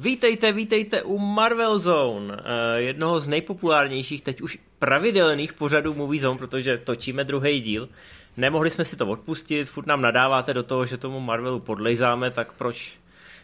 Vítejte, 0.00 0.52
vítejte 0.52 1.02
u 1.02 1.18
Marvel 1.18 1.78
Zone, 1.78 2.36
eh, 2.36 2.80
jednoho 2.80 3.20
z 3.20 3.26
nejpopulárnějších, 3.26 4.22
teď 4.22 4.40
už 4.40 4.58
pravidelných 4.78 5.52
pořadů 5.52 5.94
Movie 5.94 6.20
Zone, 6.20 6.38
protože 6.38 6.78
točíme 6.78 7.24
druhý 7.24 7.60
díl. 7.60 7.88
Nemohli 8.36 8.70
jsme 8.70 8.84
si 8.84 8.96
to 8.96 9.06
odpustit, 9.06 9.68
furt 9.68 9.86
nám 9.86 10.02
nadáváte 10.02 10.54
do 10.54 10.62
toho, 10.62 10.84
že 10.84 10.96
tomu 10.96 11.20
Marvelu 11.20 11.60
podlejzáme, 11.60 12.30
tak 12.30 12.52
proč 12.52 12.98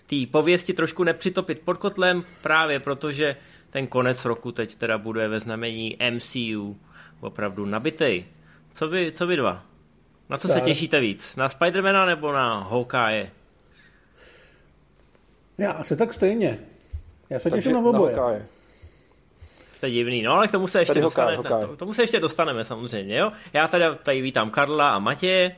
ty 0.06 0.26
pověsti 0.26 0.72
trošku 0.72 1.04
nepřitopit 1.04 1.60
pod 1.64 1.76
kotlem? 1.76 2.24
Právě 2.42 2.80
protože 2.80 3.36
ten 3.70 3.86
konec 3.86 4.24
roku 4.24 4.52
teď 4.52 4.74
teda 4.74 4.98
bude 4.98 5.28
ve 5.28 5.40
znamení 5.40 5.96
MCU 6.10 6.76
opravdu 7.20 7.66
nabitej. 7.66 8.24
Co 8.74 8.88
vy, 8.88 9.12
co 9.12 9.26
vy 9.26 9.36
dva? 9.36 9.62
Na 10.28 10.36
co 10.36 10.48
tak. 10.48 10.58
se 10.58 10.60
těšíte 10.60 11.00
víc? 11.00 11.36
Na 11.36 11.48
Spidermana 11.48 12.06
nebo 12.06 12.32
na 12.32 12.58
Hawkeye? 12.58 13.30
Já 15.58 15.72
asi 15.72 15.96
tak 15.96 16.12
stejně. 16.12 16.58
Já 17.30 17.38
se 17.38 17.50
těším 17.50 17.72
na 17.72 17.78
oboje. 17.78 18.16
To 19.80 19.86
je 19.86 19.92
divný, 19.92 20.22
no 20.22 20.32
ale 20.32 20.48
k 20.48 20.50
tomu 20.50 20.66
se 20.66 20.78
ještě, 20.78 21.00
dostane, 21.00 21.36
To, 21.36 21.76
tomu 21.76 21.92
se 21.92 22.02
ještě 22.02 22.20
dostaneme 22.20 22.64
samozřejmě, 22.64 23.16
jo. 23.16 23.32
Já 23.52 23.68
tady, 23.68 23.84
tady 24.02 24.20
vítám 24.20 24.50
Karla 24.50 24.88
a 24.88 24.98
Matěje, 24.98 25.56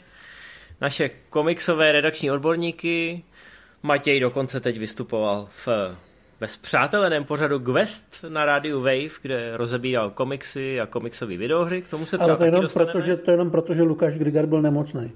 naše 0.81 1.11
komiksové 1.31 1.93
redakční 1.93 2.31
odborníky. 2.31 3.25
Matěj 3.83 4.21
dokonce 4.21 4.61
teď 4.61 4.79
vystupoval 4.79 5.49
v 5.67 5.69
ve 6.41 6.49
spřáteleném 6.49 7.25
pořadu 7.25 7.61
Quest 7.61 8.25
na 8.29 8.45
rádiu 8.45 8.79
Wave, 8.79 9.19
kde 9.23 9.57
rozebíral 9.57 10.11
komiksy 10.11 10.81
a 10.81 10.87
komiksové 10.87 11.37
videohry. 11.37 11.83
K 11.83 11.89
tomu 11.89 12.07
se 12.07 12.19
třeba 12.19 12.33
Ale 12.33 12.39
to 12.39 12.45
jenom, 12.45 12.65
proto, 12.73 13.01
že, 13.01 13.17
to 13.17 13.31
jenom 13.31 13.51
proto, 13.51 13.75
že 13.75 13.83
Lukáš 13.83 14.19
Grigar 14.19 14.47
byl 14.47 14.63
nemocný. 14.63 15.13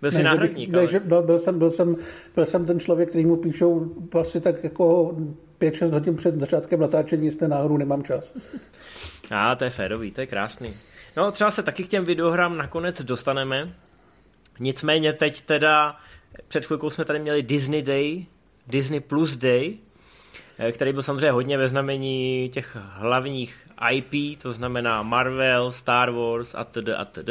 Byl 0.00 0.10
jsi 0.10 0.18
ne, 0.18 0.24
náhradník, 0.24 0.70
bych, 0.70 0.76
ale... 0.76 0.84
ne, 0.84 0.92
že, 0.92 1.00
no, 1.04 1.22
byl, 1.22 1.38
jsem, 1.38 1.58
byl, 1.58 1.70
jsem, 1.70 1.96
byl 2.34 2.46
jsem 2.46 2.66
ten 2.66 2.80
člověk, 2.80 3.08
který 3.08 3.26
mu 3.26 3.36
píšou 3.36 3.94
asi 4.20 4.40
tak 4.40 4.64
jako 4.64 5.16
5-6 5.60 5.92
hodin 5.92 6.16
před 6.16 6.40
začátkem 6.40 6.80
natáčení, 6.80 7.26
jestli 7.26 7.48
náhodou 7.48 7.76
nemám 7.76 8.02
čas. 8.02 8.34
A 9.30 9.54
to 9.54 9.64
je 9.64 9.70
férový, 9.70 10.10
to 10.10 10.20
je 10.20 10.26
krásný. 10.26 10.74
No 11.16 11.32
třeba 11.32 11.50
se 11.50 11.62
taky 11.62 11.84
k 11.84 11.88
těm 11.88 12.04
videohrám 12.04 12.56
nakonec 12.56 13.02
dostaneme. 13.02 13.74
Nicméně 14.60 15.12
teď 15.12 15.40
teda, 15.40 15.96
před 16.48 16.66
chvilkou 16.66 16.90
jsme 16.90 17.04
tady 17.04 17.18
měli 17.18 17.42
Disney 17.42 17.82
Day, 17.82 18.26
Disney 18.66 19.00
Plus 19.00 19.36
Day, 19.36 19.78
eh, 20.58 20.72
který 20.72 20.92
byl 20.92 21.02
samozřejmě 21.02 21.30
hodně 21.30 21.58
ve 21.58 21.68
znamení 21.68 22.50
těch 22.52 22.76
hlavních 22.80 23.68
IP, 23.90 24.42
to 24.42 24.52
znamená 24.52 25.02
Marvel, 25.02 25.72
Star 25.72 26.10
Wars 26.10 26.54
a 26.54 26.64
td. 26.64 26.88
a 26.96 27.04
td. 27.04 27.30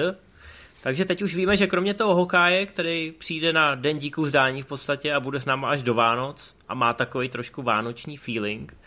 Takže 0.84 1.06
teď 1.06 1.22
už 1.22 1.36
víme, 1.36 1.58
že 1.58 1.68
kromě 1.68 1.94
toho 1.94 2.16
hokáje, 2.16 2.66
který 2.66 3.12
přijde 3.12 3.54
na 3.54 3.76
den 3.76 3.98
díků 3.98 4.26
zdání 4.26 4.62
v 4.62 4.66
podstatě 4.66 5.14
a 5.14 5.20
bude 5.20 5.40
s 5.40 5.46
náma 5.46 5.70
až 5.70 5.84
do 5.84 5.94
Vánoc 5.94 6.56
a 6.68 6.74
má 6.74 6.94
takový 6.94 7.30
trošku 7.30 7.62
vánoční 7.62 8.18
feeling, 8.18 8.78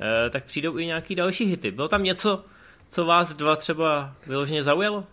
eh, 0.00 0.30
tak 0.30 0.44
přijdou 0.44 0.78
i 0.78 0.86
nějaký 0.86 1.14
další 1.14 1.44
hity. 1.44 1.70
Bylo 1.70 1.88
tam 1.88 2.02
něco, 2.02 2.44
co 2.90 3.04
vás 3.04 3.34
dva 3.34 3.56
třeba 3.56 4.14
vyloženě 4.26 4.62
zaujalo? 4.62 5.04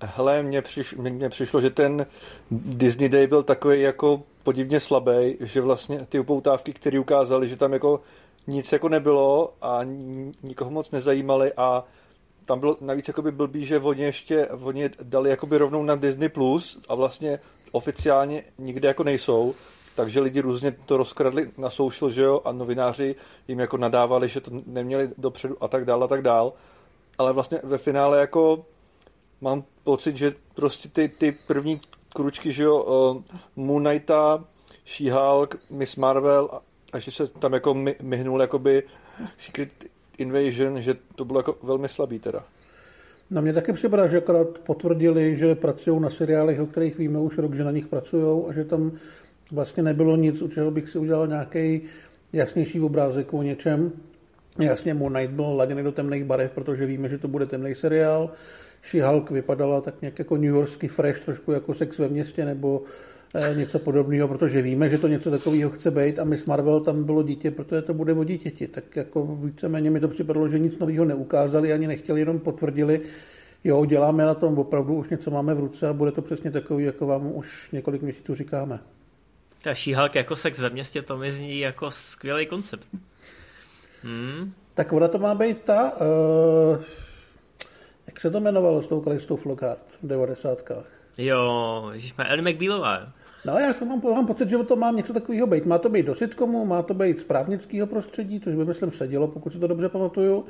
Hele, 0.00 0.42
mně, 0.42 0.62
přiš, 0.62 0.94
mně 0.94 1.28
přišlo, 1.28 1.60
že 1.60 1.70
ten 1.70 2.06
Disney 2.50 3.08
Day 3.08 3.26
byl 3.26 3.42
takový 3.42 3.80
jako 3.80 4.22
podivně 4.42 4.80
slabý, 4.80 5.36
že 5.40 5.60
vlastně 5.60 6.06
ty 6.08 6.18
upoutávky, 6.18 6.72
které 6.72 7.00
ukázali, 7.00 7.48
že 7.48 7.56
tam 7.56 7.72
jako 7.72 8.00
nic 8.46 8.72
jako 8.72 8.88
nebylo 8.88 9.54
a 9.62 9.80
nikoho 10.42 10.70
moc 10.70 10.90
nezajímali 10.90 11.52
a 11.56 11.84
tam 12.50 12.60
bylo 12.60 12.76
navíc 12.80 13.08
jakoby 13.08 13.32
blbý, 13.32 13.64
že 13.64 13.78
oni 13.78 14.02
ještě 14.02 14.46
oni 14.46 14.90
dali 15.02 15.30
jakoby 15.30 15.58
rovnou 15.58 15.82
na 15.82 15.96
Disney 15.96 16.28
Plus 16.28 16.80
a 16.88 16.94
vlastně 16.94 17.38
oficiálně 17.72 18.44
nikde 18.58 18.88
jako 18.88 19.04
nejsou, 19.04 19.54
takže 19.94 20.20
lidi 20.20 20.40
různě 20.40 20.76
to 20.86 20.96
rozkradli 20.96 21.50
na 21.58 21.70
social, 21.70 22.10
že 22.10 22.22
jo, 22.22 22.40
a 22.44 22.52
novináři 22.52 23.14
jim 23.48 23.58
jako 23.58 23.76
nadávali, 23.76 24.28
že 24.28 24.40
to 24.40 24.50
neměli 24.66 25.10
dopředu 25.18 25.56
a 25.64 25.68
tak 25.68 25.84
dál 25.84 26.04
a 26.04 26.08
tak 26.08 26.22
dál. 26.22 26.52
Ale 27.18 27.32
vlastně 27.32 27.60
ve 27.62 27.78
finále 27.78 28.20
jako 28.20 28.64
mám 29.40 29.64
pocit, 29.84 30.16
že 30.16 30.34
prostě 30.54 30.88
ty, 30.88 31.08
ty 31.08 31.32
první 31.46 31.80
kručky, 32.14 32.52
že 32.52 32.62
jo, 32.62 32.82
uh, 32.82 33.22
Moon 33.56 33.84
Knighta, 33.84 34.44
She-Hulk, 34.86 35.56
Miss 35.70 35.96
Marvel 35.96 36.48
a, 36.52 36.62
a 36.92 36.98
že 36.98 37.10
se 37.10 37.26
tam 37.26 37.52
jako 37.52 37.74
my, 37.74 37.96
myhnul 38.02 38.40
jakoby 38.40 38.82
Secret 39.38 39.70
Invasion, 40.20 40.80
že 40.80 40.94
to 41.14 41.24
bylo 41.24 41.38
jako 41.38 41.56
velmi 41.62 41.88
slabý 41.88 42.18
teda. 42.18 42.44
Na 43.30 43.40
mě 43.40 43.52
taky 43.52 43.72
připadá, 43.72 44.06
že 44.06 44.18
akorát 44.18 44.58
potvrdili, 44.58 45.36
že 45.36 45.54
pracují 45.54 46.00
na 46.00 46.10
seriálech, 46.10 46.60
o 46.60 46.66
kterých 46.66 46.98
víme 46.98 47.18
už 47.18 47.38
rok, 47.38 47.54
že 47.54 47.64
na 47.64 47.70
nich 47.70 47.86
pracují 47.86 48.44
a 48.48 48.52
že 48.52 48.64
tam 48.64 48.92
vlastně 49.52 49.82
nebylo 49.82 50.16
nic, 50.16 50.42
u 50.42 50.48
čeho 50.48 50.70
bych 50.70 50.88
si 50.88 50.98
udělal 50.98 51.26
nějaký 51.26 51.82
jasnější 52.32 52.80
obrázek 52.80 53.34
o 53.34 53.42
něčem. 53.42 53.92
Jasně, 54.58 54.94
Moon 54.94 55.12
Knight 55.12 55.34
byl 55.34 55.56
laděný 55.56 55.82
do 55.82 55.92
temných 55.92 56.24
barev, 56.24 56.52
protože 56.52 56.86
víme, 56.86 57.08
že 57.08 57.18
to 57.18 57.28
bude 57.28 57.46
temný 57.46 57.74
seriál. 57.74 58.30
She-Hulk 58.82 59.30
vypadala 59.30 59.80
tak 59.80 60.00
nějak 60.00 60.18
jako 60.18 60.36
New 60.36 60.54
Yorkský 60.54 60.88
fresh, 60.88 61.24
trošku 61.24 61.52
jako 61.52 61.74
sex 61.74 61.98
ve 61.98 62.08
městě 62.08 62.44
nebo 62.44 62.82
něco 63.54 63.78
podobného, 63.78 64.28
protože 64.28 64.62
víme, 64.62 64.88
že 64.88 64.98
to 64.98 65.08
něco 65.08 65.30
takového 65.30 65.70
chce 65.70 65.90
být 65.90 66.18
a 66.18 66.24
Miss 66.24 66.46
Marvel 66.46 66.80
tam 66.80 67.04
bylo 67.04 67.22
dítě, 67.22 67.50
protože 67.50 67.82
to 67.82 67.94
bude 67.94 68.12
o 68.12 68.24
dítěti. 68.24 68.68
Tak 68.68 68.96
jako 68.96 69.26
víceméně 69.26 69.90
mi 69.90 70.00
to 70.00 70.08
připadalo, 70.08 70.48
že 70.48 70.58
nic 70.58 70.78
nového 70.78 71.04
neukázali, 71.04 71.72
ani 71.72 71.86
nechtěli, 71.86 72.20
jenom 72.20 72.38
potvrdili, 72.38 73.00
jo, 73.64 73.84
děláme 73.84 74.24
na 74.24 74.34
tom 74.34 74.58
opravdu, 74.58 74.94
už 74.94 75.08
něco 75.08 75.30
máme 75.30 75.54
v 75.54 75.60
ruce 75.60 75.88
a 75.88 75.92
bude 75.92 76.12
to 76.12 76.22
přesně 76.22 76.50
takový, 76.50 76.84
jako 76.84 77.06
vám 77.06 77.32
už 77.34 77.70
několik 77.70 78.02
měsíců 78.02 78.34
říkáme. 78.34 78.78
Ta 79.62 79.74
šíhalka 79.74 80.18
jako 80.18 80.36
sex 80.36 80.58
ve 80.58 80.70
městě, 80.70 81.02
to 81.02 81.16
mi 81.16 81.32
zní 81.32 81.58
jako 81.58 81.90
skvělý 81.90 82.46
koncept. 82.46 82.88
Hmm. 84.02 84.52
Tak 84.74 84.92
ona 84.92 85.08
to 85.08 85.18
má 85.18 85.34
být 85.34 85.60
ta, 85.60 85.92
uh, 85.92 86.82
jak 88.06 88.20
se 88.20 88.30
to 88.30 88.38
jmenovalo 88.38 88.82
s 88.82 88.88
tou 88.88 89.00
Kalistou 89.00 89.36
Flockhart 89.36 89.98
v 90.02 90.06
90. 90.06 90.70
Jo, 91.18 91.92
jsme 91.94 92.24
Ellie 92.24 92.52
McBealová. 92.52 93.12
No 93.44 93.58
já 93.58 93.72
jsem 93.72 93.88
mám, 93.88 94.00
mám 94.04 94.26
pocit, 94.26 94.48
že 94.48 94.58
to 94.58 94.76
mám 94.76 94.96
něco 94.96 95.12
takového 95.12 95.46
být. 95.46 95.66
Má 95.66 95.78
to 95.78 95.88
být 95.88 96.06
do 96.06 96.14
sitcomu, 96.14 96.64
má 96.66 96.82
to 96.82 96.94
být 96.94 97.18
z 97.18 97.24
právnického 97.24 97.86
prostředí, 97.86 98.40
což 98.40 98.54
by 98.54 98.64
myslím 98.64 98.90
sedělo, 98.90 99.28
pokud 99.28 99.52
si 99.52 99.58
to 99.58 99.66
dobře 99.66 99.88
pamatuju. 99.88 100.44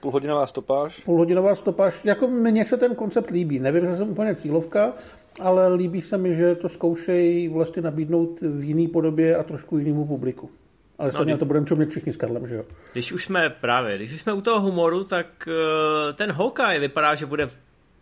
Půlhodinová 0.00 0.46
stopáž. 0.46 1.00
Půlhodinová 1.00 1.54
stopáž. 1.54 2.04
Jako 2.04 2.28
mně 2.28 2.64
se 2.64 2.76
ten 2.76 2.94
koncept 2.94 3.30
líbí. 3.30 3.58
Nevím, 3.58 3.86
že 3.86 3.96
jsem 3.96 4.10
úplně 4.10 4.34
cílovka, 4.34 4.92
ale 5.40 5.74
líbí 5.74 6.02
se 6.02 6.18
mi, 6.18 6.34
že 6.34 6.54
to 6.54 6.68
zkoušejí 6.68 7.48
vlastně 7.48 7.82
nabídnout 7.82 8.40
v 8.40 8.64
jiný 8.64 8.88
podobě 8.88 9.36
a 9.36 9.42
trošku 9.42 9.78
jinému 9.78 10.06
publiku. 10.06 10.50
Ale 10.98 11.12
stejně 11.12 11.32
no, 11.32 11.38
to 11.38 11.44
budeme 11.44 11.66
čumět 11.66 11.90
všichni 11.90 12.12
s 12.12 12.16
Karlem, 12.16 12.46
že 12.46 12.54
jo? 12.54 12.64
Když 12.92 13.12
už 13.12 13.24
jsme 13.24 13.50
právě, 13.50 13.96
když 13.96 14.12
už 14.12 14.20
jsme 14.20 14.32
u 14.32 14.40
toho 14.40 14.60
humoru, 14.60 15.04
tak 15.04 15.26
uh, 15.46 16.16
ten 16.16 16.32
Hawkeye 16.32 16.80
vypadá, 16.80 17.14
že 17.14 17.26
bude 17.26 17.48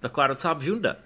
taková 0.00 0.27
docela 0.27 0.54
bžunda. 0.54 0.97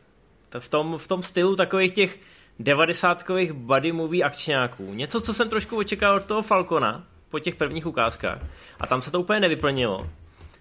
V 0.59 0.69
tom, 0.69 0.99
v 0.99 1.09
tom 1.09 1.23
stylu 1.23 1.57
takových 1.57 1.93
těch 1.93 2.19
devadesátkových 2.63 3.53
buddy 3.53 3.93
movie 3.93 4.25
akčňáků. 4.25 4.95
Něco, 4.95 5.21
co 5.21 5.35
jsem 5.35 5.49
trošku 5.49 5.79
očekával 5.79 6.17
od 6.17 6.25
toho 6.25 6.43
Falcona 6.43 7.05
po 7.31 7.39
těch 7.39 7.55
prvních 7.55 7.87
ukázkách. 7.87 8.39
A 8.81 8.87
tam 8.87 9.03
se 9.03 9.11
to 9.11 9.21
úplně 9.21 9.41
nevyplnilo. 9.41 10.11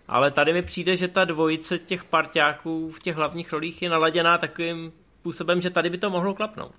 Ale 0.08 0.32
tady 0.32 0.54
mi 0.54 0.62
přijde, 0.62 0.96
že 0.96 1.08
ta 1.08 1.26
dvojice 1.26 1.80
těch 1.80 2.04
parťáků 2.04 2.92
v 2.92 3.00
těch 3.00 3.16
hlavních 3.16 3.54
rolích 3.54 3.82
je 3.82 3.90
naladěná 3.90 4.38
takovým 4.38 4.92
způsobem, 5.20 5.62
že 5.62 5.70
tady 5.70 5.90
by 5.90 5.98
to 5.98 6.10
mohlo 6.10 6.34
klapnout. 6.34 6.76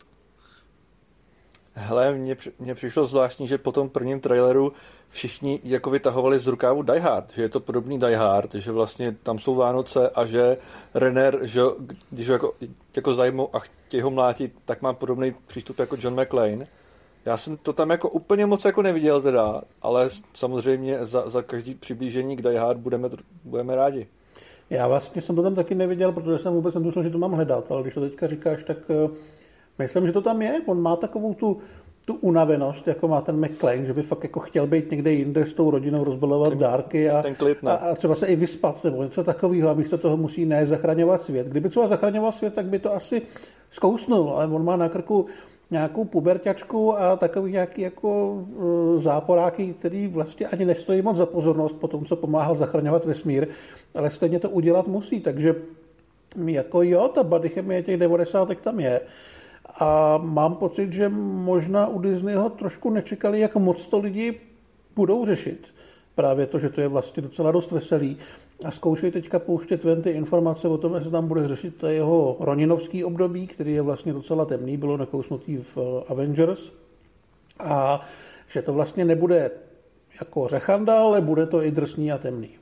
Hele, 1.74 2.12
mně, 2.12 2.36
mně 2.58 2.74
přišlo 2.74 3.04
zvláštní, 3.04 3.46
že 3.48 3.58
po 3.58 3.72
tom 3.72 3.88
prvním 3.88 4.20
traileru 4.20 4.72
všichni 5.10 5.60
jako 5.64 5.90
vytahovali 5.90 6.38
z 6.38 6.46
rukávu 6.46 6.82
Die 6.82 7.00
Hard, 7.00 7.32
že 7.34 7.42
je 7.42 7.48
to 7.48 7.60
podobný 7.60 7.98
Die 7.98 8.16
Hard, 8.16 8.54
že 8.54 8.72
vlastně 8.72 9.16
tam 9.22 9.38
jsou 9.38 9.54
Vánoce 9.54 10.10
a 10.10 10.26
že 10.26 10.56
Renner, 10.94 11.38
že 11.42 11.60
když 12.10 12.28
ho 12.28 12.32
jako, 12.32 12.54
jako 12.96 13.14
zajmou 13.14 13.56
a 13.56 13.58
chtějí 13.58 14.00
ho 14.00 14.10
mlátit, 14.10 14.52
tak 14.64 14.82
má 14.82 14.92
podobný 14.92 15.34
přístup 15.46 15.78
jako 15.78 15.96
John 16.00 16.22
McClane. 16.22 16.66
Já 17.24 17.36
jsem 17.36 17.56
to 17.56 17.72
tam 17.72 17.90
jako 17.90 18.08
úplně 18.08 18.46
moc 18.46 18.64
jako 18.64 18.82
neviděl 18.82 19.22
teda, 19.22 19.62
ale 19.82 20.08
samozřejmě 20.32 21.06
za, 21.06 21.28
za 21.28 21.42
každý 21.42 21.74
přiblížení 21.74 22.36
k 22.36 22.42
Die 22.42 22.58
Hard 22.58 22.78
budeme, 22.78 23.08
budeme 23.44 23.76
rádi. 23.76 24.06
Já 24.70 24.88
vlastně 24.88 25.22
jsem 25.22 25.36
to 25.36 25.42
tam 25.42 25.54
taky 25.54 25.74
neviděl, 25.74 26.12
protože 26.12 26.38
jsem 26.38 26.52
vůbec 26.52 26.74
netušil, 26.74 27.02
že 27.02 27.10
to 27.10 27.18
mám 27.18 27.32
hledat, 27.32 27.72
ale 27.72 27.82
když 27.82 27.94
to 27.94 28.00
teďka 28.00 28.26
říkáš, 28.26 28.64
tak 28.64 28.78
eh, 28.90 29.08
Myslím, 29.78 30.06
že 30.06 30.12
to 30.12 30.20
tam 30.20 30.42
je. 30.42 30.60
On 30.66 30.82
má 30.82 30.96
takovou 30.96 31.34
tu, 31.34 31.58
tu 32.06 32.14
unavenost, 32.14 32.88
jako 32.88 33.08
má 33.08 33.20
ten 33.20 33.40
McLean, 33.40 33.86
že 33.86 33.92
by 33.92 34.02
fakt 34.02 34.22
jako 34.22 34.40
chtěl 34.40 34.66
být 34.66 34.90
někde 34.90 35.12
jinde 35.12 35.46
s 35.46 35.52
tou 35.52 35.70
rodinou, 35.70 36.04
rozbalovat 36.04 36.48
ten, 36.48 36.58
dárky 36.58 37.10
a, 37.10 37.22
ten 37.22 37.34
klid, 37.34 37.58
a, 37.64 37.72
a, 37.72 37.94
třeba 37.94 38.14
se 38.14 38.26
i 38.26 38.36
vyspat 38.36 38.84
nebo 38.84 39.02
něco 39.02 39.24
takového 39.24 39.70
a 39.70 39.74
místo 39.74 39.98
toho 39.98 40.16
musí 40.16 40.46
ne 40.46 40.66
zachraňovat 40.66 41.22
svět. 41.22 41.46
Kdyby 41.46 41.68
třeba 41.68 41.88
zachraňoval 41.88 42.32
svět, 42.32 42.54
tak 42.54 42.66
by 42.66 42.78
to 42.78 42.94
asi 42.94 43.22
zkousnul, 43.70 44.30
ale 44.30 44.46
on 44.46 44.64
má 44.64 44.76
na 44.76 44.88
krku 44.88 45.26
nějakou 45.70 46.04
puberťačku 46.04 46.98
a 46.98 47.16
takový 47.16 47.52
nějaký 47.52 47.82
jako 47.82 48.32
uh, 48.32 49.00
záporáky, 49.00 49.74
který 49.78 50.08
vlastně 50.08 50.46
ani 50.46 50.64
nestojí 50.64 51.02
moc 51.02 51.16
za 51.16 51.26
pozornost 51.26 51.76
po 51.76 51.88
tom, 51.88 52.04
co 52.04 52.16
pomáhal 52.16 52.54
zachraňovat 52.54 53.04
vesmír, 53.04 53.48
ale 53.94 54.10
stejně 54.10 54.38
to 54.38 54.50
udělat 54.50 54.86
musí, 54.86 55.20
takže 55.20 55.54
jako 56.46 56.82
jo, 56.82 57.08
ta 57.08 57.22
body 57.22 57.48
chemie 57.48 57.82
těch 57.82 57.96
90. 57.96 58.60
tam 58.60 58.80
je 58.80 59.00
A 59.78 60.18
mám 60.18 60.54
pocit, 60.54 60.92
že 60.92 61.08
možná 61.08 61.86
u 61.86 61.98
Disneyho 61.98 62.50
trošku 62.50 62.90
nečekali, 62.90 63.40
jak 63.40 63.56
moc 63.56 63.86
to 63.86 63.98
lidi 63.98 64.40
budou 64.96 65.26
řešit. 65.26 65.66
Právě 66.14 66.46
to, 66.46 66.58
že 66.58 66.68
to 66.68 66.80
je 66.80 66.88
vlastně 66.88 67.22
docela 67.22 67.52
dost 67.52 67.70
veselý. 67.70 68.16
A 68.64 68.70
zkoušej 68.70 69.10
teďka 69.10 69.38
pouštět 69.38 69.84
ven 69.84 70.02
ty 70.02 70.10
informace 70.10 70.68
o 70.68 70.78
tom, 70.78 70.94
jestli 70.94 71.10
tam 71.10 71.28
bude 71.28 71.48
řešit 71.48 71.76
to 71.76 71.86
jeho 71.86 72.36
Roninovský 72.40 73.04
období, 73.04 73.46
který 73.46 73.74
je 73.74 73.82
vlastně 73.82 74.12
docela 74.12 74.44
temný, 74.44 74.76
bylo 74.76 74.96
nakousnutý 74.96 75.56
v 75.56 75.78
eh, 75.78 76.12
Avengers. 76.12 76.72
A 77.58 78.00
že 78.48 78.62
to 78.62 78.72
vlastně 78.72 79.04
nebude 79.04 79.50
jako 80.20 80.48
řechanda, 80.48 81.02
ale 81.02 81.20
bude 81.20 81.46
to 81.46 81.62
i 81.62 81.70
drsný 81.70 82.12
a 82.12 82.18
temný. 82.18 82.61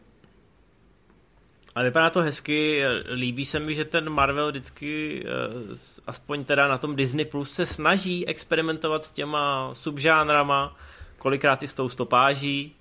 A 1.81 1.83
vypadá 1.83 2.11
to 2.11 2.21
hezky, 2.21 2.83
líbí 3.15 3.45
se 3.45 3.59
mi, 3.59 3.75
že 3.75 3.85
ten 3.85 4.11
Marvel 4.11 4.51
vždycky, 4.51 5.23
eh, 5.27 5.77
aspoň 6.07 6.45
teda 6.45 6.69
na 6.69 6.79
tom 6.79 6.97
Disney 6.97 7.25
Plus, 7.25 7.51
se 7.51 7.67
snaží 7.67 8.29
experimentovat 8.29 9.05
s 9.05 9.11
těma 9.11 9.75
subžánrama, 9.75 10.77
kolikrát 11.19 11.63
i 11.63 11.69
s 11.69 11.75
tou 11.75 11.89
stopáží. 11.89 12.73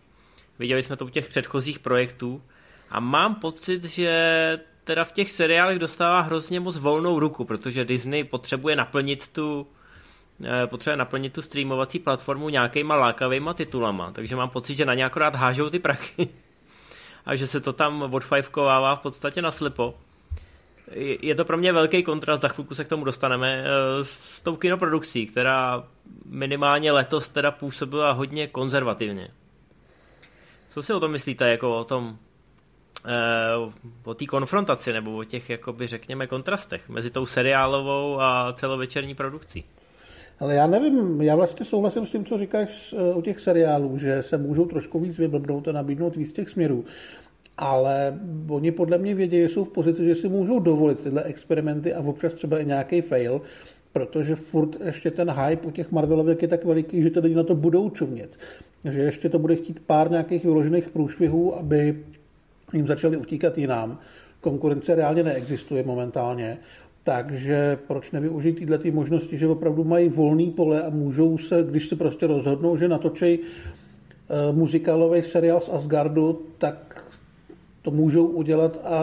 Viděli 0.59 0.83
jsme 0.83 0.97
to 0.97 1.05
u 1.05 1.09
těch 1.09 1.27
předchozích 1.27 1.79
projektů. 1.79 2.41
A 2.89 2.99
mám 2.99 3.35
pocit, 3.35 3.83
že 3.83 4.59
teda 4.83 5.03
v 5.03 5.11
těch 5.11 5.31
seriálech 5.31 5.79
dostává 5.79 6.21
hrozně 6.21 6.59
moc 6.59 6.77
volnou 6.77 7.19
ruku, 7.19 7.45
protože 7.45 7.85
Disney 7.85 8.23
potřebuje 8.23 8.75
naplnit 8.75 9.27
tu 9.27 9.67
eh, 10.43 10.67
potřebuje 10.67 10.97
naplnit 10.97 11.33
tu 11.33 11.41
streamovací 11.41 11.99
platformu 11.99 12.49
nějakýma 12.49 12.95
lákavýma 12.95 13.53
titulama, 13.53 14.11
takže 14.11 14.35
mám 14.35 14.49
pocit, 14.49 14.75
že 14.75 14.85
na 14.85 14.93
ně 14.93 15.05
akorát 15.05 15.35
hážou 15.35 15.69
ty 15.69 15.79
prachy 15.79 16.29
a 17.25 17.35
že 17.35 17.47
se 17.47 17.59
to 17.59 17.73
tam 17.73 18.13
odfajfkovává 18.13 18.95
v 18.95 18.99
podstatě 18.99 19.41
na 19.41 19.51
slipo. 19.51 19.95
Je 21.21 21.35
to 21.35 21.45
pro 21.45 21.57
mě 21.57 21.73
velký 21.73 22.03
kontrast, 22.03 22.41
za 22.41 22.47
chvilku 22.47 22.75
se 22.75 22.83
k 22.83 22.87
tomu 22.87 23.05
dostaneme, 23.05 23.63
eh, 23.63 24.05
s 24.05 24.41
tou 24.41 24.55
kinoprodukcí, 24.55 25.27
která 25.27 25.83
minimálně 26.25 26.91
letos 26.91 27.27
teda 27.27 27.51
působila 27.51 28.11
hodně 28.11 28.47
konzervativně. 28.47 29.27
Co 30.69 30.83
si 30.83 30.93
o 30.93 30.99
tom 30.99 31.11
myslíte, 31.11 31.49
jako 31.49 31.77
o 31.77 31.83
tom, 31.83 32.17
eh, 33.05 33.71
o 34.03 34.13
té 34.13 34.25
konfrontaci, 34.25 34.93
nebo 34.93 35.17
o 35.17 35.23
těch, 35.23 35.49
jakoby 35.49 35.87
řekněme, 35.87 36.27
kontrastech 36.27 36.89
mezi 36.89 37.09
tou 37.09 37.25
seriálovou 37.25 38.21
a 38.21 38.53
celovečerní 38.53 39.15
produkcí? 39.15 39.65
Ale 40.39 40.55
já 40.55 40.67
nevím, 40.67 41.21
já 41.21 41.35
vlastně 41.35 41.65
souhlasím 41.65 42.05
s 42.05 42.11
tím, 42.11 42.25
co 42.25 42.37
říkáš 42.37 42.95
o 43.13 43.21
těch 43.21 43.39
seriálů, 43.39 43.97
že 43.97 44.21
se 44.21 44.37
můžou 44.37 44.65
trošku 44.65 44.99
víc 44.99 45.17
vyblbnout 45.17 45.67
a 45.67 45.71
nabídnout 45.71 46.15
víc 46.15 46.31
těch 46.31 46.49
směrů. 46.49 46.85
Ale 47.57 48.19
oni 48.49 48.71
podle 48.71 48.97
mě 48.97 49.15
vědí, 49.15 49.37
že 49.41 49.49
jsou 49.49 49.63
v 49.63 49.69
pozici, 49.69 50.05
že 50.05 50.15
si 50.15 50.29
můžou 50.29 50.59
dovolit 50.59 50.99
tyhle 50.99 51.23
experimenty 51.23 51.93
a 51.93 51.99
občas 51.99 52.33
třeba 52.33 52.59
i 52.59 52.65
nějaký 52.65 53.01
fail, 53.01 53.41
protože 53.93 54.35
furt 54.35 54.81
ještě 54.85 55.11
ten 55.11 55.31
hype 55.31 55.67
u 55.67 55.71
těch 55.71 55.91
Marvelovek 55.91 56.41
je 56.41 56.47
tak 56.47 56.65
veliký, 56.65 57.01
že 57.01 57.09
ty 57.09 57.19
lidi 57.19 57.35
na 57.35 57.43
to 57.43 57.55
budou 57.55 57.89
čumět. 57.89 58.37
Že 58.85 59.01
ještě 59.01 59.29
to 59.29 59.39
bude 59.39 59.55
chtít 59.55 59.79
pár 59.79 60.11
nějakých 60.11 60.43
vyložených 60.43 60.89
průšvihů, 60.89 61.55
aby 61.55 62.03
jim 62.73 62.87
začali 62.87 63.17
utíkat 63.17 63.57
jinam. 63.57 63.99
Konkurence 64.41 64.95
reálně 64.95 65.23
neexistuje 65.23 65.83
momentálně. 65.83 66.57
Takže 67.03 67.77
proč 67.87 68.11
nevyužít 68.11 68.59
tyhle 68.59 68.77
ty 68.77 68.91
možnosti, 68.91 69.37
že 69.37 69.47
opravdu 69.47 69.83
mají 69.83 70.09
volný 70.09 70.51
pole 70.51 70.81
a 70.81 70.89
můžou 70.89 71.37
se, 71.37 71.65
když 71.69 71.87
se 71.87 71.95
prostě 71.95 72.27
rozhodnou, 72.27 72.77
že 72.77 72.87
natočí 72.87 73.39
uh, 73.39 74.55
muzikálový 74.55 75.23
seriál 75.23 75.61
z 75.61 75.69
Asgardu, 75.69 76.41
tak 76.57 77.05
to 77.81 77.91
můžou 77.91 78.25
udělat 78.25 78.81
a 78.83 78.99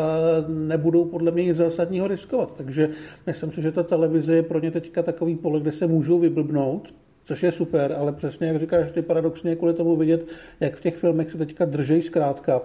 nebudou 0.48 1.04
podle 1.04 1.30
mě 1.30 1.44
nic 1.44 1.56
zásadního 1.56 2.08
riskovat. 2.08 2.54
Takže 2.56 2.88
myslím 3.26 3.52
si, 3.52 3.62
že 3.62 3.72
ta 3.72 3.82
televize 3.82 4.34
je 4.34 4.42
pro 4.42 4.60
ně 4.60 4.70
teďka 4.70 5.02
takový 5.02 5.36
pole, 5.36 5.60
kde 5.60 5.72
se 5.72 5.86
můžou 5.86 6.18
vyblbnout, 6.18 6.94
což 7.24 7.42
je 7.42 7.52
super, 7.52 7.94
ale 7.98 8.12
přesně 8.12 8.46
jak 8.46 8.58
říkáš, 8.58 8.90
ty 8.90 9.02
paradoxně 9.02 9.56
kvůli 9.56 9.74
tomu 9.74 9.96
vidět, 9.96 10.28
jak 10.60 10.76
v 10.76 10.80
těch 10.80 10.96
filmech 10.96 11.30
se 11.30 11.38
teďka 11.38 11.64
držej 11.64 12.02
zkrátka, 12.02 12.62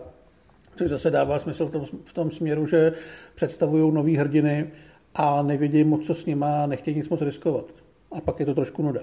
což 0.76 0.90
zase 0.90 1.12
dává 1.12 1.40
smysl 1.40 1.66
v 1.66 1.72
tom, 1.72 1.86
v 2.04 2.14
tom 2.14 2.32
směru, 2.32 2.66
že 2.66 2.94
představují 3.36 3.94
nový 3.94 4.18
hrdiny 4.18 4.68
a 5.16 5.42
nevědí 5.42 5.84
moc, 5.84 6.06
co 6.06 6.16
s 6.16 6.26
nima 6.26 6.64
a 6.64 6.66
nechtějí 6.66 6.98
nic 6.98 7.10
moc 7.10 7.22
riskovat. 7.22 7.66
A 8.12 8.22
pak 8.22 8.40
je 8.40 8.46
to 8.46 8.54
trošku 8.54 8.84
nuda. 8.84 9.02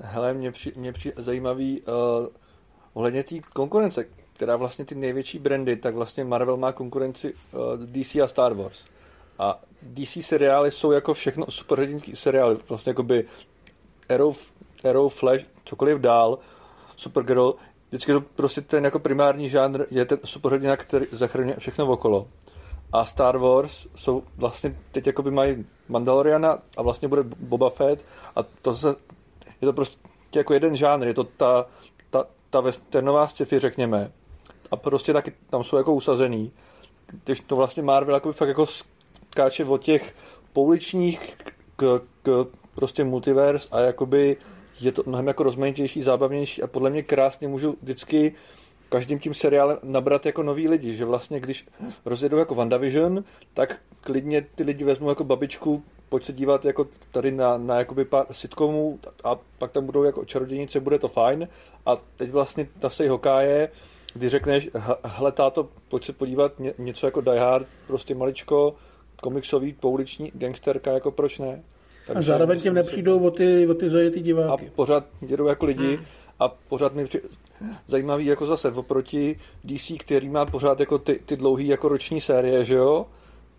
Hele, 0.00 0.34
mě, 0.34 0.52
při, 0.52 0.72
mě 0.76 0.92
při, 0.92 1.12
zajímavý 1.16 1.80
uh, 1.80 2.26
ohledně 2.94 3.24
té 3.24 3.34
konkurence, 3.52 4.04
která 4.32 4.56
vlastně 4.56 4.84
ty 4.84 4.94
největší 4.94 5.38
brandy, 5.38 5.76
tak 5.76 5.94
vlastně 5.94 6.24
Marvel 6.24 6.56
má 6.56 6.72
konkurenci 6.72 7.34
uh, 7.34 7.60
eh, 7.60 7.86
DC 7.86 8.14
a 8.14 8.26
Star 8.26 8.54
Wars. 8.54 8.84
A 9.38 9.60
DC 9.82 10.18
seriály 10.20 10.70
jsou 10.70 10.92
jako 10.92 11.14
všechno 11.14 11.46
superhrdinský 11.48 12.16
seriály, 12.16 12.56
vlastně 12.68 12.90
jako 12.90 13.02
by 13.02 13.24
Arrow, 14.08 14.36
Arrow, 14.84 15.12
Flash, 15.12 15.44
cokoliv 15.64 15.98
dál, 15.98 16.38
Supergirl, 16.96 17.54
vždycky 17.88 18.12
to 18.12 18.20
prostě 18.20 18.60
ten 18.60 18.84
jako 18.84 18.98
primární 18.98 19.48
žánr 19.48 19.84
je 19.90 20.04
ten 20.04 20.18
superhrdina, 20.24 20.76
který 20.76 21.06
zachraňuje 21.12 21.56
všechno 21.58 21.86
okolo 21.86 22.28
a 22.92 23.04
Star 23.04 23.38
Wars 23.38 23.86
jsou 23.94 24.22
vlastně 24.36 24.76
teď 24.92 25.06
jakoby 25.06 25.30
mají 25.30 25.66
Mandaloriana 25.88 26.58
a 26.76 26.82
vlastně 26.82 27.08
bude 27.08 27.22
Boba 27.22 27.70
Fett 27.70 28.04
a 28.36 28.42
to 28.42 28.72
zase 28.72 28.98
je 29.60 29.66
to 29.66 29.72
prostě 29.72 29.98
jako 30.36 30.54
jeden 30.54 30.76
žánr, 30.76 31.06
je 31.06 31.14
to 31.14 31.24
ta, 31.24 31.66
ta, 32.10 32.24
ta 32.50 32.60
westernová 32.60 33.26
sci-fi, 33.26 33.58
řekněme. 33.58 34.12
A 34.70 34.76
prostě 34.76 35.12
taky 35.12 35.32
tam 35.50 35.64
jsou 35.64 35.76
jako 35.76 35.94
usazený. 35.94 36.52
Když 37.24 37.40
to 37.40 37.56
vlastně 37.56 37.82
Marvel 37.82 38.14
jako 38.14 38.32
fakt 38.32 38.48
jako 38.48 38.66
skáče 39.30 39.64
od 39.64 39.82
těch 39.82 40.14
pouličních 40.52 41.36
k, 41.76 42.00
k 42.22 42.46
prostě 42.74 43.04
multiverse 43.04 43.68
a 43.72 43.80
jakoby 43.80 44.36
je 44.80 44.92
to 44.92 45.02
mnohem 45.06 45.26
jako 45.26 45.42
rozmanitější, 45.42 46.02
zábavnější 46.02 46.62
a 46.62 46.66
podle 46.66 46.90
mě 46.90 47.02
krásně 47.02 47.48
můžu 47.48 47.76
vždycky 47.82 48.34
každým 48.88 49.18
tím 49.18 49.34
seriálem 49.34 49.78
nabrat 49.82 50.26
jako 50.26 50.42
noví 50.42 50.68
lidi, 50.68 50.94
že 50.94 51.04
vlastně 51.04 51.40
když 51.40 51.66
rozjedou 52.04 52.36
jako 52.36 52.54
WandaVision, 52.54 53.24
tak 53.54 53.80
klidně 54.00 54.46
ty 54.54 54.62
lidi 54.62 54.84
vezmou 54.84 55.08
jako 55.08 55.24
babičku, 55.24 55.82
pojď 56.08 56.24
se 56.24 56.32
dívat 56.32 56.64
jako 56.64 56.86
tady 57.12 57.32
na, 57.32 57.58
na 57.58 57.78
jakoby 57.78 58.04
pár 58.04 58.26
sitcomů 58.32 58.98
a 59.24 59.36
pak 59.58 59.72
tam 59.72 59.86
budou 59.86 60.02
jako 60.02 60.24
čarodějnice, 60.24 60.80
bude 60.80 60.98
to 60.98 61.08
fajn 61.08 61.48
a 61.86 61.96
teď 62.16 62.30
vlastně 62.30 62.68
ta 62.78 62.90
sej 62.90 63.08
hokáje, 63.08 63.68
kdy 64.14 64.28
řekneš, 64.28 64.70
hle 65.04 65.32
táto, 65.32 65.68
pojď 65.88 66.04
se 66.04 66.12
podívat 66.12 66.58
ně, 66.58 66.74
něco 66.78 67.06
jako 67.06 67.20
Die 67.20 67.38
Hard, 67.40 67.66
prostě 67.86 68.14
maličko, 68.14 68.74
komiksový, 69.22 69.72
pouliční 69.72 70.32
gangsterka, 70.34 70.92
jako 70.92 71.10
proč 71.10 71.38
ne? 71.38 71.62
Takže 72.06 72.18
a 72.18 72.22
zároveň 72.22 72.60
těm 72.60 72.74
nepřijdou 72.74 73.26
o 73.26 73.30
ty, 73.30 73.66
o 73.66 73.74
ty 73.74 73.90
zajetý 73.90 74.20
diváky. 74.20 74.66
A 74.66 74.70
pořád 74.74 75.04
jedou 75.26 75.46
jako 75.46 75.66
lidi 75.66 75.96
hmm. 75.96 76.04
a 76.40 76.48
pořád 76.48 76.94
mi 76.94 77.04
při 77.04 77.20
zajímavý 77.86 78.26
jako 78.26 78.46
zase 78.46 78.70
oproti 78.70 79.38
DC, 79.64 79.92
který 79.98 80.28
má 80.28 80.46
pořád 80.46 80.80
jako 80.80 80.98
ty, 80.98 81.20
ty 81.26 81.36
dlouhý 81.36 81.68
jako 81.68 81.88
roční 81.88 82.20
série, 82.20 82.64
že 82.64 82.74
jo? 82.74 83.06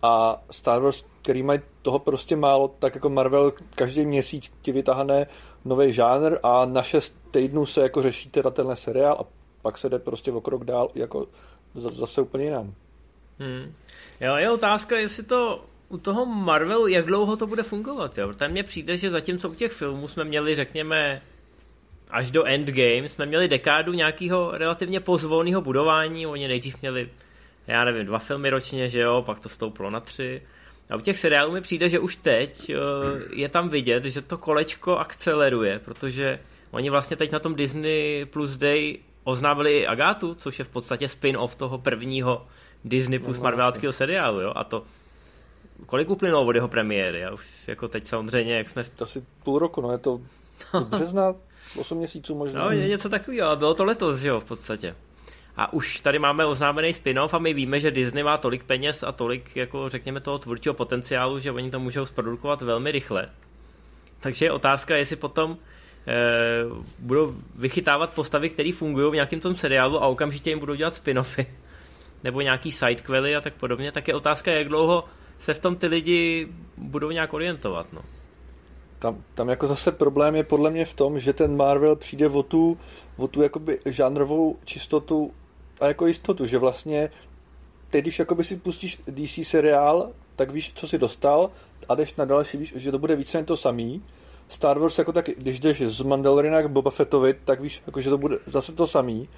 A 0.02 0.44
Star 0.52 0.82
Wars, 0.82 1.06
který 1.22 1.44
mají 1.44 1.60
toho 1.82 2.00
prostě 2.00 2.36
málo, 2.36 2.76
tak 2.80 2.96
jako 2.96 3.10
Marvel 3.10 3.54
každý 3.76 4.06
měsíc 4.06 4.52
ti 4.62 4.72
vytáhne 4.72 5.28
nový 5.66 5.94
žánr 5.94 6.38
a 6.44 6.66
na 6.66 6.84
šest 6.84 7.18
týdnů 7.32 7.66
se 7.66 7.82
jako 7.82 8.02
řeší 8.02 8.30
teda 8.30 8.50
tenhle 8.50 8.76
seriál 8.76 9.18
a 9.20 9.24
pak 9.62 9.78
se 9.78 9.90
jde 9.90 10.00
prostě 10.00 10.32
o 10.32 10.42
krok 10.42 10.66
dál 10.66 10.90
jako 10.96 11.28
zase 11.76 12.22
úplně 12.22 12.44
jinam. 12.44 12.74
Hmm. 13.40 13.74
Jo, 14.22 14.36
je 14.36 14.52
otázka, 14.52 14.98
jestli 14.98 15.24
to 15.24 15.66
u 15.90 15.98
toho 15.98 16.26
Marvelu, 16.26 16.88
jak 16.88 17.06
dlouho 17.06 17.38
to 17.38 17.48
bude 17.48 17.64
fungovat, 17.64 18.18
jo? 18.18 18.28
Protože 18.28 18.48
mně 18.48 18.64
přijde, 18.64 18.98
že 18.98 19.12
zatímco 19.12 19.50
u 19.50 19.54
těch 19.54 19.72
filmů 19.72 20.08
jsme 20.08 20.24
měli, 20.24 20.56
řekněme, 20.56 21.22
až 22.10 22.32
do 22.32 22.44
Endgame 22.44 23.10
jsme 23.10 23.26
měli 23.26 23.48
dekádu 23.48 23.94
nějakého 23.94 24.52
relativně 24.52 25.00
pozvolného 25.00 25.62
budování. 25.62 26.28
Oni 26.28 26.48
nejdřív 26.48 26.82
měli, 26.82 27.10
já 27.68 27.86
nevím, 27.86 28.06
dva 28.06 28.20
filmy 28.20 28.50
ročně, 28.50 28.90
že 28.90 29.00
jo, 29.02 29.24
pak 29.26 29.40
to 29.40 29.50
stouplo 29.50 29.90
na 29.90 30.00
tři. 30.00 30.42
A 30.90 30.96
u 30.96 31.00
těch 31.00 31.18
seriálů 31.18 31.52
mi 31.52 31.62
přijde, 31.62 31.90
že 31.90 32.00
už 32.00 32.16
teď 32.16 32.70
eh, 32.70 32.76
je 33.34 33.50
tam 33.50 33.70
vidět, 33.70 34.04
že 34.04 34.22
to 34.22 34.38
kolečko 34.38 34.98
akceleruje, 34.98 35.80
protože 35.80 36.40
oni 36.72 36.90
vlastně 36.90 37.18
teď 37.18 37.32
na 37.32 37.40
tom 37.40 37.56
Disney 37.56 38.26
Plus 38.26 38.58
Day 38.58 39.00
oznámili 39.24 39.78
i 39.78 39.88
Agátu, 39.88 40.36
což 40.36 40.60
je 40.60 40.66
v 40.66 40.70
podstatě 40.70 41.08
spin-off 41.08 41.56
toho 41.56 41.78
prvního 41.78 42.48
Disney 42.86 43.20
Plus 43.20 43.38
no, 43.38 43.44
Marvelského 43.44 43.94
seriálu, 43.94 44.42
jo, 44.42 44.54
a 44.56 44.64
to 44.64 44.84
kolik 45.86 46.10
uplynulo 46.10 46.46
od 46.46 46.56
jeho 46.56 46.68
premiéry, 46.68 47.20
já 47.20 47.34
už 47.34 47.68
jako 47.68 47.88
teď 47.88 48.08
samozřejmě, 48.08 48.58
jak 48.58 48.70
jsme... 48.70 48.84
To 48.84 49.04
asi 49.04 49.26
půl 49.44 49.60
roku, 49.60 49.82
no 49.82 49.92
je 49.92 49.98
to 49.98 50.22
března, 50.80 51.36
8 51.76 51.98
měsíců 51.98 52.36
možná. 52.36 52.64
No, 52.64 52.72
něco 52.72 53.10
takového, 53.10 53.56
bylo 53.56 53.74
to 53.74 53.86
letos, 53.86 54.20
že 54.20 54.30
jo, 54.30 54.40
v 54.40 54.44
podstatě. 54.44 54.96
A 55.58 55.74
už 55.74 56.00
tady 56.00 56.20
máme 56.20 56.46
oznámený 56.46 56.94
spin-off 56.94 57.34
a 57.34 57.40
my 57.40 57.54
víme, 57.54 57.80
že 57.80 57.92
Disney 57.92 58.24
má 58.24 58.38
tolik 58.38 58.64
peněz 58.64 59.04
a 59.04 59.12
tolik, 59.12 59.56
jako 59.56 59.90
řekněme, 59.90 60.22
toho 60.22 60.40
tvůrčího 60.40 60.74
potenciálu, 60.74 61.40
že 61.40 61.52
oni 61.52 61.72
to 61.72 61.80
můžou 61.80 62.06
zprodukovat 62.06 62.62
velmi 62.62 62.92
rychle. 62.92 63.30
Takže 64.20 64.46
je 64.46 64.52
otázka, 64.52 64.96
jestli 64.96 65.16
potom 65.16 65.58
eh, 66.08 66.14
budou 67.00 67.36
vychytávat 67.56 68.14
postavy, 68.14 68.50
které 68.50 68.72
fungují 68.74 69.12
v 69.12 69.16
nějakém 69.16 69.40
tom 69.40 69.56
seriálu 69.56 70.04
a 70.04 70.08
okamžitě 70.08 70.50
jim 70.50 70.60
budou 70.60 70.76
dělat 70.76 70.94
spin-offy 70.94 71.46
nebo 72.24 72.42
nějaký 72.42 72.72
sidequely 72.72 73.36
a 73.36 73.42
tak 73.42 73.54
podobně, 73.54 73.92
tak 73.92 74.08
je 74.08 74.16
otázka, 74.16 74.52
jak 74.52 74.68
dlouho 74.68 75.04
se 75.40 75.54
v 75.54 75.60
tom 75.60 75.76
ty 75.76 75.88
lidi 75.88 76.48
budou 76.78 77.12
nějak 77.12 77.34
orientovat. 77.34 77.94
No. 77.94 78.02
Tam, 79.00 79.24
tam 79.34 79.50
jako 79.50 79.68
zase 79.68 79.92
problém 79.92 80.36
je 80.36 80.44
podle 80.44 80.72
mě 80.72 80.86
v 80.86 80.94
tom, 80.94 81.20
že 81.20 81.34
ten 81.34 81.58
Marvel 81.58 81.96
přijde 81.96 82.30
o 82.30 82.44
tu, 82.44 82.78
o 83.18 83.28
tu 83.28 83.42
jakoby 83.42 83.80
žánrovou 83.86 84.56
čistotu 84.66 85.32
a 85.80 85.88
jako 85.88 86.08
jistotu, 86.08 86.46
že 86.46 86.58
vlastně 86.58 87.10
teď, 87.90 88.04
když 88.04 88.20
jakoby 88.20 88.44
si 88.44 88.58
pustíš 88.58 89.02
DC 89.08 89.48
seriál, 89.48 90.10
tak 90.36 90.52
víš, 90.52 90.74
co 90.76 90.88
si 90.88 90.98
dostal 90.98 91.50
a 91.90 91.96
jdeš 91.96 92.16
na 92.16 92.26
další, 92.26 92.58
víš, 92.58 92.74
že 92.78 92.92
to 92.92 93.00
bude 93.00 93.16
více 93.16 93.44
to 93.44 93.58
samý. 93.58 94.04
Star 94.50 94.80
Wars 94.80 94.98
jako 94.98 95.12
tak, 95.12 95.30
když 95.38 95.60
jdeš 95.60 95.82
z 95.82 96.02
Mandalorina 96.02 96.62
k 96.62 96.70
Boba 96.70 96.92
Fettovi, 96.92 97.34
tak 97.34 97.62
víš, 97.62 97.84
jako, 97.88 98.02
že 98.02 98.10
to 98.10 98.18
bude 98.18 98.38
zase 98.46 98.74
to 98.74 98.88
samý. 98.88 99.30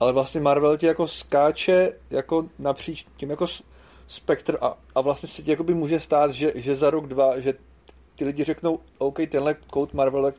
Ale 0.00 0.12
vlastně 0.12 0.40
Marvel 0.40 0.76
ti 0.76 0.86
jako 0.86 1.08
skáče 1.08 1.92
jako 2.10 2.48
napříč 2.58 3.06
tím 3.16 3.30
jako 3.30 3.46
spektr 4.06 4.58
a, 4.60 4.78
a 4.94 5.00
vlastně 5.00 5.28
se 5.28 5.42
ti 5.42 5.56
může 5.56 6.00
stát, 6.00 6.32
že, 6.32 6.52
že 6.54 6.76
za 6.76 6.90
rok, 6.90 7.06
dva, 7.06 7.40
že 7.40 7.54
ty 8.22 8.26
lidi 8.26 8.44
řeknou, 8.44 8.78
OK, 8.98 9.18
tenhle 9.28 9.54
kout 9.54 9.94
Marvel 9.94 10.32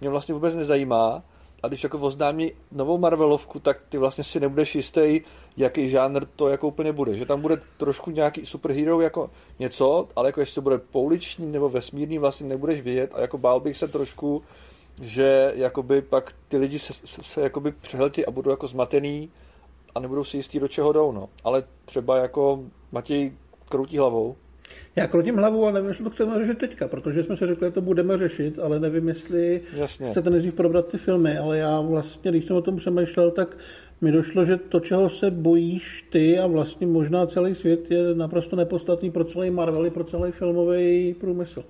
mě 0.00 0.10
vlastně 0.10 0.34
vůbec 0.34 0.54
nezajímá, 0.54 1.22
a 1.62 1.68
když 1.68 1.82
jako 1.82 1.98
oznámí 1.98 2.52
novou 2.72 2.98
Marvelovku, 2.98 3.58
tak 3.58 3.80
ty 3.88 3.98
vlastně 3.98 4.24
si 4.24 4.40
nebudeš 4.40 4.74
jistý, 4.74 5.20
jaký 5.56 5.88
žánr 5.88 6.26
to 6.36 6.48
jako 6.48 6.68
úplně 6.68 6.92
bude. 6.92 7.16
Že 7.16 7.26
tam 7.26 7.40
bude 7.40 7.60
trošku 7.76 8.10
nějaký 8.10 8.46
superhero 8.46 9.00
jako 9.00 9.30
něco, 9.58 10.08
ale 10.16 10.28
jako 10.28 10.40
jestli 10.40 10.54
to 10.54 10.60
bude 10.60 10.78
pouliční 10.78 11.52
nebo 11.52 11.68
vesmírný, 11.68 12.18
vlastně 12.18 12.46
nebudeš 12.46 12.80
vědět 12.80 13.10
a 13.14 13.20
jako 13.20 13.38
bál 13.38 13.60
bych 13.60 13.76
se 13.76 13.88
trošku, 13.88 14.42
že 15.00 15.52
jakoby 15.56 16.02
pak 16.02 16.34
ty 16.48 16.56
lidi 16.56 16.78
se, 16.78 16.92
se, 16.92 17.22
se 17.22 17.40
jakoby 17.40 17.72
přehltí 17.72 18.26
a 18.26 18.30
budou 18.30 18.50
jako 18.50 18.66
zmatený 18.66 19.30
a 19.94 20.00
nebudou 20.00 20.24
si 20.24 20.36
jistí, 20.36 20.60
do 20.60 20.68
čeho 20.68 20.92
jdou, 20.92 21.12
no. 21.12 21.28
Ale 21.44 21.64
třeba 21.84 22.16
jako 22.16 22.60
Matěj 22.92 23.32
kroutí 23.68 23.98
hlavou, 23.98 24.36
já 24.96 25.06
kroutím 25.06 25.36
hlavu, 25.36 25.64
ale 25.64 25.72
nevím, 25.72 25.88
jestli 25.88 26.04
to 26.04 26.10
chceme 26.10 26.38
řešit 26.38 26.58
teďka, 26.58 26.88
protože 26.88 27.22
jsme 27.22 27.36
se 27.36 27.46
řekli, 27.46 27.66
že 27.66 27.70
to 27.70 27.80
budeme 27.80 28.18
řešit, 28.18 28.58
ale 28.58 28.80
nevím, 28.80 29.08
jestli 29.08 29.60
Jasně. 29.76 30.10
chcete 30.10 30.30
nejdřív 30.30 30.54
probrat 30.54 30.88
ty 30.88 30.98
filmy, 30.98 31.38
ale 31.38 31.58
já 31.58 31.80
vlastně, 31.80 32.30
když 32.30 32.44
jsem 32.44 32.56
o 32.56 32.62
tom 32.62 32.76
přemýšlel, 32.76 33.30
tak 33.30 33.56
mi 34.00 34.12
došlo, 34.12 34.44
že 34.44 34.56
to, 34.56 34.80
čeho 34.80 35.08
se 35.08 35.30
bojíš 35.30 36.08
ty 36.10 36.38
a 36.38 36.46
vlastně 36.46 36.86
možná 36.86 37.26
celý 37.26 37.54
svět 37.54 37.90
je 37.90 38.14
naprosto 38.14 38.56
nepodstatný 38.56 39.10
pro 39.10 39.24
celý 39.24 39.50
Marvel 39.50 39.86
i 39.86 39.90
pro 39.90 40.04
celý 40.04 40.32
filmový 40.32 41.14
průmysl. 41.20 41.64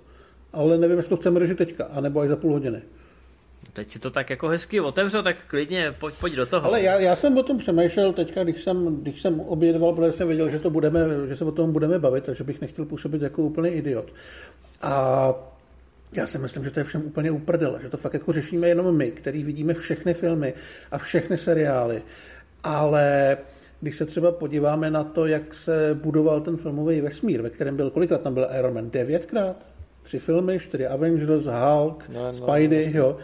Ale 0.53 0.79
nevím, 0.79 0.97
jestli 0.97 1.11
to 1.11 1.17
chceme 1.17 1.41
řešit 1.41 1.59
teďka, 1.59 1.85
anebo 1.85 2.21
až 2.21 2.29
za 2.29 2.37
půl 2.37 2.53
hodiny. 2.53 2.83
Teď 3.73 3.91
si 3.91 3.99
to 3.99 4.11
tak 4.11 4.31
jako 4.31 4.49
hezky 4.49 4.81
otevřel, 4.81 5.23
tak 5.23 5.37
klidně 5.47 5.95
pojď, 6.01 6.15
pojď 6.21 6.35
do 6.35 6.47
toho. 6.47 6.67
Ale 6.67 6.83
já, 6.83 6.99
já 6.99 7.17
jsem 7.17 7.39
o 7.39 7.43
tom 7.43 7.59
přemýšlel 7.59 8.13
teďka, 8.13 8.45
když 8.45 8.63
jsem, 8.63 8.97
když 8.97 9.23
jsem 9.23 9.41
obědval, 9.41 9.93
protože 9.93 10.13
jsem 10.13 10.29
věděl, 10.29 10.51
že, 10.51 10.59
to 10.59 10.71
budeme, 10.71 11.01
že 11.29 11.37
se 11.37 11.45
o 11.45 11.53
tom 11.53 11.73
budeme 11.73 11.99
bavit, 11.99 12.25
takže 12.25 12.45
bych 12.45 12.61
nechtěl 12.61 12.85
působit 12.85 13.23
jako 13.23 13.43
úplný 13.43 13.69
idiot. 13.69 14.13
A 14.83 15.35
já 16.17 16.27
si 16.27 16.39
myslím, 16.39 16.65
že 16.65 16.71
to 16.71 16.81
je 16.81 16.85
všem 16.85 17.03
úplně 17.07 17.31
uprdele, 17.31 17.79
že 17.83 17.89
to 17.89 17.97
fakt 17.97 18.15
jako 18.15 18.33
řešíme 18.33 18.69
jenom 18.69 18.97
my, 18.97 19.11
který 19.11 19.45
vidíme 19.45 19.75
všechny 19.75 20.15
filmy 20.15 20.55
a 20.91 20.99
všechny 20.99 21.39
seriály. 21.39 22.03
Ale 22.65 23.37
když 23.81 23.97
se 23.97 24.07
třeba 24.07 24.33
podíváme 24.33 24.91
na 24.91 25.05
to, 25.05 25.27
jak 25.27 25.55
se 25.55 25.99
budoval 26.03 26.41
ten 26.41 26.57
filmový 26.57 27.01
vesmír, 27.01 27.43
ve 27.43 27.51
kterém 27.51 27.77
byl, 27.77 27.91
kolikrát 27.91 28.21
tam 28.21 28.35
byl 28.35 28.49
Iron 28.59 28.75
Man? 28.75 28.91
Devětkrát? 28.91 29.67
Tři 30.03 30.19
filmy, 30.19 30.59
čtyři 30.59 30.87
Avengers, 30.87 31.45
Hulk, 31.45 32.09
no, 32.09 32.23
no, 32.23 32.33
Spidey, 32.33 32.93
no, 32.93 32.99
jo 32.99 33.19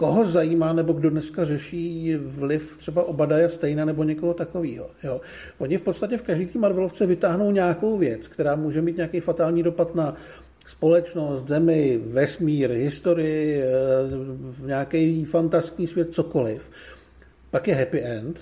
koho 0.00 0.24
zajímá, 0.24 0.72
nebo 0.72 0.92
kdo 0.92 1.10
dneska 1.10 1.44
řeší 1.44 2.16
vliv 2.16 2.76
třeba 2.76 3.04
Obadaja 3.04 3.48
Stejna 3.48 3.84
nebo 3.84 4.04
někoho 4.04 4.34
takového. 4.34 4.90
Jo. 5.02 5.20
Oni 5.58 5.76
v 5.76 5.82
podstatě 5.82 6.18
v 6.18 6.22
každé 6.22 6.46
té 6.46 6.58
Marvelovce 6.58 7.06
vytáhnou 7.06 7.50
nějakou 7.50 7.98
věc, 7.98 8.28
která 8.28 8.56
může 8.56 8.82
mít 8.82 8.96
nějaký 8.96 9.20
fatální 9.20 9.62
dopad 9.62 9.94
na 9.94 10.14
společnost, 10.66 11.48
zemi, 11.48 12.00
vesmír, 12.04 12.70
historii, 12.70 13.62
eh, 13.62 14.66
nějaký 14.66 15.24
fantastický 15.24 15.86
svět, 15.86 16.14
cokoliv. 16.14 16.70
Pak 17.50 17.68
je 17.68 17.74
happy 17.74 18.02
end 18.02 18.40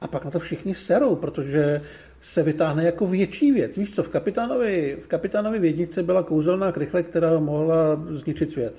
a 0.00 0.08
pak 0.08 0.24
na 0.24 0.30
to 0.30 0.38
všichni 0.38 0.74
serou, 0.74 1.16
protože 1.16 1.80
se 2.20 2.42
vytáhne 2.42 2.84
jako 2.84 3.06
větší 3.06 3.52
věc. 3.52 3.76
Víš 3.76 3.94
co, 3.94 4.02
v 4.02 4.08
kapitánovi, 4.08 4.98
v 5.04 5.06
kapitánovi 5.06 5.58
vědnice 5.58 6.02
byla 6.02 6.22
kouzelná 6.22 6.72
krychle, 6.72 7.02
která 7.02 7.38
mohla 7.38 8.06
zničit 8.10 8.52
svět. 8.52 8.74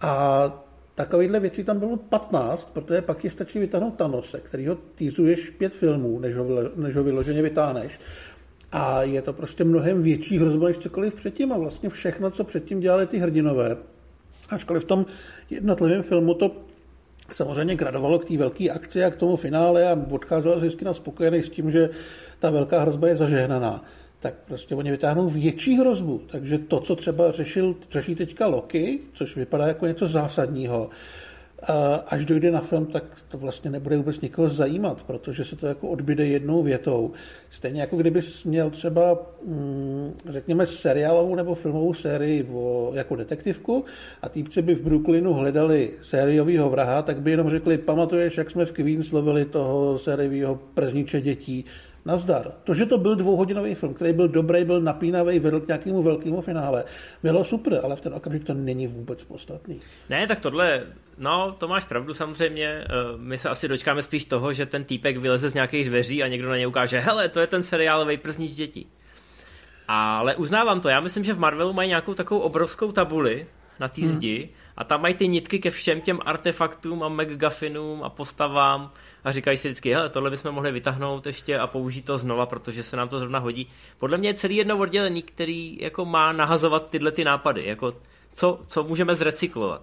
A 0.00 0.64
Takovýhle 0.94 1.40
věcí 1.40 1.64
tam 1.64 1.78
bylo 1.78 1.96
15, 1.96 2.70
protože 2.72 3.02
pak 3.02 3.24
je 3.24 3.30
stačí 3.30 3.58
vytáhnout 3.58 3.96
Thanose, 3.96 4.40
který 4.40 4.66
ho 4.66 4.78
týzuješ 4.94 5.50
pět 5.50 5.72
filmů, 5.72 6.18
než 6.18 6.36
ho, 6.36 6.46
než 6.76 6.96
ho 6.96 7.04
vyloženě 7.04 7.42
vytáhneš. 7.42 8.00
A 8.72 9.02
je 9.02 9.22
to 9.22 9.32
prostě 9.32 9.64
mnohem 9.64 10.02
větší 10.02 10.38
hrozba 10.38 10.68
než 10.68 10.78
cokoliv 10.78 11.14
předtím 11.14 11.52
a 11.52 11.56
vlastně 11.56 11.88
všechno, 11.88 12.30
co 12.30 12.44
předtím 12.44 12.80
dělali 12.80 13.06
ty 13.06 13.18
hrdinové. 13.18 13.76
Ačkoliv 14.48 14.82
v 14.82 14.86
tom 14.86 15.06
jednotlivém 15.50 16.02
filmu 16.02 16.34
to 16.34 16.56
samozřejmě 17.30 17.76
gradovalo 17.76 18.18
k 18.18 18.24
té 18.24 18.36
velké 18.36 18.70
akci 18.70 19.04
a 19.04 19.10
k 19.10 19.16
tomu 19.16 19.36
finále 19.36 19.88
a 19.88 19.98
odcházel 20.10 20.60
z 20.60 20.82
na 20.82 20.94
spokojený 20.94 21.42
s 21.42 21.50
tím, 21.50 21.70
že 21.70 21.90
ta 22.38 22.50
velká 22.50 22.80
hrozba 22.80 23.08
je 23.08 23.16
zažehnaná 23.16 23.84
tak 24.22 24.34
prostě 24.46 24.74
oni 24.74 24.90
vytáhnou 24.90 25.28
větší 25.28 25.78
hrozbu. 25.78 26.20
Takže 26.26 26.58
to, 26.58 26.80
co 26.80 26.96
třeba 26.96 27.32
řešil, 27.32 27.76
řeší 27.90 28.14
teďka 28.14 28.46
Loki, 28.46 29.00
což 29.12 29.36
vypadá 29.36 29.66
jako 29.66 29.86
něco 29.86 30.06
zásadního, 30.06 30.90
až 32.06 32.26
dojde 32.26 32.50
na 32.50 32.60
film, 32.60 32.86
tak 32.86 33.04
to 33.28 33.38
vlastně 33.38 33.70
nebude 33.70 33.96
vůbec 33.96 34.20
nikoho 34.20 34.48
zajímat, 34.48 35.02
protože 35.02 35.44
se 35.44 35.56
to 35.56 35.66
jako 35.66 35.88
odbyde 35.88 36.26
jednou 36.26 36.62
větou. 36.62 37.12
Stejně 37.50 37.80
jako 37.80 37.96
kdybys 37.96 38.44
měl 38.44 38.70
třeba, 38.70 39.18
mm, 39.46 40.12
řekněme, 40.28 40.66
seriálovou 40.66 41.34
nebo 41.34 41.54
filmovou 41.54 41.94
sérii 41.94 42.48
o, 42.52 42.90
jako 42.94 43.16
detektivku 43.16 43.84
a 44.22 44.28
týpci 44.28 44.62
by 44.62 44.74
v 44.74 44.82
Brooklynu 44.82 45.34
hledali 45.34 45.90
sériového 46.02 46.70
vraha, 46.70 47.02
tak 47.02 47.20
by 47.20 47.30
jenom 47.30 47.50
řekli, 47.50 47.78
pamatuješ, 47.78 48.38
jak 48.38 48.50
jsme 48.50 48.64
v 48.64 48.72
Queens 48.72 49.12
lovili 49.12 49.44
toho 49.44 49.98
sériového 49.98 50.60
przniče 50.74 51.20
dětí, 51.20 51.64
Nazdar. 52.04 52.52
To, 52.64 52.74
že 52.74 52.86
to 52.86 52.98
byl 52.98 53.16
dvouhodinový 53.16 53.74
film, 53.74 53.94
který 53.94 54.12
byl 54.12 54.28
dobrý, 54.28 54.64
byl 54.64 54.80
napínavý, 54.80 55.38
vedl 55.38 55.60
k 55.60 55.66
nějakému 55.66 56.02
velkému 56.02 56.40
finále, 56.40 56.84
bylo 57.22 57.44
super, 57.44 57.80
ale 57.84 57.96
v 57.96 58.00
ten 58.00 58.14
okamžik 58.14 58.44
to 58.44 58.54
není 58.54 58.86
vůbec 58.86 59.24
podstatný. 59.24 59.80
Ne, 60.08 60.26
tak 60.26 60.40
tohle, 60.40 60.86
no, 61.18 61.52
to 61.58 61.68
máš 61.68 61.84
pravdu 61.84 62.14
samozřejmě. 62.14 62.66
Eh, 62.66 62.86
my 63.16 63.38
se 63.38 63.48
asi 63.48 63.68
dočkáme 63.68 64.02
spíš 64.02 64.24
toho, 64.24 64.52
že 64.52 64.66
ten 64.66 64.84
týpek 64.84 65.16
vyleze 65.16 65.48
z 65.48 65.54
nějakých 65.54 65.88
dveří 65.88 66.22
a 66.22 66.28
někdo 66.28 66.48
na 66.48 66.56
něj 66.56 66.66
ukáže, 66.66 67.00
hele, 67.00 67.28
to 67.28 67.40
je 67.40 67.46
ten 67.46 67.62
seriálový 67.62 68.16
prznič 68.16 68.54
dětí. 68.54 68.86
Ale 69.88 70.36
uznávám 70.36 70.80
to, 70.80 70.88
já 70.88 71.00
myslím, 71.00 71.24
že 71.24 71.34
v 71.34 71.38
Marvelu 71.38 71.72
mají 71.72 71.88
nějakou 71.88 72.14
takovou 72.14 72.40
obrovskou 72.40 72.92
tabuli 72.92 73.46
na 73.80 73.88
té 73.88 74.00
hmm. 74.00 74.20
A 74.76 74.84
tam 74.84 75.02
mají 75.02 75.14
ty 75.14 75.28
nitky 75.28 75.58
ke 75.58 75.70
všem 75.70 76.00
těm 76.00 76.18
artefaktům 76.24 77.02
a 77.02 77.08
McGuffinům 77.08 78.02
a 78.02 78.08
postavám 78.08 78.90
a 79.24 79.32
říkají 79.32 79.56
si 79.56 79.68
vždycky, 79.68 79.94
hele, 79.94 80.08
tohle 80.08 80.30
bychom 80.30 80.52
mohli 80.52 80.72
vytáhnout 80.72 81.26
ještě 81.26 81.58
a 81.58 81.66
použít 81.66 82.04
to 82.04 82.18
znova, 82.18 82.46
protože 82.46 82.82
se 82.82 82.96
nám 82.96 83.08
to 83.08 83.18
zrovna 83.18 83.38
hodí. 83.38 83.68
Podle 83.98 84.18
mě 84.18 84.28
je 84.28 84.34
celý 84.34 84.56
jedno 84.56 84.78
oddělení, 84.78 85.22
který 85.22 85.78
jako 85.80 86.04
má 86.04 86.32
nahazovat 86.32 86.90
tyhle 86.90 87.12
ty 87.12 87.24
nápady, 87.24 87.66
jako 87.66 87.94
co, 88.32 88.60
co 88.66 88.84
můžeme 88.84 89.14
zrecyklovat. 89.14 89.82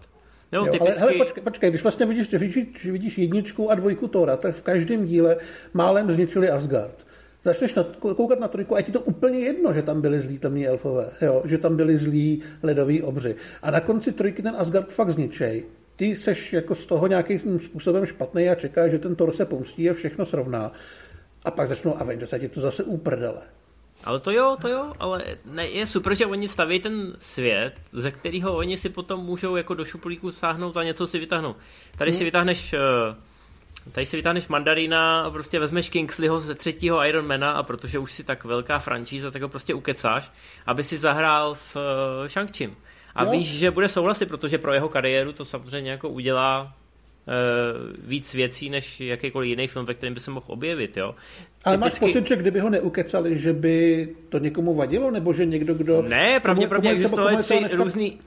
Jo, 0.51 0.65
jo, 0.65 0.71
typicky... 0.71 0.87
ale 0.87 0.99
hele, 0.99 1.13
počkej, 1.17 1.43
počkej, 1.43 1.69
když 1.69 1.83
vlastně 1.83 2.05
vidíš, 2.05 2.33
vidíš, 2.33 2.85
vidíš 2.85 3.17
jedničku 3.17 3.71
a 3.71 3.75
dvojku 3.75 4.07
Tora, 4.07 4.37
tak 4.37 4.55
v 4.55 4.61
každém 4.61 5.05
díle 5.05 5.37
málem 5.73 6.11
zničili 6.11 6.49
Asgard. 6.49 7.08
Začneš 7.43 7.75
na, 7.75 7.83
koukat 7.99 8.39
na 8.39 8.47
trojku 8.47 8.75
a 8.75 8.77
je 8.77 8.83
ti 8.83 8.91
to 8.91 9.01
úplně 9.01 9.39
jedno, 9.39 9.73
že 9.73 9.81
tam 9.81 10.01
byli 10.01 10.21
zlí 10.21 10.37
temní 10.37 10.67
elfové, 10.67 11.09
jo, 11.21 11.41
že 11.45 11.57
tam 11.57 11.75
byli 11.75 11.97
zlí 11.97 12.41
ledoví 12.63 13.01
obři. 13.01 13.35
A 13.61 13.71
na 13.71 13.79
konci 13.79 14.11
trojky 14.11 14.41
ten 14.41 14.55
Asgard 14.57 14.93
fakt 14.93 15.09
zničej 15.09 15.63
ty 15.99 16.15
seš 16.15 16.53
jako 16.53 16.75
z 16.75 16.85
toho 16.85 17.07
nějakým 17.07 17.59
způsobem 17.59 18.05
špatný 18.05 18.49
a 18.49 18.55
čekáš, 18.55 18.91
že 18.91 18.99
ten 18.99 19.15
Thor 19.15 19.33
se 19.33 19.45
pomstí 19.45 19.89
a 19.89 19.93
všechno 19.93 20.25
srovná. 20.25 20.71
A 21.45 21.51
pak 21.51 21.69
začnou 21.69 22.01
Avengers 22.01 22.33
a 22.33 22.37
ti 22.37 22.49
to 22.49 22.61
zase 22.61 22.83
uprdele. 22.83 23.41
Ale 24.03 24.19
to 24.19 24.31
jo, 24.31 24.57
to 24.61 24.67
jo, 24.67 24.93
ale 24.99 25.23
ne, 25.45 25.67
je 25.67 25.85
super, 25.85 26.15
že 26.15 26.25
oni 26.25 26.47
staví 26.47 26.79
ten 26.79 27.15
svět, 27.19 27.73
ze 27.93 28.11
kterého 28.11 28.57
oni 28.57 28.77
si 28.77 28.89
potom 28.89 29.25
můžou 29.25 29.55
jako 29.55 29.73
do 29.73 29.85
šuplíku 29.85 30.31
sáhnout 30.31 30.77
a 30.77 30.83
něco 30.83 31.07
si 31.07 31.19
vytáhnout. 31.19 31.57
Tady 31.97 32.11
hmm. 32.11 32.17
si 32.17 32.23
vytáhneš 32.23 32.73
eh, 32.73 32.79
tady 33.91 34.05
si 34.05 34.17
vytáhneš 34.17 34.47
mandarína 34.47 35.21
a 35.21 35.29
prostě 35.31 35.59
vezmeš 35.59 35.89
Kingsleyho 35.89 36.39
ze 36.39 36.55
třetího 36.55 37.05
Ironmana 37.05 37.51
a 37.51 37.63
protože 37.63 37.99
už 37.99 38.11
si 38.11 38.23
tak 38.23 38.43
velká 38.43 38.79
franšíza, 38.79 39.31
tak 39.31 39.41
ho 39.41 39.49
prostě 39.49 39.73
ukecáš, 39.73 40.31
aby 40.65 40.83
si 40.83 40.97
zahrál 40.97 41.53
v 41.53 41.75
uh, 41.75 41.81
Shang-Chim. 42.25 42.71
A 43.15 43.25
no. 43.25 43.31
víš, 43.31 43.47
že 43.47 43.71
bude 43.71 43.87
souhlasit, 43.87 44.25
protože 44.25 44.57
pro 44.57 44.73
jeho 44.73 44.89
kariéru 44.89 45.33
to 45.33 45.45
samozřejmě 45.45 45.91
jako 45.91 46.09
udělá 46.09 46.61
uh, 46.61 48.09
víc 48.09 48.33
věcí, 48.33 48.69
než 48.69 48.99
jakýkoliv 48.99 49.49
jiný 49.49 49.67
film, 49.67 49.85
ve 49.85 49.93
kterém 49.93 50.13
by 50.13 50.19
se 50.19 50.31
mohl 50.31 50.45
objevit, 50.47 50.97
jo. 50.97 51.15
Ale 51.63 51.77
Typicky... 51.77 52.05
máš 52.05 52.13
pocit, 52.13 52.27
že 52.27 52.35
kdyby 52.35 52.59
ho 52.59 52.69
neukecali, 52.69 53.37
že 53.37 53.53
by 53.53 54.07
to 54.29 54.39
někomu 54.39 54.75
vadilo, 54.75 55.11
nebo 55.11 55.33
že 55.33 55.45
někdo, 55.45 55.73
kdo... 55.73 56.01
Ne, 56.01 56.39
pravděpodobně 56.39 56.91
existovaly 56.91 57.37
tři 57.37 57.59
dneska... 57.59 57.83
různý, 57.83 58.19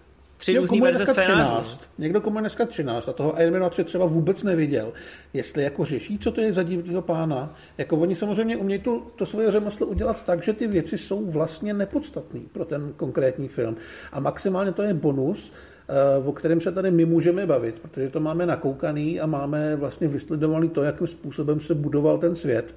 tři 0.42 0.58
různý 0.58 0.68
komu 0.68 0.86
je 0.86 0.92
verze 0.92 1.04
dneska 1.04 1.22
scénářů. 1.22 1.62
13. 1.62 1.80
Někdo 1.98 2.20
komu 2.20 2.38
je 2.38 2.40
dneska 2.40 2.66
13 2.66 3.08
a 3.08 3.12
toho 3.12 3.42
Iron 3.42 3.60
Man 3.60 3.70
3 3.70 3.84
třeba 3.84 4.06
vůbec 4.06 4.42
neviděl. 4.42 4.92
Jestli 5.32 5.62
jako 5.62 5.84
řeší, 5.84 6.18
co 6.18 6.32
to 6.32 6.40
je 6.40 6.52
za 6.52 6.62
divného 6.62 7.02
pána. 7.02 7.54
Jako 7.78 7.96
oni 7.96 8.16
samozřejmě 8.16 8.56
umějí 8.56 8.80
to, 8.80 9.02
to 9.16 9.26
svoje 9.26 9.50
řemeslo 9.50 9.86
udělat 9.86 10.24
tak, 10.24 10.42
že 10.42 10.52
ty 10.52 10.66
věci 10.66 10.98
jsou 10.98 11.30
vlastně 11.30 11.74
nepodstatné 11.74 12.40
pro 12.52 12.64
ten 12.64 12.92
konkrétní 12.96 13.48
film. 13.48 13.76
A 14.12 14.20
maximálně 14.20 14.72
to 14.72 14.82
je 14.82 14.94
bonus, 14.94 15.52
eh, 15.88 16.26
o 16.26 16.32
kterém 16.32 16.60
se 16.60 16.72
tady 16.72 16.90
my 16.90 17.04
můžeme 17.04 17.46
bavit, 17.46 17.80
protože 17.80 18.08
to 18.08 18.20
máme 18.20 18.46
nakoukaný 18.46 19.20
a 19.20 19.26
máme 19.26 19.76
vlastně 19.76 20.08
vysledovaný 20.08 20.68
to, 20.68 20.82
jakým 20.82 21.06
způsobem 21.06 21.60
se 21.60 21.74
budoval 21.74 22.18
ten 22.18 22.36
svět. 22.36 22.74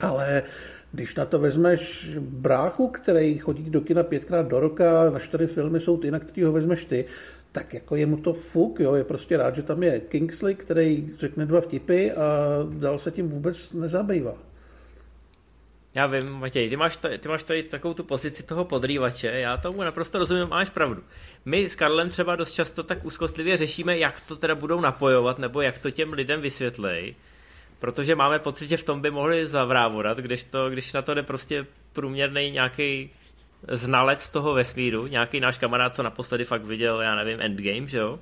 Ale 0.00 0.42
když 0.92 1.14
na 1.14 1.24
to 1.24 1.38
vezmeš 1.38 2.10
bráchu, 2.20 2.88
který 2.88 3.38
chodí 3.38 3.70
do 3.70 3.80
kina 3.80 4.02
pětkrát 4.02 4.48
do 4.48 4.60
roka, 4.60 5.10
na 5.10 5.18
čtyři 5.18 5.46
filmy 5.46 5.80
jsou 5.80 5.96
ty, 5.96 6.10
na 6.10 6.18
který 6.18 6.42
ho 6.42 6.52
vezmeš 6.52 6.84
ty, 6.84 7.04
tak 7.52 7.74
jako 7.74 7.96
je 7.96 8.06
mu 8.06 8.16
to 8.16 8.32
fuk, 8.32 8.80
jo, 8.80 8.94
je 8.94 9.04
prostě 9.04 9.36
rád, 9.36 9.54
že 9.54 9.62
tam 9.62 9.82
je 9.82 10.00
Kingsley, 10.00 10.54
který 10.54 11.10
řekne 11.18 11.46
dva 11.46 11.60
vtipy 11.60 12.10
a 12.10 12.24
dál 12.70 12.98
se 12.98 13.10
tím 13.10 13.28
vůbec 13.28 13.72
nezabývá. 13.72 14.34
Já 15.94 16.06
vím, 16.06 16.30
Matěj, 16.30 16.68
ty 16.68 16.76
máš, 16.76 16.96
tady, 16.96 17.18
ty 17.18 17.28
máš 17.28 17.42
tady 17.42 17.62
takovou 17.62 17.94
tu 17.94 18.04
pozici 18.04 18.42
toho 18.42 18.64
podrývače, 18.64 19.26
já 19.26 19.56
tomu 19.56 19.82
naprosto 19.82 20.18
rozumím, 20.18 20.48
máš 20.48 20.70
pravdu. 20.70 21.02
My 21.44 21.70
s 21.70 21.76
Karlem 21.76 22.08
třeba 22.08 22.36
dost 22.36 22.52
často 22.52 22.82
tak 22.82 23.04
úzkostlivě 23.04 23.56
řešíme, 23.56 23.98
jak 23.98 24.20
to 24.28 24.36
teda 24.36 24.54
budou 24.54 24.80
napojovat, 24.80 25.38
nebo 25.38 25.60
jak 25.60 25.78
to 25.78 25.90
těm 25.90 26.12
lidem 26.12 26.40
vysvětlej, 26.40 27.14
protože 27.82 28.14
máme 28.14 28.38
pocit, 28.38 28.68
že 28.68 28.76
v 28.76 28.84
tom 28.84 29.00
by 29.00 29.10
mohli 29.10 29.46
zavrávorat, 29.46 30.18
když, 30.18 30.44
to, 30.44 30.70
když 30.70 30.92
na 30.92 31.02
to 31.02 31.14
jde 31.14 31.22
prostě 31.22 31.66
průměrný 31.92 32.50
nějaký 32.50 33.10
znalec 33.72 34.28
toho 34.28 34.54
vesmíru, 34.54 35.06
nějaký 35.06 35.40
náš 35.40 35.58
kamarád, 35.58 35.94
co 35.94 36.02
naposledy 36.02 36.44
fakt 36.44 36.64
viděl, 36.64 37.00
já 37.00 37.14
nevím, 37.14 37.40
Endgame, 37.40 37.86
že 37.88 37.98
jo? 37.98 38.18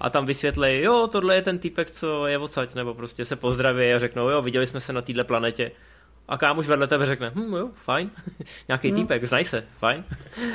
A 0.00 0.10
tam 0.10 0.26
vysvětlej, 0.26 0.82
jo, 0.82 1.08
tohle 1.12 1.34
je 1.34 1.42
ten 1.42 1.58
týpek, 1.58 1.90
co 1.90 2.26
je 2.26 2.38
odsaď, 2.38 2.74
nebo 2.74 2.94
prostě 2.94 3.24
se 3.24 3.36
pozdraví 3.36 3.92
a 3.92 3.98
řeknou, 3.98 4.28
jo, 4.28 4.42
viděli 4.42 4.66
jsme 4.66 4.80
se 4.80 4.92
na 4.92 5.02
této 5.02 5.24
planetě. 5.24 5.70
A 6.28 6.38
kámoš 6.38 6.66
vedle 6.66 6.86
tebe 6.86 7.06
řekne, 7.06 7.32
hm, 7.34 7.54
jo, 7.54 7.70
fajn, 7.74 8.10
nějaký 8.68 8.88
hmm. 8.88 9.00
týpek, 9.00 9.24
znaj 9.24 9.44
se, 9.44 9.66
fajn. 9.78 10.04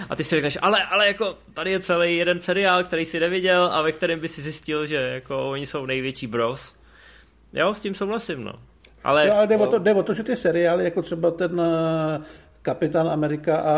A 0.09 0.15
ty 0.15 0.23
si 0.23 0.35
řekneš, 0.35 0.57
ale, 0.61 0.83
ale 0.83 1.07
jako 1.07 1.37
tady 1.53 1.71
je 1.71 1.79
celý 1.79 2.17
jeden 2.17 2.41
seriál, 2.41 2.83
který 2.83 3.05
si 3.05 3.19
neviděl 3.19 3.69
a 3.73 3.81
ve 3.81 3.91
kterém 3.91 4.19
by 4.19 4.27
si 4.27 4.41
zjistil, 4.41 4.85
že 4.85 4.97
jako 4.97 5.49
oni 5.49 5.65
jsou 5.65 5.85
největší 5.85 6.27
bros. 6.27 6.80
Jo, 7.53 7.73
s 7.73 7.79
tím 7.79 7.95
souhlasím, 7.95 8.43
no. 8.43 8.53
Ale, 9.03 9.27
Jo, 9.27 9.33
ale 9.33 9.47
jde 9.47 9.57
o, 9.57 9.67
to, 9.67 9.79
jde 9.79 9.93
o 9.93 10.03
to, 10.03 10.13
že 10.13 10.23
ty 10.23 10.35
seriály, 10.35 10.83
jako 10.83 11.01
třeba 11.01 11.31
ten 11.31 11.61
eh, 11.61 12.21
Kapitán 12.61 13.09
Amerika 13.09 13.57
a, 13.57 13.75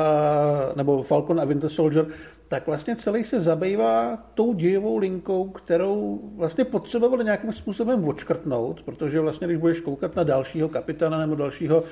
nebo 0.75 1.03
Falcon 1.03 1.39
a 1.39 1.45
Winter 1.45 1.69
Soldier, 1.69 2.05
tak 2.47 2.67
vlastně 2.67 2.95
celý 2.95 3.23
se 3.23 3.39
zabývá 3.39 4.17
tou 4.33 4.53
dějovou 4.53 4.97
linkou, 4.97 5.49
kterou 5.49 6.19
vlastně 6.35 6.65
potřebovali 6.65 7.23
nějakým 7.23 7.53
způsobem 7.53 8.07
odškrtnout, 8.07 8.83
protože 8.83 9.19
vlastně, 9.19 9.47
když 9.47 9.59
budeš 9.59 9.79
koukat 9.79 10.15
na 10.15 10.23
dalšího 10.23 10.69
kapitána 10.69 11.17
nebo 11.17 11.35
dalšího 11.35 11.83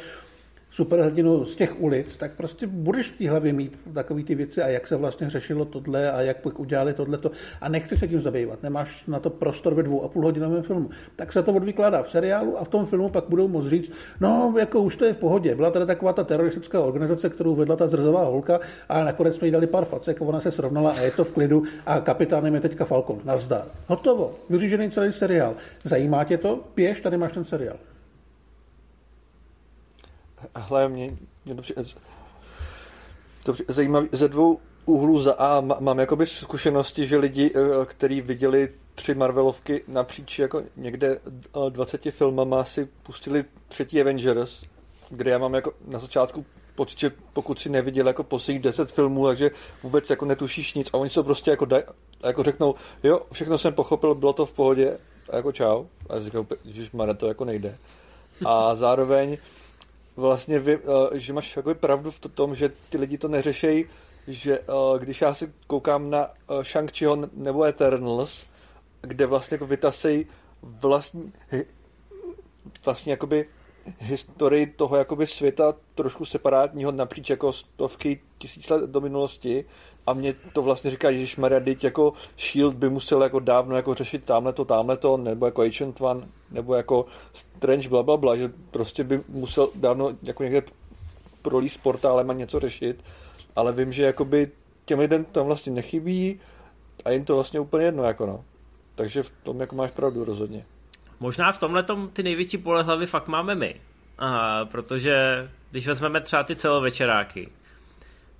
superhrdinu 0.72 1.46
z 1.46 1.56
těch 1.56 1.82
ulic, 1.82 2.18
tak 2.18 2.32
prostě 2.34 2.68
budeš 2.68 3.12
v 3.12 3.18
té 3.18 3.30
hlavě 3.30 3.54
mít 3.54 3.80
takové 3.94 4.24
ty 4.24 4.36
věci 4.36 4.62
a 4.62 4.68
jak 4.68 4.88
se 4.88 4.96
vlastně 4.96 5.30
řešilo 5.30 5.66
tohle 5.66 6.12
a 6.12 6.22
jak 6.22 6.42
pak 6.42 6.60
udělali 6.60 6.94
tohleto 6.94 7.32
a 7.62 7.70
nechci 7.70 7.98
se 7.98 8.08
tím 8.08 8.22
zabývat. 8.22 8.64
Nemáš 8.64 9.06
na 9.06 9.20
to 9.20 9.30
prostor 9.30 9.74
ve 9.74 9.84
dvou 9.84 10.04
a 10.04 10.08
půl 10.08 10.24
hodinovém 10.24 10.64
filmu. 10.64 10.90
Tak 11.16 11.34
se 11.34 11.44
to 11.44 11.54
odvykládá 11.54 12.04
v 12.04 12.10
seriálu 12.10 12.58
a 12.58 12.64
v 12.64 12.70
tom 12.70 12.86
filmu 12.86 13.10
pak 13.10 13.24
budou 13.30 13.48
moct 13.48 13.68
říct, 13.68 13.92
no 14.20 14.54
jako 14.60 14.82
už 14.82 14.96
to 14.96 15.06
je 15.06 15.14
v 15.14 15.18
pohodě. 15.18 15.56
Byla 15.56 15.72
tady 15.72 15.86
taková 15.86 16.14
ta 16.14 16.24
teroristická 16.24 16.82
organizace, 16.82 17.30
kterou 17.30 17.56
vedla 17.56 17.76
ta 17.76 17.88
zrzová 17.88 18.24
holka 18.24 18.60
a 18.90 19.04
nakonec 19.04 19.36
jsme 19.36 19.48
jí 19.48 19.52
dali 19.52 19.68
pár 19.68 19.86
facek, 19.86 20.22
ona 20.22 20.40
se 20.40 20.52
srovnala 20.52 20.92
a 20.92 21.02
je 21.02 21.12
to 21.12 21.24
v 21.24 21.32
klidu 21.32 21.64
a 21.86 22.00
kapitánem 22.00 22.54
je 22.54 22.62
teďka 22.62 22.86
Falcon. 22.86 23.20
Nazdar. 23.26 23.66
Hotovo. 23.88 24.36
Vyřížený 24.50 24.92
celý 24.92 25.14
seriál. 25.14 25.56
Zajímá 25.84 26.24
tě 26.24 26.38
to? 26.38 26.60
Pěš, 26.74 27.02
tady 27.02 27.18
máš 27.18 27.32
ten 27.32 27.46
seriál. 27.46 27.78
Hle, 30.56 30.90
mě, 30.90 31.18
mě 31.46 31.56
to 31.56 31.62
přijde, 31.62 31.84
to 33.44 33.54
zajímavý. 33.68 34.10
Ze 34.12 34.28
dvou 34.28 34.60
úhlů 34.86 35.20
za 35.20 35.34
A 35.34 35.62
má- 35.62 35.78
mám 35.80 36.00
jakoby 36.00 36.26
zkušenosti, 36.26 37.06
že 37.06 37.18
lidi, 37.18 37.52
eh, 37.56 37.86
kteří 37.86 38.22
viděli 38.22 38.70
tři 38.96 39.16
Marvelovky 39.16 39.84
napříč 39.88 40.40
jako 40.40 40.64
někde 40.76 41.20
eh, 41.68 41.70
20 41.70 42.12
filmama 42.12 42.64
si 42.64 42.90
pustili 43.04 43.46
třetí 43.68 44.02
Avengers, 44.02 44.64
kde 45.10 45.32
já 45.32 45.38
mám 45.38 45.54
jako 45.54 45.74
na 45.88 46.00
začátku 46.00 46.46
pocit, 46.76 47.00
že 47.00 47.12
pokud 47.34 47.60
si 47.60 47.70
neviděl 47.70 48.08
jako 48.08 48.24
posledních 48.24 48.64
10 48.64 48.92
filmů, 48.92 49.28
takže 49.28 49.52
vůbec 49.84 50.10
jako 50.10 50.26
netušíš 50.26 50.74
nic 50.74 50.90
a 50.94 50.98
oni 50.98 51.10
se 51.10 51.24
prostě 51.24 51.52
jako, 51.52 51.66
daj, 51.66 51.84
jako 52.24 52.44
řeknou, 52.44 52.76
jo, 53.04 53.22
všechno 53.32 53.58
jsem 53.58 53.74
pochopil, 53.74 54.16
bylo 54.16 54.34
to 54.34 54.46
v 54.46 54.52
pohodě, 54.52 54.98
a 55.30 55.36
jako 55.36 55.52
čau. 55.52 55.86
A 56.10 56.16
já 56.16 56.22
říkám, 56.22 56.48
že 56.66 56.90
to 57.18 57.28
jako 57.28 57.46
nejde. 57.46 57.78
A 58.46 58.76
zároveň 58.76 59.38
vlastně 60.16 60.60
vy, 60.60 60.80
eh, 61.14 61.20
že 61.20 61.34
máš 61.34 61.58
jakoby 61.58 61.76
pravdu 61.76 62.12
v 62.12 62.20
tom, 62.20 62.56
že 62.56 62.72
ty 62.90 62.98
lidi 62.98 63.18
to 63.18 63.28
neřešejí, 63.28 63.86
že 64.28 64.60
eh, 64.60 65.00
když 65.00 65.22
já 65.22 65.34
si 65.34 65.54
koukám 65.68 66.10
na 66.10 66.26
eh, 66.26 66.54
Shang-Chiho 66.62 67.30
nebo 67.34 67.64
Eternals, 67.64 68.46
kde 69.02 69.26
vlastně 69.26 69.56
jako 69.56 69.66
vytasejí 69.66 70.26
vlastní, 70.62 71.34
vlastně 72.86 73.14
jakoby 73.14 73.48
historii 74.00 74.66
toho 74.66 74.96
jakoby 74.96 75.28
světa 75.28 75.76
trošku 75.96 76.26
separátního 76.26 76.92
napříč 76.92 77.30
jako 77.30 77.54
stovky 77.54 78.22
tisíc 78.38 78.70
let 78.70 78.82
do 78.90 79.02
minulosti 79.02 79.66
a 80.08 80.14
mě 80.14 80.34
to 80.54 80.62
vlastně 80.62 80.92
říká, 80.92 81.12
že 81.12 81.42
Maria 81.42 81.62
jako 81.84 82.14
Shield 82.38 82.76
by 82.76 82.90
musel 82.90 83.24
jako 83.24 83.40
dávno 83.40 83.76
jako 83.76 83.94
řešit 83.94 84.24
tamhle 84.24 84.54
to, 84.54 84.66
tamhle 84.66 84.98
to, 84.98 85.18
nebo 85.18 85.46
jako 85.46 85.62
Agent 85.62 86.02
One, 86.02 86.28
nebo 86.52 86.76
jako 86.76 87.06
Strange 87.34 87.90
bla, 87.90 88.04
bla, 88.04 88.18
bla, 88.18 88.36
že 88.36 88.52
prostě 88.72 89.04
by 89.04 89.22
musel 89.30 89.70
dávno 89.76 90.10
jako 90.24 90.44
někde 90.44 90.64
prolíst 91.42 91.84
portálem 91.84 92.30
a 92.30 92.34
něco 92.34 92.60
řešit, 92.60 93.04
ale 93.56 93.74
vím, 93.74 93.92
že 93.92 94.04
jakoby 94.04 94.52
těm 94.86 95.00
lidem 95.00 95.26
tam 95.26 95.46
vlastně 95.46 95.72
nechybí 95.72 96.40
a 97.06 97.12
jim 97.12 97.26
to 97.26 97.36
vlastně 97.36 97.60
úplně 97.60 97.86
jedno, 97.86 98.04
jako 98.04 98.26
no. 98.26 98.44
Takže 98.96 99.24
v 99.24 99.32
tom 99.44 99.60
jako 99.60 99.76
máš 99.76 99.92
pravdu 99.92 100.26
rozhodně. 100.26 100.66
Možná 101.20 101.52
v 101.52 101.60
tomhle 101.60 101.86
ty 102.14 102.24
největší 102.24 102.58
pole 102.58 102.84
hlavy 102.84 103.06
fakt 103.06 103.28
máme 103.28 103.56
my. 103.56 103.76
Aha, 104.18 104.66
protože 104.66 105.14
když 105.72 105.88
vezmeme 105.88 106.22
třeba 106.22 106.44
ty 106.44 106.56
celovečeráky, 106.56 107.50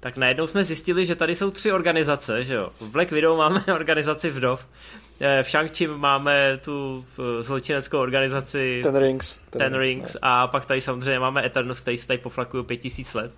tak 0.02 0.18
najednou 0.18 0.48
jsme 0.48 0.64
zjistili, 0.64 1.06
že 1.06 1.16
tady 1.16 1.36
jsou 1.36 1.52
tři 1.52 1.72
organizace, 1.72 2.44
že 2.44 2.56
jo. 2.56 2.70
V 2.80 2.90
Black 2.90 3.12
Widow 3.12 3.38
máme 3.38 3.66
organizaci 3.74 4.30
vdov, 4.30 4.68
eh, 5.20 5.44
v 5.44 5.50
shang 5.50 5.72
máme 5.96 6.58
tu 6.58 7.06
eh, 7.20 7.44
zločineckou 7.44 7.98
organizaci 7.98 8.80
Ten 8.84 8.96
Rings. 8.96 9.40
Ten 9.50 9.76
Rings 9.76 10.18
a 10.22 10.48
pak 10.48 10.66
tady 10.66 10.82
samozřejmě 10.82 11.20
máme 11.20 11.46
Eternus, 11.46 11.80
který 11.80 11.98
se 11.98 12.08
tady 12.08 12.18
poflakují 12.18 12.66
pět 12.66 12.78
tisíc 12.78 13.14
let. 13.14 13.32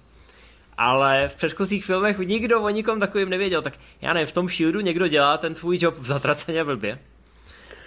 Ale 0.78 1.28
v 1.28 1.36
předchozích 1.36 1.86
filmech 1.86 2.17
nikdo 2.17 2.62
o 2.62 2.69
nikom 2.69 2.99
takovým 2.99 3.30
nevěděl, 3.30 3.62
tak 3.62 3.73
já 4.02 4.13
nevím, 4.13 4.28
v 4.28 4.32
tom 4.32 4.49
Shieldu 4.49 4.80
někdo 4.80 5.08
dělá 5.08 5.38
ten 5.38 5.56
svůj 5.56 5.78
job 5.82 5.95
zatraceně 6.02 6.63
blbě. 6.63 6.99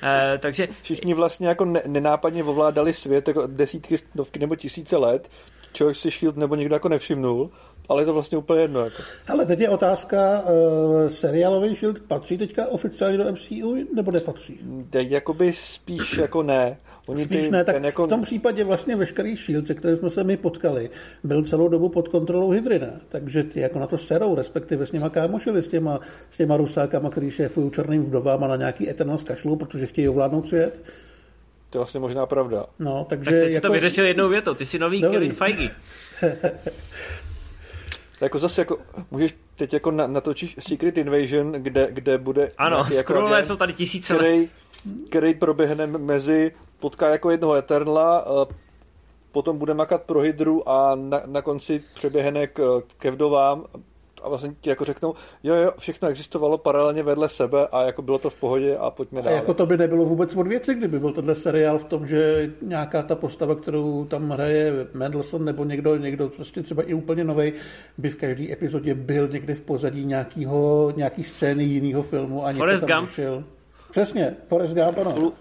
Eh, 0.03 0.39
takže 0.39 0.69
Všichni 0.83 1.15
vlastně 1.15 1.49
jako 1.49 1.65
ne, 1.65 1.83
nenápadně 1.87 2.45
ovládali 2.45 2.93
svět 2.93 3.29
jako 3.29 3.47
desítky, 3.47 3.99
stovky 3.99 4.39
nebo 4.39 4.57
tisíce 4.57 4.97
let, 4.97 5.31
čehož 5.73 5.99
si 5.99 6.11
Shield 6.11 6.37
nebo 6.37 6.55
někdo 6.55 6.75
jako 6.75 6.89
nevšimnul, 6.89 7.51
ale 7.89 8.03
je 8.03 8.07
to 8.07 8.13
vlastně 8.13 8.39
úplně 8.39 8.63
jedno. 8.63 8.85
Jako. 8.85 9.03
Ale 9.29 9.47
teď 9.47 9.61
je 9.61 9.69
otázka, 9.69 10.43
uh, 10.43 11.09
seriálový 11.09 11.75
Shield 11.75 12.01
patří 12.01 12.39
teďka 12.39 12.67
oficiálně 12.67 13.19
do 13.19 13.33
MCU 13.33 13.95
nebo 13.95 14.11
nepatří? 14.11 14.61
Teď 14.91 15.11
jakoby 15.11 15.53
spíš 15.53 16.17
jako 16.17 16.43
ne. 16.43 16.77
Oni 17.09 17.25
Spíš 17.25 17.47
ty, 17.47 17.51
ne, 17.51 17.65
tak 17.65 17.75
ten 17.75 17.85
jako, 17.85 18.05
v 18.05 18.09
tom 18.09 18.23
případě 18.23 18.65
vlastně 18.65 18.97
veškerý 18.97 19.37
Shield, 19.37 19.67
se 19.67 19.75
kterým 19.75 19.99
jsme 19.99 20.11
se 20.11 20.25
my 20.25 20.37
potkali, 20.37 20.91
byl 21.25 21.45
celou 21.45 21.69
dobu 21.69 21.89
pod 21.89 22.09
kontrolou 22.09 22.51
Hydry, 22.51 22.79
ne? 22.79 23.01
Takže 23.09 23.43
ty 23.43 23.61
jako 23.61 23.79
na 23.79 23.87
to 23.87 23.99
serou, 23.99 24.35
respektive 24.35 24.87
s 24.87 24.93
něma 24.93 25.09
kámošili, 25.09 25.63
s 25.63 25.69
těma, 25.69 26.01
s 26.31 26.37
těma 26.37 26.57
rusákama, 26.57 27.11
který 27.11 27.31
šéfují 27.31 27.71
černým 27.71 28.05
vdovám 28.05 28.45
a 28.45 28.49
na 28.49 28.57
nějaký 28.57 28.91
Eternal 28.91 29.19
kašlu, 29.19 29.57
protože 29.57 29.87
chtějí 29.87 30.09
ovládnout 30.09 30.49
svět. 30.49 30.85
To 31.71 31.79
je 31.79 31.81
vlastně 31.81 32.01
možná 32.01 32.27
pravda. 32.27 32.67
No, 32.79 33.07
takže 33.09 33.31
tak 33.31 33.41
teď 33.41 33.53
jako... 33.53 33.67
to 33.67 33.73
vyřešil 33.73 34.05
jednou 34.05 34.29
větou, 34.29 34.55
ty 34.55 34.67
jsi 34.67 34.79
nový 34.79 35.01
Dobrý. 35.01 35.17
Kevin 35.17 35.33
Feige. 35.33 35.71
Jako 38.21 38.39
zase 38.39 38.61
jako, 38.61 38.79
můžeš 39.11 39.35
teď 39.55 39.73
jako 39.73 39.91
na, 39.91 40.07
natočíš 40.07 40.57
Secret 40.61 40.99
Invasion, 40.99 41.53
kde, 41.53 41.89
kde 41.91 42.19
bude 42.19 42.53
Ano, 42.59 42.85
jako 42.95 43.27
agent, 43.27 43.47
jsou 43.47 43.57
tady 43.57 43.73
tisíce 43.73 44.13
let. 44.15 44.19
který, 44.19 44.51
který 45.09 45.35
proběhne 45.35 45.87
mezi, 45.87 46.53
potká 46.81 47.09
jako 47.09 47.31
jednoho 47.31 47.55
Eternala, 47.55 48.19
a 48.19 48.47
potom 49.33 49.59
bude 49.59 49.75
makat 49.75 50.03
pro 50.03 50.21
Hydru 50.21 50.69
a 50.69 50.95
na, 50.95 51.23
na 51.27 51.43
konci 51.43 51.83
přeběhne 51.95 52.47
k, 52.47 52.83
ke 52.99 53.11
vdovám, 53.11 53.65
a 54.23 54.29
vlastně 54.29 54.55
ti 54.61 54.71
jako 54.71 54.85
řeknou, 54.85 55.15
jo, 55.43 55.55
jo, 55.55 55.73
všechno 55.79 56.09
existovalo 56.09 56.59
paralelně 56.59 57.03
vedle 57.03 57.29
sebe 57.29 57.67
a 57.73 57.83
jako 57.83 58.03
bylo 58.03 58.19
to 58.19 58.31
v 58.31 58.35
pohodě 58.35 58.77
a 58.77 58.91
pojďme 58.91 59.23
dál. 59.23 59.33
A 59.33 59.37
jako 59.37 59.55
to 59.55 59.67
by 59.67 59.77
nebylo 59.77 60.05
vůbec 60.05 60.37
od 60.37 60.47
věci, 60.47 60.75
kdyby 60.75 60.99
byl 60.99 61.13
tenhle 61.13 61.35
seriál 61.35 61.79
v 61.79 61.85
tom, 61.85 62.07
že 62.07 62.51
nějaká 62.63 63.03
ta 63.03 63.15
postava, 63.15 63.55
kterou 63.55 64.05
tam 64.05 64.31
hraje 64.31 64.73
Mendelssohn 64.95 65.45
nebo 65.45 65.65
někdo, 65.65 65.97
někdo 65.97 66.29
prostě 66.29 66.63
třeba 66.63 66.83
i 66.83 66.95
úplně 66.95 67.25
nový, 67.25 67.53
by 67.99 68.09
v 68.09 68.17
každé 68.17 68.53
epizodě 68.53 68.95
byl 68.95 69.29
někde 69.29 69.55
v 69.55 69.61
pozadí 69.61 70.05
nějakýho, 70.05 70.93
nějaký 70.97 71.25
scény 71.25 71.65
jiného 71.65 72.03
filmu 72.03 72.45
a 72.45 72.53
něco 72.53 72.87
tam 72.87 72.99
Gump. 72.99 73.09
Řešil. 73.09 73.45
Přesně, 73.91 74.37
Forrest 74.49 74.75
Gump, 74.75 74.99
ano. 74.99 75.33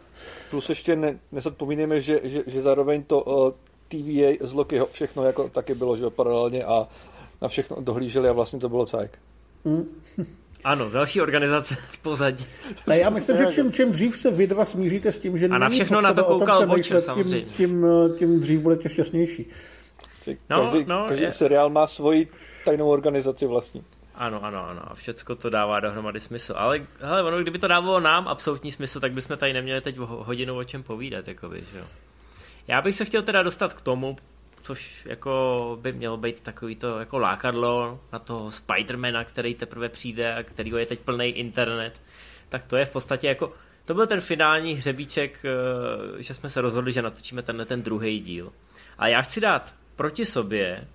Plus 0.49 0.69
ještě 0.69 0.95
ne, 0.95 1.19
nezapomínáme, 1.31 2.01
že, 2.01 2.19
že, 2.23 2.43
že 2.47 2.61
zároveň 2.61 3.03
to 3.03 3.21
uh, 3.21 3.51
TVA 3.87 4.47
z 4.47 4.53
Lokiho 4.53 4.85
všechno 4.85 5.23
jako 5.23 5.49
taky 5.49 5.75
bylo, 5.75 5.97
že 5.97 6.09
paralelně 6.09 6.63
a 6.63 6.87
na 7.45 7.49
všechno 7.49 7.77
dohlíželi 7.81 8.29
a 8.29 8.33
vlastně 8.33 8.59
to 8.59 8.69
bylo 8.69 8.85
cajk. 8.85 9.19
Mm. 9.65 9.85
Ano, 10.63 10.89
další 10.89 11.21
organizace 11.21 11.75
v 11.91 11.97
pozadí. 11.97 12.45
Ne, 12.87 12.99
já 12.99 13.09
myslím, 13.09 13.37
že 13.37 13.45
čím, 13.45 13.71
čím 13.71 13.91
dřív 13.91 14.17
se 14.17 14.31
vy 14.31 14.47
dva 14.47 14.65
smíříte 14.65 15.11
s 15.11 15.19
tím, 15.19 15.37
že 15.37 15.47
a 15.47 15.57
na 15.57 15.69
všechno 15.69 16.01
na 16.01 16.13
to 16.13 16.23
koukal 16.23 16.67
Watcher, 16.67 17.01
tím, 17.01 17.45
tím, 17.49 17.85
tím 18.17 18.39
dřív 18.39 18.59
budete 18.59 18.89
šťastnější. 18.89 19.45
No, 20.49 20.61
každý, 20.61 20.85
no, 20.87 21.05
každý 21.07 21.23
je... 21.23 21.31
seriál 21.31 21.69
má 21.69 21.87
svoji 21.87 22.27
tajnou 22.65 22.89
organizaci 22.89 23.45
vlastní. 23.45 23.83
Ano, 24.15 24.43
ano, 24.43 24.69
ano. 24.69 24.81
A 24.85 24.95
všecko 24.95 25.35
to 25.35 25.49
dává 25.49 25.79
dohromady 25.79 26.19
smysl. 26.19 26.53
Ale 26.57 26.81
hele, 26.99 27.23
ono, 27.23 27.41
kdyby 27.41 27.59
to 27.59 27.67
dávalo 27.67 27.99
nám 27.99 28.27
absolutní 28.27 28.71
smysl, 28.71 28.99
tak 28.99 29.11
bychom 29.11 29.37
tady 29.37 29.53
neměli 29.53 29.81
teď 29.81 29.97
hodinu 29.97 30.57
o 30.57 30.63
čem 30.63 30.83
povídat, 30.83 31.27
jakoby, 31.27 31.63
že 31.71 31.77
jo. 31.77 31.85
Já 32.67 32.81
bych 32.81 32.95
se 32.95 33.05
chtěl 33.05 33.23
teda 33.23 33.43
dostat 33.43 33.73
k 33.73 33.81
tomu, 33.81 34.17
což 34.65 35.05
jako 35.05 35.77
by 35.81 35.91
mělo 35.91 36.17
být 36.17 36.41
takový 36.41 36.75
to 36.75 36.99
jako 36.99 37.17
lákadlo 37.19 37.99
na 38.13 38.19
toho 38.19 38.51
Spidermana, 38.51 39.23
který 39.23 39.55
teprve 39.55 39.89
přijde 39.89 40.35
a 40.35 40.43
kterýho 40.43 40.77
je 40.77 40.85
teď 40.85 40.99
plný 40.99 41.25
internet. 41.25 42.01
Tak 42.49 42.65
to 42.65 42.77
je 42.77 42.85
v 42.85 42.89
podstatě 42.89 43.27
jako, 43.27 43.53
to 43.85 43.93
byl 43.93 44.07
ten 44.07 44.21
finální 44.21 44.73
hřebíček, 44.73 45.45
eh, 45.45 46.23
že 46.23 46.33
jsme 46.33 46.49
se 46.49 46.61
rozhodli, 46.61 46.91
že 46.91 47.01
natočíme 47.01 47.41
tenhle 47.41 47.65
ten 47.65 47.81
druhý 47.81 48.19
díl. 48.19 48.53
A 48.97 49.07
já 49.07 49.21
chci 49.21 49.41
dát 49.41 49.75
proti 49.95 50.25
sobě 50.25 50.87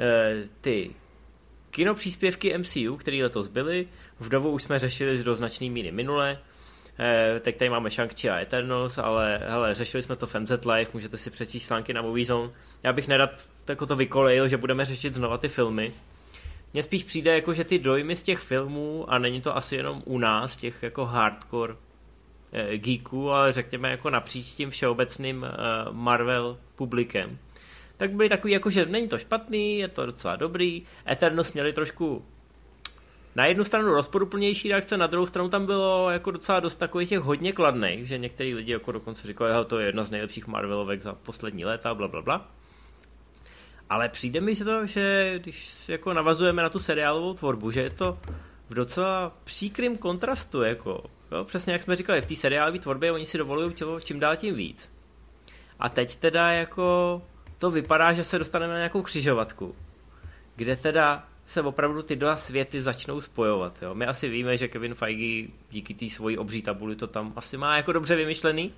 eh, 0.00 0.44
ty 0.60 0.94
kinopříspěvky 1.70 2.58
MCU, 2.58 2.96
které 2.96 3.22
letos 3.22 3.48
byly. 3.48 3.88
Vdovu 4.20 4.50
už 4.50 4.62
jsme 4.62 4.78
řešili 4.78 5.24
do 5.24 5.34
značný 5.34 5.70
míry 5.70 5.92
minule. 5.92 6.38
Eh, 6.98 7.40
teď 7.40 7.56
tady 7.56 7.70
máme 7.70 7.90
shang 7.90 8.24
a 8.24 8.40
Eternals, 8.40 8.98
ale 8.98 9.40
hele, 9.46 9.74
řešili 9.74 10.02
jsme 10.02 10.16
to 10.16 10.26
v 10.26 10.34
MZ 10.34 10.64
Live, 10.64 10.90
můžete 10.94 11.16
si 11.16 11.30
přečíst 11.30 11.66
články 11.66 11.92
na 11.92 12.02
Movie 12.02 12.26
Zone. 12.26 12.50
Já 12.82 12.92
bych 12.92 13.08
nerad 13.08 13.30
jako 13.68 13.86
to 13.86 13.96
vykolejil, 13.96 14.48
že 14.48 14.56
budeme 14.56 14.84
řešit 14.84 15.14
znova 15.14 15.38
ty 15.38 15.48
filmy. 15.48 15.92
Mně 16.72 16.82
spíš 16.82 17.04
přijde, 17.04 17.34
jako, 17.34 17.52
že 17.52 17.64
ty 17.64 17.78
dojmy 17.78 18.16
z 18.16 18.22
těch 18.22 18.38
filmů, 18.38 19.04
a 19.08 19.18
není 19.18 19.40
to 19.40 19.56
asi 19.56 19.76
jenom 19.76 20.02
u 20.04 20.18
nás, 20.18 20.56
těch 20.56 20.82
jako 20.82 21.06
hardcore 21.06 21.74
eh, 22.52 22.78
geeků, 22.78 23.30
ale 23.30 23.52
řekněme 23.52 23.90
jako 23.90 24.10
napříč 24.10 24.46
tím 24.46 24.70
všeobecným 24.70 25.44
eh, 25.44 25.50
Marvel 25.90 26.58
publikem, 26.76 27.38
tak 27.96 28.10
byly 28.10 28.28
takový 28.28 28.52
jako, 28.52 28.70
že 28.70 28.86
není 28.86 29.08
to 29.08 29.18
špatný, 29.18 29.78
je 29.78 29.88
to 29.88 30.06
docela 30.06 30.36
dobrý. 30.36 30.82
Eternals 31.10 31.52
měli 31.52 31.72
trošku 31.72 32.24
na 33.36 33.46
jednu 33.46 33.64
stranu 33.64 33.92
rozporuplnější 33.92 34.68
reakce, 34.68 34.96
na 34.96 35.06
druhou 35.06 35.26
stranu 35.26 35.48
tam 35.48 35.66
bylo 35.66 36.10
jako 36.10 36.30
docela 36.30 36.60
dost 36.60 36.74
takových 36.74 37.08
těch 37.08 37.18
hodně 37.18 37.52
kladných, 37.52 38.06
že 38.08 38.18
některý 38.18 38.54
lidi 38.54 38.72
jako 38.72 38.92
dokonce 38.92 39.26
říkali, 39.26 39.50
že 39.58 39.64
to 39.64 39.78
je 39.78 39.86
jedna 39.86 40.04
z 40.04 40.10
nejlepších 40.10 40.46
Marvelovek 40.46 41.00
za 41.00 41.14
poslední 41.14 41.64
léta, 41.64 41.94
bla, 41.94 42.08
bla, 42.08 42.22
bla. 42.22 42.59
Ale 43.90 44.08
přijde 44.08 44.40
mi 44.40 44.56
to, 44.56 44.86
že 44.86 45.34
když 45.38 45.88
jako 45.88 46.12
navazujeme 46.12 46.62
na 46.62 46.68
tu 46.68 46.78
seriálovou 46.78 47.34
tvorbu, 47.34 47.70
že 47.70 47.80
je 47.80 47.90
to 47.90 48.18
v 48.68 48.74
docela 48.74 49.32
příkrym 49.44 49.96
kontrastu, 49.96 50.62
jako, 50.62 51.02
jo, 51.32 51.44
přesně 51.44 51.72
jak 51.72 51.82
jsme 51.82 51.96
říkali, 51.96 52.20
v 52.20 52.26
té 52.26 52.34
seriálové 52.34 52.78
tvorbě 52.78 53.12
oni 53.12 53.26
si 53.26 53.38
dovolují 53.38 53.74
čím 54.02 54.20
dál 54.20 54.36
tím 54.36 54.54
víc. 54.54 54.90
A 55.78 55.88
teď 55.88 56.16
teda 56.16 56.52
jako 56.52 57.22
to 57.58 57.70
vypadá, 57.70 58.12
že 58.12 58.24
se 58.24 58.38
dostaneme 58.38 58.72
na 58.72 58.78
nějakou 58.78 59.02
křižovatku, 59.02 59.74
kde 60.56 60.76
teda 60.76 61.24
se 61.46 61.62
opravdu 61.62 62.02
ty 62.02 62.16
dva 62.16 62.36
světy 62.36 62.82
začnou 62.82 63.20
spojovat. 63.20 63.82
Jo. 63.82 63.94
My 63.94 64.06
asi 64.06 64.28
víme, 64.28 64.56
že 64.56 64.68
Kevin 64.68 64.94
Feige 64.94 65.52
díky 65.70 65.94
té 65.94 66.08
svojí 66.08 66.38
obří 66.38 66.62
tabuli 66.62 66.96
to 66.96 67.06
tam 67.06 67.32
asi 67.36 67.56
má 67.56 67.76
jako 67.76 67.92
dobře 67.92 68.16
vymyšlený. 68.16 68.72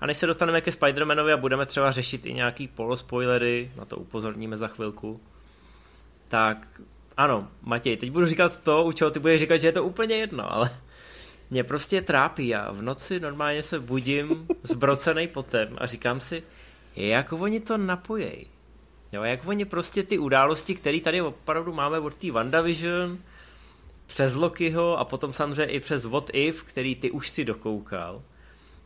A 0.00 0.06
než 0.06 0.16
se 0.16 0.26
dostaneme 0.26 0.60
ke 0.60 0.70
Spider-Manovi 0.70 1.32
a 1.32 1.36
budeme 1.36 1.66
třeba 1.66 1.90
řešit 1.90 2.26
i 2.26 2.34
nějaký 2.34 2.68
polospoilery, 2.68 3.70
na 3.76 3.84
to 3.84 3.96
upozorníme 3.96 4.56
za 4.56 4.68
chvilku, 4.68 5.20
tak 6.28 6.66
ano, 7.16 7.48
Matěj, 7.62 7.96
teď 7.96 8.10
budu 8.10 8.26
říkat 8.26 8.62
to, 8.62 8.84
u 8.84 8.92
čeho 8.92 9.10
ty 9.10 9.18
budeš 9.18 9.40
říkat, 9.40 9.56
že 9.56 9.68
je 9.68 9.72
to 9.72 9.84
úplně 9.84 10.16
jedno, 10.16 10.52
ale 10.52 10.70
mě 11.50 11.64
prostě 11.64 12.02
trápí. 12.02 12.48
Já 12.48 12.70
v 12.72 12.82
noci 12.82 13.20
normálně 13.20 13.62
se 13.62 13.80
budím 13.80 14.46
zbrocený 14.62 15.28
potem 15.28 15.76
a 15.78 15.86
říkám 15.86 16.20
si, 16.20 16.42
jak 16.96 17.32
oni 17.32 17.60
to 17.60 17.76
napojejí. 17.76 18.46
Jo, 19.12 19.22
jak 19.22 19.46
oni 19.46 19.64
prostě 19.64 20.02
ty 20.02 20.18
události, 20.18 20.74
které 20.74 21.00
tady 21.00 21.22
opravdu 21.22 21.72
máme 21.72 21.98
od 21.98 22.16
té 22.16 22.30
WandaVision, 22.32 23.18
přes 24.06 24.34
Lokiho 24.34 24.98
a 24.98 25.04
potom 25.04 25.32
samozřejmě 25.32 25.72
i 25.72 25.80
přes 25.80 26.04
What 26.04 26.30
If, 26.32 26.62
který 26.62 26.94
ty 26.94 27.10
už 27.10 27.30
si 27.30 27.44
dokoukal, 27.44 28.22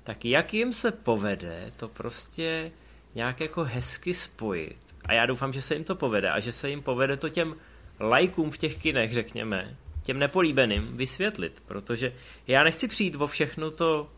tak 0.05 0.25
jak 0.25 0.55
jim 0.55 0.73
se 0.73 0.93
povede 0.93 1.73
to 1.77 1.89
prostě 1.89 2.73
nějak 3.15 3.41
jako 3.41 3.65
hezky 3.65 4.15
spojit. 4.15 4.77
A 5.05 5.13
já 5.13 5.27
doufám, 5.27 5.53
že 5.53 5.63
se 5.63 5.75
jim 5.75 5.85
to 5.85 5.95
povede 5.95 6.31
a 6.31 6.41
že 6.41 6.53
se 6.53 6.71
jim 6.71 6.83
povede 6.83 7.17
to 7.17 7.29
těm 7.29 7.57
lajkům 8.01 8.51
v 8.51 8.59
těch 8.59 8.77
kinech, 8.77 9.13
řekněme, 9.13 9.77
těm 10.03 10.19
nepolíbeným 10.19 10.97
vysvětlit, 10.97 11.63
protože 11.67 12.13
já 12.47 12.65
nechci 12.65 12.89
přijít 12.89 13.15
o 13.15 13.27
všechno 13.27 13.71
to 13.71 14.11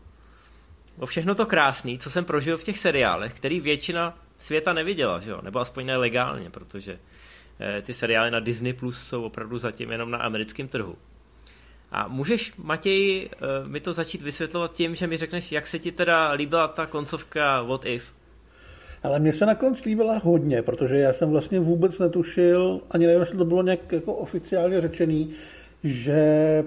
o 0.99 1.05
všechno 1.05 1.35
to 1.35 1.45
krásný, 1.45 1.99
co 1.99 2.09
jsem 2.09 2.25
prožil 2.25 2.57
v 2.57 2.63
těch 2.63 2.77
seriálech, 2.77 3.33
který 3.33 3.59
většina 3.59 4.17
světa 4.37 4.73
neviděla, 4.73 5.19
že 5.19 5.31
jo? 5.31 5.41
nebo 5.43 5.59
aspoň 5.59 5.85
ne 5.85 5.97
legálně, 5.97 6.49
protože 6.49 6.99
eh, 7.59 7.81
ty 7.81 7.93
seriály 7.93 8.31
na 8.31 8.39
Disney 8.39 8.73
Plus 8.73 9.07
jsou 9.07 9.23
opravdu 9.23 9.57
zatím 9.57 9.91
jenom 9.91 10.11
na 10.11 10.17
americkém 10.17 10.67
trhu. 10.67 10.97
A 11.91 12.07
můžeš, 12.07 12.53
Matěj, 12.57 13.29
eh, 13.33 13.67
mi 13.67 13.79
to 13.79 13.93
začít 13.93 14.21
vysvětlovat 14.21 14.73
tím, 14.73 14.95
že 14.95 15.07
mi 15.07 15.17
řekneš, 15.17 15.51
jak 15.51 15.67
se 15.67 15.79
ti 15.79 15.91
teda 15.91 16.31
líbila 16.31 16.67
ta 16.67 16.85
koncovka 16.85 17.61
What 17.61 17.85
If? 17.85 18.03
Ale 19.03 19.19
mně 19.19 19.33
se 19.33 19.45
nakonec 19.45 19.85
líbila 19.85 20.21
hodně, 20.23 20.61
protože 20.61 20.97
já 20.97 21.13
jsem 21.13 21.29
vlastně 21.29 21.59
vůbec 21.59 21.99
netušil, 21.99 22.81
ani 22.91 23.05
nevím, 23.05 23.21
jestli 23.21 23.37
to 23.37 23.45
bylo 23.45 23.63
nějak 23.63 23.91
jako 23.91 24.13
oficiálně 24.13 24.81
řečený, 24.81 25.29
že 25.83 26.63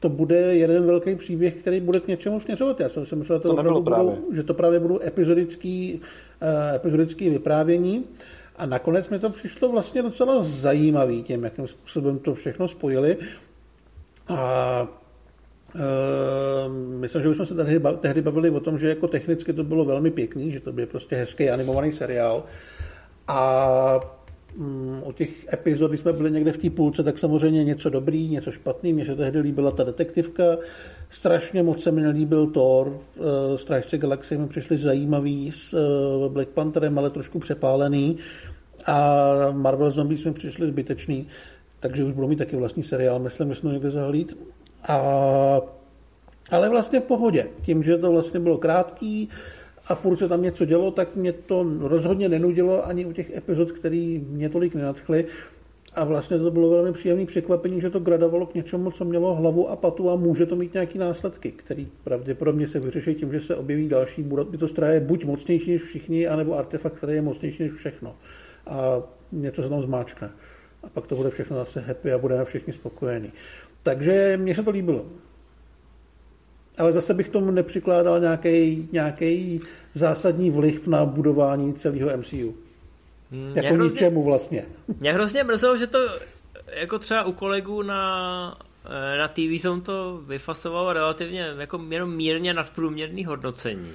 to 0.00 0.08
bude 0.08 0.36
jeden 0.36 0.86
velký 0.86 1.14
příběh, 1.14 1.54
který 1.54 1.80
bude 1.80 2.00
k 2.00 2.08
něčemu 2.08 2.40
směřovat. 2.40 2.80
Já 2.80 2.88
jsem 2.88 3.06
si 3.06 3.16
myslel, 3.16 3.40
to 3.40 3.56
to 3.56 3.80
budou, 3.80 4.16
že 4.32 4.42
to 4.42 4.54
právě 4.54 4.80
budou 4.80 5.00
epizodický, 5.02 6.00
uh, 6.42 6.74
epizodický 6.74 7.30
vyprávění. 7.30 8.04
A 8.56 8.66
nakonec 8.66 9.08
mi 9.08 9.18
to 9.18 9.30
přišlo 9.30 9.68
vlastně 9.68 10.02
docela 10.02 10.42
zajímavý 10.42 11.22
tím, 11.22 11.44
jakým 11.44 11.66
způsobem 11.66 12.18
to 12.18 12.34
všechno 12.34 12.68
spojili. 12.68 13.16
A 14.28 14.88
Uh, 15.74 16.72
myslím, 16.74 17.22
že 17.22 17.28
už 17.28 17.36
jsme 17.36 17.46
se 17.46 17.54
tady, 17.54 17.80
tehdy 18.00 18.22
bavili 18.22 18.50
o 18.50 18.60
tom, 18.60 18.78
že 18.78 18.88
jako 18.88 19.08
technicky 19.08 19.52
to 19.52 19.64
bylo 19.64 19.84
velmi 19.84 20.10
pěkný, 20.10 20.52
že 20.52 20.60
to 20.60 20.72
byl 20.72 20.86
prostě 20.86 21.16
hezký 21.16 21.50
animovaný 21.50 21.92
seriál. 21.92 22.44
A 23.28 24.00
Mm, 24.56 25.02
o 25.04 25.12
těch 25.12 25.52
epizod, 25.52 25.92
jsme 25.92 26.12
byli 26.12 26.30
někde 26.30 26.52
v 26.52 26.58
té 26.58 26.70
půlce, 26.70 27.02
tak 27.02 27.18
samozřejmě 27.18 27.64
něco 27.64 27.90
dobrý, 27.90 28.28
něco 28.28 28.52
špatný. 28.52 28.92
Mně 28.92 29.06
se 29.06 29.16
tehdy 29.16 29.40
líbila 29.40 29.70
ta 29.70 29.84
detektivka. 29.84 30.44
Strašně 31.10 31.62
moc 31.62 31.82
se 31.82 31.90
mi 31.90 32.00
nelíbil 32.00 32.46
Thor. 32.46 33.00
Eh, 33.16 33.58
Strážci 33.58 33.98
galaxie 33.98 34.38
mi 34.38 34.48
přišli 34.48 34.78
zajímavý 34.78 35.52
s 35.52 35.74
eh, 35.74 36.28
Black 36.28 36.48
Pantherem, 36.48 36.98
ale 36.98 37.10
trošku 37.10 37.38
přepálený. 37.38 38.16
A 38.86 39.26
Marvel 39.52 39.90
Zombies 39.90 40.24
mi 40.24 40.32
přišli 40.32 40.66
zbytečný. 40.66 41.26
Takže 41.80 42.04
už 42.04 42.12
budu 42.12 42.28
mít 42.28 42.36
taky 42.36 42.56
vlastní 42.56 42.82
seriál, 42.82 43.18
myslím, 43.18 43.54
že 43.54 43.68
někde 43.68 43.90
zahlít. 43.90 44.38
A 44.88 45.60
ale 46.50 46.68
vlastně 46.68 47.00
v 47.00 47.04
pohodě. 47.04 47.48
Tím, 47.62 47.82
že 47.82 47.98
to 47.98 48.12
vlastně 48.12 48.40
bylo 48.40 48.58
krátký, 48.58 49.28
a 49.88 49.94
furt 49.94 50.16
se 50.16 50.28
tam 50.28 50.42
něco 50.42 50.64
dělo, 50.64 50.90
tak 50.90 51.16
mě 51.16 51.32
to 51.32 51.66
rozhodně 51.80 52.28
nenudilo 52.28 52.86
ani 52.86 53.06
u 53.06 53.12
těch 53.12 53.36
epizod, 53.36 53.72
které 53.72 54.18
mě 54.28 54.48
tolik 54.48 54.74
nenadchly. 54.74 55.24
A 55.94 56.04
vlastně 56.04 56.38
to 56.38 56.50
bylo 56.50 56.70
velmi 56.70 56.92
příjemné 56.92 57.26
překvapení, 57.26 57.80
že 57.80 57.90
to 57.90 58.00
gradovalo 58.00 58.46
k 58.46 58.54
něčemu, 58.54 58.90
co 58.90 59.04
mělo 59.04 59.34
hlavu 59.34 59.68
a 59.68 59.76
patu 59.76 60.10
a 60.10 60.16
může 60.16 60.46
to 60.46 60.56
mít 60.56 60.74
nějaké 60.74 60.98
následky, 60.98 61.52
který 61.52 61.88
pravděpodobně 62.04 62.68
se 62.68 62.80
vyřeší 62.80 63.14
tím, 63.14 63.32
že 63.32 63.40
se 63.40 63.56
objeví 63.56 63.88
další 63.88 64.22
bytostra 64.50 64.88
je 64.88 65.00
buď 65.00 65.24
mocnější 65.24 65.72
než 65.72 65.82
všichni, 65.82 66.28
anebo 66.28 66.58
artefakt, 66.58 66.96
který 66.96 67.14
je 67.14 67.22
mocnější 67.22 67.62
než 67.62 67.72
všechno. 67.72 68.16
A 68.66 69.02
něco 69.32 69.62
se 69.62 69.68
tam 69.68 69.82
zmáčkne. 69.82 70.30
A 70.86 70.90
pak 70.94 71.06
to 71.06 71.16
bude 71.16 71.30
všechno 71.30 71.56
zase 71.56 71.80
happy 71.80 72.12
a 72.12 72.18
budeme 72.18 72.44
všichni 72.44 72.72
spokojení. 72.72 73.32
Takže 73.82 74.36
mně 74.36 74.54
se 74.54 74.62
to 74.62 74.70
líbilo 74.70 75.06
ale 76.78 76.92
zase 76.92 77.14
bych 77.14 77.28
tomu 77.28 77.50
nepřikládal 77.50 78.20
nějaký, 78.20 78.88
nějaký 78.92 79.60
zásadní 79.94 80.50
vliv 80.50 80.86
na 80.86 81.04
budování 81.04 81.74
celého 81.74 82.16
MCU. 82.16 82.56
Hmm, 83.30 83.52
jako 83.54 83.74
hrozně, 83.74 83.90
ničemu 83.90 84.24
vlastně. 84.24 84.66
Mě 85.00 85.12
hrozně 85.12 85.44
mrzelo, 85.44 85.76
že 85.76 85.86
to 85.86 85.98
jako 86.66 86.98
třeba 86.98 87.24
u 87.24 87.32
kolegů 87.32 87.82
na, 87.82 88.58
eh, 88.84 89.18
na 89.18 89.28
TV 89.28 89.62
Zone 89.62 89.80
to 89.80 90.20
vyfasovalo 90.26 90.92
relativně 90.92 91.54
jako 91.58 91.80
jenom 91.88 92.16
mírně 92.16 92.54
nadprůměrný 92.54 93.24
hodnocení. 93.24 93.92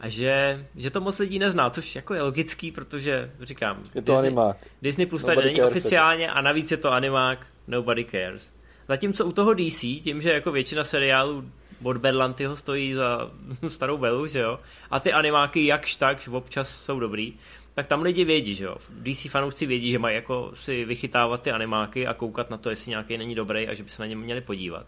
A 0.00 0.08
že, 0.08 0.66
že 0.76 0.90
to 0.90 1.00
moc 1.00 1.18
lidí 1.18 1.38
nezná, 1.38 1.70
což 1.70 1.96
jako 1.96 2.14
je 2.14 2.22
logický, 2.22 2.72
protože 2.72 3.30
říkám, 3.40 3.82
je 3.94 4.02
to 4.02 4.12
Disney, 4.12 4.28
animák. 4.28 4.56
Disney 4.82 5.06
Plus 5.06 5.22
tady 5.22 5.44
není 5.44 5.62
oficiálně 5.62 6.30
a 6.30 6.40
navíc 6.40 6.70
je 6.70 6.76
to 6.76 6.92
animák, 6.92 7.46
nobody 7.68 8.04
cares. 8.04 8.52
Zatímco 8.88 9.26
u 9.26 9.32
toho 9.32 9.54
DC, 9.54 9.80
tím, 9.80 10.22
že 10.22 10.32
jako 10.32 10.52
většina 10.52 10.84
seriálů 10.84 11.44
od 11.82 11.96
Berlantyho 11.96 12.56
stojí 12.56 12.94
za 12.94 13.30
starou 13.68 13.98
belu, 13.98 14.26
že 14.26 14.40
jo, 14.40 14.58
a 14.90 15.00
ty 15.00 15.12
animáky 15.12 15.66
jakž 15.66 15.96
tak 15.96 16.28
občas 16.32 16.84
jsou 16.84 17.00
dobrý, 17.00 17.34
tak 17.74 17.86
tam 17.86 18.02
lidi 18.02 18.24
vědí, 18.24 18.54
že 18.54 18.64
jo. 18.64 18.76
DC 19.02 19.30
fanoušci 19.30 19.66
vědí, 19.66 19.90
že 19.90 19.98
mají 19.98 20.16
jako 20.16 20.50
si 20.54 20.84
vychytávat 20.84 21.42
ty 21.42 21.50
animáky 21.50 22.06
a 22.06 22.14
koukat 22.14 22.50
na 22.50 22.56
to, 22.56 22.70
jestli 22.70 22.90
nějaký 22.90 23.18
není 23.18 23.34
dobrý 23.34 23.68
a 23.68 23.74
že 23.74 23.82
by 23.82 23.90
se 23.90 24.02
na 24.02 24.06
ně 24.06 24.16
měli 24.16 24.40
podívat. 24.40 24.86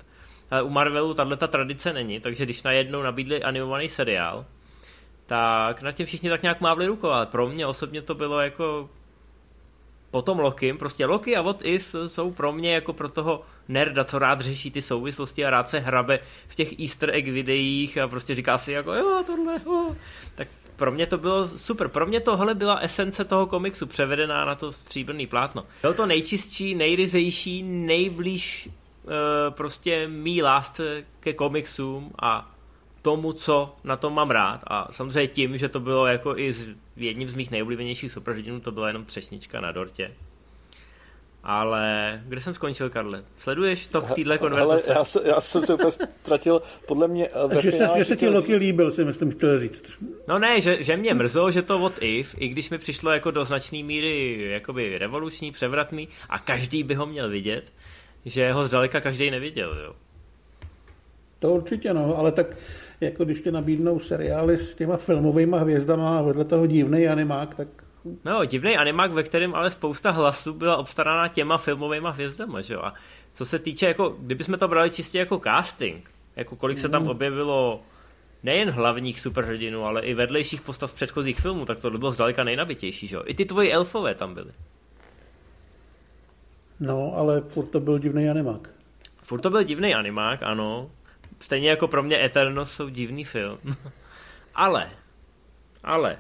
Ale 0.51 0.63
u 0.63 0.69
Marvelu 0.69 1.15
tahle 1.15 1.37
ta 1.37 1.47
tradice 1.47 1.93
není, 1.93 2.21
takže 2.21 2.45
když 2.45 2.63
najednou 2.63 3.03
nabídli 3.03 3.43
animovaný 3.43 3.89
seriál, 3.89 4.45
tak 5.29 5.83
na 5.83 5.93
tím 5.93 6.07
všichni 6.07 6.29
tak 6.29 6.43
nějak 6.43 6.61
mávli 6.61 6.87
rukou, 6.87 7.09
ale 7.09 7.27
pro 7.27 7.49
mě 7.49 7.67
osobně 7.67 8.03
to 8.03 8.15
bylo 8.15 8.41
jako 8.41 8.89
potom 10.11 10.39
Lokim, 10.39 10.79
prostě 10.79 11.07
Loki 11.07 11.37
a 11.37 11.43
What 11.43 11.65
If 11.65 11.95
jsou 12.07 12.31
pro 12.31 12.53
mě 12.53 12.75
jako 12.75 12.93
pro 12.93 13.09
toho 13.09 13.43
nerda, 13.69 14.05
co 14.05 14.19
rád 14.19 14.41
řeší 14.41 14.71
ty 14.71 14.83
souvislosti 14.83 15.45
a 15.45 15.51
rád 15.51 15.71
se 15.71 15.79
hrabe 15.79 16.19
v 16.49 16.55
těch 16.55 16.81
easter 16.81 17.11
egg 17.11 17.29
videích 17.29 17.99
a 17.99 18.09
prostě 18.09 18.35
říká 18.35 18.59
si 18.59 18.73
jako 18.73 18.95
jo, 18.95 19.25
tohle, 19.27 19.61
oh. 19.65 19.95
tak 20.35 20.49
pro 20.77 20.93
mě 20.93 21.07
to 21.07 21.19
bylo 21.19 21.49
super. 21.49 21.89
Pro 21.89 22.07
mě 22.07 22.21
tohle 22.21 22.55
byla 22.55 22.77
esence 22.77 23.25
toho 23.25 23.47
komiksu 23.47 23.87
převedená 23.87 24.45
na 24.45 24.55
to 24.55 24.73
stříbrný 24.73 25.27
plátno. 25.27 25.65
Byl 25.83 25.95
to 25.95 26.07
nejčistší, 26.07 26.75
nejryzejší, 26.75 27.63
nejblíž 27.63 28.69
uh, 28.69 29.11
prostě 29.55 30.09
mý 30.09 30.43
lásce 30.43 31.05
ke 31.21 31.33
komiksům 31.33 32.13
a 32.23 32.58
tomu, 33.09 33.33
co 33.33 33.77
na 33.85 33.97
tom 33.97 34.15
mám 34.15 34.31
rád. 34.31 34.61
A 34.67 34.93
samozřejmě 34.93 35.29
tím, 35.29 35.59
že 35.59 35.69
to 35.69 35.81
bylo 35.81 36.07
jako 36.07 36.39
i 36.39 36.53
z, 36.53 36.69
jedním 36.97 37.29
z 37.29 37.35
mých 37.35 37.51
nejoblíbenějších 37.51 38.13
superhrdinů, 38.13 38.61
to 38.61 38.73
byla 38.73 38.89
jenom 38.89 39.05
třešnička 39.05 39.61
na 39.61 39.73
dortě. 39.73 40.13
Ale 41.43 42.21
kde 42.25 42.41
jsem 42.41 42.55
skončil, 42.55 42.91
Karle? 42.91 43.25
Sleduješ 43.37 43.89
to 43.89 44.01
v 44.01 44.13
téhle 44.13 44.39
konverzaci? 44.39 44.91
já, 44.91 45.05
se, 45.05 45.21
já 45.25 45.41
jsem 45.41 45.65
se 45.65 45.75
úplně 45.75 45.93
ztratil. 45.93 46.63
Podle 46.87 47.09
mě... 47.09 47.29
Eh, 47.29 47.49
ve 47.49 47.63
že, 47.63 47.73
se, 47.73 47.89
že 47.97 48.05
se 48.05 48.17
ti 48.17 48.29
Loki 48.29 48.57
líbil, 48.57 48.93
si 48.93 49.05
myslím, 49.05 49.31
chtěl 49.33 49.61
říct. 49.61 49.85
No 50.29 50.39
ne, 50.39 50.61
že, 50.61 50.83
že 50.83 50.97
mě 50.97 51.15
mrzelo, 51.15 51.51
že 51.51 51.63
to 51.63 51.81
od 51.81 51.93
If, 52.01 52.35
i 52.39 52.49
když 52.49 52.71
mi 52.71 52.79
přišlo 52.79 53.11
jako 53.11 53.31
do 53.31 53.45
značné 53.45 53.83
míry 53.83 54.41
jakoby 54.51 54.99
revoluční, 54.99 55.53
převratný 55.53 56.09
a 56.29 56.39
každý 56.39 56.83
by 56.83 56.95
ho 56.95 57.07
měl 57.07 57.31
vidět, 57.31 57.73
že 58.25 58.53
ho 58.53 58.67
zdaleka 58.67 59.01
každý 59.01 59.31
neviděl, 59.31 59.79
jo. 59.85 59.95
To 61.39 61.51
určitě 61.51 61.95
no, 61.95 62.17
ale 62.19 62.33
tak 62.33 62.47
jako 63.01 63.25
když 63.25 63.41
ti 63.41 63.53
nabídnou 63.53 63.99
seriály 63.99 64.59
s 64.59 64.75
těma 64.75 64.97
filmovými 64.97 65.57
hvězdama 65.59 66.19
a 66.19 66.23
vedle 66.23 66.45
toho 66.45 66.67
divný 66.67 67.09
animák, 67.09 67.55
tak 67.55 67.69
No, 68.25 68.45
divný 68.45 68.77
animák, 68.77 69.13
ve 69.13 69.23
kterém 69.23 69.55
ale 69.55 69.71
spousta 69.71 70.11
hlasů 70.11 70.53
byla 70.53 70.77
obstarána 70.77 71.29
těma 71.29 71.59
filmovými 71.59 72.09
hvězdama, 72.11 72.61
že 72.61 72.75
jo? 72.75 72.81
A 72.83 72.95
co 73.35 73.47
se 73.47 73.59
týče, 73.59 73.87
jako, 73.87 74.17
kdybychom 74.19 74.59
to 74.59 74.69
brali 74.69 74.91
čistě 74.91 75.19
jako 75.19 75.41
casting, 75.45 76.11
jako 76.37 76.57
kolik 76.57 76.79
se 76.79 76.89
tam 76.89 77.03
mm. 77.03 77.09
objevilo 77.09 77.81
nejen 78.43 78.71
hlavních 78.71 79.21
superhrdinů, 79.21 79.85
ale 79.85 80.03
i 80.03 80.15
vedlejších 80.15 80.61
postav 80.61 80.91
z 80.91 80.95
předchozích 80.95 81.41
filmů, 81.41 81.65
tak 81.65 81.79
to 81.79 81.91
bylo 81.91 82.13
zdaleka 82.13 82.45
nejnabitější, 82.45 83.07
že 83.07 83.17
jo? 83.17 83.23
I 83.27 83.35
ty 83.35 83.45
tvoji 83.45 83.73
elfové 83.73 84.15
tam 84.15 84.35
byly. 84.35 84.53
No, 86.81 87.13
ale 87.17 87.41
furt 87.41 87.67
to 87.67 87.81
byl 87.81 87.99
divný 87.99 88.31
animák. 88.31 88.71
Furt 89.23 89.41
to 89.41 89.51
byl 89.51 89.63
divný 89.63 89.95
animák, 89.95 90.43
ano. 90.43 90.91
Stejně 91.41 91.71
jako 91.71 91.89
pro 91.89 92.03
mě 92.03 92.25
Eternos 92.25 92.73
jsou 92.73 92.89
divný 92.89 93.25
film. 93.25 93.59
ale, 94.55 94.91
ale, 95.85 96.19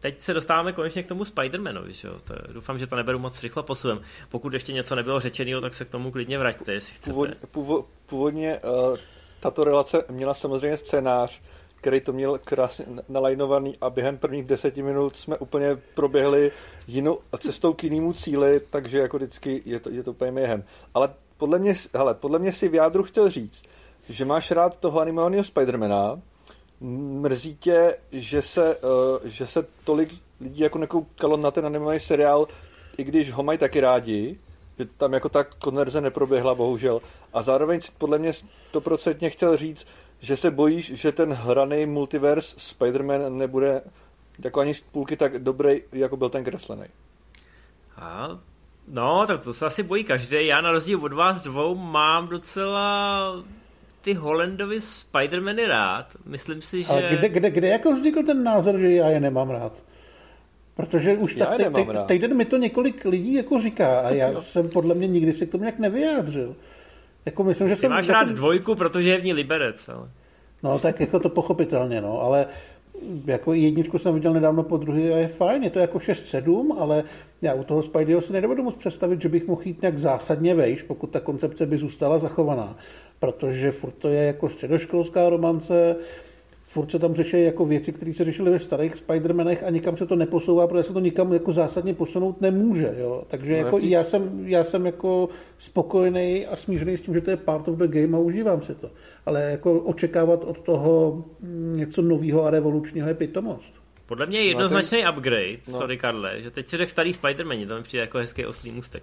teď 0.00 0.20
se 0.20 0.34
dostáváme 0.34 0.72
konečně 0.72 1.02
k 1.02 1.08
tomu 1.08 1.22
Spider-Manovi, 1.22 1.88
že 1.88 2.08
jo? 2.08 2.20
To, 2.24 2.34
doufám, 2.52 2.78
že 2.78 2.86
to 2.86 2.96
neberu 2.96 3.18
moc 3.18 3.42
rychle 3.42 3.62
posuvem. 3.62 4.00
Pokud 4.28 4.52
ještě 4.52 4.72
něco 4.72 4.94
nebylo 4.94 5.20
řečeného, 5.20 5.60
tak 5.60 5.74
se 5.74 5.84
k 5.84 5.90
tomu 5.90 6.10
klidně 6.10 6.38
vraťte, 6.38 6.72
jestli 6.72 6.94
chcete. 6.94 7.10
Původ, 7.10 7.28
původ, 7.50 7.86
původně 8.06 8.58
uh, 8.58 8.98
tato 9.40 9.64
relace 9.64 10.04
měla 10.10 10.34
samozřejmě 10.34 10.76
scénář, 10.76 11.40
který 11.76 12.00
to 12.00 12.12
měl 12.12 12.38
krásně 12.44 12.84
nalajnovaný 13.08 13.72
a 13.80 13.90
během 13.90 14.18
prvních 14.18 14.44
deseti 14.44 14.82
minut 14.82 15.16
jsme 15.16 15.38
úplně 15.38 15.76
proběhli 15.94 16.52
jinou 16.86 17.18
cestou 17.38 17.72
k 17.72 17.84
jinému 17.84 18.12
cíli, 18.12 18.60
takže 18.70 18.98
jako 18.98 19.16
vždycky 19.16 19.62
je 19.64 19.80
to, 19.80 19.90
je 19.90 20.02
to 20.02 20.10
úplně 20.10 20.30
měhem. 20.30 20.64
Ale 20.94 21.14
podle 21.36 21.58
mě, 21.58 21.74
hele, 21.94 22.14
podle 22.14 22.38
mě 22.38 22.52
si 22.52 22.68
v 22.68 22.74
jádru 22.74 23.02
chtěl 23.02 23.30
říct, 23.30 23.64
že 24.08 24.24
máš 24.24 24.50
rád 24.50 24.76
toho 24.76 25.00
animovaného 25.00 25.44
Spidermana, 25.44 26.20
mrzí 26.80 27.56
tě, 27.56 27.96
že 28.12 28.42
se, 28.42 28.76
uh, 28.76 28.90
že 29.24 29.46
se 29.46 29.66
tolik 29.84 30.14
lidí 30.40 30.62
jako 30.62 30.78
nekoukalo 30.78 31.36
na 31.36 31.50
ten 31.50 31.66
animovaný 31.66 32.00
seriál, 32.00 32.48
i 32.98 33.04
když 33.04 33.32
ho 33.32 33.42
mají 33.42 33.58
taky 33.58 33.80
rádi, 33.80 34.38
že 34.78 34.84
tam 34.84 35.12
jako 35.12 35.28
ta 35.28 35.44
konverze 35.44 36.00
neproběhla, 36.00 36.54
bohužel. 36.54 37.00
A 37.32 37.42
zároveň 37.42 37.80
podle 37.98 38.18
mě 38.18 38.32
stoprocentně 38.32 39.30
chtěl 39.30 39.56
říct, 39.56 39.86
že 40.20 40.36
se 40.36 40.50
bojíš, 40.50 40.94
že 40.94 41.12
ten 41.12 41.32
hraný 41.32 41.86
multiverse 41.86 42.56
Spider-Man 42.56 43.36
nebude 43.36 43.82
jako 44.44 44.60
ani 44.60 44.74
z 44.74 44.80
půlky 44.80 45.16
tak 45.16 45.38
dobrý, 45.38 45.82
jako 45.92 46.16
byl 46.16 46.28
ten 46.28 46.44
kreslený. 46.44 46.84
A, 47.96 48.38
no, 48.88 49.26
tak 49.26 49.44
to 49.44 49.54
se 49.54 49.66
asi 49.66 49.82
bojí 49.82 50.04
každý. 50.04 50.46
Já 50.46 50.60
na 50.60 50.70
rozdíl 50.70 51.04
od 51.04 51.12
vás 51.12 51.42
dvou 51.42 51.74
mám 51.74 52.28
docela 52.28 53.44
ty 54.06 54.14
Hollandovi 54.14 54.78
Spider-Many 54.80 55.66
rád. 55.66 56.06
Myslím 56.26 56.62
si, 56.62 56.82
že... 56.82 56.88
Ale 56.88 57.02
kde, 57.02 57.28
kde, 57.28 57.50
kde 57.50 57.68
jako 57.68 57.92
vznikl 57.92 58.22
ten 58.22 58.44
názor, 58.44 58.78
že 58.78 58.90
já 58.90 59.08
je 59.08 59.20
nemám 59.20 59.50
rád? 59.50 59.82
Protože 60.74 61.16
už 61.16 61.36
tak, 61.36 61.56
te, 61.56 61.70
te, 61.70 62.04
týden 62.06 62.36
mi 62.36 62.44
to 62.44 62.56
několik 62.56 63.04
lidí 63.04 63.34
jako 63.34 63.58
říká 63.58 64.00
a 64.00 64.10
já 64.10 64.40
jsem 64.40 64.68
podle 64.68 64.94
mě 64.94 65.06
nikdy 65.06 65.32
se 65.32 65.46
k 65.46 65.50
tomu 65.50 65.64
nějak 65.64 65.78
nevyjádřil. 65.78 66.56
Jako 67.26 67.44
myslím, 67.44 67.68
že 67.68 67.74
Ty 67.74 67.80
jsem... 67.80 67.90
máš 67.90 68.08
rád 68.08 68.28
dvojku, 68.28 68.74
protože 68.74 69.10
je 69.10 69.18
v 69.18 69.24
ní 69.24 69.32
liberec, 69.32 69.88
ale... 69.88 70.08
No 70.62 70.78
tak 70.78 71.00
jako 71.00 71.18
to 71.18 71.28
pochopitelně, 71.28 72.00
no, 72.00 72.20
ale 72.20 72.46
jako 73.26 73.52
jedničku 73.52 73.98
jsem 73.98 74.14
viděl 74.14 74.32
nedávno 74.32 74.62
po 74.62 74.76
druhé 74.76 75.14
a 75.14 75.16
je 75.16 75.28
fajn, 75.28 75.62
je 75.62 75.70
to 75.70 75.78
jako 75.78 75.98
6-7, 75.98 76.74
ale 76.78 77.04
já 77.42 77.54
u 77.54 77.64
toho 77.64 77.82
Spideyho 77.82 78.22
si 78.22 78.32
nedovedu 78.32 78.62
moc 78.62 78.74
představit, 78.74 79.22
že 79.22 79.28
bych 79.28 79.46
mohl 79.46 79.62
jít 79.64 79.82
nějak 79.82 79.98
zásadně 79.98 80.54
vejš, 80.54 80.82
pokud 80.82 81.10
ta 81.10 81.20
koncepce 81.20 81.66
by 81.66 81.78
zůstala 81.78 82.18
zachovaná, 82.18 82.76
protože 83.18 83.72
furt 83.72 83.94
to 83.98 84.08
je 84.08 84.22
jako 84.22 84.48
středoškolská 84.48 85.28
romance, 85.28 85.96
furt 86.66 86.90
se 86.90 86.98
tam 86.98 87.14
řeší 87.14 87.42
jako 87.42 87.66
věci, 87.66 87.92
které 87.92 88.12
se 88.12 88.24
řešily 88.24 88.50
ve 88.50 88.58
starých 88.58 88.94
Spider-Manech 88.94 89.66
a 89.66 89.70
nikam 89.70 89.96
se 89.96 90.06
to 90.06 90.16
neposouvá, 90.16 90.66
protože 90.66 90.82
se 90.82 90.92
to 90.92 91.00
nikam 91.00 91.32
jako 91.32 91.52
zásadně 91.52 91.94
posunout 91.94 92.40
nemůže. 92.40 92.94
Jo? 92.98 93.22
Takže 93.28 93.52
no, 93.52 93.58
jako 93.58 93.80
tý... 93.80 93.90
já, 93.90 94.04
jsem, 94.04 94.48
já 94.48 94.64
jsem 94.64 94.86
jako 94.86 95.28
spokojený 95.58 96.46
a 96.46 96.56
smířený 96.56 96.96
s 96.96 97.00
tím, 97.00 97.14
že 97.14 97.20
to 97.20 97.30
je 97.30 97.36
part 97.36 97.68
of 97.68 97.76
the 97.76 97.88
game 97.88 98.16
a 98.16 98.20
užívám 98.20 98.62
si 98.62 98.74
to. 98.74 98.90
Ale 99.26 99.42
jako 99.42 99.80
očekávat 99.80 100.44
od 100.44 100.60
toho 100.60 101.24
něco 101.72 102.02
nového 102.02 102.44
a 102.44 102.50
revolučního 102.50 103.08
je 103.08 103.14
pitomost. 103.14 103.74
Podle 104.06 104.26
mě 104.26 104.38
je 104.38 104.48
jednoznačný 104.48 104.98
no, 105.02 105.10
ten... 105.10 105.18
upgrade, 105.18 105.58
no. 105.68 105.78
sorry 105.78 105.98
Karle, 105.98 106.42
že 106.42 106.50
teď 106.50 106.68
si 106.68 106.76
řekl 106.76 106.90
starý 106.90 107.12
Spider-Man, 107.12 107.68
to 107.68 107.76
mi 107.76 107.82
přijde 107.82 108.00
jako 108.00 108.18
hezký 108.18 108.46
oslý 108.46 108.70
můstek 108.70 109.02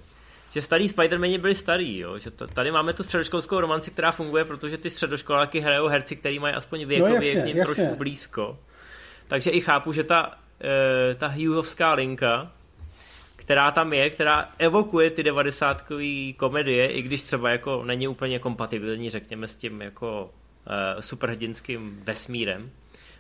že 0.54 0.62
starý 0.62 0.88
Spider-Mani 0.88 1.38
byli 1.38 1.56
starý, 1.56 1.98
jo? 1.98 2.20
že 2.20 2.32
to, 2.32 2.48
tady 2.48 2.72
máme 2.72 2.94
tu 2.94 3.04
středoškolskou 3.04 3.60
romanci, 3.60 3.92
která 3.92 4.12
funguje, 4.12 4.46
protože 4.46 4.78
ty 4.78 4.90
středoškoláky 4.90 5.60
hrajou 5.60 5.88
herci, 5.88 6.16
který 6.16 6.40
mají 6.40 6.56
aspoň 6.56 6.86
věkově 6.86 7.10
no, 7.10 7.16
jasně, 7.16 7.42
k 7.42 7.46
ním 7.46 7.58
jasně. 7.58 7.76
trošku 7.76 7.96
blízko. 7.96 8.60
Takže 9.28 9.52
i 9.52 9.62
chápu, 9.62 9.94
že 9.94 10.04
ta, 10.04 10.38
e, 10.62 11.16
ta 11.16 11.28
Hughesovská 11.28 11.94
linka, 11.94 12.52
která 13.36 13.72
tam 13.72 13.94
je, 13.94 14.10
která 14.10 14.50
evokuje 14.60 15.10
ty 15.10 15.24
devadesátkové 15.24 16.34
komedie, 16.38 16.88
i 16.88 17.02
když 17.02 17.24
třeba 17.24 17.50
jako 17.50 17.84
není 17.84 18.08
úplně 18.08 18.40
kompatibilní, 18.40 19.10
řekněme, 19.10 19.48
s 19.48 19.56
tím 19.56 19.82
jako 19.82 20.34
e, 20.68 21.02
superhrdinským 21.02 22.00
vesmírem, 22.04 22.72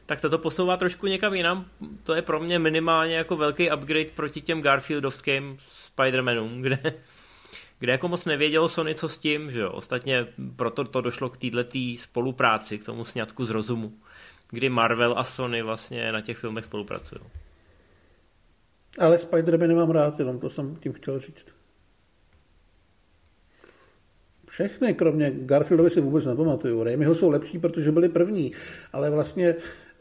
tak 0.05 0.21
toto 0.21 0.37
posouvá 0.37 0.77
trošku 0.77 1.07
někam 1.07 1.33
jinam. 1.33 1.65
To 2.03 2.13
je 2.13 2.21
pro 2.21 2.39
mě 2.39 2.59
minimálně 2.59 3.15
jako 3.15 3.35
velký 3.35 3.71
upgrade 3.71 4.09
proti 4.15 4.41
těm 4.41 4.61
Garfieldovským 4.61 5.57
Spider-Manům, 5.97 6.61
kde 6.61 6.93
kde 7.83 7.91
jako 7.91 8.07
moc 8.07 8.25
nevědělo 8.25 8.69
Sony, 8.69 8.95
co 8.95 9.09
s 9.09 9.17
tím, 9.17 9.51
že 9.51 9.59
jo. 9.59 9.71
Ostatně 9.71 10.27
proto 10.55 10.83
to 10.83 11.01
došlo 11.01 11.29
k 11.29 11.37
této 11.37 11.79
spolupráci, 11.97 12.77
k 12.77 12.85
tomu 12.85 13.05
sňatku 13.05 13.45
z 13.45 13.49
rozumu, 13.49 13.93
kdy 14.51 14.69
Marvel 14.69 15.15
a 15.17 15.23
Sony 15.23 15.61
vlastně 15.61 16.11
na 16.11 16.21
těch 16.21 16.37
filmech 16.37 16.63
spolupracují. 16.63 17.21
Ale 18.99 19.17
Spider-Man 19.17 19.67
nemám 19.67 19.89
rád, 19.89 20.19
jenom 20.19 20.39
to 20.39 20.49
jsem 20.49 20.75
tím 20.75 20.93
chtěl 20.93 21.19
říct. 21.19 21.45
Všechny, 24.49 24.93
kromě 24.93 25.31
Garfieldovi 25.31 25.89
si 25.89 26.01
vůbec 26.01 26.25
nepamatuju. 26.25 26.83
Raimiho 26.83 27.15
jsou 27.15 27.29
lepší, 27.29 27.59
protože 27.59 27.91
byli 27.91 28.09
první, 28.09 28.51
ale 28.93 29.09
vlastně 29.09 29.55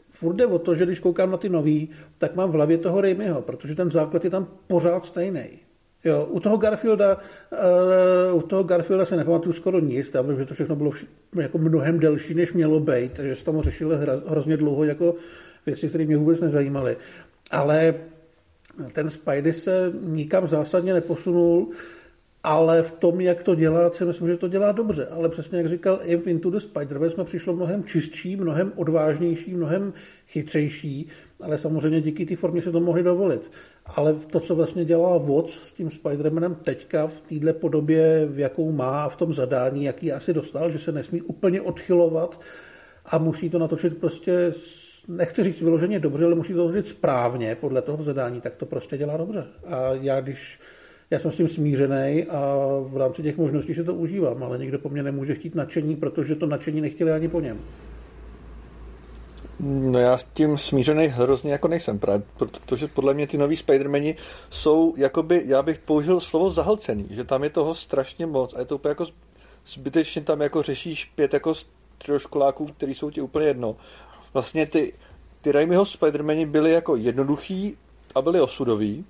furt 0.09 0.35
jde 0.35 0.45
o 0.45 0.59
to, 0.59 0.75
že 0.75 0.85
když 0.85 0.99
koukám 0.99 1.31
na 1.31 1.37
ty 1.37 1.49
nový, 1.49 1.89
tak 2.17 2.35
mám 2.35 2.49
v 2.49 2.53
hlavě 2.53 2.77
toho 2.77 3.01
Raimiho, 3.01 3.41
protože 3.41 3.75
ten 3.75 3.89
základ 3.89 4.23
je 4.23 4.29
tam 4.29 4.47
pořád 4.67 5.05
stejný. 5.05 5.62
Jo, 6.03 6.25
u 6.29 6.39
toho 6.39 6.57
Garfielda, 6.57 7.17
uh, 8.31 8.37
u 8.37 8.41
toho 8.41 8.63
Garfielda 8.63 9.05
se 9.05 9.17
nepamatuju 9.17 9.53
skoro 9.53 9.79
nic, 9.79 10.09
tam, 10.09 10.37
že 10.37 10.45
to 10.45 10.53
všechno 10.53 10.75
bylo 10.75 10.91
vš- 10.91 11.07
jako 11.41 11.57
mnohem 11.57 11.99
delší, 11.99 12.33
než 12.33 12.53
mělo 12.53 12.79
být, 12.79 13.13
takže 13.13 13.35
se 13.35 13.45
tam 13.45 13.61
řešili 13.61 13.97
hra, 13.97 14.13
hrozně 14.27 14.57
dlouho 14.57 14.83
jako 14.83 15.15
věci, 15.65 15.89
které 15.89 16.05
mě 16.05 16.17
vůbec 16.17 16.41
nezajímaly. 16.41 16.97
Ale 17.51 17.95
ten 18.93 19.09
Spidey 19.09 19.53
se 19.53 19.93
nikam 20.01 20.47
zásadně 20.47 20.93
neposunul, 20.93 21.69
ale 22.43 22.83
v 22.83 22.91
tom, 22.91 23.21
jak 23.21 23.43
to 23.43 23.55
dělá, 23.55 23.91
si 23.91 24.05
myslím, 24.05 24.27
že 24.27 24.37
to 24.37 24.47
dělá 24.47 24.71
dobře. 24.71 25.07
Ale 25.07 25.29
přesně 25.29 25.57
jak 25.57 25.69
říkal, 25.69 25.99
i 26.03 26.17
v 26.17 26.27
Into 26.27 26.49
the 26.49 26.57
Spider-Verse 26.57 27.09
jsme 27.09 27.23
přišlo 27.23 27.53
mnohem 27.53 27.83
čistší, 27.83 28.35
mnohem 28.35 28.73
odvážnější, 28.75 29.53
mnohem 29.53 29.93
chytřejší, 30.27 31.07
ale 31.41 31.57
samozřejmě 31.57 32.01
díky 32.01 32.25
té 32.25 32.35
formě 32.35 32.61
se 32.61 32.71
to 32.71 32.79
mohli 32.79 33.03
dovolit. 33.03 33.51
Ale 33.85 34.13
to, 34.13 34.39
co 34.39 34.55
vlastně 34.55 34.85
dělá 34.85 35.17
Watts 35.17 35.53
s 35.53 35.73
tím 35.73 35.89
Spider-Manem 35.89 36.55
teďka 36.55 37.07
v 37.07 37.21
této 37.21 37.53
podobě, 37.59 38.25
v 38.25 38.39
jakou 38.39 38.71
má 38.71 39.09
v 39.09 39.15
tom 39.15 39.33
zadání, 39.33 39.83
jaký 39.83 40.11
asi 40.11 40.33
dostal, 40.33 40.69
že 40.69 40.79
se 40.79 40.91
nesmí 40.91 41.21
úplně 41.21 41.61
odchylovat 41.61 42.41
a 43.05 43.17
musí 43.17 43.49
to 43.49 43.59
natočit 43.59 43.97
prostě 43.97 44.51
nechci 45.07 45.43
říct 45.43 45.61
vyloženě 45.61 45.99
dobře, 45.99 46.25
ale 46.25 46.35
musí 46.35 46.53
to 46.53 46.65
natočit 46.65 46.87
správně 46.87 47.55
podle 47.55 47.81
toho 47.81 48.03
zadání, 48.03 48.41
tak 48.41 48.55
to 48.55 48.65
prostě 48.65 48.97
dělá 48.97 49.17
dobře. 49.17 49.45
A 49.65 49.93
já 49.93 50.21
když 50.21 50.59
já 51.13 51.19
jsem 51.19 51.31
s 51.31 51.37
tím 51.37 51.47
smířený 51.47 52.23
a 52.23 52.57
v 52.81 52.97
rámci 52.97 53.23
těch 53.23 53.37
možností 53.37 53.73
se 53.73 53.83
to 53.83 53.93
užívám, 53.93 54.43
ale 54.43 54.57
někdo 54.57 54.79
po 54.79 54.89
mně 54.89 55.03
nemůže 55.03 55.35
chtít 55.35 55.55
nadšení, 55.55 55.95
protože 55.95 56.35
to 56.35 56.45
nadšení 56.45 56.81
nechtěli 56.81 57.11
ani 57.11 57.27
po 57.27 57.41
něm. 57.41 57.59
No 59.59 59.99
já 59.99 60.17
s 60.17 60.23
tím 60.23 60.57
smířený 60.57 61.07
hrozně 61.07 61.51
jako 61.51 61.67
nejsem 61.67 61.99
právě, 61.99 62.23
protože 62.37 62.87
podle 62.87 63.13
mě 63.13 63.27
ty 63.27 63.37
nový 63.37 63.55
Spidermani 63.55 64.15
jsou 64.49 64.93
jakoby, 64.97 65.41
já 65.45 65.61
bych 65.61 65.79
použil 65.79 66.19
slovo 66.19 66.49
zahlcený, 66.49 67.07
že 67.09 67.23
tam 67.23 67.43
je 67.43 67.49
toho 67.49 67.75
strašně 67.75 68.25
moc 68.25 68.53
a 68.53 68.59
je 68.59 68.65
to 68.65 68.75
úplně 68.75 68.89
jako 68.89 69.05
zbytečně 69.67 70.21
tam 70.21 70.41
jako 70.41 70.61
řešíš 70.61 71.05
pět 71.05 71.33
jako 71.33 71.53
středoškoláků, 71.97 72.65
který 72.65 72.93
jsou 72.93 73.09
ti 73.09 73.21
úplně 73.21 73.47
jedno. 73.47 73.75
Vlastně 74.33 74.65
ty, 74.65 74.93
ty 75.41 75.51
Raimiho 75.51 75.85
Spidermani 75.85 76.45
byly 76.45 76.71
jako 76.71 76.95
jednoduchý 76.95 77.77
a 78.15 78.21
byly 78.21 78.41
osudový. 78.41 79.05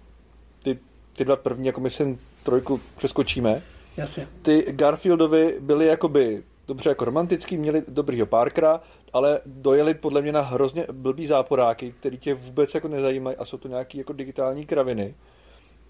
Ty, 1.16 1.26
dva 1.26 1.36
první, 1.36 1.68
jako 1.68 1.82
my 1.82 1.90
si 1.90 2.20
trojku 2.44 2.80
přeskočíme. 2.98 3.62
Jasně. 3.98 4.28
Ty 4.42 4.66
Garfieldovi 4.72 5.58
byly 5.60 5.86
jakoby 5.86 6.44
dobře 6.68 6.90
jako 6.90 7.06
romantický, 7.06 7.58
měli 7.58 7.84
dobrýho 7.88 8.26
Parkera, 8.26 8.82
ale 9.14 9.40
dojeli 9.46 9.94
podle 9.94 10.22
mě 10.22 10.32
na 10.32 10.42
hrozně 10.42 10.88
blbý 10.92 11.28
záporáky, 11.28 11.94
který 12.00 12.18
tě 12.18 12.34
vůbec 12.34 12.74
jako 12.74 12.88
nezajímají 12.88 13.38
a 13.38 13.46
jsou 13.46 13.58
to 13.58 13.68
nějaký 13.68 13.98
jako 13.98 14.14
digitální 14.14 14.66
kraviny. 14.66 15.16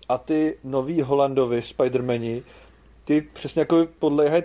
A 0.09 0.17
ty 0.17 0.57
nový 0.63 1.01
Holandovi, 1.01 1.62
Spidermani, 1.62 2.43
ty 3.05 3.21
přesně 3.21 3.59
jako 3.59 3.88
podléhají 3.99 4.43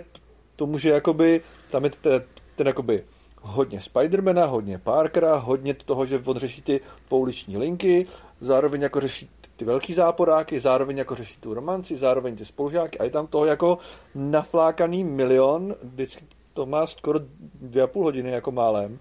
tomu, 0.55 0.77
že 0.77 0.89
jakoby 0.89 1.41
tam 1.71 1.83
je 1.83 1.89
ten, 1.89 2.23
ten 2.55 2.67
jakoby 2.67 3.03
hodně 3.41 3.81
Spidermana, 3.81 4.45
hodně 4.45 4.77
Parkera, 4.77 5.35
hodně 5.35 5.73
toho, 5.73 6.05
že 6.05 6.21
on 6.25 6.37
řeší 6.37 6.61
ty 6.61 6.81
pouliční 7.09 7.57
linky, 7.57 8.07
zároveň 8.41 8.81
jako 8.81 8.99
řeší 8.99 9.29
ty 9.59 9.65
velký 9.65 9.93
záporáky, 9.93 10.59
zároveň 10.59 10.97
jako 10.97 11.15
řeší 11.15 11.39
tu 11.39 11.53
romanci, 11.53 11.95
zároveň 11.95 12.35
ty 12.35 12.45
spolužáky 12.45 12.99
a 12.99 13.03
je 13.03 13.09
tam 13.09 13.27
toho 13.27 13.45
jako 13.45 13.77
naflákaný 14.15 15.03
milion, 15.03 15.75
vždycky 15.83 16.25
to 16.53 16.65
má 16.65 16.87
skoro 16.87 17.19
dvě 17.61 17.83
a 17.83 17.87
půl 17.87 18.03
hodiny 18.03 18.31
jako 18.31 18.51
málem 18.51 18.99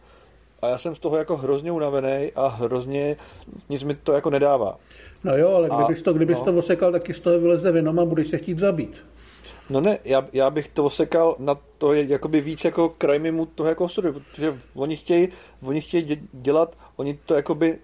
a 0.62 0.68
já 0.68 0.78
jsem 0.78 0.94
z 0.94 0.98
toho 0.98 1.16
jako 1.16 1.36
hrozně 1.36 1.72
unavený 1.72 2.32
a 2.34 2.48
hrozně 2.48 3.16
nic 3.68 3.82
mi 3.82 3.94
to 3.94 4.12
jako 4.12 4.30
nedává. 4.30 4.76
No 5.24 5.36
jo, 5.36 5.48
ale 5.48 5.68
kdybys 5.76 6.02
to, 6.02 6.12
kdybys 6.12 6.38
no. 6.38 6.44
to 6.44 6.58
osekal, 6.58 6.92
taky 6.92 7.14
z 7.14 7.20
toho 7.20 7.40
vyleze 7.40 7.72
Venom 7.72 7.98
a 7.98 8.04
budeš 8.04 8.28
se 8.28 8.38
chtít 8.38 8.58
zabít. 8.58 9.00
No 9.70 9.80
ne, 9.80 9.98
já, 10.04 10.28
já 10.32 10.50
bych 10.50 10.68
to 10.68 10.84
osekal 10.84 11.36
na 11.38 11.56
to 11.78 11.92
je 11.92 12.04
jakoby 12.04 12.40
víc 12.40 12.64
jako 12.64 12.88
kraj 12.88 13.18
mu 13.18 13.46
toho 13.46 13.68
jako 13.68 13.84
osudu, 13.84 14.12
protože 14.12 14.58
oni 14.74 14.96
chtějí, 14.96 15.28
oni 15.62 15.80
chtějí 15.80 16.28
dělat, 16.32 16.76
oni 16.96 17.18
to 17.26 17.34
jakoby 17.34 17.78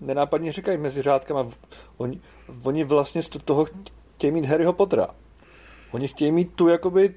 nenápadně 0.00 0.52
říkají 0.52 0.78
mezi 0.78 1.02
řádkama, 1.02 1.48
oni, 1.96 2.20
oni 2.62 2.84
vlastně 2.84 3.22
z 3.22 3.28
toho 3.28 3.66
chtějí 4.14 4.30
mít 4.30 4.44
Harryho 4.44 4.72
Pottera. 4.72 5.08
Oni 5.90 6.08
chtějí 6.08 6.32
mít 6.32 6.52
tu 6.54 6.68
jakoby 6.68 7.14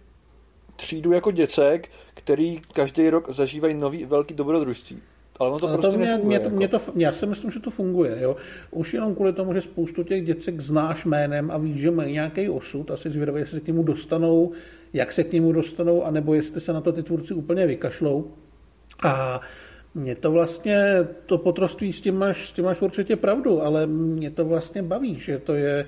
třídu 0.75 1.11
jako 1.11 1.31
děcek, 1.31 1.89
který 2.13 2.61
každý 2.73 3.09
rok 3.09 3.29
zažívají 3.29 3.73
nový 3.73 4.05
velký 4.05 4.33
dobrodružství. 4.33 5.01
Ale 5.39 5.49
ono 5.49 5.59
to 5.59 5.67
Ale 5.67 5.77
prostě 5.77 5.91
to 5.91 5.97
mě, 5.97 6.07
nefunguje, 6.07 6.27
mě, 6.27 6.39
to, 6.39 6.45
jako. 6.45 6.55
mě 6.55 6.67
to, 6.67 6.79
já 6.95 7.11
si 7.11 7.25
myslím, 7.25 7.51
že 7.51 7.59
to 7.59 7.71
funguje. 7.71 8.17
Jo. 8.21 8.35
Už 8.71 8.93
jenom 8.93 9.15
kvůli 9.15 9.33
tomu, 9.33 9.53
že 9.53 9.61
spoustu 9.61 10.03
těch 10.03 10.25
děcek 10.25 10.61
znáš 10.61 11.05
jménem 11.05 11.51
a 11.51 11.57
víš, 11.57 11.81
že 11.81 11.91
mají 11.91 12.13
nějaký 12.13 12.49
osud, 12.49 12.91
asi 12.91 13.09
zvědavě, 13.09 13.41
jestli 13.41 13.53
se 13.53 13.59
k 13.59 13.67
němu 13.67 13.83
dostanou, 13.83 14.51
jak 14.93 15.13
se 15.13 15.23
k 15.23 15.33
němu 15.33 15.51
dostanou, 15.51 16.03
anebo 16.03 16.33
jestli 16.33 16.61
se 16.61 16.73
na 16.73 16.81
to 16.81 16.91
ty 16.91 17.03
tvůrci 17.03 17.33
úplně 17.33 17.67
vykašlou. 17.67 18.31
A 19.03 19.41
mě 19.99 20.15
to 20.15 20.31
vlastně, 20.31 21.07
to 21.25 21.37
potroství 21.37 21.93
s 21.93 22.01
tím 22.01 22.17
máš, 22.17 22.49
s 22.49 22.51
tím 22.51 22.65
máš 22.65 22.81
určitě 22.81 23.15
pravdu, 23.15 23.61
ale 23.61 23.87
mě 23.87 24.31
to 24.31 24.45
vlastně 24.45 24.83
baví, 24.83 25.19
že 25.19 25.39
to 25.39 25.53
je 25.53 25.85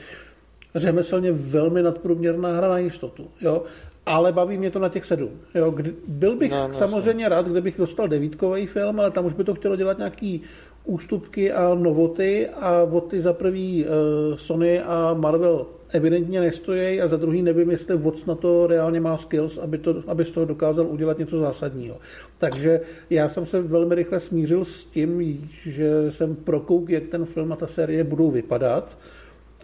řemeslně 0.76 1.32
velmi 1.32 1.84
nadprůměrná 1.84 2.58
hra 2.58 2.68
na 2.68 2.78
jistotu. 2.78 3.32
Jo? 3.42 3.64
Ale 4.06 4.32
baví 4.32 4.58
mě 4.58 4.72
to 4.72 4.80
na 4.80 4.90
těch 4.90 5.06
sedm. 5.06 5.40
Jo? 5.56 5.72
Kdy, 5.72 5.96
byl 6.08 6.36
bych 6.36 6.52
No, 6.52 6.58
no, 6.58 6.68
no, 6.68 6.74
samozřejmě 6.74 7.30
rád, 7.30 7.48
kdybych 7.48 7.78
dostal 7.78 8.08
devítkový 8.08 8.68
film, 8.68 9.00
ale 9.00 9.12
tam 9.12 9.26
už 9.26 9.34
by 9.34 9.44
to 9.44 9.56
chtělo 9.56 9.76
dělat 9.76 9.98
nějaký 9.98 10.42
ústupky 10.86 11.52
a 11.52 11.76
novoty 11.76 12.48
a 12.50 12.84
od 12.84 13.02
ty 13.02 13.22
za 13.22 13.34
prvý 13.34 13.86
uh, 13.86 14.36
Sony 14.36 14.82
a 14.82 15.14
Marvel 15.14 15.66
evidentně 15.94 16.42
nestojí 16.42 17.02
a 17.02 17.08
za 17.08 17.18
druhý 17.18 17.42
nevím, 17.42 17.72
jestli 17.72 17.98
Watts 17.98 18.26
na 18.26 18.36
to 18.36 18.68
reálně 18.68 19.00
má 19.00 19.18
skills, 19.18 19.58
aby, 19.58 19.78
to, 19.78 20.04
aby 20.08 20.26
z 20.26 20.32
toho 20.32 20.46
dokázal 20.46 20.88
udělat 20.88 21.18
něco 21.18 21.40
zásadního. 21.40 21.98
Takže 22.38 22.82
já 23.10 23.30
jsem 23.30 23.46
se 23.46 23.62
velmi 23.62 23.96
rychle 23.96 24.20
smířil 24.20 24.66
s 24.66 24.86
tím, 24.86 25.22
že 25.62 26.12
jsem 26.12 26.36
prokouk, 26.36 26.90
jak 26.90 27.08
ten 27.08 27.26
film 27.26 27.52
a 27.52 27.56
ta 27.56 27.68
série 27.68 28.04
budou 28.04 28.32
vypadat 28.32 28.98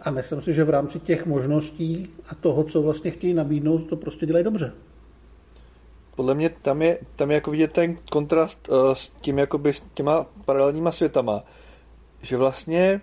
a 0.02 0.10
myslím 0.10 0.42
si, 0.42 0.54
že 0.54 0.64
v 0.64 0.70
rámci 0.70 0.98
těch 1.00 1.26
možností 1.26 2.08
a 2.30 2.34
toho, 2.34 2.64
co 2.64 2.82
vlastně 2.82 3.10
chtějí 3.10 3.34
nabídnout, 3.34 3.78
to 3.78 3.96
prostě 3.96 4.26
dělají 4.26 4.44
dobře. 4.44 4.72
Podle 6.18 6.34
mě 6.34 6.48
tam 6.48 6.82
je, 6.82 6.98
tam 7.16 7.30
je 7.30 7.34
jako 7.34 7.50
vidět 7.50 7.72
ten 7.72 7.96
kontrast 8.10 8.68
uh, 8.68 8.92
s 8.92 9.08
tím 9.08 9.38
jakoby 9.38 9.72
s 9.72 9.82
těma 9.94 10.26
paralelníma 10.44 10.92
světama, 10.92 11.42
že 12.22 12.36
vlastně 12.36 13.00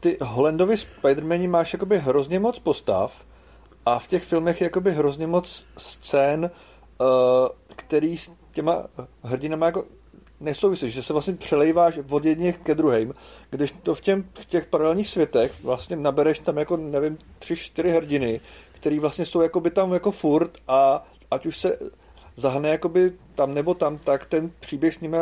ty 0.00 0.18
Hollandovi 0.20 0.76
Spidermani 0.76 1.48
máš 1.48 1.72
jakoby 1.72 1.98
hrozně 1.98 2.38
moc 2.38 2.58
postav 2.58 3.24
a 3.86 3.98
v 3.98 4.06
těch 4.06 4.24
filmech 4.24 4.60
je 4.60 4.64
jakoby 4.64 4.92
hrozně 4.92 5.26
moc 5.26 5.66
scén, 5.76 6.50
uh, 7.00 7.06
který 7.76 8.16
s 8.16 8.32
těma 8.52 8.86
hrdinama 9.22 9.66
jako 9.66 9.84
nesouvisí, 10.40 10.90
že 10.90 11.02
se 11.02 11.12
vlastně 11.12 11.34
přelejváš 11.34 11.98
od 12.10 12.24
jedných 12.24 12.58
ke 12.58 12.74
druhým, 12.74 13.14
když 13.50 13.74
to 13.82 13.94
v, 13.94 14.00
těm, 14.00 14.24
v 14.34 14.46
těch 14.46 14.66
paralelních 14.66 15.08
světech 15.08 15.64
vlastně 15.64 15.96
nabereš 15.96 16.38
tam 16.38 16.56
jako, 16.56 16.76
nevím, 16.76 17.18
tři, 17.38 17.56
čtyři 17.56 17.90
hrdiny, 17.90 18.40
který 18.72 18.98
vlastně 18.98 19.26
jsou 19.26 19.40
jakoby 19.40 19.70
tam 19.70 19.92
jako 19.92 20.10
furt 20.10 20.50
a 20.68 21.06
ať 21.30 21.46
už 21.46 21.58
se 21.58 21.78
zahne 22.36 22.68
jakoby 22.68 23.12
tam 23.34 23.54
nebo 23.54 23.74
tam, 23.74 23.98
tak 23.98 24.26
ten 24.26 24.50
příběh 24.60 24.94
s 24.94 25.00
nimi 25.00 25.16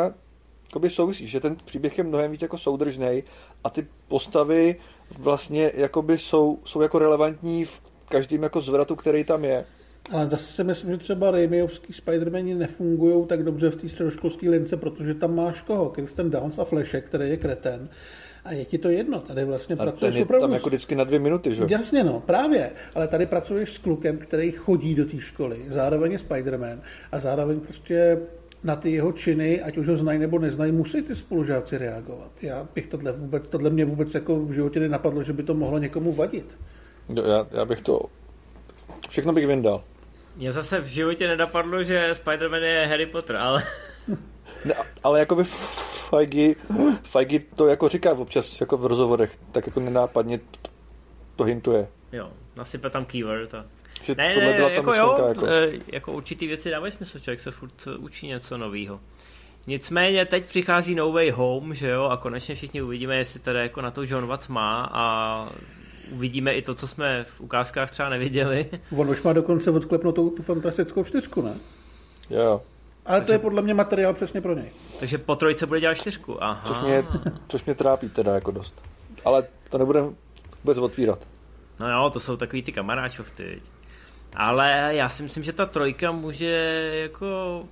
jakoby 0.65 0.89
souvisí, 0.89 1.27
že 1.27 1.39
ten 1.39 1.55
příběh 1.65 1.97
je 1.97 2.03
mnohem 2.03 2.31
víc 2.31 2.41
jako 2.41 2.57
soudržný 2.57 3.23
a 3.63 3.69
ty 3.69 3.87
postavy 4.07 4.75
vlastně 5.19 5.71
jakoby 5.75 6.17
jsou, 6.17 6.59
jsou 6.63 6.81
jako 6.81 6.99
relevantní 6.99 7.65
v 7.65 7.81
každém 8.09 8.43
jako 8.43 8.61
zvratu, 8.61 8.95
který 8.95 9.23
tam 9.23 9.45
je. 9.45 9.65
Ale 10.11 10.29
zase 10.29 10.43
si 10.43 10.63
myslím, 10.63 10.91
že 10.91 10.97
třeba 10.97 11.31
Raimiovský 11.31 11.93
Spider-Mani 11.93 12.57
nefungují 12.57 13.25
tak 13.25 13.43
dobře 13.43 13.69
v 13.69 13.75
té 13.75 13.89
středoškolské 13.89 14.49
lince, 14.49 14.77
protože 14.77 15.13
tam 15.13 15.35
máš 15.35 15.61
koho? 15.61 15.89
Kristen 15.89 16.31
Downs 16.31 16.59
a 16.59 16.63
Flešek, 16.63 17.05
který 17.05 17.29
je 17.29 17.37
kreten. 17.37 17.89
A 18.45 18.51
je 18.51 18.65
ti 18.65 18.77
to 18.77 18.89
jedno, 18.89 19.19
tady 19.19 19.45
vlastně 19.45 19.75
A 19.75 19.83
pracuješ 19.83 20.13
ten 20.13 20.19
je 20.19 20.25
opravdu... 20.25 20.41
tam 20.43 20.51
s- 20.51 20.53
jako 20.53 20.69
vždycky 20.69 20.95
na 20.95 21.03
dvě 21.03 21.19
minuty, 21.19 21.53
že? 21.55 21.63
Jasně, 21.69 22.03
no, 22.03 22.19
právě. 22.19 22.71
Ale 22.95 23.07
tady 23.07 23.25
pracuješ 23.25 23.69
s 23.73 23.77
klukem, 23.77 24.17
který 24.17 24.51
chodí 24.51 24.95
do 24.95 25.05
té 25.05 25.21
školy, 25.21 25.65
zároveň 25.69 26.11
je 26.11 26.17
Spider-Man 26.17 26.79
a 27.11 27.19
zároveň 27.19 27.59
prostě 27.59 28.19
na 28.63 28.75
ty 28.75 28.91
jeho 28.91 29.11
činy, 29.11 29.61
ať 29.61 29.77
už 29.77 29.87
ho 29.87 29.95
znají 29.95 30.19
nebo 30.19 30.39
neznají, 30.39 30.71
musí 30.71 31.01
ty 31.01 31.15
spolužáci 31.15 31.77
reagovat. 31.77 32.31
Já 32.41 32.67
bych 32.75 32.87
tohle 32.87 33.11
vůbec, 33.11 33.47
tohle 33.49 33.69
mě 33.69 33.85
vůbec 33.85 34.13
jako 34.13 34.39
v 34.39 34.51
životě 34.51 34.79
nenapadlo, 34.79 35.23
že 35.23 35.33
by 35.33 35.43
to 35.43 35.53
mohlo 35.53 35.77
někomu 35.77 36.11
vadit. 36.11 36.57
Jo, 37.15 37.23
Já, 37.23 37.47
já 37.51 37.65
bych 37.65 37.81
to... 37.81 38.01
Všechno 39.09 39.33
bych 39.33 39.47
vyndal. 39.47 39.83
Mně 40.35 40.51
zase 40.51 40.79
v 40.79 40.85
životě 40.85 41.27
nenapadlo, 41.27 41.83
že 41.83 42.11
Spider-Man 42.13 42.61
je 42.63 42.87
Harry 42.87 43.05
Potter, 43.05 43.35
ale 43.35 43.63
Ne, 44.65 44.73
ale 45.03 45.19
jakoby 45.19 45.43
Feige, 46.09 46.55
Feige 47.03 47.39
to 47.55 47.67
jako 47.67 47.89
říká 47.89 48.11
občas 48.11 48.61
jako 48.61 48.77
v 48.77 48.85
rozhovorech, 48.85 49.37
tak 49.51 49.67
jako 49.67 49.79
nenápadně 49.79 50.37
to, 50.37 50.69
to 51.35 51.43
hintuje. 51.43 51.87
jo, 52.11 52.29
nasype 52.55 52.89
tam 52.89 53.05
keyword 53.05 53.53
a... 53.53 53.65
Že 54.03 54.15
Ne, 54.17 54.33
tohle 54.33 54.49
ne, 54.49 54.55
byla 54.55 54.69
ta 54.69 54.73
jako 54.73 54.91
myšlenka. 54.91 55.21
jo, 55.21 55.27
jako. 55.27 55.45
jako... 55.45 55.83
jako 55.93 56.11
určitý 56.11 56.47
věci 56.47 56.69
dávají 56.69 56.91
smysl, 56.91 57.19
člověk 57.19 57.39
se 57.39 57.51
furt 57.51 57.87
eh, 57.87 57.97
učí 57.97 58.27
něco 58.27 58.57
nového. 58.57 58.99
Nicméně 59.67 60.25
teď 60.25 60.45
přichází 60.45 60.95
No 60.95 61.11
Way 61.11 61.29
Home, 61.29 61.73
že 61.75 61.89
jo, 61.89 62.03
a 62.03 62.17
konečně 62.17 62.55
všichni 62.55 62.81
uvidíme, 62.81 63.15
jestli 63.17 63.39
teda 63.39 63.61
jako 63.61 63.81
na 63.81 63.91
to 63.91 64.03
John 64.03 64.27
Watts 64.27 64.47
má 64.47 64.89
a 64.93 65.49
uvidíme 66.11 66.53
i 66.53 66.61
to, 66.61 66.75
co 66.75 66.87
jsme 66.87 67.23
v 67.23 67.41
ukázkách 67.41 67.91
třeba 67.91 68.09
neviděli. 68.09 68.69
On 68.97 69.09
už 69.09 69.21
má 69.23 69.33
dokonce 69.33 69.71
odklepnutou 69.71 70.29
tu 70.29 70.43
fantastickou 70.43 71.03
čtyřku, 71.03 71.41
ne? 71.41 71.55
Jo. 72.29 72.61
Ale 73.05 73.19
Takže... 73.19 73.25
to 73.25 73.31
je 73.33 73.39
podle 73.39 73.61
mě 73.61 73.73
materiál 73.73 74.13
přesně 74.13 74.41
pro 74.41 74.53
něj. 74.55 74.71
Takže 74.99 75.17
po 75.17 75.35
trojce 75.35 75.65
bude 75.65 75.79
dělat 75.79 75.95
čtyřku, 75.95 76.43
aha. 76.43 76.61
Což 76.65 76.79
mě, 76.79 77.03
což 77.47 77.65
mě 77.65 77.75
trápí 77.75 78.09
teda 78.09 78.35
jako 78.35 78.51
dost. 78.51 78.81
Ale 79.25 79.43
to 79.69 79.77
nebudeme 79.77 80.07
vůbec 80.63 80.77
otvírat. 80.77 81.19
No 81.79 81.89
jo, 81.89 82.09
to 82.09 82.19
jsou 82.19 82.37
takový 82.37 82.63
ty 82.63 82.71
kamaráčovty, 82.71 83.61
Ale 84.35 84.89
já 84.89 85.09
si 85.09 85.23
myslím, 85.23 85.43
že 85.43 85.53
ta 85.53 85.65
trojka 85.65 86.11
může 86.11 86.51
jako 87.01 87.63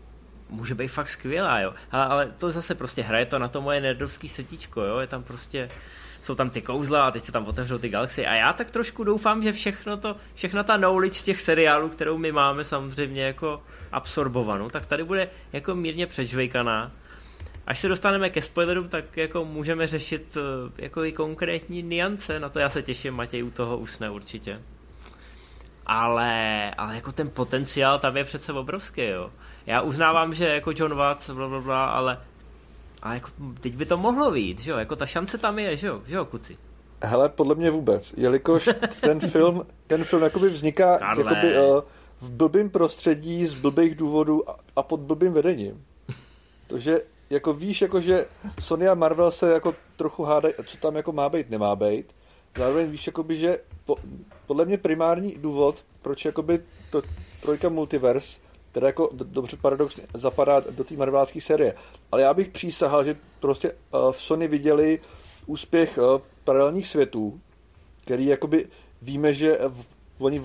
může 0.50 0.76
být 0.76 0.88
fakt 0.88 1.10
skvělá, 1.10 1.60
jo. 1.60 1.74
Ale, 1.92 2.06
ale 2.06 2.32
to 2.40 2.52
zase 2.52 2.76
prostě 2.76 3.02
hraje 3.02 3.26
to 3.26 3.40
na 3.40 3.48
to 3.48 3.62
moje 3.62 3.82
nerdovský 3.82 4.28
setíčko, 4.28 4.82
jo. 4.82 5.00
Je 5.00 5.08
tam 5.08 5.24
prostě 5.24 5.70
jsou 6.24 6.36
tam 6.36 6.49
ty 6.49 6.61
kouzla 6.61 7.07
a 7.07 7.11
teď 7.11 7.24
se 7.24 7.32
tam 7.32 7.45
otevřou 7.45 7.78
ty 7.78 7.89
galaxie. 7.89 8.28
A 8.28 8.34
já 8.34 8.53
tak 8.53 8.71
trošku 8.71 9.03
doufám, 9.03 9.43
že 9.43 9.51
všechno 9.51 9.97
to, 9.97 10.15
všechna 10.34 10.63
ta 10.63 10.78
knowledge 10.78 11.19
těch 11.19 11.41
seriálů, 11.41 11.89
kterou 11.89 12.17
my 12.17 12.32
máme 12.32 12.63
samozřejmě 12.63 13.24
jako 13.24 13.63
absorbovanou, 13.91 14.69
tak 14.69 14.86
tady 14.86 15.03
bude 15.03 15.30
jako 15.53 15.76
mírně 15.76 16.07
přežvejkaná. 16.07 16.91
Až 17.67 17.80
se 17.80 17.88
dostaneme 17.88 18.30
ke 18.30 18.41
spoilerům, 18.41 18.89
tak 18.89 19.17
jako 19.17 19.45
můžeme 19.45 19.88
řešit 19.88 20.38
eh, 20.38 20.84
jako 20.84 21.03
i 21.03 21.11
konkrétní 21.11 21.82
niance, 21.82 22.39
na 22.39 22.49
to 22.49 22.59
já 22.59 22.69
se 22.69 22.84
těším, 22.84 23.13
Matěj 23.13 23.43
u 23.43 23.51
toho 23.51 23.78
usne 23.78 24.09
určitě. 24.09 24.61
Ale, 25.86 26.71
ale 26.78 26.95
jako 26.95 27.11
ten 27.11 27.30
potenciál 27.30 27.99
tam 27.99 28.17
je 28.17 28.24
přece 28.24 28.53
obrovský, 28.53 29.01
jo. 29.01 29.30
Já 29.65 29.82
uznávám, 29.82 30.34
že 30.34 30.47
jako 30.47 30.71
John 30.76 30.95
Watts, 30.95 31.30
bla, 31.30 31.47
bla, 31.47 31.61
bla, 31.61 31.86
ale 31.86 32.17
a 33.04 33.14
jako, 33.14 33.30
teď 33.62 33.76
by 33.76 33.86
to 33.86 33.97
mohlo 33.97 34.32
být, 34.32 34.60
že 34.60 34.72
jo, 34.72 34.78
jako 34.78 34.95
ta 34.95 35.06
šance 35.06 35.38
tam 35.38 35.60
je, 35.60 35.78
že 35.78 35.88
jo, 35.88 36.01
že 36.06 36.16
jo, 36.16 36.26
kuci. 36.26 36.58
Hele, 37.01 37.30
podle 37.30 37.56
mě 37.56 37.72
vůbec, 37.72 38.14
jelikož 38.18 38.70
ten 39.01 39.20
film, 39.30 39.66
ten 39.88 40.04
film 40.04 40.24
jakoby 40.24 40.49
vzniká 40.49 41.16
jakoby, 41.18 41.58
uh, 41.58 41.82
v 42.22 42.30
blbým 42.30 42.70
prostředí, 42.70 43.45
z 43.45 43.54
blbých 43.54 43.95
důvodů 43.95 44.49
a, 44.49 44.56
a 44.76 44.84
pod 44.84 44.99
blbým 44.99 45.34
vedením. 45.34 45.86
Takže 46.68 47.01
jako 47.30 47.54
víš, 47.54 47.82
jako 47.82 48.01
že 48.01 48.26
Sony 48.60 48.88
a 48.88 48.93
Marvel 48.93 49.32
se 49.32 49.51
jako 49.54 49.76
trochu 49.95 50.24
hádají, 50.24 50.54
co 50.66 50.78
tam 50.78 50.95
jako 50.95 51.12
má 51.12 51.30
být, 51.30 51.49
nemá 51.49 51.76
být. 51.76 52.06
Zároveň 52.58 52.89
víš, 52.89 53.08
jakoby, 53.08 53.36
že 53.36 53.60
po, 53.86 53.95
podle 54.47 54.66
mě 54.66 54.78
primární 54.78 55.36
důvod, 55.38 55.86
proč 56.01 56.26
jakoby 56.26 56.60
to 56.89 57.01
trojka 57.41 57.70
multiverse 57.70 58.39
teda 58.74 58.88
jako 58.88 59.09
dobře 59.13 59.57
paradoxně 59.57 60.03
zapadá 60.13 60.59
do 60.59 60.84
té 60.84 60.95
marvelácké 60.95 61.41
série. 61.41 61.76
Ale 62.11 62.21
já 62.21 62.34
bych 62.34 62.49
přísahal, 62.49 63.03
že 63.03 63.17
prostě 63.39 63.71
uh, 63.71 64.11
v 64.11 64.21
Sony 64.21 64.47
viděli 64.47 64.99
úspěch 65.45 65.97
uh, 65.97 66.21
paralelních 66.43 66.88
světů, 66.88 67.39
který 68.01 68.26
jakoby 68.26 68.67
víme, 69.01 69.34
že 69.34 69.57
oni 70.19 70.41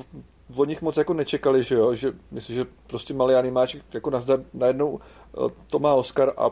od 0.56 0.64
nich 0.64 0.82
moc 0.82 0.96
jako 0.96 1.14
nečekali, 1.14 1.62
že 1.62 1.74
jo, 1.74 1.94
že 1.94 2.12
myslím, 2.30 2.56
že 2.56 2.66
prostě 2.86 3.14
malý 3.14 3.34
animáček 3.34 3.82
jako 3.94 4.10
nazdar, 4.10 4.40
najednou 4.54 4.90
uh, 4.90 5.48
to 5.70 5.78
má 5.78 5.94
Oscar 5.94 6.32
a 6.36 6.50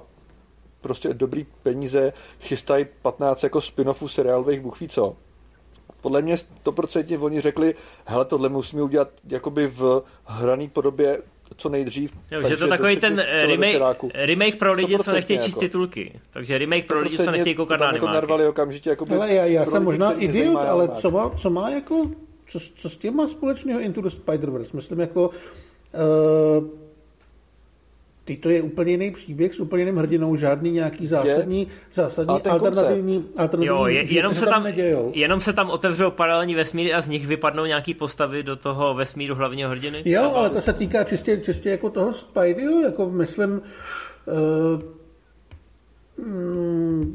prostě 0.80 1.14
dobrý 1.14 1.46
peníze 1.62 2.12
chystají 2.40 2.86
15 3.02 3.42
jako 3.42 3.58
spin-offů 3.58 4.08
seriálových, 4.08 4.60
bůh 4.60 4.80
ví 4.80 4.88
co. 4.88 5.16
Podle 6.00 6.22
mě 6.22 6.34
100% 6.64 7.24
oni 7.24 7.40
řekli, 7.40 7.74
hele, 8.04 8.24
tohle 8.24 8.48
musíme 8.48 8.82
udělat 8.82 9.08
jakoby 9.28 9.66
v 9.66 10.02
hraný 10.24 10.68
podobě 10.68 11.22
co 11.56 11.68
nejdřív. 11.68 12.12
Jo, 12.30 12.48
že 12.48 12.56
to 12.56 12.68
takový 12.68 12.96
ten 12.96 13.24
remake, 13.46 14.04
remake 14.14 14.56
pro 14.56 14.72
lidi, 14.72 14.98
co 14.98 15.12
nechtějí 15.12 15.38
číst 15.38 15.48
jako. 15.48 15.60
titulky. 15.60 16.12
Takže 16.30 16.58
remake 16.58 16.86
pro 16.86 17.00
lidi, 17.00 17.16
co 17.16 17.30
nechtějí 17.30 17.54
koukat 17.54 17.80
na 17.80 17.92
jako 17.92 18.06
narvali 18.06 18.48
okamžitě. 18.48 18.90
Jako 18.90 19.06
ale 19.10 19.32
já, 19.32 19.44
já 19.44 19.66
jsem 19.66 19.84
možná 19.84 20.12
idiot, 20.12 20.60
ale 20.60 20.88
co 20.88 21.10
má, 21.10 21.30
co 21.30 21.50
má 21.50 21.70
jako, 21.70 22.10
co, 22.46 22.58
co 22.74 22.90
s 22.90 22.96
tím 22.96 23.14
má 23.14 23.28
společného 23.28 23.80
Into 23.80 24.00
the 24.00 24.08
Spider-Verse? 24.08 24.76
Myslím 24.76 25.00
jako, 25.00 25.28
uh, 25.28 26.85
Teď 28.26 28.40
to 28.40 28.48
je 28.48 28.62
úplně 28.62 28.90
jiný 28.90 29.10
příběh 29.10 29.54
s 29.54 29.60
úplně 29.60 29.82
jiným 29.82 29.96
hrdinou, 29.96 30.36
žádný 30.36 30.70
nějaký 30.70 31.06
zásadní, 31.06 31.60
je. 31.60 31.66
zásadní 31.94 32.42
alternativní, 32.42 33.24
alternativní 33.36 33.66
jo, 33.66 33.86
je, 33.86 34.14
jenom, 34.14 34.34
se 34.34 34.46
tam, 34.46 34.62
nedějou. 34.62 35.12
jenom 35.14 35.40
se 35.40 35.52
tam 35.52 35.70
otevřou 35.70 36.10
paralelní 36.10 36.54
vesmíry 36.54 36.92
a 36.92 37.00
z 37.00 37.08
nich 37.08 37.26
vypadnou 37.26 37.64
nějaký 37.64 37.94
postavy 37.94 38.42
do 38.42 38.56
toho 38.56 38.94
vesmíru 38.94 39.34
hlavního 39.34 39.70
hrdiny? 39.70 40.02
Jo, 40.04 40.22
Třeba. 40.22 40.38
ale 40.38 40.50
to 40.50 40.60
se 40.60 40.72
týká 40.72 41.04
čistě, 41.04 41.40
čistě 41.40 41.70
jako 41.70 41.90
toho 41.90 42.12
Spideyho, 42.12 42.80
jako 42.80 43.10
myslím, 43.10 43.50
uh, 43.50 44.82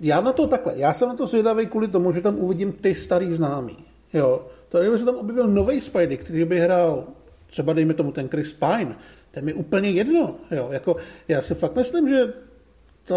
já 0.01 0.21
na 0.21 0.33
to 0.33 0.47
takhle, 0.47 0.73
já 0.75 0.93
jsem 0.93 1.09
na 1.09 1.15
to 1.15 1.27
zvědavý 1.27 1.65
kvůli 1.67 1.87
tomu, 1.87 2.11
že 2.11 2.21
tam 2.21 2.35
uvidím 2.35 2.71
ty 2.71 2.95
starý 2.95 3.33
známý. 3.33 3.77
Jo, 4.13 4.41
to 4.69 4.79
kdyby 4.79 4.99
se 4.99 5.05
tam 5.05 5.15
objevil 5.15 5.47
nový 5.47 5.81
Spidey, 5.81 6.17
který 6.17 6.45
by 6.45 6.59
hrál 6.59 7.03
třeba 7.47 7.73
dejme 7.73 7.93
tomu 7.93 8.11
ten 8.11 8.29
Chris 8.29 8.53
Pine, 8.53 8.95
to 9.31 9.39
je 9.39 9.43
mi 9.43 9.53
úplně 9.53 9.89
jedno. 9.89 10.35
Jo. 10.51 10.69
Jako, 10.71 10.95
já 11.27 11.41
si 11.41 11.55
fakt 11.55 11.75
myslím, 11.75 12.09
že 12.09 12.33
ta, 13.05 13.15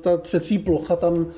ta 0.00 0.16
třecí 0.16 0.58
plocha 0.58 0.96
tam 0.96 1.32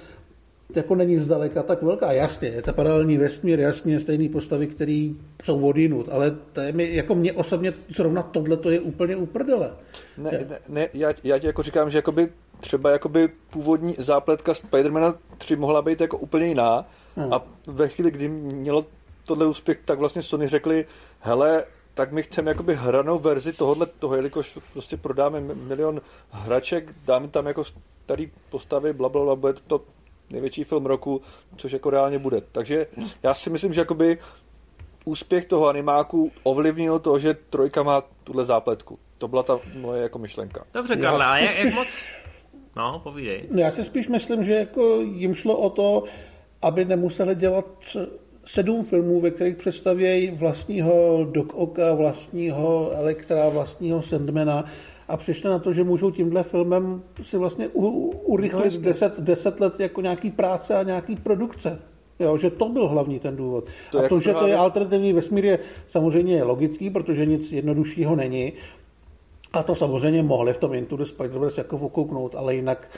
jako 0.74 0.94
není 0.94 1.18
zdaleka 1.18 1.62
tak 1.62 1.82
velká. 1.82 2.12
Jasně, 2.12 2.48
je 2.48 2.62
to 2.62 2.72
paralelní 2.72 3.18
vesmír, 3.18 3.60
jasně, 3.60 4.00
stejný 4.00 4.28
postavy, 4.28 4.66
které 4.66 5.08
jsou 5.44 5.66
odinut, 5.66 6.08
ale 6.10 6.36
to 6.52 6.60
je 6.60 6.72
mi, 6.72 6.94
jako 6.94 7.14
mě 7.14 7.32
osobně 7.32 7.72
zrovna 7.88 8.22
tohle 8.22 8.56
to 8.56 8.70
je 8.70 8.80
úplně 8.80 9.16
uprdele. 9.16 9.70
Ne, 10.18 10.30
ne, 10.30 10.58
ne 10.68 10.88
já, 10.94 11.14
já 11.24 11.38
ti 11.38 11.46
jako 11.46 11.62
říkám, 11.62 11.90
že 11.90 11.98
jakoby 11.98 12.28
třeba 12.60 12.90
jakoby 12.90 13.28
původní 13.50 13.94
zápletka 13.98 14.54
Spidermana 14.54 15.14
3 15.38 15.56
mohla 15.56 15.82
být 15.82 16.00
jako 16.00 16.18
úplně 16.18 16.46
jiná 16.46 16.88
hmm. 17.16 17.32
a 17.32 17.46
ve 17.66 17.88
chvíli, 17.88 18.10
kdy 18.10 18.28
mělo 18.28 18.86
tohle 19.24 19.46
úspěch, 19.46 19.78
tak 19.84 19.98
vlastně 19.98 20.22
Sony 20.22 20.48
řekli, 20.48 20.84
hele, 21.20 21.64
tak 21.96 22.12
my 22.12 22.22
chceme 22.22 22.50
jakoby 22.50 22.74
hranou 22.74 23.18
verzi 23.18 23.52
tohohle 23.52 23.86
toho, 23.86 24.16
jelikož 24.16 24.58
prostě 24.72 24.96
prodáme 24.96 25.40
milion 25.40 26.00
hraček, 26.30 26.92
dáme 27.06 27.28
tam 27.28 27.46
jako 27.46 27.64
starý 28.04 28.30
postavy, 28.50 28.92
bla, 28.92 29.08
bla, 29.08 29.24
bla, 29.24 29.36
bude 29.36 29.52
to 29.66 29.80
největší 30.30 30.64
film 30.64 30.86
roku, 30.86 31.20
což 31.56 31.72
jako 31.72 31.90
reálně 31.90 32.18
bude. 32.18 32.40
Takže 32.52 32.86
já 33.22 33.34
si 33.34 33.50
myslím, 33.50 33.72
že 33.72 33.80
jakoby 33.80 34.18
úspěch 35.04 35.44
toho 35.44 35.68
animáku 35.68 36.32
ovlivnil 36.42 36.98
to, 36.98 37.18
že 37.18 37.34
trojka 37.34 37.82
má 37.82 38.02
tuhle 38.24 38.44
zápletku. 38.44 38.98
To 39.18 39.28
byla 39.28 39.42
ta 39.42 39.60
moje 39.74 40.02
jako 40.02 40.18
myšlenka. 40.18 40.64
Dobře, 40.74 40.96
Karle, 40.96 41.24
a 41.24 41.38
jak, 41.38 41.50
spíš... 41.50 41.64
jak 41.64 41.74
moc... 41.74 41.88
No, 42.76 43.00
povídej. 43.04 43.48
Já 43.54 43.70
si 43.70 43.84
spíš 43.84 44.08
myslím, 44.08 44.44
že 44.44 44.54
jako 44.54 45.00
jim 45.00 45.34
šlo 45.34 45.56
o 45.56 45.70
to, 45.70 46.04
aby 46.62 46.84
nemuseli 46.84 47.34
dělat 47.34 47.66
sedm 48.46 48.84
filmů, 48.84 49.20
ve 49.20 49.30
kterých 49.30 49.56
představějí 49.56 50.30
vlastního 50.30 51.26
Doc 51.30 51.46
Oka, 51.54 51.94
vlastního 51.94 52.90
Elektra, 52.94 53.48
vlastního 53.48 54.02
Sandmana 54.02 54.64
a 55.08 55.16
přišli 55.16 55.50
na 55.50 55.58
to, 55.58 55.72
že 55.72 55.84
můžou 55.84 56.10
tímhle 56.10 56.42
filmem 56.42 57.02
si 57.22 57.38
vlastně 57.38 57.68
u, 57.68 57.88
urychlit 58.08 58.74
no, 58.74 58.80
deset, 58.80 59.20
deset 59.20 59.60
let 59.60 59.80
jako 59.80 60.00
nějaký 60.00 60.30
práce 60.30 60.76
a 60.76 60.82
nějaký 60.82 61.16
produkce. 61.16 61.78
Jo, 62.20 62.36
že 62.36 62.50
to 62.50 62.68
byl 62.68 62.88
hlavní 62.88 63.18
ten 63.18 63.36
důvod. 63.36 63.64
To 63.90 63.98
a 63.98 64.08
to, 64.08 64.20
že 64.20 64.32
to 64.32 64.46
je 64.46 64.56
alternativní 64.56 65.12
vesmír, 65.12 65.44
je 65.44 65.58
samozřejmě 65.88 66.42
logický, 66.42 66.90
protože 66.90 67.26
nic 67.26 67.52
jednoduššího 67.52 68.16
není. 68.16 68.52
A 69.52 69.62
to 69.62 69.74
samozřejmě 69.74 70.22
mohli 70.22 70.52
v 70.52 70.58
tom 70.58 70.74
Into 70.74 70.96
the 70.96 71.04
Spider-Verse 71.04 71.58
jako 71.58 71.76
okouknout, 71.76 72.34
ale 72.34 72.54
jinak 72.54 72.90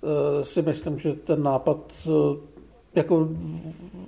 uh, 0.00 0.10
si 0.42 0.62
myslím, 0.62 0.98
že 0.98 1.12
ten 1.12 1.42
nápad 1.42 1.92
uh, 2.06 2.36
jako, 2.94 3.28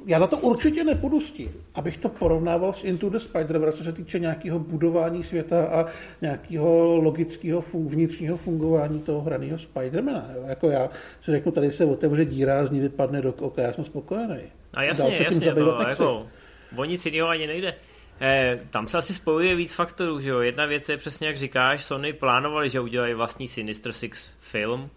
já 0.07 0.19
na 0.19 0.27
to 0.27 0.37
určitě 0.37 0.85
nepůjdu 0.85 1.21
s 1.21 1.31
tím, 1.31 1.53
abych 1.75 1.97
to 1.97 2.09
porovnával 2.09 2.73
s 2.73 2.85
Into 2.85 3.11
the 3.11 3.17
Spider-Verse, 3.17 3.73
co 3.73 3.85
se 3.85 3.93
týče 3.93 4.19
nějakého 4.19 4.59
budování 4.59 5.23
světa 5.23 5.67
a 5.67 5.87
nějakého 6.23 6.97
logického 6.97 7.61
fun- 7.61 7.89
vnitřního 7.89 8.37
fungování 8.37 9.01
toho 9.01 9.21
hraného 9.21 9.59
Spidermana. 9.59 10.29
Jako 10.47 10.71
já 10.71 10.91
si 11.21 11.31
řeknu, 11.31 11.53
tady 11.53 11.71
se 11.71 11.85
otevře 11.85 12.25
díra, 12.25 12.67
z 12.67 12.71
ní 12.71 12.81
vypadne 12.81 13.23
do 13.23 13.33
oka, 13.33 13.63
já 13.63 13.73
jsem 13.73 13.85
spokojený. 13.85 14.41
A 14.75 14.83
jasně, 14.83 15.05
Dál 15.05 15.13
se 15.13 15.23
jasně, 15.25 15.41
tím 15.41 15.55
to, 15.55 15.83
jako, 15.89 16.27
o 16.77 16.85
nic 16.85 17.07
jiného 17.07 17.29
ani 17.29 17.47
nejde. 17.47 17.75
Eh, 18.21 18.61
tam 18.71 18.89
se 18.89 18.99
asi 18.99 19.15
spojuje 19.15 19.57
víc 19.57 19.73
faktorů, 19.73 20.21
že 20.21 20.31
jo. 20.31 20.41
Jedna 20.41 20.67
věc 20.67 20.89
je 20.89 20.97
přesně 20.97 21.27
jak 21.27 21.37
říkáš, 21.37 21.85
Sony 21.85 22.13
plánovali, 22.13 22.71
že 22.71 22.81
udělají 22.81 23.15
vlastní 23.15 23.49
Sinister 23.49 23.93
Six 23.93 24.31
film, 24.41 24.91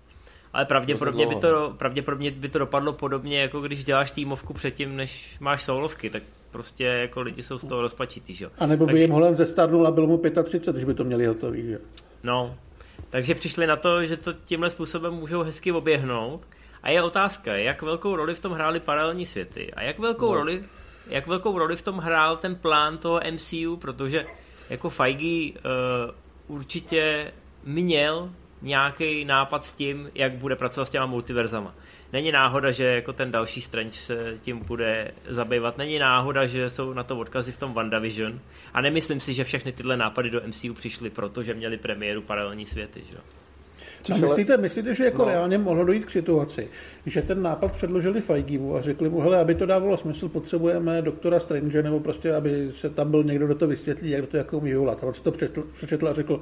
ale 0.54 0.66
pravděpodobně 0.66 1.28
by, 1.28 1.36
to, 1.36 1.74
pravděpodobně 1.78 2.32
by 2.32 2.50
to 2.50 2.60
dopadlo 2.60 2.94
podobně, 2.94 3.42
jako 3.42 3.62
když 3.62 3.84
děláš 3.84 4.12
týmovku 4.12 4.54
předtím, 4.54 4.96
než 4.96 5.38
máš 5.40 5.64
solovky, 5.64 6.10
tak 6.10 6.24
prostě 6.52 6.84
jako 6.84 7.22
lidi 7.22 7.44
jsou 7.44 7.58
z 7.58 7.66
toho 7.66 7.82
rozpačitý, 7.82 8.34
že 8.34 8.46
jo. 8.46 8.52
A 8.60 8.66
nebo 8.66 8.86
by 8.86 8.92
takže... 8.92 9.04
jim 9.04 9.12
Holand 9.12 9.38
zestárnul 9.38 9.88
a 9.88 9.92
bylo 9.92 10.08
mu 10.08 10.22
35, 10.44 10.74
když 10.74 10.86
by 10.86 10.94
to 10.94 11.04
měli 11.04 11.26
hotový, 11.26 11.64
že 11.64 11.80
No, 12.24 12.56
takže 13.10 13.36
přišli 13.36 13.68
na 13.68 13.76
to, 13.76 14.06
že 14.06 14.18
to 14.18 14.34
tímhle 14.34 14.70
způsobem 14.70 15.14
můžou 15.14 15.44
hezky 15.44 15.72
oběhnout. 15.72 16.48
A 16.84 16.90
je 16.90 17.04
otázka, 17.04 17.56
jak 17.56 17.82
velkou 17.82 18.16
roli 18.16 18.36
v 18.36 18.40
tom 18.40 18.52
hrály 18.52 18.80
paralelní 18.80 19.26
světy 19.26 19.74
a 19.74 19.84
jak 19.84 20.00
velkou, 20.00 20.28
no. 20.28 20.34
roli, 20.34 20.64
jak 21.08 21.28
velkou 21.28 21.58
roli 21.58 21.76
v 21.76 21.82
tom 21.82 21.98
hrál 21.98 22.38
ten 22.38 22.56
plán 22.56 22.98
toho 22.98 23.20
MCU, 23.32 23.78
protože 23.78 24.26
jako 24.70 24.90
Feige 24.90 25.52
uh, 26.48 26.56
určitě 26.58 27.32
měl 27.64 28.30
nějaký 28.62 29.26
nápad 29.26 29.66
s 29.66 29.74
tím, 29.74 30.10
jak 30.16 30.34
bude 30.34 30.56
pracovat 30.56 30.86
s 30.86 30.90
těma 30.90 31.06
multiverzama. 31.06 31.76
Není 32.14 32.32
náhoda, 32.32 32.72
že 32.72 32.86
jako 32.86 33.14
ten 33.14 33.32
další 33.32 33.62
Strange 33.62 33.92
se 33.92 34.38
tím 34.42 34.60
bude 34.60 35.12
zabývat. 35.28 35.78
Není 35.78 36.00
náhoda, 36.00 36.46
že 36.46 36.70
jsou 36.70 36.94
na 36.94 37.04
to 37.04 37.18
odkazy 37.18 37.52
v 37.52 37.58
tom 37.58 37.74
WandaVision. 37.74 38.40
A 38.74 38.82
nemyslím 38.82 39.20
si, 39.20 39.34
že 39.34 39.44
všechny 39.44 39.72
tyhle 39.72 39.98
nápady 39.98 40.30
do 40.30 40.42
MCU 40.48 40.74
přišly 40.74 41.10
proto, 41.10 41.44
že 41.44 41.54
měli 41.54 41.78
premiéru 41.78 42.22
paralelní 42.22 42.66
světy. 42.66 43.02
Že? 43.10 43.18
No, 44.10 44.18
myslíte, 44.18 44.58
myslíte, 44.58 44.94
že 44.94 45.06
jako 45.06 45.22
no. 45.22 45.26
reálně 45.26 45.58
mohlo 45.58 45.86
dojít 45.86 46.06
k 46.06 46.12
situaci, 46.12 46.70
že 47.06 47.22
ten 47.22 47.42
nápad 47.42 47.72
předložili 47.72 48.22
Feigimu 48.22 48.76
a 48.76 48.82
řekli 48.82 49.10
mu, 49.10 49.20
hele, 49.20 49.40
aby 49.40 49.56
to 49.56 49.66
dávalo 49.66 49.98
smysl, 49.98 50.30
potřebujeme 50.30 51.02
doktora 51.02 51.40
Strange, 51.40 51.84
nebo 51.84 52.00
prostě, 52.00 52.34
aby 52.34 52.72
se 52.76 52.90
tam 52.90 53.12
byl 53.12 53.24
někdo, 53.24 53.46
kdo 53.46 53.56
to 53.56 53.68
vysvětlí, 53.68 54.10
jak 54.10 54.28
to 54.28 54.38
jako 54.38 54.58
umí 54.58 54.70
vyvolat. 54.70 55.04
A 55.04 55.08
on 55.08 55.14
si 55.14 55.24
to 55.24 55.32
přečetl, 55.32 55.64
přečetl 55.74 56.08
a 56.08 56.14
řekl, 56.14 56.42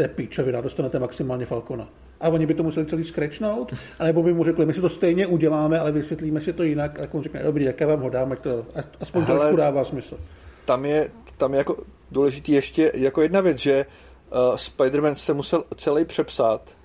to 0.00 0.04
je 0.04 0.08
píčovina, 0.08 0.60
dostanete 0.60 0.98
maximálně 0.98 1.46
Falcona. 1.46 1.88
A 2.20 2.28
oni 2.28 2.46
by 2.46 2.54
to 2.54 2.62
museli 2.62 2.86
celý 2.86 3.04
skrečnout, 3.04 3.74
anebo 3.98 4.22
by 4.22 4.32
mu 4.32 4.44
řekli, 4.44 4.66
my 4.66 4.74
si 4.74 4.80
to 4.80 4.88
stejně 4.88 5.26
uděláme, 5.26 5.78
ale 5.78 5.92
vysvětlíme 5.92 6.40
si 6.40 6.52
to 6.52 6.62
jinak. 6.62 7.00
A 7.00 7.08
on 7.12 7.22
řekne, 7.22 7.42
dobrý, 7.42 7.64
jak 7.64 7.80
já 7.80 7.86
vám 7.86 8.00
ho 8.00 8.10
dám, 8.10 8.32
ať 8.32 8.40
to 8.40 8.66
aspoň 9.00 9.22
Hele, 9.22 9.38
trošku 9.40 9.56
dává 9.56 9.84
smysl. 9.84 10.18
Tam 10.64 10.84
je, 10.84 11.10
tam 11.36 11.52
je 11.52 11.58
jako 11.58 11.76
důležitý 12.10 12.52
ještě 12.52 12.92
jako 12.94 13.22
jedna 13.22 13.40
věc, 13.40 13.58
že 13.58 13.86
uh, 13.86 14.56
Spider-Man 14.56 15.14
se 15.14 15.34
musel 15.34 15.64
celý 15.76 16.04
přepsat, 16.04 16.76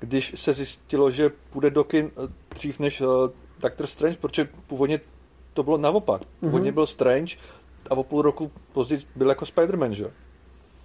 když 0.00 0.32
se 0.36 0.52
zjistilo, 0.52 1.10
že 1.10 1.30
půjde 1.50 1.70
do 1.70 1.84
kin 1.84 2.04
uh, 2.04 2.24
dřív 2.54 2.78
než 2.78 3.00
uh, 3.00 3.08
Doctor 3.60 3.86
Strange, 3.86 4.16
protože 4.20 4.48
původně 4.66 5.00
to 5.54 5.62
bylo 5.62 5.78
naopak. 5.78 6.22
Původně 6.40 6.70
mm-hmm. 6.70 6.74
byl 6.74 6.86
Strange 6.86 7.36
a 7.90 7.94
o 7.94 8.04
půl 8.04 8.22
roku 8.22 8.50
později 8.72 9.00
byl 9.16 9.28
jako 9.28 9.44
Spider-Man, 9.44 9.90
že? 9.90 10.10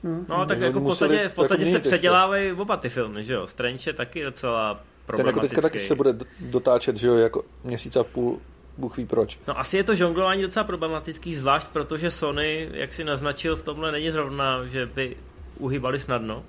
Hmm. 0.07 0.25
No, 0.29 0.45
tak 0.45 0.59
jako 0.59 0.79
v 0.79 0.83
podstatě, 0.83 1.29
v 1.29 1.33
podstatě 1.33 1.65
se 1.65 1.79
předělávají 1.79 2.51
oba 2.51 2.77
ty 2.77 2.89
filmy, 2.89 3.23
že 3.23 3.33
jo? 3.33 3.47
Strange 3.47 3.89
je 3.89 3.93
taky 3.93 4.23
docela 4.23 4.79
problematický. 5.05 5.15
Ten 5.15 5.27
jako 5.27 5.39
teďka 5.39 5.61
taky 5.61 5.79
se 5.79 5.95
bude 5.95 6.15
dotáčet, 6.39 6.95
že 6.97 7.07
jo, 7.07 7.15
jako 7.15 7.43
měsíc 7.63 7.95
a 7.95 8.03
půl, 8.03 8.39
Bůh 8.77 8.97
ví 8.97 9.05
proč. 9.05 9.39
No 9.47 9.59
asi 9.59 9.77
je 9.77 9.83
to 9.83 9.95
žonglování 9.95 10.41
docela 10.41 10.63
problematický, 10.63 11.33
zvlášť 11.33 11.67
protože 11.67 12.11
Sony, 12.11 12.69
jak 12.73 12.93
si 12.93 13.03
naznačil, 13.03 13.55
v 13.55 13.63
tomhle 13.63 13.91
není 13.91 14.11
zrovna, 14.11 14.65
že 14.65 14.85
by 14.85 15.17
uhýbali 15.57 15.99
snadno. 15.99 16.43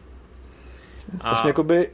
A... 1.21 1.29
Vlastně 1.29 1.51
jakoby 1.51 1.91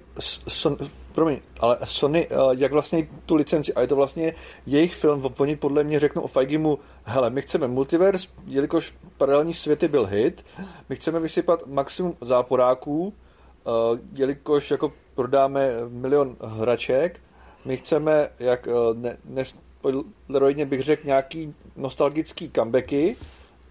promiň, 1.15 1.41
ale 1.61 1.79
Sony, 1.85 2.29
eh, 2.31 2.37
jak 2.57 2.73
vlastně 2.73 3.09
tu 3.27 3.35
licenci, 3.35 3.75
a 3.75 3.81
je 3.81 3.87
to 3.87 3.97
vlastně 3.97 4.35
jejich 4.67 4.95
film, 4.95 5.23
oni 5.39 5.57
podle 5.57 5.85
mě 5.85 6.01
řeknou 6.01 6.23
o 6.23 6.27
Feigimu, 6.27 6.79
hele, 7.05 7.31
my 7.31 7.43
chceme 7.43 7.69
multiverse, 7.69 8.29
jelikož 8.47 8.95
paralelní 9.19 9.55
světy 9.55 9.89
byl 9.89 10.07
hit, 10.07 10.45
my 10.89 10.97
chceme 10.97 11.21
vysypat 11.21 11.67
maximum 11.67 12.17
záporáků, 12.21 13.15
eh, 13.15 14.01
jelikož 14.17 14.71
jako 14.71 14.93
prodáme 15.15 15.71
milion 15.89 16.37
hraček, 16.41 17.21
my 17.65 17.77
chceme, 17.77 18.29
jak 18.39 18.69
eh, 18.69 18.73
ne, 18.95 20.65
bych 20.65 20.83
řekl, 20.83 21.07
nějaký 21.07 21.55
nostalgický 21.77 22.51
comebacky 22.51 23.17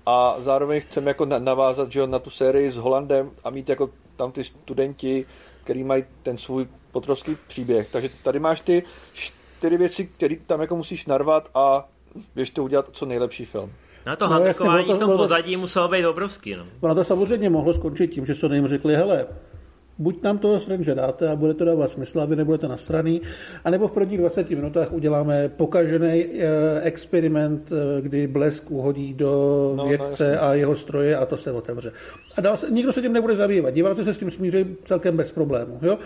a 0.06 0.36
zároveň 0.40 0.82
chceme 0.82 1.12
jako 1.12 1.26
navázat 1.26 1.92
že 1.92 2.08
na 2.08 2.20
tu 2.20 2.30
sérii 2.30 2.72
s 2.72 2.76
Holandem 2.76 3.32
a 3.44 3.50
mít 3.50 3.70
jako 3.70 3.90
tam 4.16 4.32
ty 4.32 4.44
studenti, 4.44 5.26
který 5.64 5.84
mají 5.84 6.04
ten 6.24 6.38
svůj 6.38 6.68
potrovský 6.94 7.38
příběh. 7.48 7.90
Takže 7.92 8.10
tady 8.24 8.40
máš 8.40 8.62
ty 8.62 8.84
čtyři 9.14 9.78
věci, 9.78 10.06
které 10.06 10.36
tam 10.48 10.62
jako 10.62 10.76
musíš 10.76 11.06
narvat 11.06 11.50
a 11.56 11.90
běž 12.36 12.50
to 12.50 12.64
udělat 12.64 12.90
co 12.92 13.06
nejlepší 13.06 13.46
film. 13.46 13.72
Na 14.06 14.16
to 14.16 14.26
no, 14.26 14.32
handlikování 14.32 14.94
v 14.94 14.98
tom 14.98 15.18
pozadí 15.18 15.58
muselo 15.58 15.88
být 15.88 16.06
obrovský. 16.06 16.56
No. 16.56 16.66
Ono 16.82 16.96
to 16.96 17.04
samozřejmě 17.04 17.50
mohlo 17.50 17.74
skončit 17.74 18.08
tím, 18.08 18.26
že 18.26 18.36
se 18.36 18.56
jim 18.56 18.68
řekli, 18.68 18.96
hele, 18.96 19.28
buď 19.98 20.24
nám 20.24 20.38
toho 20.38 20.60
Strange 20.60 20.96
dáte 20.96 21.30
a 21.30 21.36
bude 21.36 21.54
to 21.54 21.66
dávat 21.66 21.92
smysl 21.92 22.22
a 22.22 22.26
vy 22.26 22.36
nebudete 22.36 22.68
nasraný, 22.68 23.22
anebo 23.66 23.88
v 23.88 23.92
prvních 23.92 24.20
20 24.20 24.50
minutách 24.50 24.94
uděláme 24.94 25.50
pokažený 25.50 26.26
eh, 26.26 26.48
experiment, 26.82 27.72
eh, 27.72 28.02
kdy 28.02 28.28
blesk 28.28 28.72
uhodí 28.72 29.14
do 29.14 29.64
no, 29.76 29.84
no 29.84 29.90
vědce 29.90 30.40
a 30.40 30.54
jeho 30.54 30.76
stroje 30.76 31.18
a 31.18 31.26
to 31.26 31.38
se 31.38 31.52
otevře. 31.52 31.92
A 32.38 32.42
dál 32.42 32.58
se, 32.58 32.70
nikdo 32.70 32.94
se 32.94 33.02
tím 33.02 33.14
nebude 33.14 33.36
zabývat. 33.36 33.74
Diváci 33.74 34.04
se 34.04 34.14
s 34.14 34.18
tím 34.18 34.32
smíří 34.32 34.66
celkem 34.86 35.18
bez 35.18 35.32
problému. 35.32 35.80
Jo? 35.82 35.98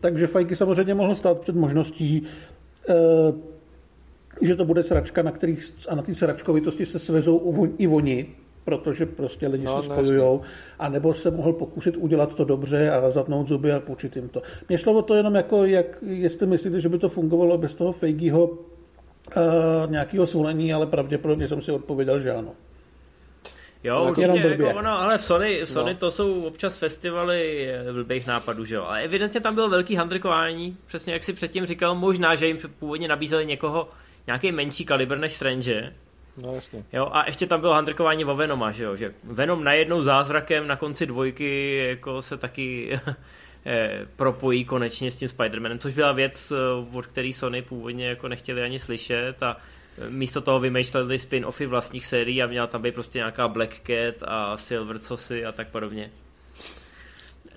Takže 0.00 0.26
Fajky 0.26 0.56
samozřejmě 0.56 0.94
mohl 0.94 1.14
stát 1.14 1.38
před 1.38 1.54
možností 1.54 2.22
eh, 2.88 2.94
že 4.42 4.56
to 4.56 4.64
bude 4.64 4.82
sračka, 4.82 5.22
na 5.22 5.30
kterých, 5.30 5.74
a 5.88 5.94
na 5.94 6.02
té 6.02 6.14
sračkovitosti 6.14 6.86
se 6.86 6.98
svezou 6.98 7.68
i 7.78 7.88
oni, 7.88 8.26
protože 8.64 9.06
prostě 9.06 9.48
lidi 9.48 9.64
no, 9.64 9.82
se 9.82 9.88
spojujou, 9.88 10.40
a 10.78 10.88
nebo 10.88 11.14
se 11.14 11.30
mohl 11.30 11.52
pokusit 11.52 11.96
udělat 11.96 12.34
to 12.34 12.44
dobře 12.44 12.90
a 12.90 13.10
zatnout 13.10 13.48
zuby 13.48 13.72
a 13.72 13.80
půjčit 13.80 14.16
jim 14.16 14.28
to. 14.28 14.42
Mně 14.68 14.78
šlo 14.78 14.92
o 14.92 15.02
to 15.02 15.14
jenom 15.14 15.34
jako, 15.34 15.64
jak, 15.64 15.86
jestli 16.02 16.46
myslíte, 16.46 16.80
že 16.80 16.88
by 16.88 16.98
to 16.98 17.08
fungovalo 17.08 17.58
bez 17.58 17.74
toho 17.74 17.92
Fejgího 17.92 18.44
uh, 18.46 18.54
nějakého 19.90 20.26
svolení, 20.26 20.72
ale 20.72 20.86
pravděpodobně 20.86 21.48
jsem 21.48 21.60
si 21.60 21.72
odpověděl, 21.72 22.20
že 22.20 22.32
ano. 22.32 22.52
Jo, 23.84 24.06
určitě, 24.08 24.38
jako 24.38 24.78
ono, 24.78 24.90
ale 24.90 25.18
v 25.18 25.24
Sony, 25.24 25.60
Sony 25.64 25.92
no. 25.92 25.98
to 25.98 26.10
jsou 26.10 26.42
občas 26.42 26.76
festivaly 26.76 27.68
blbých 27.92 28.26
nápadů, 28.26 28.64
že 28.64 28.74
jo. 28.74 28.84
Ale 28.84 29.02
evidentně 29.02 29.40
tam 29.40 29.54
bylo 29.54 29.68
velký 29.68 29.94
handrikování, 29.94 30.76
přesně 30.86 31.12
jak 31.12 31.22
si 31.22 31.32
předtím 31.32 31.66
říkal, 31.66 31.94
možná, 31.94 32.34
že 32.34 32.46
jim 32.46 32.58
původně 32.78 33.08
nabízeli 33.08 33.46
někoho, 33.46 33.88
nějaký 34.26 34.52
menší 34.52 34.84
kalibr 34.84 35.18
než 35.18 35.32
Strange, 35.32 35.92
No 36.42 36.54
jasně. 36.54 36.84
Jo, 36.92 37.08
a 37.12 37.26
ještě 37.26 37.46
tam 37.46 37.60
bylo 37.60 37.72
handrkování 37.72 38.24
o 38.24 38.34
Venoma, 38.34 38.70
že 38.70 38.84
jo, 38.84 38.96
že 38.96 39.14
Venom 39.24 39.64
najednou 39.64 40.02
zázrakem 40.02 40.66
na 40.66 40.76
konci 40.76 41.06
dvojky 41.06 41.76
jako 41.88 42.22
se 42.22 42.36
taky 42.36 42.98
eh, 43.66 44.06
propojí 44.16 44.64
konečně 44.64 45.10
s 45.10 45.16
tím 45.16 45.28
Spider-Manem, 45.28 45.78
což 45.78 45.92
byla 45.92 46.12
věc, 46.12 46.52
eh, 46.52 46.96
od 46.96 47.06
který 47.06 47.32
Sony 47.32 47.62
původně 47.62 48.08
jako 48.08 48.28
nechtěli 48.28 48.62
ani 48.62 48.78
slyšet 48.78 49.42
a 49.42 49.56
eh, 49.98 50.10
místo 50.10 50.40
toho 50.40 50.60
vymýšleli 50.60 51.16
spin-offy 51.16 51.66
vlastních 51.66 52.06
sérií 52.06 52.42
a 52.42 52.46
měla 52.46 52.66
tam 52.66 52.82
být 52.82 52.94
prostě 52.94 53.18
nějaká 53.18 53.48
Black 53.48 53.74
Cat 53.74 54.28
a 54.28 54.56
Silver 54.56 54.98
Cosi 54.98 55.44
a 55.44 55.52
tak 55.52 55.68
podobně. 55.68 56.10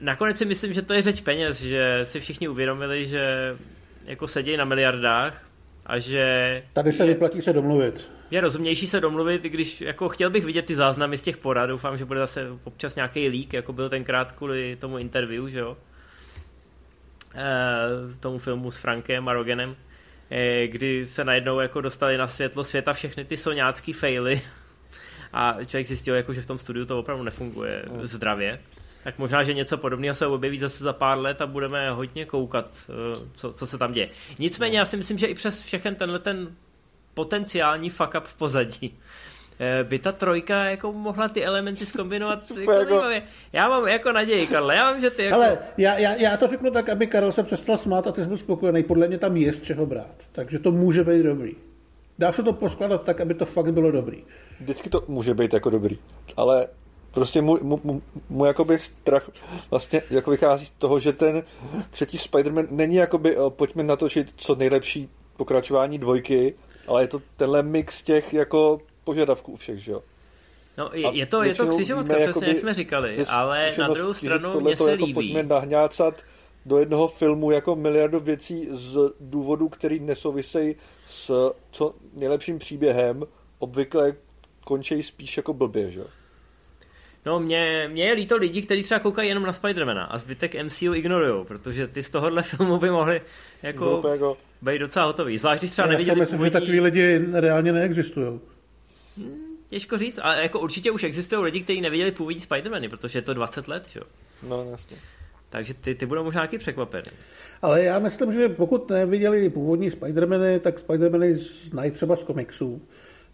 Nakonec 0.01 0.38
si 0.38 0.45
myslím, 0.45 0.73
že 0.73 0.81
to 0.81 0.93
je 0.93 1.01
řeč 1.01 1.21
peněz, 1.21 1.61
že 1.61 1.99
si 2.03 2.19
všichni 2.19 2.47
uvědomili, 2.47 3.05
že 3.05 3.55
jako 4.05 4.27
sedějí 4.27 4.57
na 4.57 4.65
miliardách 4.65 5.43
a 5.86 5.99
že... 5.99 6.63
Tady 6.73 6.91
se 6.91 7.05
vyplatí 7.05 7.41
se 7.41 7.53
domluvit 7.53 8.09
je 8.34 8.41
rozumnější 8.41 8.88
se 8.88 8.99
domluvit, 8.99 9.43
když 9.43 9.81
jako 9.81 10.09
chtěl 10.09 10.29
bych 10.29 10.45
vidět 10.45 10.65
ty 10.65 10.75
záznamy 10.75 11.17
z 11.17 11.21
těch 11.21 11.38
porad, 11.38 11.65
doufám, 11.65 11.97
že 11.97 12.05
bude 12.05 12.19
zase 12.19 12.47
občas 12.63 12.95
nějaký 12.95 13.27
lík, 13.27 13.53
jako 13.53 13.73
byl 13.73 13.89
tenkrát 13.89 14.31
kvůli 14.31 14.75
tomu 14.75 14.97
interview, 14.97 15.47
že 15.47 15.59
jo, 15.59 15.77
e, 17.36 18.17
tomu 18.19 18.38
filmu 18.38 18.71
s 18.71 18.77
Frankem 18.77 19.27
a 19.27 19.34
Rogenem, 19.34 19.75
e, 20.29 20.67
kdy 20.67 21.07
se 21.07 21.23
najednou 21.23 21.59
jako 21.59 21.81
dostali 21.81 22.17
na 22.17 22.27
světlo 22.27 22.63
světa 22.63 22.93
všechny 22.93 23.25
ty 23.25 23.38
soňácký 23.38 23.93
faily 23.93 24.41
a 25.34 25.57
člověk 25.65 25.88
zjistil, 25.88 26.15
jako, 26.15 26.34
že 26.34 26.41
v 26.41 26.45
tom 26.45 26.57
studiu 26.57 26.86
to 26.86 26.99
opravdu 26.99 27.23
nefunguje 27.23 27.84
mm. 27.91 28.05
zdravě. 28.05 28.59
Tak 29.03 29.17
možná, 29.17 29.43
že 29.43 29.53
něco 29.53 29.77
podobného 29.77 30.15
se 30.15 30.27
objeví 30.27 30.57
zase 30.57 30.84
za 30.84 30.93
pár 30.93 31.17
let 31.17 31.41
a 31.41 31.47
budeme 31.47 31.91
hodně 31.91 32.25
koukat, 32.25 32.86
eh, 32.89 33.27
co, 33.34 33.53
co 33.53 33.67
se 33.67 33.77
tam 33.77 33.93
děje. 33.93 34.09
Nicméně 34.39 34.79
já 34.79 34.86
si 34.86 34.97
myslím, 34.97 35.17
že 35.17 35.27
i 35.27 35.34
přes 35.34 35.61
všechen 35.61 35.95
tenhle 35.95 36.19
ten 36.19 36.55
potenciální 37.14 37.89
fuck 37.89 38.16
up 38.18 38.24
v 38.24 38.36
pozadí 38.36 38.99
eh, 39.59 39.84
by 39.84 39.99
ta 39.99 40.11
trojka 40.11 40.64
jako 40.64 40.93
mohla 40.93 41.28
ty 41.28 41.45
elementy 41.45 41.86
zkombinovat 41.86 42.51
jako 42.59 42.72
jako... 42.72 43.03
Já 43.53 43.70
mám 43.70 43.88
jako 43.88 44.11
naději, 44.11 44.47
Karle, 44.47 44.76
já 44.76 44.91
mám, 44.91 45.01
že 45.01 45.09
ty 45.09 45.24
jako... 45.24 45.36
Ale 45.36 45.57
já, 45.78 45.97
já, 45.97 46.16
já, 46.16 46.38
to 46.38 46.47
řeknu 46.47 46.72
tak, 46.72 46.89
aby 46.89 47.07
Karel 47.07 47.32
se 47.32 47.43
přestal 47.43 47.78
smát 47.78 48.07
a 48.07 48.11
ty 48.11 48.22
jsi 48.22 48.28
byl 48.28 48.38
spokojený. 48.38 48.84
Podle 48.84 49.07
mě 49.07 49.18
tam 49.18 49.38
je 49.38 49.53
z 49.53 49.61
čeho 49.61 49.86
brát. 49.86 50.16
Takže 50.32 50.59
to 50.59 50.72
může 50.72 51.03
být 51.03 51.24
dobrý. 51.24 51.55
Dá 52.20 52.34
se 52.34 52.43
to 52.43 52.53
poskládat 52.53 53.03
tak, 53.03 53.22
aby 53.22 53.34
to 53.34 53.45
fakt 53.45 53.72
bylo 53.72 53.91
dobrý. 53.91 54.24
Vždycky 54.59 54.89
to 54.89 55.03
může 55.07 55.34
být 55.34 55.53
jako 55.53 55.70
dobrý. 55.70 55.99
Ale 56.38 56.68
prostě 57.11 57.41
můj, 57.41 57.59
můj, 57.64 57.80
můj, 57.84 58.01
můj 58.30 58.47
jakoby 58.47 58.80
strach 58.80 59.30
vlastně 59.72 60.01
jako 60.09 60.32
vychází 60.32 60.66
z 60.66 60.70
toho, 60.70 60.99
že 60.99 61.14
ten 61.14 61.43
třetí 61.89 62.18
Spider-Man 62.18 62.68
není 62.72 62.95
jakoby, 62.95 63.38
eh, 63.38 63.39
pojďme 63.49 63.84
natočit 63.84 64.34
co 64.36 64.55
nejlepší 64.55 65.09
pokračování 65.38 65.99
dvojky, 65.99 66.53
ale 66.88 67.03
je 67.03 67.07
to 67.07 67.21
tenhle 67.38 67.63
mix 67.63 68.03
těch 68.03 68.34
jako 68.34 68.81
požadavků 69.03 69.55
všech, 69.55 69.79
že 69.79 69.91
jo? 69.91 70.03
No, 70.77 70.89
je, 70.93 71.09
je 71.13 71.25
to, 71.25 71.43
je 71.43 71.55
to 71.55 71.67
křižovatka, 71.67 72.13
přesně 72.13 72.27
jakoby, 72.27 72.47
jak 72.47 72.57
jsme 72.57 72.73
říkali, 72.73 73.25
ale 73.29 73.73
na 73.77 73.88
druhou 73.88 74.13
stranu 74.13 74.59
mně 74.59 74.75
se 74.75 74.91
jako 74.91 75.05
líbí. 75.05 75.13
Pojďme 75.13 75.43
nahňácat 75.43 76.23
do 76.65 76.77
jednoho 76.79 77.07
filmu 77.07 77.51
jako 77.51 77.75
miliardu 77.75 78.19
věcí 78.19 78.67
z 78.71 78.97
důvodů, 79.19 79.69
který 79.69 79.99
nesouvisejí 79.99 80.75
s 81.05 81.53
co 81.71 81.95
nejlepším 82.13 82.59
příběhem, 82.59 83.23
obvykle 83.59 84.13
končí 84.63 85.03
spíš 85.03 85.38
jako 85.38 85.53
blbě, 85.53 85.91
že 85.91 85.99
jo? 85.99 86.05
No, 87.25 87.39
mě, 87.39 87.89
mě 87.91 88.05
je 88.05 88.13
líto 88.13 88.38
lidí, 88.38 88.61
kteří 88.61 88.84
třeba 88.84 88.99
koukají 88.99 89.29
jenom 89.29 89.43
na 89.43 89.53
Spidermana 89.53 90.03
a 90.03 90.17
zbytek 90.17 90.63
MCU 90.63 90.93
ignorují, 90.93 91.45
protože 91.45 91.88
ty 91.88 92.03
z 92.03 92.09
tohohle 92.09 92.43
filmu 92.43 92.77
by 92.77 92.89
mohli 92.89 93.21
jako, 93.63 94.01
no, 94.03 94.09
jako... 94.09 94.38
být 94.64 94.80
docela 94.80 95.05
hotový. 95.05 95.38
Zvlášť, 95.38 95.61
když 95.61 95.72
třeba 95.72 95.86
Já 95.86 95.91
neviděli 95.91 96.20
myslím, 96.20 96.38
původní... 96.38 96.53
že 96.53 96.59
takový 96.59 96.80
lidi 96.80 97.26
reálně 97.32 97.72
neexistují. 97.74 98.39
Hmm, 99.18 99.57
těžko 99.68 99.97
říct, 99.97 100.20
ale 100.22 100.41
jako 100.41 100.59
určitě 100.59 100.91
už 100.91 101.03
existují 101.03 101.43
lidi, 101.43 101.61
kteří 101.61 101.82
neviděli 101.82 102.11
původní 102.11 102.41
Spidermany, 102.41 102.89
protože 102.89 103.20
je 103.20 103.24
to 103.24 103.34
20 103.34 103.68
let, 103.68 103.88
že 103.89 103.99
jo? 103.99 104.05
No, 104.49 104.68
jasně. 104.72 104.97
Takže 105.49 105.74
ty, 105.74 105.95
ty 105.95 106.05
budou 106.05 106.24
možná 106.24 106.41
taky 106.41 106.57
překvapený. 106.57 107.11
Ale 107.61 107.84
já 107.84 107.99
myslím, 107.99 108.32
že 108.32 108.49
pokud 108.49 108.89
neviděli 108.89 109.49
původní 109.49 109.89
Spider-Many, 109.89 110.59
tak 110.59 110.80
Spider-Many 110.80 111.34
znají 111.70 111.91
třeba 111.91 112.16
z 112.16 112.24
komiksů 112.24 112.82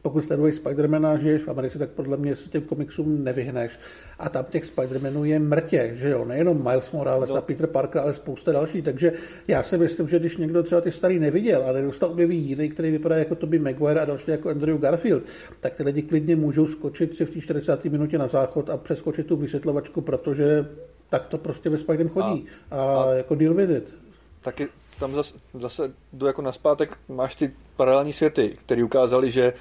pokud 0.02 0.22
sleduješ 0.22 0.56
Spidermana, 0.56 1.18
žiješ 1.18 1.43
v 1.43 1.50
Americe, 1.50 1.80
tak 1.80 1.89
podle 1.89 2.18
mě 2.18 2.36
se 2.36 2.50
těm 2.50 2.62
komiksům 2.62 3.24
nevyhneš. 3.24 3.80
A 4.20 4.30
tam 4.30 4.45
těch 4.45 4.66
Spidermanů 4.66 5.26
je 5.26 5.39
mrtě, 5.39 5.89
že 5.93 6.10
jo, 6.10 6.26
nejenom 6.26 6.64
Miles 6.64 6.91
Morales 6.91 7.30
no. 7.30 7.36
a 7.36 7.41
Peter 7.41 7.68
Parker, 7.68 8.02
ale 8.02 8.14
spousta 8.14 8.52
další. 8.52 8.82
Takže 8.82 9.14
já 9.47 9.64
si 9.64 9.78
myslím, 9.78 10.08
že 10.08 10.20
když 10.20 10.38
někdo 10.38 10.64
třeba 10.64 10.82
ty 10.82 10.91
starý 10.91 11.20
neviděl 11.20 11.64
a 11.70 11.72
nedostal 11.72 12.10
objeví 12.10 12.38
jiný, 12.38 12.70
který 12.70 12.91
vypadá 12.91 13.18
jako 13.18 13.36
Toby 13.36 13.60
Maguire 13.60 14.02
a 14.02 14.06
další 14.06 14.32
jako 14.32 14.50
Andrew 14.50 14.78
Garfield, 14.78 15.24
tak 15.60 15.74
ty 15.74 15.84
lidi 15.84 16.02
klidně 16.02 16.36
můžou 16.36 16.68
skočit 16.68 17.16
si 17.16 17.26
v 17.26 17.30
té 17.30 17.41
40. 17.41 17.86
minutě 17.86 18.18
na 18.18 18.28
záchod 18.28 18.70
a 18.70 18.78
přeskočit 18.78 19.28
tu 19.28 19.36
vysvětlovačku, 19.36 20.02
protože 20.02 20.66
tak 21.10 21.28
to 21.28 21.38
prostě 21.38 21.70
ve 21.70 21.78
Spiderem 21.78 22.10
chodí. 22.10 22.45
A, 22.72 22.82
a, 22.82 23.04
a 23.04 23.12
jako 23.12 23.36
deal 23.36 23.54
with 23.54 23.70
it. 23.70 23.95
Taky 24.41 24.68
tam 25.00 25.16
zase, 25.16 25.34
zase 25.54 25.91
jdu 26.14 26.26
jako 26.26 26.41
naspátek, 26.41 26.97
máš 27.10 27.36
ty 27.36 27.54
paralelní 27.76 28.14
světy, 28.14 28.58
které 28.60 28.84
ukázali, 28.84 29.32
že 29.32 29.54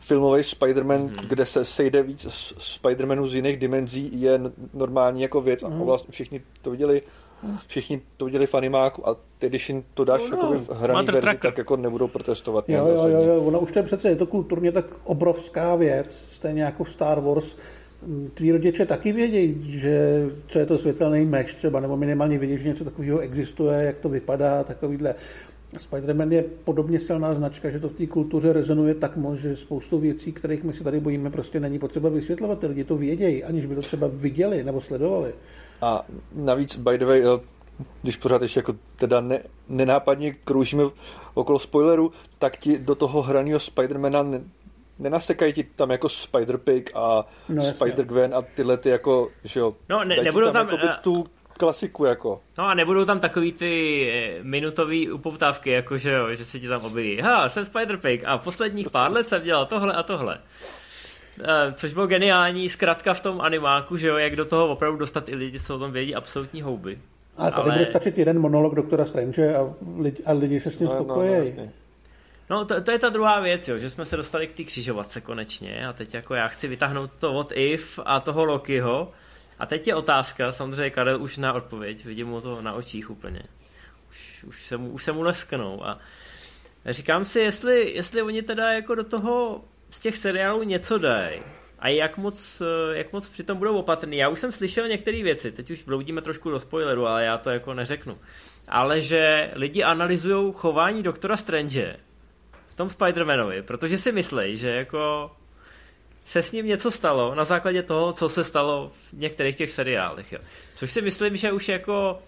filmový 0.00 0.42
Spider-Man, 0.42 1.00
hmm. 1.00 1.14
kde 1.28 1.46
se 1.46 1.64
sejde 1.64 2.02
víc 2.02 2.26
Spider-Manů 2.58 3.26
z 3.26 3.34
jiných 3.34 3.56
dimenzí, 3.56 4.20
je 4.20 4.40
normální 4.74 5.22
jako 5.22 5.40
věc 5.40 5.62
hmm. 5.62 5.82
a 5.82 5.84
vlastně 5.84 6.12
všichni 6.12 6.42
to 6.62 6.70
viděli 6.70 7.02
všichni 7.66 8.00
to 8.16 8.24
viděli 8.24 8.46
v 8.46 8.54
animáku 8.54 9.08
a 9.08 9.16
ty, 9.38 9.48
když 9.48 9.68
jim 9.68 9.84
to 9.94 10.04
dáš 10.04 10.22
no, 10.30 10.36
no. 10.42 10.58
v 10.58 10.70
hraní 10.70 11.06
verzi, 11.06 11.20
tracker. 11.20 11.50
tak 11.50 11.58
jako 11.58 11.76
nebudou 11.76 12.08
protestovat. 12.08 12.68
Jo, 12.68 12.86
jo, 12.86 13.08
jo, 13.08 13.22
jo, 13.22 13.42
ono 13.42 13.60
už 13.60 13.72
to 13.72 13.78
je 13.78 13.82
přece, 13.82 14.08
je 14.08 14.16
to 14.16 14.26
kulturně 14.26 14.72
tak 14.72 14.84
obrovská 15.04 15.74
věc, 15.74 16.28
stejně 16.30 16.62
jako 16.62 16.84
Star 16.84 17.20
Wars, 17.20 17.56
tví 18.34 18.52
rodiče 18.52 18.86
taky 18.86 19.12
vědí, 19.12 19.70
že 19.80 20.26
co 20.46 20.58
je 20.58 20.66
to 20.66 20.78
světelný 20.78 21.26
meč 21.26 21.54
třeba, 21.54 21.80
nebo 21.80 21.96
minimálně 21.96 22.38
vědí, 22.38 22.58
že 22.58 22.68
něco 22.68 22.84
takového 22.84 23.18
existuje, 23.18 23.84
jak 23.84 23.98
to 23.98 24.08
vypadá, 24.08 24.64
takovýhle. 24.64 25.14
Spider-Man 25.78 26.32
je 26.32 26.44
podobně 26.64 27.00
silná 27.00 27.34
značka, 27.34 27.70
že 27.70 27.80
to 27.80 27.88
v 27.88 27.92
té 27.92 28.06
kultuře 28.06 28.52
rezonuje 28.52 28.94
tak 28.94 29.16
moc, 29.16 29.38
že 29.38 29.56
spoustu 29.56 29.98
věcí, 29.98 30.32
kterých 30.32 30.64
my 30.64 30.72
si 30.72 30.84
tady 30.84 31.00
bojíme, 31.00 31.30
prostě 31.30 31.60
není 31.60 31.78
potřeba 31.78 32.08
vysvětlovat. 32.08 32.58
Ty 32.58 32.66
lidi 32.66 32.84
to 32.84 32.96
vědějí, 32.96 33.44
aniž 33.44 33.66
by 33.66 33.74
to 33.74 33.82
třeba 33.82 34.06
viděli 34.12 34.64
nebo 34.64 34.80
sledovali. 34.80 35.34
A 35.80 36.06
navíc, 36.34 36.76
by 36.76 36.98
the 36.98 37.04
way, 37.04 37.22
když 38.02 38.16
pořád 38.16 38.42
ještě 38.42 38.58
jako 38.58 38.74
teda 38.96 39.20
ne, 39.20 39.40
nenápadně 39.68 40.32
kroužíme 40.32 40.82
okolo 41.34 41.58
spoileru, 41.58 42.12
tak 42.38 42.56
ti 42.56 42.78
do 42.78 42.94
toho 42.94 43.22
hraného 43.22 43.60
Spidermana 43.60 44.22
ne, 44.22 44.40
nenasekají 44.98 45.52
ti 45.52 45.64
tam 45.64 45.90
jako 45.90 46.06
Spider-Pig 46.06 46.82
a 46.94 47.26
no, 47.48 47.62
Spider-Gwen 47.62 48.36
a 48.36 48.42
tyhle 48.42 48.76
ty 48.76 48.88
jako, 48.88 49.28
že 49.44 49.60
jo, 49.60 49.76
no, 49.88 50.04
ne, 50.04 50.16
nebudou 50.24 50.52
tam, 50.52 50.66
tam 50.66 50.78
jako 50.78 51.02
tu 51.02 51.26
klasiku 51.62 52.04
jako. 52.04 52.40
No 52.58 52.64
a 52.64 52.74
nebudou 52.74 53.04
tam 53.04 53.20
takový 53.20 53.52
ty 53.52 53.72
eh, 54.10 54.42
minutový 54.42 55.10
upoutávky, 55.10 55.70
jako 55.70 55.96
že 55.96 56.12
jo, 56.12 56.34
že 56.34 56.44
se 56.44 56.60
ti 56.60 56.68
tam 56.68 56.84
objeví. 56.84 57.20
Ha, 57.20 57.48
jsem 57.48 57.64
Spider-Pig 57.64 58.22
a 58.26 58.38
posledních 58.38 58.90
pár 58.90 59.12
let 59.12 59.28
jsem 59.28 59.42
dělal 59.42 59.66
tohle 59.66 59.92
a 59.92 60.02
tohle. 60.02 60.38
Eh, 61.40 61.72
což 61.72 61.92
bylo 61.92 62.06
geniální 62.06 62.68
zkrátka 62.68 63.14
v 63.14 63.20
tom 63.20 63.40
animáku, 63.40 63.96
že 63.96 64.08
jo, 64.08 64.16
jak 64.16 64.36
do 64.36 64.44
toho 64.44 64.68
opravdu 64.68 64.98
dostat 64.98 65.28
i 65.28 65.34
lidi, 65.34 65.60
co 65.60 65.76
o 65.76 65.78
tom 65.78 65.92
vědí 65.92 66.14
absolutní 66.14 66.62
houby. 66.62 66.98
A 67.36 67.50
tady 67.50 67.62
Ale... 67.62 67.72
bude 67.72 67.86
stačit 67.86 68.18
jeden 68.18 68.38
monolog 68.38 68.74
doktora 68.74 69.04
Strange 69.04 69.56
a 69.56 69.74
lidi, 69.98 70.22
a 70.26 70.32
lidi 70.32 70.60
se 70.60 70.70
s 70.70 70.78
ním 70.78 70.88
no, 70.88 70.94
spokojí. 70.94 71.54
No, 71.56 71.64
no, 71.64 71.70
No, 72.50 72.64
to, 72.64 72.80
to 72.80 72.90
je 72.90 72.98
ta 72.98 73.08
druhá 73.08 73.40
věc, 73.40 73.68
jo, 73.68 73.78
že 73.78 73.90
jsme 73.90 74.04
se 74.04 74.16
dostali 74.16 74.46
k 74.46 74.52
té 74.52 74.64
křižovatce 74.64 75.20
konečně 75.20 75.86
a 75.86 75.92
teď 75.92 76.14
jako 76.14 76.34
já 76.34 76.48
chci 76.48 76.68
vytáhnout 76.68 77.10
to 77.18 77.34
od 77.34 77.52
If 77.56 77.98
a 78.04 78.20
toho 78.20 78.44
Lokiho 78.44 79.12
a 79.62 79.66
teď 79.66 79.88
je 79.88 79.94
otázka, 79.94 80.52
samozřejmě 80.52 80.90
Karel 80.90 81.22
už 81.22 81.38
na 81.38 81.52
odpověď, 81.52 82.04
vidím 82.04 82.26
mu 82.26 82.40
to 82.40 82.62
na 82.62 82.72
očích 82.72 83.10
úplně. 83.10 83.42
Už, 84.10 84.44
už, 84.44 84.66
se, 84.66 84.76
mu, 84.76 84.90
už 84.90 85.04
se 85.04 85.12
mu 85.12 85.22
lesknou 85.22 85.86
a 85.86 85.98
říkám 86.86 87.24
si, 87.24 87.40
jestli, 87.40 87.90
jestli 87.94 88.22
oni 88.22 88.42
teda 88.42 88.72
jako 88.72 88.94
do 88.94 89.04
toho 89.04 89.64
z 89.90 90.00
těch 90.00 90.16
seriálů 90.16 90.62
něco 90.62 90.98
dají 90.98 91.42
a 91.78 91.88
jak 91.88 92.18
moc, 92.18 92.62
jak 92.92 93.12
moc 93.12 93.28
přitom 93.28 93.58
budou 93.58 93.76
opatrný. 93.76 94.16
Já 94.16 94.28
už 94.28 94.40
jsem 94.40 94.52
slyšel 94.52 94.88
některé 94.88 95.22
věci, 95.22 95.52
teď 95.52 95.70
už 95.70 95.82
bloudíme 95.82 96.22
trošku 96.22 96.50
do 96.50 96.60
spoileru, 96.60 97.06
ale 97.06 97.24
já 97.24 97.38
to 97.38 97.50
jako 97.50 97.74
neřeknu. 97.74 98.18
Ale 98.68 99.00
že 99.00 99.50
lidi 99.54 99.82
analyzují 99.82 100.52
chování 100.56 101.02
doktora 101.02 101.36
Strange 101.36 101.96
v 102.68 102.74
tom 102.74 102.88
Spider-Manovi, 102.88 103.62
protože 103.62 103.98
si 103.98 104.12
myslí, 104.12 104.56
že 104.56 104.70
jako 104.70 105.30
se 106.24 106.42
s 106.42 106.52
ním 106.52 106.66
něco 106.66 106.90
stalo 106.90 107.34
na 107.34 107.44
základě 107.44 107.82
toho, 107.82 108.12
co 108.12 108.28
se 108.28 108.44
stalo 108.44 108.92
v 108.94 109.12
některých 109.12 109.56
těch 109.56 109.70
seriálech. 109.70 110.32
Jo. 110.32 110.38
Což 110.76 110.90
si 110.92 111.02
myslím, 111.02 111.36
že 111.36 111.52
už 111.52 111.68
jako 111.68 112.18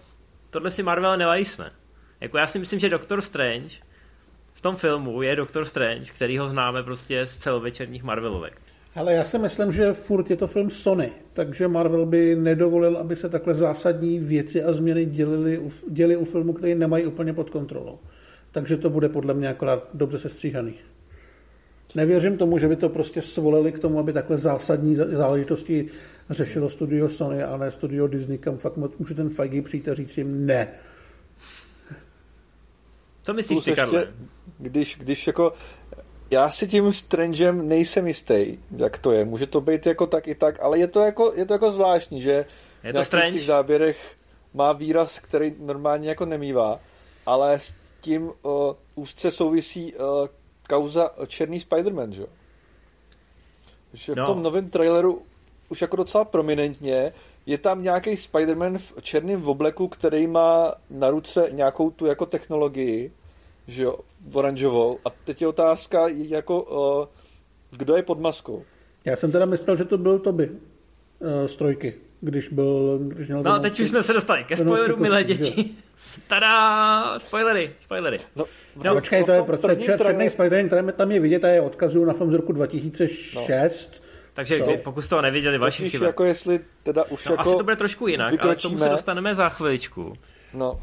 tohle 0.49 0.71
si 0.71 0.83
Marvel 0.83 1.17
nelajsne. 1.17 1.71
Jako 2.21 2.37
já 2.37 2.47
si 2.47 2.59
myslím, 2.59 2.79
že 2.79 2.89
Doctor 2.89 3.21
Strange 3.21 3.75
v 4.53 4.61
tom 4.61 4.75
filmu 4.75 5.21
je 5.21 5.35
Doctor 5.35 5.65
Strange, 5.65 6.11
který 6.15 6.37
ho 6.37 6.47
známe 6.47 6.83
prostě 6.83 7.25
z 7.25 7.37
celovečerních 7.37 8.03
Marvelovek. 8.03 8.61
Ale 8.95 9.13
já 9.13 9.23
si 9.23 9.39
myslím, 9.39 9.71
že 9.71 9.93
furt 9.93 10.29
je 10.29 10.35
to 10.35 10.47
film 10.47 10.69
Sony, 10.69 11.11
takže 11.33 11.67
Marvel 11.67 12.05
by 12.05 12.35
nedovolil, 12.35 12.97
aby 12.97 13.15
se 13.15 13.29
takhle 13.29 13.55
zásadní 13.55 14.19
věci 14.19 14.63
a 14.63 14.73
změny 14.73 15.05
dělily, 15.05 15.61
děli 15.89 16.17
u 16.17 16.25
filmu, 16.25 16.53
který 16.53 16.75
nemají 16.75 17.05
úplně 17.05 17.33
pod 17.33 17.49
kontrolou. 17.49 17.99
Takže 18.51 18.77
to 18.77 18.89
bude 18.89 19.09
podle 19.09 19.33
mě 19.33 19.49
akorát 19.49 19.89
dobře 19.93 20.19
sestříhaný. 20.19 20.75
Nevěřím 21.95 22.37
tomu, 22.37 22.57
že 22.57 22.67
by 22.67 22.75
to 22.75 22.89
prostě 22.89 23.21
svolili 23.21 23.71
k 23.71 23.79
tomu, 23.79 23.99
aby 23.99 24.13
takhle 24.13 24.37
zásadní 24.37 24.95
záležitosti 24.95 25.87
řešilo 26.29 26.69
studio 26.69 27.09
Sony 27.09 27.43
a 27.43 27.57
ne 27.57 27.71
studio 27.71 28.07
Disney, 28.07 28.37
kam 28.37 28.57
fakt 28.57 28.77
může 28.99 29.15
ten 29.15 29.29
Feige 29.29 29.61
přijít 29.61 29.89
a 29.89 29.93
říct 29.93 30.17
jim 30.17 30.45
ne. 30.45 30.67
Co 33.23 33.33
myslíš 33.33 33.61
ty, 33.61 33.75
Karle? 33.75 34.13
Když, 34.59 34.97
když 34.97 35.27
jako 35.27 35.53
já 36.31 36.49
si 36.49 36.67
tím 36.67 36.93
Strangem 36.93 37.67
nejsem 37.67 38.07
jistý, 38.07 38.57
jak 38.77 38.97
to 38.97 39.11
je. 39.11 39.25
Může 39.25 39.47
to 39.47 39.61
být 39.61 39.85
jako 39.85 40.07
tak 40.07 40.27
i 40.27 40.35
tak, 40.35 40.59
ale 40.61 40.79
je 40.79 40.87
to 40.87 40.99
jako, 40.99 41.33
je 41.35 41.45
to 41.45 41.53
jako 41.53 41.71
zvláštní, 41.71 42.21
že 42.21 42.45
je 42.83 42.93
to 42.93 43.03
v 43.03 43.09
těch 43.09 43.45
záběrech 43.45 44.15
má 44.53 44.73
výraz, 44.73 45.19
který 45.19 45.55
normálně 45.59 46.09
jako 46.09 46.25
nemývá, 46.25 46.79
ale 47.25 47.59
s 47.59 47.73
tím 48.01 48.23
uh, 48.23 48.31
úzce 48.95 49.31
souvisí 49.31 49.93
uh, 49.93 50.27
kauza 50.69 51.09
Černý 51.27 51.59
Spider-Man, 51.59 52.09
že? 52.09 52.25
Že 53.93 54.13
v 54.13 54.15
no. 54.15 54.25
tom 54.25 54.43
novém 54.43 54.69
traileru 54.69 55.21
už 55.69 55.81
jako 55.81 55.95
docela 55.95 56.25
prominentně 56.25 57.13
je 57.45 57.57
tam 57.57 57.83
nějaký 57.83 58.15
Spider-Man 58.15 58.77
v 58.77 58.93
černém 59.01 59.43
obleku, 59.43 59.87
který 59.87 60.27
má 60.27 60.73
na 60.89 61.09
ruce 61.09 61.49
nějakou 61.51 61.89
tu 61.89 62.05
jako 62.05 62.25
technologii, 62.25 63.11
že 63.67 63.83
jo, 63.83 63.99
oranžovou. 64.33 64.99
A 65.05 65.09
teď 65.09 65.41
je 65.41 65.47
otázka, 65.47 66.07
jako, 66.07 66.61
uh, 66.61 67.07
kdo 67.77 67.95
je 67.95 68.03
pod 68.03 68.19
maskou. 68.19 68.63
Já 69.05 69.15
jsem 69.15 69.31
teda 69.31 69.45
myslel, 69.45 69.75
že 69.75 69.85
to 69.85 69.97
byl 69.97 70.19
Toby 70.19 70.49
uh, 70.49 71.45
z 71.45 71.55
trojky, 71.55 71.93
když 72.21 72.49
byl... 72.49 72.99
Když 73.01 73.27
měl 73.27 73.43
no 73.43 73.51
a 73.51 73.59
teď 73.59 73.79
už 73.79 73.89
jsme 73.89 74.03
se 74.03 74.13
dostali 74.13 74.43
ke 74.43 74.57
spoileru, 74.57 74.97
milé 74.97 75.23
děti. 75.23 75.75
Tada, 76.27 77.19
spoilery, 77.19 77.73
spoilery. 77.83 78.17
No, 78.35 78.45
no 78.75 78.93
počkej, 78.93 79.23
to 79.23 79.31
je 79.31 79.43
prostě 79.43 79.75
černý 79.75 80.27
Spider-Man, 80.27 80.91
tam 80.91 81.11
je 81.11 81.19
vidět 81.19 81.43
a 81.43 81.47
je 81.47 81.61
odkazu 81.61 82.05
na 82.05 82.13
film 82.13 82.31
z 82.31 82.33
roku 82.33 82.51
2006. 82.51 83.93
No. 83.93 84.05
Takže 84.33 84.57
so. 84.57 84.77
pokud 84.83 85.01
jste 85.01 85.15
to 85.15 85.21
neviděli, 85.21 85.57
vaši 85.57 85.89
chyba. 85.89 86.05
jako 86.05 86.25
jestli 86.25 86.59
teda 86.83 87.03
už 87.03 87.25
no, 87.25 87.33
jako 87.33 87.41
Asi 87.41 87.57
to 87.57 87.63
bude 87.63 87.75
trošku 87.75 88.07
jinak, 88.07 88.31
vykročíme. 88.31 88.49
ale 88.49 88.55
k 88.55 88.61
tomu 88.61 88.77
se 88.77 88.89
dostaneme 88.89 89.35
za 89.35 89.49
chviličku. 89.49 90.17
No. 90.53 90.81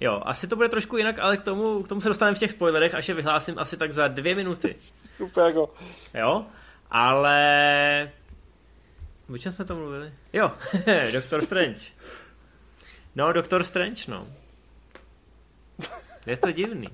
Jo, 0.00 0.22
asi 0.24 0.46
to 0.46 0.56
bude 0.56 0.68
trošku 0.68 0.96
jinak, 0.96 1.18
ale 1.18 1.36
k 1.36 1.42
tomu, 1.42 1.82
k 1.82 1.88
tomu 1.88 2.00
se 2.00 2.08
dostaneme 2.08 2.34
v 2.34 2.38
těch 2.38 2.50
spoilerech, 2.50 2.94
až 2.94 3.08
je 3.08 3.14
vyhlásím 3.14 3.58
asi 3.58 3.76
tak 3.76 3.92
za 3.92 4.08
dvě 4.08 4.34
minuty. 4.34 4.76
Úplně 5.18 5.46
jako. 5.46 5.74
Jo, 6.14 6.46
ale... 6.90 8.10
O 9.34 9.38
čem 9.38 9.52
jsme 9.52 9.64
to 9.64 9.74
mluvili? 9.74 10.12
Jo, 10.32 10.50
Doktor 11.12 11.42
Strange. 11.42 11.80
No, 13.16 13.32
Doktor 13.32 13.64
Strange, 13.64 14.02
no. 14.08 14.26
Je 16.26 16.36
to 16.36 16.52
divný. 16.52 16.88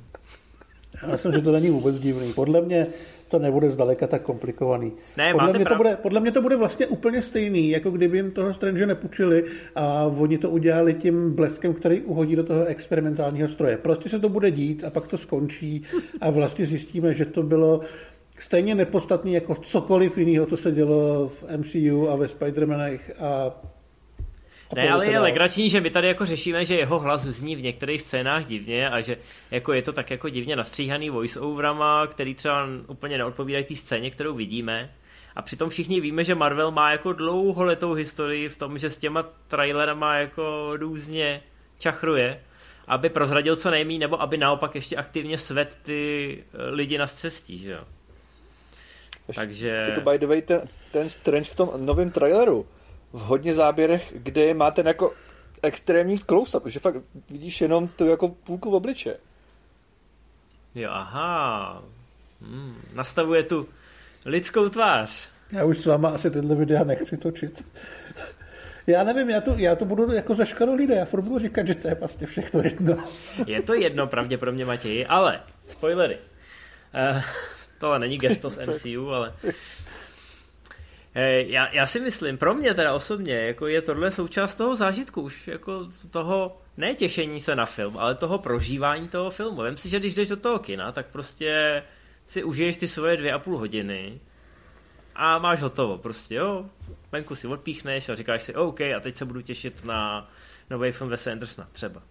Já 1.03 1.09
myslím, 1.09 1.33
že 1.33 1.43
to 1.43 1.53
není 1.53 1.71
vůbec 1.71 1.99
divný. 1.99 2.33
Podle 2.33 2.61
mě 2.61 2.87
to 3.29 3.39
nebude 3.39 3.71
zdaleka 3.71 4.07
tak 4.07 4.23
komplikovaný. 4.23 4.93
Ne, 5.17 5.33
podle, 5.33 5.53
mě 5.53 5.65
to 5.65 5.77
bude, 5.77 5.97
podle 5.97 6.21
mě 6.21 6.33
to 6.33 6.43
bude 6.43 6.57
vlastně 6.57 6.87
úplně 6.87 7.23
stejný, 7.23 7.71
jako 7.71 7.91
kdyby 7.91 8.17
jim 8.19 8.31
toho 8.31 8.55
Strange 8.55 8.87
nepůjčili 8.87 9.45
a 9.75 10.05
oni 10.05 10.39
to 10.39 10.51
udělali 10.51 10.95
tím 10.95 11.35
bleskem, 11.35 11.75
který 11.75 12.01
uhodí 12.01 12.37
do 12.37 12.45
toho 12.45 12.65
experimentálního 12.65 13.49
stroje. 13.49 13.77
Prostě 13.77 14.09
se 14.09 14.19
to 14.19 14.29
bude 14.29 14.51
dít 14.51 14.85
a 14.85 14.91
pak 14.91 15.07
to 15.07 15.19
skončí 15.19 15.83
a 16.21 16.31
vlastně 16.31 16.67
zjistíme, 16.67 17.15
že 17.15 17.25
to 17.25 17.43
bylo 17.43 17.81
stejně 18.39 18.75
nepodstatný 18.75 19.33
jako 19.33 19.55
cokoliv 19.55 20.19
jiného, 20.19 20.47
co 20.47 20.57
se 20.57 20.73
dělo 20.73 21.29
v 21.29 21.45
MCU 21.57 22.09
a 22.11 22.17
ve 22.17 22.27
Spider-Manech 22.27 23.01
a 23.21 23.61
ne, 24.75 24.91
ale 24.91 25.07
je 25.07 25.19
legrační, 25.19 25.71
že 25.71 25.81
my 25.81 25.91
tady 25.91 26.09
jako 26.09 26.27
řešíme, 26.27 26.65
že 26.65 26.75
jeho 26.75 26.99
hlas 26.99 27.23
zní 27.23 27.57
v 27.57 27.63
některých 27.63 28.01
scénách 28.01 28.47
divně 28.47 28.91
a 28.91 29.01
že 29.01 29.17
jako 29.51 29.73
je 29.73 29.83
to 29.83 29.93
tak 29.93 30.11
jako 30.11 30.29
divně 30.29 30.57
nastříhaný 30.57 31.11
voice-overama, 31.11 32.07
který 32.07 32.35
třeba 32.35 32.67
úplně 32.87 33.19
neodpovídají 33.19 33.65
té 33.65 33.77
scéně, 33.77 34.11
kterou 34.11 34.35
vidíme. 34.35 34.91
A 35.37 35.43
přitom 35.43 35.69
všichni 35.69 36.01
víme, 36.01 36.25
že 36.25 36.35
Marvel 36.35 36.71
má 36.71 36.93
jako 36.93 37.13
dlouholetou 37.13 37.93
historii 37.93 38.49
v 38.49 38.57
tom, 38.57 38.79
že 38.79 38.91
s 38.91 38.99
těma 38.99 39.23
trailerama 39.49 40.15
jako 40.15 40.73
různě 40.77 41.43
čachruje, 41.79 42.41
aby 42.87 43.09
prozradil 43.09 43.57
co 43.57 43.71
nejmí, 43.71 43.99
nebo 43.99 44.23
aby 44.23 44.37
naopak 44.37 44.75
ještě 44.75 44.97
aktivně 44.97 45.39
svet 45.39 45.79
ty 45.83 46.33
eh, 46.39 46.71
lidi 46.71 46.99
na 46.99 47.07
cestí, 47.07 47.59
že 47.59 47.71
jo. 47.71 47.85
Takže... 49.35 49.93
To 49.95 50.11
by 50.11 50.19
the 50.19 50.27
way, 50.27 50.43
ten, 50.43 50.61
ten 50.91 51.11
strange 51.11 51.51
v 51.51 51.55
tom 51.55 51.71
novém 51.77 52.11
traileru, 52.11 52.67
v 53.13 53.21
hodně 53.21 53.55
záběrech, 53.55 54.13
kde 54.17 54.55
má 54.55 54.71
ten 54.71 54.87
jako 54.87 55.13
extrémní 55.63 56.19
close-up, 56.19 56.67
že 56.67 56.81
fakt 56.81 56.97
vidíš 57.31 57.61
jenom 57.61 57.89
tu 57.89 58.07
jako 58.07 58.29
půlku 58.29 58.71
v 58.71 58.75
obliče. 58.75 59.17
Jo, 60.75 60.91
aha. 60.93 61.83
Hmm, 62.43 62.83
nastavuje 62.95 63.43
tu 63.43 63.69
lidskou 64.25 64.69
tvář. 64.69 65.31
Já 65.53 65.65
už 65.65 65.79
s 65.79 65.87
váma 65.87 66.09
asi 66.09 66.31
tenhle 66.31 66.57
videa 66.57 66.85
nechci 66.85 67.17
točit. 67.17 67.65
Já 68.87 69.05
nevím, 69.05 69.31
já 69.31 69.41
to, 69.41 69.55
já 69.57 69.77
to 69.77 69.85
budu 69.85 70.13
jako 70.13 70.35
za 70.35 70.45
lidé, 70.77 70.95
já 70.95 71.05
furt 71.05 71.23
budu 71.23 71.39
říkat, 71.39 71.67
že 71.67 71.75
to 71.75 71.89
je 71.89 71.95
vlastně 71.95 72.27
všechno 72.27 72.61
jedno. 72.65 72.97
Je 73.47 73.63
to 73.63 73.75
jedno 73.75 74.07
pravděpodobně, 74.07 74.65
Matěji, 74.65 75.07
ale 75.07 75.41
spoilery. 75.67 76.19
Uh, 77.13 77.23
tohle 77.79 77.99
není 77.99 78.19
gesto 78.19 78.51
z 78.51 78.59
MCU, 78.67 79.11
ale 79.11 79.35
Eh, 79.45 79.53
já, 81.47 81.75
já 81.75 81.87
si 81.87 82.01
myslím, 82.01 82.39
pro 82.39 82.55
mě 82.55 82.75
teda 82.75 82.95
osobně, 82.95 83.35
jako 83.35 83.67
je 83.67 83.83
tohle 83.83 84.11
součást 84.11 84.55
toho 84.55 84.77
zážitku, 84.77 85.23
už 85.23 85.49
jako 85.49 85.89
toho 86.11 86.61
ne 86.77 86.95
těšení 86.95 87.41
se 87.41 87.57
na 87.57 87.67
film, 87.67 87.99
ale 87.99 88.15
toho 88.15 88.39
prožívání 88.39 89.09
toho 89.09 89.31
filmu. 89.31 89.63
Vem 89.63 89.77
si, 89.77 89.89
že 89.89 89.99
když 89.99 90.15
jdeš 90.15 90.29
do 90.29 90.37
toho 90.37 90.59
kina, 90.59 90.93
tak 90.93 91.07
prostě 91.07 91.83
si 92.27 92.45
užiješ 92.45 92.77
ty 92.77 92.89
svoje 92.89 93.17
dvě 93.17 93.33
a 93.33 93.39
půl 93.39 93.59
hodiny 93.59 94.21
a 95.15 95.39
máš 95.39 95.63
hotovo, 95.63 95.99
prostě 95.99 96.35
jo, 96.35 96.67
venku 97.13 97.35
si 97.35 97.47
odpíchneš 97.47 98.09
a 98.09 98.15
říkáš 98.15 98.43
si, 98.43 98.55
OK, 98.55 98.81
a 98.81 99.01
teď 99.01 99.17
se 99.17 99.25
budu 99.25 99.43
těšit 99.43 99.85
na 99.85 100.31
nový 100.71 100.93
film 100.93 101.11
Wes 101.11 101.27
Andersona 101.27 101.69
třeba, 101.73 102.03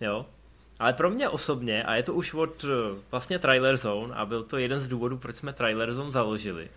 jo. 0.00 0.26
Ale 0.78 0.92
pro 0.92 1.10
mě 1.10 1.28
osobně, 1.28 1.84
a 1.84 1.94
je 1.94 2.02
to 2.02 2.14
už 2.14 2.34
od 2.34 2.64
vlastně 3.10 3.38
Trailer 3.38 3.76
Zone, 3.76 4.14
a 4.14 4.26
byl 4.26 4.42
to 4.42 4.58
jeden 4.58 4.80
z 4.80 4.88
důvodů, 4.88 5.18
proč 5.18 5.36
jsme 5.36 5.52
Trailer 5.52 5.92
Zone 5.92 6.12
založili, 6.12 6.68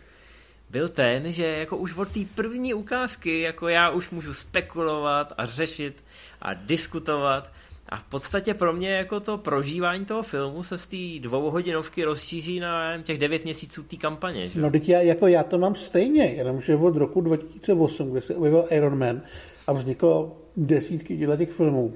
byl 0.75 0.89
ten, 0.89 1.31
že 1.31 1.45
jako 1.45 1.77
už 1.77 1.97
od 1.97 2.11
té 2.11 2.19
první 2.35 2.73
ukázky, 2.73 3.41
jako 3.41 3.67
já 3.67 3.89
už 3.89 4.09
můžu 4.09 4.33
spekulovat 4.33 5.33
a 5.37 5.45
řešit 5.45 6.03
a 6.41 6.53
diskutovat 6.53 7.51
a 7.89 7.97
v 7.97 8.03
podstatě 8.03 8.53
pro 8.53 8.73
mě 8.73 8.89
jako 8.89 9.19
to 9.19 9.37
prožívání 9.37 10.05
toho 10.05 10.23
filmu 10.23 10.63
se 10.63 10.77
z 10.77 10.87
té 10.87 11.19
dvouhodinovky 11.19 12.03
rozšíří 12.03 12.59
na 12.59 13.01
těch 13.01 13.17
devět 13.17 13.43
měsíců 13.43 13.83
té 13.83 13.95
kampaně. 13.95 14.49
Že? 14.49 14.61
No 14.61 14.71
teď 14.71 14.89
já, 14.89 14.99
jako 14.99 15.27
já 15.27 15.43
to 15.43 15.57
mám 15.57 15.75
stejně, 15.75 16.23
jenomže 16.23 16.75
od 16.75 16.95
roku 16.95 17.21
2008, 17.21 18.11
kde 18.11 18.21
se 18.21 18.35
objevil 18.35 18.65
Iron 18.71 18.97
Man 18.97 19.21
a 19.67 19.73
vzniklo 19.73 20.37
desítky 20.57 21.27
těch 21.37 21.51
filmů, 21.51 21.93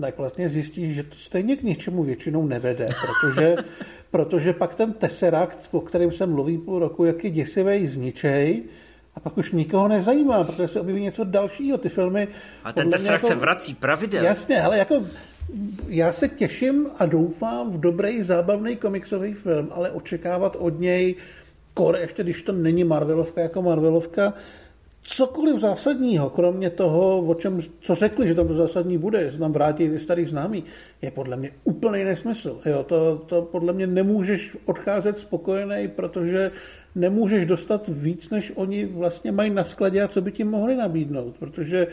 tak 0.00 0.18
vlastně 0.18 0.48
zjistíš, 0.48 0.94
že 0.94 1.02
to 1.02 1.14
stejně 1.14 1.56
k 1.56 1.62
ničemu 1.62 2.02
většinou 2.02 2.46
nevede, 2.46 2.88
protože, 3.00 3.56
protože 4.10 4.52
pak 4.52 4.74
ten 4.74 4.92
Tesseract, 4.92 5.58
o 5.70 5.80
kterém 5.80 6.12
jsem 6.12 6.32
mluví 6.32 6.58
půl 6.58 6.78
roku, 6.78 7.04
jak 7.04 7.24
je 7.24 7.30
děsivý 7.30 7.86
zničej, 7.86 8.62
a 9.14 9.20
pak 9.20 9.38
už 9.38 9.52
nikoho 9.52 9.88
nezajímá, 9.88 10.44
protože 10.44 10.68
se 10.68 10.80
objeví 10.80 11.02
něco 11.02 11.24
dalšího. 11.24 11.78
Ty 11.78 11.88
filmy... 11.88 12.28
A 12.64 12.72
ten 12.72 12.90
Tesseract 12.90 13.22
jako, 13.22 13.26
se 13.26 13.34
vrací 13.34 13.74
pravidelně. 13.74 14.28
Jasně, 14.28 14.62
ale 14.62 14.78
jako 14.78 15.04
já 15.88 16.12
se 16.12 16.28
těším 16.28 16.86
a 16.98 17.06
doufám 17.06 17.70
v 17.70 17.80
dobrý, 17.80 18.22
zábavný 18.22 18.76
komiksový 18.76 19.34
film, 19.34 19.68
ale 19.72 19.90
očekávat 19.90 20.56
od 20.58 20.80
něj 20.80 21.14
kor, 21.74 21.96
ještě 21.96 22.22
když 22.22 22.42
to 22.42 22.52
není 22.52 22.84
Marvelovka 22.84 23.40
jako 23.40 23.62
Marvelovka, 23.62 24.34
cokoliv 25.08 25.60
zásadního, 25.60 26.30
kromě 26.30 26.70
toho, 26.70 27.18
o 27.18 27.34
čem, 27.34 27.60
co 27.80 27.94
řekli, 27.94 28.28
že 28.28 28.34
tam 28.34 28.48
to 28.48 28.54
zásadní 28.54 28.98
bude, 28.98 29.24
že 29.24 29.30
se 29.30 29.38
tam 29.38 29.52
vrátí 29.52 29.88
ty 29.88 29.98
starý 29.98 30.26
známí, 30.26 30.64
je 31.02 31.10
podle 31.10 31.36
mě 31.36 31.50
úplný 31.64 32.04
nesmysl. 32.04 32.60
Jo, 32.64 32.82
to, 32.82 33.16
to 33.26 33.42
podle 33.42 33.72
mě 33.72 33.86
nemůžeš 33.86 34.56
odcházet 34.64 35.18
spokojený, 35.18 35.88
protože 35.88 36.50
nemůžeš 36.94 37.46
dostat 37.46 37.88
víc, 37.88 38.30
než 38.30 38.52
oni 38.54 38.86
vlastně 38.86 39.32
mají 39.32 39.50
na 39.50 39.64
skladě 39.64 40.02
a 40.02 40.08
co 40.08 40.20
by 40.20 40.32
ti 40.32 40.44
mohli 40.44 40.76
nabídnout, 40.76 41.36
protože 41.38 41.86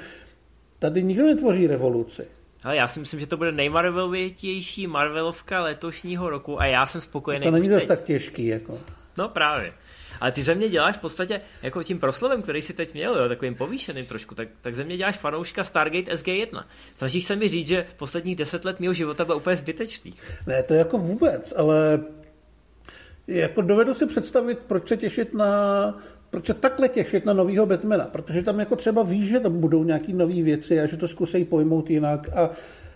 tady 0.79 1.03
nikdo 1.03 1.25
netvoří 1.25 1.67
revoluci. 1.67 2.27
Ale 2.63 2.75
já 2.75 2.87
si 2.87 2.99
myslím, 2.99 3.19
že 3.19 3.27
to 3.27 3.37
bude 3.37 3.51
nejmarvelovětější 3.51 4.87
Marvelovka 4.87 5.61
letošního 5.61 6.29
roku 6.29 6.61
a 6.61 6.65
já 6.65 6.85
jsem 6.85 7.01
spokojený. 7.01 7.45
To 7.45 7.51
není 7.51 7.69
zase 7.69 7.87
tak 7.87 8.03
těžký. 8.03 8.47
Jako. 8.47 8.79
No 9.17 9.29
právě. 9.29 9.73
Ale 10.19 10.31
ty 10.31 10.43
ze 10.43 10.55
mě 10.55 10.69
děláš 10.69 10.97
v 10.97 11.01
podstatě 11.01 11.41
jako 11.61 11.83
tím 11.83 11.99
proslovem, 11.99 12.41
který 12.41 12.61
si 12.61 12.73
teď 12.73 12.93
měl, 12.93 13.17
jo, 13.17 13.29
takovým 13.29 13.55
povýšeným 13.55 14.05
trošku, 14.05 14.35
tak, 14.35 14.47
tak 14.61 14.75
ze 14.75 14.83
mě 14.83 14.97
děláš 14.97 15.17
fanouška 15.17 15.63
Stargate 15.63 16.11
SG-1. 16.11 16.63
Snažíš 16.97 17.25
se 17.25 17.35
mi 17.35 17.47
říct, 17.47 17.67
že 17.67 17.85
posledních 17.97 18.35
deset 18.35 18.65
let 18.65 18.79
mého 18.79 18.93
života 18.93 19.25
byl 19.25 19.35
úplně 19.35 19.55
zbytečný. 19.55 20.13
Ne, 20.47 20.63
to 20.63 20.73
jako 20.73 20.97
vůbec, 20.97 21.53
ale 21.57 21.99
jako 23.27 23.61
dovedu 23.61 23.93
si 23.93 24.05
představit, 24.05 24.59
proč 24.67 24.87
se 24.87 24.97
těšit 24.97 25.33
na 25.33 25.47
proč 26.29 26.47
se 26.47 26.53
takhle 26.53 26.89
těšit 26.89 27.25
na 27.25 27.33
novýho 27.33 27.65
Batmana, 27.65 28.05
protože 28.05 28.43
tam 28.43 28.59
jako 28.59 28.75
třeba 28.75 29.03
víš, 29.03 29.29
že 29.29 29.39
tam 29.39 29.59
budou 29.59 29.83
nějaký 29.83 30.13
nové 30.13 30.41
věci 30.41 30.79
a 30.79 30.85
že 30.85 30.97
to 30.97 31.07
zkusí 31.07 31.45
pojmout 31.45 31.89
jinak 31.89 32.29
a 32.37 32.49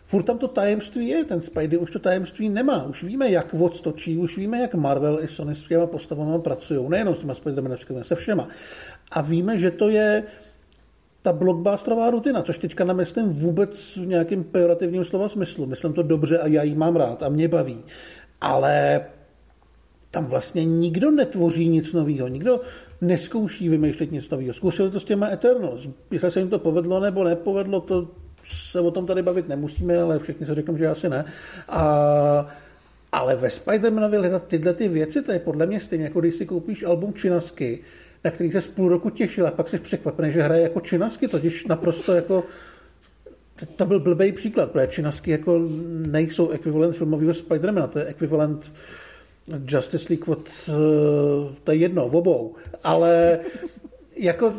furt 0.09 0.23
tam 0.23 0.37
to 0.37 0.47
tajemství 0.47 1.07
je, 1.07 1.23
ten 1.23 1.41
Spidey 1.41 1.79
už 1.79 1.91
to 1.91 1.99
tajemství 1.99 2.49
nemá. 2.49 2.83
Už 2.83 3.03
víme, 3.03 3.31
jak 3.31 3.53
Watts 3.53 3.81
točí, 3.81 4.17
už 4.17 4.37
víme, 4.37 4.61
jak 4.61 4.75
Marvel 4.75 5.23
i 5.23 5.27
Sony 5.27 5.55
s 5.55 5.63
těma 5.63 5.87
postavami 5.87 6.41
pracují, 6.41 6.89
nejenom 6.89 7.15
s 7.15 7.19
těma 7.19 7.33
Spidermanovskými, 7.33 8.03
se 8.03 8.15
všema. 8.15 8.47
A 9.11 9.21
víme, 9.21 9.57
že 9.57 9.71
to 9.71 9.89
je 9.89 10.23
ta 11.21 11.33
blockbusterová 11.33 12.09
rutina, 12.09 12.41
což 12.41 12.57
teďka 12.57 12.83
nemyslím 12.83 13.29
vůbec 13.29 13.97
v 13.97 14.05
nějakým 14.05 14.43
pejorativním 14.43 15.05
slova 15.05 15.29
smyslu. 15.29 15.65
Myslím 15.65 15.93
to 15.93 16.03
dobře 16.03 16.39
a 16.39 16.47
já 16.47 16.63
ji 16.63 16.75
mám 16.75 16.95
rád 16.95 17.23
a 17.23 17.29
mě 17.29 17.47
baví. 17.47 17.77
Ale 18.41 19.05
tam 20.11 20.25
vlastně 20.25 20.65
nikdo 20.65 21.11
netvoří 21.11 21.69
nic 21.69 21.93
nového, 21.93 22.27
nikdo 22.27 22.61
neskouší 23.01 23.69
vymýšlet 23.69 24.11
nic 24.11 24.29
nového. 24.29 24.53
Zkusili 24.53 24.91
to 24.91 24.99
s 24.99 25.03
těma 25.03 25.27
Eternals. 25.29 25.87
Jestli 26.11 26.31
se 26.31 26.39
jim 26.39 26.49
to 26.49 26.59
povedlo 26.59 26.99
nebo 26.99 27.23
nepovedlo, 27.23 27.81
to 27.81 28.07
se 28.51 28.79
o 28.79 28.91
tom 28.91 29.05
tady 29.05 29.21
bavit 29.21 29.47
nemusíme, 29.47 30.01
ale 30.01 30.19
všichni 30.19 30.45
se 30.45 30.55
řeknou, 30.55 30.77
že 30.77 30.87
asi 30.87 31.09
ne. 31.09 31.25
A, 31.69 32.47
ale 33.11 33.35
ve 33.35 33.47
Spider-Manovi 33.47 34.17
hledat 34.17 34.47
tyhle 34.47 34.73
ty 34.73 34.87
věci, 34.87 35.21
to 35.21 35.31
je 35.31 35.39
podle 35.39 35.65
mě 35.65 35.79
stejně, 35.79 36.03
jako 36.03 36.19
když 36.19 36.35
si 36.35 36.45
koupíš 36.45 36.83
album 36.83 37.13
Činasky, 37.13 37.79
na 38.23 38.31
který 38.31 38.51
se 38.51 38.61
půl 38.61 38.89
roku 38.89 39.09
těšil 39.09 39.47
a 39.47 39.51
pak 39.51 39.67
jsi 39.67 39.77
překvapený, 39.77 40.31
že 40.31 40.41
hraje 40.41 40.61
jako 40.61 40.81
Činasky, 40.81 41.27
totiž 41.27 41.65
naprosto 41.65 42.13
jako 42.13 42.43
to 43.75 43.85
byl 43.85 43.99
blbý 43.99 44.31
příklad, 44.31 44.71
protože 44.71 44.87
Činasky 44.87 45.31
jako 45.31 45.61
nejsou 45.89 46.49
ekvivalent 46.49 46.95
filmového 46.95 47.33
Spidermana, 47.33 47.87
to 47.87 47.99
je 47.99 48.05
ekvivalent 48.05 48.71
Justice 49.67 50.05
League 50.09 50.29
od, 50.29 50.49
eh, 50.69 50.71
to 51.63 51.71
je 51.71 51.77
jedno, 51.77 52.05
obou, 52.05 52.55
ale 52.83 53.39
jako 54.17 54.53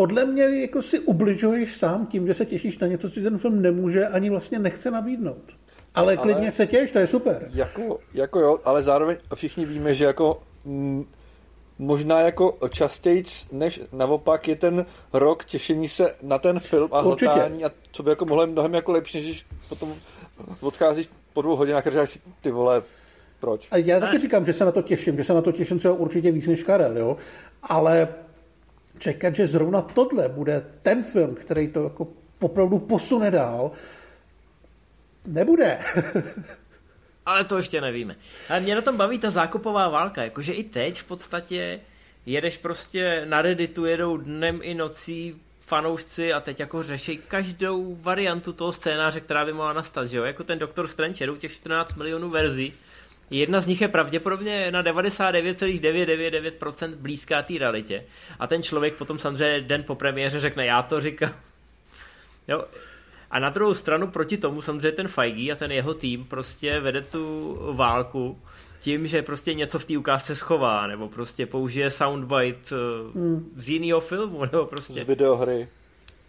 podle 0.00 0.26
mě 0.26 0.60
jako 0.60 0.82
si 0.82 0.98
ubližuješ 0.98 1.76
sám 1.76 2.06
tím, 2.06 2.26
že 2.26 2.34
se 2.34 2.46
těšíš 2.46 2.78
na 2.78 2.86
něco, 2.86 3.10
co 3.10 3.20
ten 3.20 3.38
film 3.38 3.62
nemůže 3.62 4.06
ani 4.06 4.30
vlastně 4.30 4.58
nechce 4.58 4.90
nabídnout. 4.90 5.42
Ale, 5.94 6.16
ale 6.16 6.16
klidně 6.16 6.52
se 6.52 6.66
těš, 6.66 6.92
to 6.92 6.98
je 6.98 7.06
super. 7.06 7.48
Jako, 7.54 7.98
jako 8.14 8.40
jo, 8.40 8.58
ale 8.64 8.82
zároveň 8.82 9.16
všichni 9.34 9.66
víme, 9.66 9.94
že 9.94 10.04
jako 10.04 10.42
m, 10.66 11.04
možná 11.78 12.20
jako 12.20 12.58
častěji 12.70 13.24
než 13.52 13.80
naopak 13.92 14.48
je 14.48 14.56
ten 14.56 14.86
rok 15.12 15.44
těšení 15.44 15.88
se 15.88 16.14
na 16.22 16.38
ten 16.38 16.60
film 16.60 16.88
a 16.92 17.02
Určitě. 17.02 17.30
hltání 17.30 17.64
a 17.64 17.70
co 17.92 18.02
by 18.02 18.10
jako 18.10 18.24
mohlo 18.24 18.46
mnohem 18.46 18.74
jako 18.74 18.92
lepší, 18.92 19.18
než 19.18 19.26
když 19.26 19.46
potom 19.68 19.94
odcházíš 20.60 21.08
po 21.32 21.42
dvou 21.42 21.56
hodinách 21.56 21.86
a 21.86 21.90
říkáš 21.90 22.10
si 22.10 22.20
ty 22.40 22.50
vole, 22.50 22.82
proč? 23.40 23.68
A 23.70 23.76
já 23.76 24.00
taky 24.00 24.18
říkám, 24.18 24.44
že 24.44 24.52
se 24.52 24.64
na 24.64 24.72
to 24.72 24.82
těším, 24.82 25.16
že 25.16 25.24
se 25.24 25.34
na 25.34 25.42
to 25.42 25.52
těším 25.52 25.78
třeba 25.78 25.94
určitě 25.94 26.32
víc 26.32 26.46
než 26.46 26.62
Karel, 26.62 26.98
jo? 26.98 27.16
ale 27.62 28.08
čekat, 29.00 29.36
že 29.36 29.46
zrovna 29.46 29.82
tohle 29.82 30.28
bude 30.28 30.66
ten 30.82 31.02
film, 31.02 31.34
který 31.34 31.68
to 31.68 31.84
jako 31.84 32.08
opravdu 32.40 32.78
posune 32.78 33.30
dál, 33.30 33.70
nebude. 35.26 35.78
Ale 37.26 37.44
to 37.44 37.56
ještě 37.56 37.80
nevíme. 37.80 38.16
Ale 38.50 38.60
mě 38.60 38.74
na 38.74 38.80
tom 38.80 38.96
baví 38.96 39.18
ta 39.18 39.30
zákupová 39.30 39.88
válka, 39.88 40.22
jakože 40.22 40.52
i 40.52 40.64
teď 40.64 41.00
v 41.00 41.04
podstatě 41.04 41.80
jedeš 42.26 42.58
prostě 42.58 43.26
na 43.28 43.42
Redditu, 43.42 43.84
jedou 43.84 44.16
dnem 44.16 44.60
i 44.62 44.74
nocí 44.74 45.40
fanoušci 45.60 46.32
a 46.32 46.40
teď 46.40 46.60
jako 46.60 46.82
řeší 46.82 47.18
každou 47.28 47.96
variantu 48.00 48.52
toho 48.52 48.72
scénáře, 48.72 49.20
která 49.20 49.44
by 49.44 49.52
mohla 49.52 49.72
nastat, 49.72 50.06
že 50.06 50.18
jo? 50.18 50.24
Jako 50.24 50.44
ten 50.44 50.58
Doktor 50.58 50.88
Strange, 50.88 51.22
jedou 51.22 51.36
těch 51.36 51.52
14 51.52 51.94
milionů 51.94 52.28
verzí 52.28 52.72
Jedna 53.30 53.60
z 53.60 53.66
nich 53.66 53.80
je 53.80 53.88
pravděpodobně 53.88 54.70
na 54.70 54.82
99,999% 54.82 56.94
blízká 56.94 57.42
té 57.42 57.54
realitě. 57.58 58.04
A 58.38 58.46
ten 58.46 58.62
člověk 58.62 58.94
potom 58.94 59.18
samozřejmě 59.18 59.60
den 59.60 59.82
po 59.82 59.94
premiéře 59.94 60.40
řekne, 60.40 60.66
já 60.66 60.82
to 60.82 61.00
říkám. 61.00 61.34
Jo. 62.48 62.64
A 63.30 63.38
na 63.38 63.50
druhou 63.50 63.74
stranu 63.74 64.06
proti 64.06 64.36
tomu 64.36 64.62
samozřejmě 64.62 64.92
ten 64.92 65.08
Feige 65.08 65.52
a 65.52 65.56
ten 65.56 65.72
jeho 65.72 65.94
tým 65.94 66.24
prostě 66.24 66.80
vede 66.80 67.02
tu 67.02 67.56
válku 67.72 68.38
tím, 68.80 69.06
že 69.06 69.22
prostě 69.22 69.54
něco 69.54 69.78
v 69.78 69.84
té 69.84 69.98
ukázce 69.98 70.34
schová, 70.34 70.86
nebo 70.86 71.08
prostě 71.08 71.46
použije 71.46 71.90
soundbite 71.90 72.74
hmm. 73.14 73.52
z 73.56 73.68
jiného 73.68 74.00
filmu, 74.00 74.44
nebo 74.52 74.66
prostě... 74.66 75.04
Z 75.04 75.08
videohry. 75.08 75.68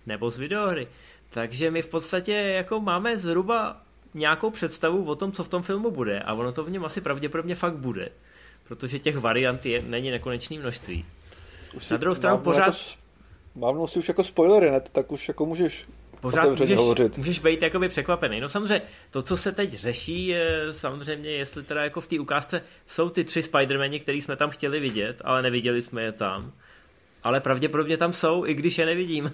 Nebo 0.05 0.31
z 0.31 0.39
videohry. 0.39 0.87
Takže 1.29 1.71
my 1.71 1.81
v 1.81 1.89
podstatě 1.89 2.33
jako 2.33 2.79
máme 2.79 3.17
zhruba 3.17 3.81
nějakou 4.13 4.49
představu 4.49 5.05
o 5.05 5.15
tom, 5.15 5.31
co 5.31 5.43
v 5.43 5.49
tom 5.49 5.63
filmu 5.63 5.91
bude 5.91 6.19
a 6.19 6.33
ono 6.33 6.51
to 6.51 6.63
v 6.63 6.71
něm 6.71 6.85
asi 6.85 7.01
pravděpodobně 7.01 7.55
fakt 7.55 7.75
bude, 7.75 8.09
protože 8.67 8.99
těch 8.99 9.17
variant 9.17 9.65
je, 9.65 9.81
není 9.81 10.11
nekonečné 10.11 10.59
množství. 10.59 11.05
Už 11.75 11.89
Na 11.89 11.97
druhou 11.97 12.15
stranu 12.15 12.37
pořád... 12.37 12.65
Jako, 12.65 12.79
mám 13.55 13.87
si 13.87 13.99
už 13.99 14.07
jako 14.07 14.23
spoilery, 14.23 14.71
ne? 14.71 14.81
Tak 14.91 15.11
už 15.11 15.27
jako 15.27 15.45
můžeš 15.45 15.85
pořád 16.21 16.49
můžeš, 16.49 16.77
hovořit. 16.77 17.17
můžeš 17.17 17.39
být 17.39 17.61
jakoby 17.61 17.89
překvapený. 17.89 18.39
No 18.39 18.49
samozřejmě, 18.49 18.81
to, 19.11 19.21
co 19.21 19.37
se 19.37 19.51
teď 19.51 19.73
řeší, 19.73 20.27
je 20.27 20.73
samozřejmě, 20.73 21.29
jestli 21.29 21.63
teda 21.63 21.83
jako 21.83 22.01
v 22.01 22.07
té 22.07 22.19
ukázce 22.19 22.61
jsou 22.87 23.09
ty 23.09 23.23
tři 23.23 23.41
Spider-Mani, 23.41 23.99
který 23.99 24.21
jsme 24.21 24.35
tam 24.35 24.49
chtěli 24.49 24.79
vidět, 24.79 25.21
ale 25.25 25.41
neviděli 25.41 25.81
jsme 25.81 26.01
je 26.01 26.11
tam. 26.11 26.51
Ale 27.23 27.39
pravděpodobně 27.39 27.97
tam 27.97 28.13
jsou, 28.13 28.45
i 28.45 28.53
když 28.53 28.77
je 28.77 28.85
nevidíme. 28.85 29.33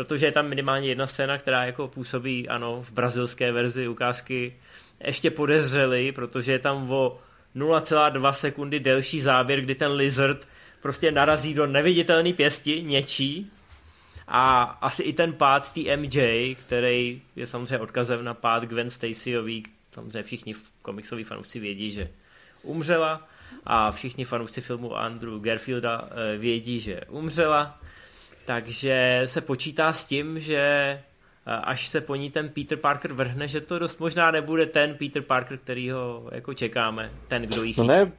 Protože 0.00 0.26
je 0.26 0.32
tam 0.32 0.48
minimálně 0.48 0.88
jedna 0.88 1.06
scéna, 1.06 1.38
která 1.38 1.64
jako 1.64 1.88
působí, 1.88 2.48
ano, 2.48 2.82
v 2.82 2.92
brazilské 2.92 3.52
verzi 3.52 3.88
ukázky 3.88 4.56
ještě 5.04 5.30
podezřelý, 5.30 6.12
protože 6.12 6.52
je 6.52 6.58
tam 6.58 6.90
o 6.92 7.18
0,2 7.56 8.32
sekundy 8.32 8.80
delší 8.80 9.20
záběr, 9.20 9.60
kdy 9.60 9.74
ten 9.74 9.92
lizard 9.92 10.48
prostě 10.82 11.10
narazí 11.10 11.54
do 11.54 11.66
neviditelné 11.66 12.32
pěsti 12.32 12.82
něčí. 12.82 13.50
A 14.28 14.62
asi 14.62 15.02
i 15.02 15.12
ten 15.12 15.32
pád 15.32 15.72
té 15.72 15.96
MJ, 15.96 16.54
který 16.54 17.22
je 17.36 17.46
samozřejmě 17.46 17.78
odkazem 17.78 18.24
na 18.24 18.34
pád 18.34 18.62
Gwen 18.62 18.90
Stacyový, 18.90 19.62
samozřejmě 19.92 20.22
všichni 20.22 20.54
komiksoví 20.82 21.24
fanoušci 21.24 21.60
vědí, 21.60 21.90
že 21.90 22.08
umřela. 22.62 23.28
A 23.64 23.92
všichni 23.92 24.24
fanoušci 24.24 24.60
filmu 24.60 24.96
Andrew 24.96 25.40
Garfielda 25.40 26.08
eh, 26.10 26.38
vědí, 26.38 26.80
že 26.80 27.00
umřela, 27.08 27.80
takže 28.44 29.22
se 29.24 29.40
počítá 29.40 29.92
s 29.92 30.04
tím, 30.04 30.40
že 30.40 30.62
až 31.46 31.88
se 31.88 32.00
po 32.00 32.14
ní 32.14 32.30
ten 32.30 32.48
Peter 32.48 32.78
Parker 32.78 33.12
vrhne, 33.12 33.48
že 33.48 33.60
to 33.60 33.78
dost 33.78 34.00
možná 34.00 34.30
nebude 34.30 34.66
ten 34.66 34.94
Peter 34.94 35.22
Parker, 35.22 35.58
který 35.58 35.90
ho 35.90 36.28
jako 36.32 36.54
čekáme, 36.54 37.10
ten, 37.28 37.42
kdo 37.42 37.62
jí 37.62 37.74
No 37.78 37.84
ne, 37.84 38.12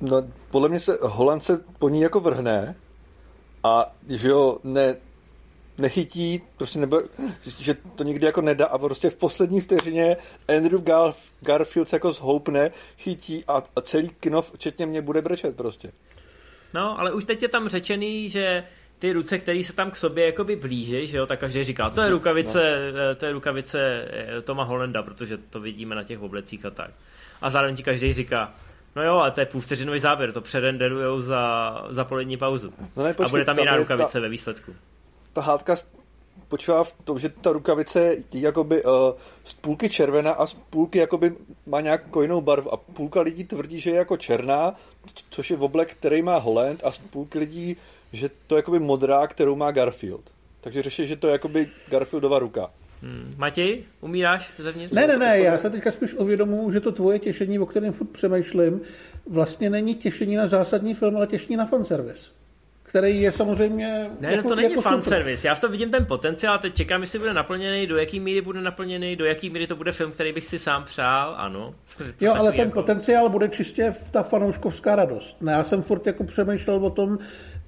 no, 0.00 0.28
podle 0.50 0.68
mě 0.68 0.80
se 0.80 0.98
Holand 1.02 1.44
se 1.44 1.64
po 1.78 1.88
ní 1.88 2.00
jako 2.00 2.20
vrhne 2.20 2.74
a 3.64 3.94
že 4.08 4.28
jo, 4.28 4.58
ne, 4.64 4.96
nechytí, 5.78 6.42
prostě 6.56 6.78
nebo, 6.78 7.00
že 7.58 7.74
to 7.94 8.04
nikdy 8.04 8.26
jako 8.26 8.40
nedá 8.40 8.66
a 8.66 8.78
prostě 8.78 9.10
v 9.10 9.16
poslední 9.16 9.60
vteřině 9.60 10.16
Andrew 10.56 10.82
Garf, 10.82 11.32
Garfield 11.40 11.88
se 11.88 11.96
jako 11.96 12.12
zhoupne, 12.12 12.70
chytí 12.98 13.44
a, 13.48 13.62
a 13.76 13.80
celý 13.80 14.08
kino, 14.08 14.42
včetně 14.42 14.86
mě, 14.86 15.02
bude 15.02 15.22
brečet 15.22 15.56
prostě. 15.56 15.92
No, 16.74 17.00
ale 17.00 17.12
už 17.12 17.24
teď 17.24 17.42
je 17.42 17.48
tam 17.48 17.68
řečený, 17.68 18.28
že 18.28 18.64
ty 19.02 19.12
ruce, 19.12 19.38
které 19.38 19.64
se 19.64 19.72
tam 19.72 19.90
k 19.90 19.96
sobě 19.96 20.26
jakoby 20.26 20.56
blíží, 20.56 21.06
že 21.06 21.18
jo, 21.18 21.26
tak 21.26 21.40
každý 21.40 21.64
říká, 21.64 21.90
to 21.90 22.00
je 22.00 22.10
rukavice, 22.10 22.92
no. 22.92 23.14
to 23.14 23.26
je 23.26 23.32
rukavice 23.32 24.08
eh, 24.10 24.42
Toma 24.42 24.64
Hollanda, 24.64 25.02
protože 25.02 25.38
to 25.38 25.60
vidíme 25.60 25.94
na 25.94 26.02
těch 26.02 26.20
oblecích 26.20 26.66
a 26.66 26.70
tak. 26.70 26.90
A 27.40 27.50
zároveň 27.50 27.76
ti 27.76 27.82
každý 27.82 28.12
říká, 28.12 28.52
No 28.96 29.02
jo, 29.02 29.14
ale 29.14 29.30
to 29.30 29.40
je 29.40 29.46
půlvteřinový 29.46 29.98
záběr, 29.98 30.32
to 30.32 30.40
předenderujou 30.40 31.20
za, 31.20 31.72
za 31.90 32.04
polední 32.04 32.36
pauzu. 32.36 32.72
No 32.96 33.04
ne, 33.04 33.14
počkej, 33.14 33.26
a 33.26 33.30
bude 33.30 33.44
tam 33.44 33.58
jiná 33.58 33.76
rukavice 33.76 34.12
ta, 34.12 34.20
ve 34.20 34.28
výsledku. 34.28 34.74
Ta 35.32 35.40
hádka 35.40 35.76
spočívá 36.46 36.84
v 36.84 36.92
tom, 36.92 37.18
že 37.18 37.28
ta 37.28 37.52
rukavice 37.52 38.00
je 38.32 38.40
jakoby 38.40 38.84
uh, 38.84 38.92
z 39.44 39.54
půlky 39.54 39.90
červená 39.90 40.32
a 40.32 40.46
z 40.46 40.54
půlky 40.54 40.98
jakoby 40.98 41.34
má 41.66 41.80
nějakou 41.80 42.22
jinou 42.22 42.40
barvu 42.40 42.72
a 42.72 42.76
půlka 42.76 43.20
lidí 43.20 43.44
tvrdí, 43.44 43.80
že 43.80 43.90
je 43.90 43.96
jako 43.96 44.16
černá, 44.16 44.74
což 45.30 45.50
je 45.50 45.56
oblek, 45.56 45.94
který 45.94 46.22
má 46.22 46.36
Holland 46.36 46.80
a 46.84 46.90
z 46.90 46.98
půlky 46.98 47.38
lidí, 47.38 47.76
že 48.12 48.30
to 48.46 48.54
je 48.54 48.58
jakoby 48.58 48.78
modrá, 48.78 49.26
kterou 49.26 49.56
má 49.56 49.70
Garfield. 49.70 50.30
Takže 50.60 50.82
řeší, 50.82 51.06
že 51.06 51.16
to 51.16 51.26
je 51.26 51.32
jakoby 51.32 51.68
Garfieldova 51.88 52.38
ruka. 52.38 52.70
Hmm. 53.02 53.34
Matěj, 53.36 53.84
umíráš 54.00 54.50
zevnitř? 54.58 54.94
Ne, 54.94 55.06
ne, 55.06 55.16
ne, 55.16 55.38
já 55.38 55.58
se 55.58 55.70
teďka 55.70 55.90
spíš 55.90 56.14
uvědomuji, 56.14 56.70
že 56.70 56.80
to 56.80 56.92
tvoje 56.92 57.18
těšení, 57.18 57.58
o 57.58 57.66
kterém 57.66 57.92
furt 57.92 58.10
přemýšlím, 58.10 58.80
vlastně 59.26 59.70
není 59.70 59.94
těšení 59.94 60.36
na 60.36 60.46
zásadní 60.46 60.94
film, 60.94 61.16
ale 61.16 61.26
těšení 61.26 61.56
na 61.56 61.66
fanservice 61.66 62.30
který 62.92 63.20
je 63.20 63.32
samozřejmě... 63.32 64.10
Ne, 64.20 64.30
jako, 64.30 64.42
no 64.42 64.48
to 64.48 64.56
není 64.56 64.70
jako 64.70 64.80
fanservice. 64.80 65.48
Já 65.48 65.54
v 65.54 65.60
tom 65.60 65.70
vidím 65.70 65.90
ten 65.90 66.06
potenciál, 66.06 66.58
teď 66.58 66.74
čekám, 66.74 67.00
jestli 67.00 67.18
bude 67.18 67.34
naplněný, 67.34 67.86
do 67.86 67.96
jaký 67.96 68.20
míry 68.20 68.40
bude 68.40 68.60
naplněný, 68.60 69.16
do 69.16 69.24
jaký 69.24 69.50
míry 69.50 69.66
to 69.66 69.76
bude 69.76 69.92
film, 69.92 70.12
který 70.12 70.32
bych 70.32 70.44
si 70.44 70.58
sám 70.58 70.84
přál, 70.84 71.34
ano. 71.38 71.74
Jo, 72.20 72.34
ale 72.34 72.52
ten 72.52 72.60
jako... 72.60 72.80
potenciál 72.80 73.28
bude 73.28 73.48
čistě 73.48 73.92
ta 74.10 74.22
fanouškovská 74.22 74.96
radost. 74.96 75.42
Ne, 75.42 75.52
já 75.52 75.64
jsem 75.64 75.82
furt 75.82 76.06
jako 76.06 76.24
přemýšlel 76.24 76.86
o 76.86 76.90
tom, 76.90 77.18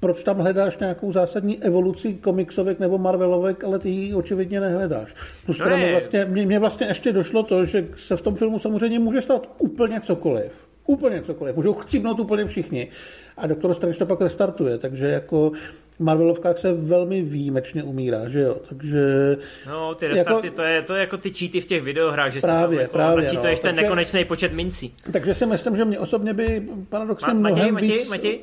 proč 0.00 0.22
tam 0.22 0.38
hledáš 0.38 0.78
nějakou 0.78 1.12
zásadní 1.12 1.62
evoluci 1.62 2.14
komiksovek 2.14 2.80
nebo 2.80 2.98
Marvelovek, 2.98 3.64
ale 3.64 3.78
ty 3.78 3.88
ji 3.88 4.14
očividně 4.14 4.60
nehledáš. 4.60 5.14
Plus 5.46 5.58
no 5.58 5.76
mě, 5.76 5.92
vlastně, 5.92 6.24
mě, 6.24 6.46
mě 6.46 6.58
vlastně 6.58 6.86
ještě 6.86 7.12
došlo 7.12 7.42
to, 7.42 7.64
že 7.64 7.88
se 7.96 8.16
v 8.16 8.22
tom 8.22 8.34
filmu 8.34 8.58
samozřejmě 8.58 8.98
může 8.98 9.20
stát 9.20 9.48
úplně 9.58 10.00
cokoliv. 10.00 10.73
Úplně 10.86 11.22
cokoliv. 11.22 11.56
Můžou 11.56 11.74
chcípnout 11.74 12.20
úplně 12.20 12.44
všichni. 12.44 12.88
A 13.36 13.46
Doktor 13.46 13.74
Strange 13.74 13.98
to 13.98 14.06
pak 14.06 14.20
restartuje, 14.20 14.78
takže 14.78 15.06
jako 15.06 15.52
Marvelovkách 15.98 16.58
se 16.58 16.72
velmi 16.72 17.22
výjimečně 17.22 17.82
umírá, 17.82 18.28
že 18.28 18.40
jo, 18.40 18.56
takže... 18.68 19.36
No, 19.66 19.94
ty 19.94 20.06
restarty, 20.06 20.46
jako, 20.46 20.56
to, 20.56 20.62
je, 20.62 20.82
to 20.82 20.94
je 20.94 21.00
jako 21.00 21.16
ty 21.16 21.30
cheaty 21.30 21.60
v 21.60 21.64
těch 21.64 21.82
videohrách, 21.82 22.32
že 22.32 22.40
právě, 22.40 22.78
si 22.78 22.82
jako 22.82 22.92
právě, 22.92 23.32
no, 23.32 23.42
ten 23.42 23.56
takže, 23.62 23.82
nekonečný 23.82 24.24
počet 24.24 24.52
mincí. 24.52 24.94
Takže 25.12 25.34
si 25.34 25.46
myslím, 25.46 25.76
že 25.76 25.84
mě 25.84 25.98
osobně 25.98 26.34
by 26.34 26.68
paradoxně 26.88 27.34
Ma, 27.34 27.50
mnohem 27.50 27.74
Matěj, 27.74 27.98
víc... 27.98 28.08
Matěj, 28.08 28.40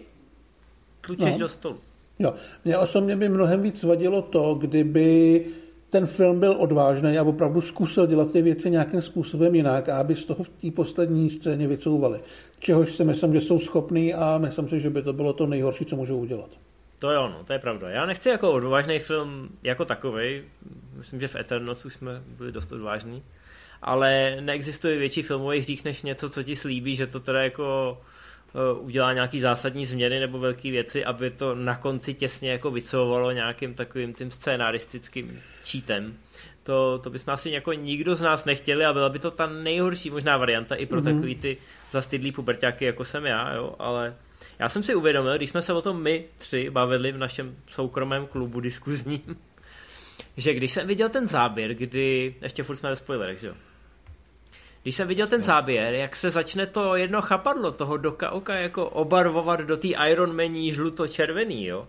tlučeš 1.02 1.34
no. 1.34 1.39
do 1.39 1.48
stolu. 1.48 1.78
Jo, 2.20 2.34
mě 2.66 2.78
osobně 2.78 3.16
by 3.16 3.30
mnohem 3.30 3.62
víc 3.62 3.84
vadilo 3.84 4.22
to, 4.22 4.54
kdyby 4.54 5.46
ten 5.92 6.06
film 6.06 6.39
byl 6.39 6.56
odvážný 6.60 7.18
a 7.18 7.24
opravdu 7.24 7.62
zkusil 7.62 8.08
dělat 8.08 8.32
ty 8.32 8.42
věci 8.42 8.70
nějakým 8.70 9.02
způsobem 9.02 9.56
jinak 9.56 9.89
a 9.89 9.98
aby 9.98 10.16
z 10.16 10.26
toho 10.26 10.44
v 10.44 10.50
té 10.50 10.72
poslední 10.72 11.30
scéně 11.30 11.68
vycouvali. 11.68 12.20
Čehož 12.60 12.92
si 12.92 13.04
myslím, 13.04 13.34
že 13.34 13.39
jsou 13.39 13.60
schopní 13.60 14.14
a 14.14 14.38
myslím 14.38 14.70
si, 14.70 14.80
že 14.80 14.89
by 14.89 15.02
to 15.02 15.14
bylo 15.14 15.34
to 15.34 15.48
nejhorší, 15.48 15.86
co 15.86 15.96
můžou 15.96 16.18
udělat. 16.18 16.50
To 17.00 17.12
jo, 17.12 17.30
no, 17.30 17.44
to 17.44 17.54
je 17.54 17.60
pravda. 17.60 17.89
Já 17.89 18.06
nechci 18.06 18.30
jako 18.30 18.52
odvážný 18.52 19.00
film 19.00 19.50
jako 19.64 19.86
takový. 19.86 20.42
Myslím, 20.98 21.20
že 21.20 21.28
v 21.28 21.36
Eternals 21.36 21.86
už 21.86 21.94
jsme 21.94 22.22
byli 22.38 22.52
dost 22.52 22.72
odvážní. 22.72 23.24
Ale 23.82 24.38
neexistuje 24.42 24.98
větší 24.98 25.22
filmový 25.22 25.60
hřích 25.60 25.86
než 25.86 26.04
něco, 26.04 26.30
co 26.30 26.44
ti 26.44 26.56
slíbí, 26.56 26.96
že 26.96 27.08
to 27.08 27.20
teda 27.20 27.44
jako 27.44 27.98
udělá 28.80 29.14
nějaký 29.14 29.39
zásadní 29.39 29.86
změny 29.86 30.20
nebo 30.20 30.39
velké 30.39 30.72
věci, 30.72 31.06
aby 31.06 31.30
to 31.30 31.56
na 31.56 31.76
konci 31.76 32.14
těsně 32.14 32.52
jako 32.52 32.72
vycovalo 32.72 33.32
nějakým 33.32 33.74
takovým 33.74 34.14
tím 34.14 34.32
scénaristickým 34.32 35.41
čítem. 35.64 36.18
To, 36.64 36.99
to 37.04 37.10
bychom 37.10 37.34
asi 37.34 37.49
jako 37.49 37.74
nikdo 37.74 38.16
z 38.16 38.22
nás 38.22 38.45
nechtěli 38.45 38.86
a 38.86 38.93
byla 38.93 39.10
by 39.10 39.20
to 39.20 39.32
ta 39.32 39.47
nejhorší 39.47 40.10
možná 40.10 40.38
varianta 40.38 40.76
i 40.76 40.86
pro 40.86 41.02
mm-hmm. 41.02 41.14
takový 41.14 41.36
ty 41.36 41.58
zastydlý 41.91 42.32
puberťáky, 42.32 42.86
jako 42.86 43.06
jsem 43.06 43.26
já, 43.26 43.54
jo, 43.54 43.76
ale 43.80 44.16
já 44.60 44.70
jsem 44.70 44.84
si 44.84 44.95
uvědomil, 44.95 45.38
když 45.38 45.49
jsme 45.49 45.62
se 45.62 45.74
o 45.74 45.82
tom 45.82 46.02
my 46.02 46.26
tři 46.38 46.70
bavili 46.70 47.12
v 47.12 47.18
našem 47.18 47.56
soukromém 47.68 48.28
klubu 48.28 48.60
diskuzním, 48.60 49.22
že 50.38 50.54
když 50.54 50.72
jsem 50.72 50.88
viděl 50.88 51.10
ten 51.10 51.28
záběr, 51.28 51.74
kdy, 51.74 52.36
ještě 52.41 52.64
furt 52.64 52.76
jsme 52.76 52.89
ve 52.89 52.95
spoilerech, 52.95 53.39
že 53.39 53.47
jo, 53.47 53.54
když 54.84 54.95
jsem 54.95 55.07
viděl 55.07 55.27
ten 55.27 55.41
záběr, 55.41 55.93
jak 55.93 56.15
se 56.15 56.29
začne 56.29 56.65
to 56.65 56.95
jedno 56.95 57.21
chapadlo 57.21 57.71
toho 57.71 57.97
doka 57.97 58.32
oka 58.32 58.55
jako 58.55 58.89
obarvovat 58.89 59.59
do 59.59 59.77
té 59.77 59.88
Iron 59.88 60.36
Maní 60.36 60.73
žluto-červený, 60.73 61.65
jo. 61.65 61.88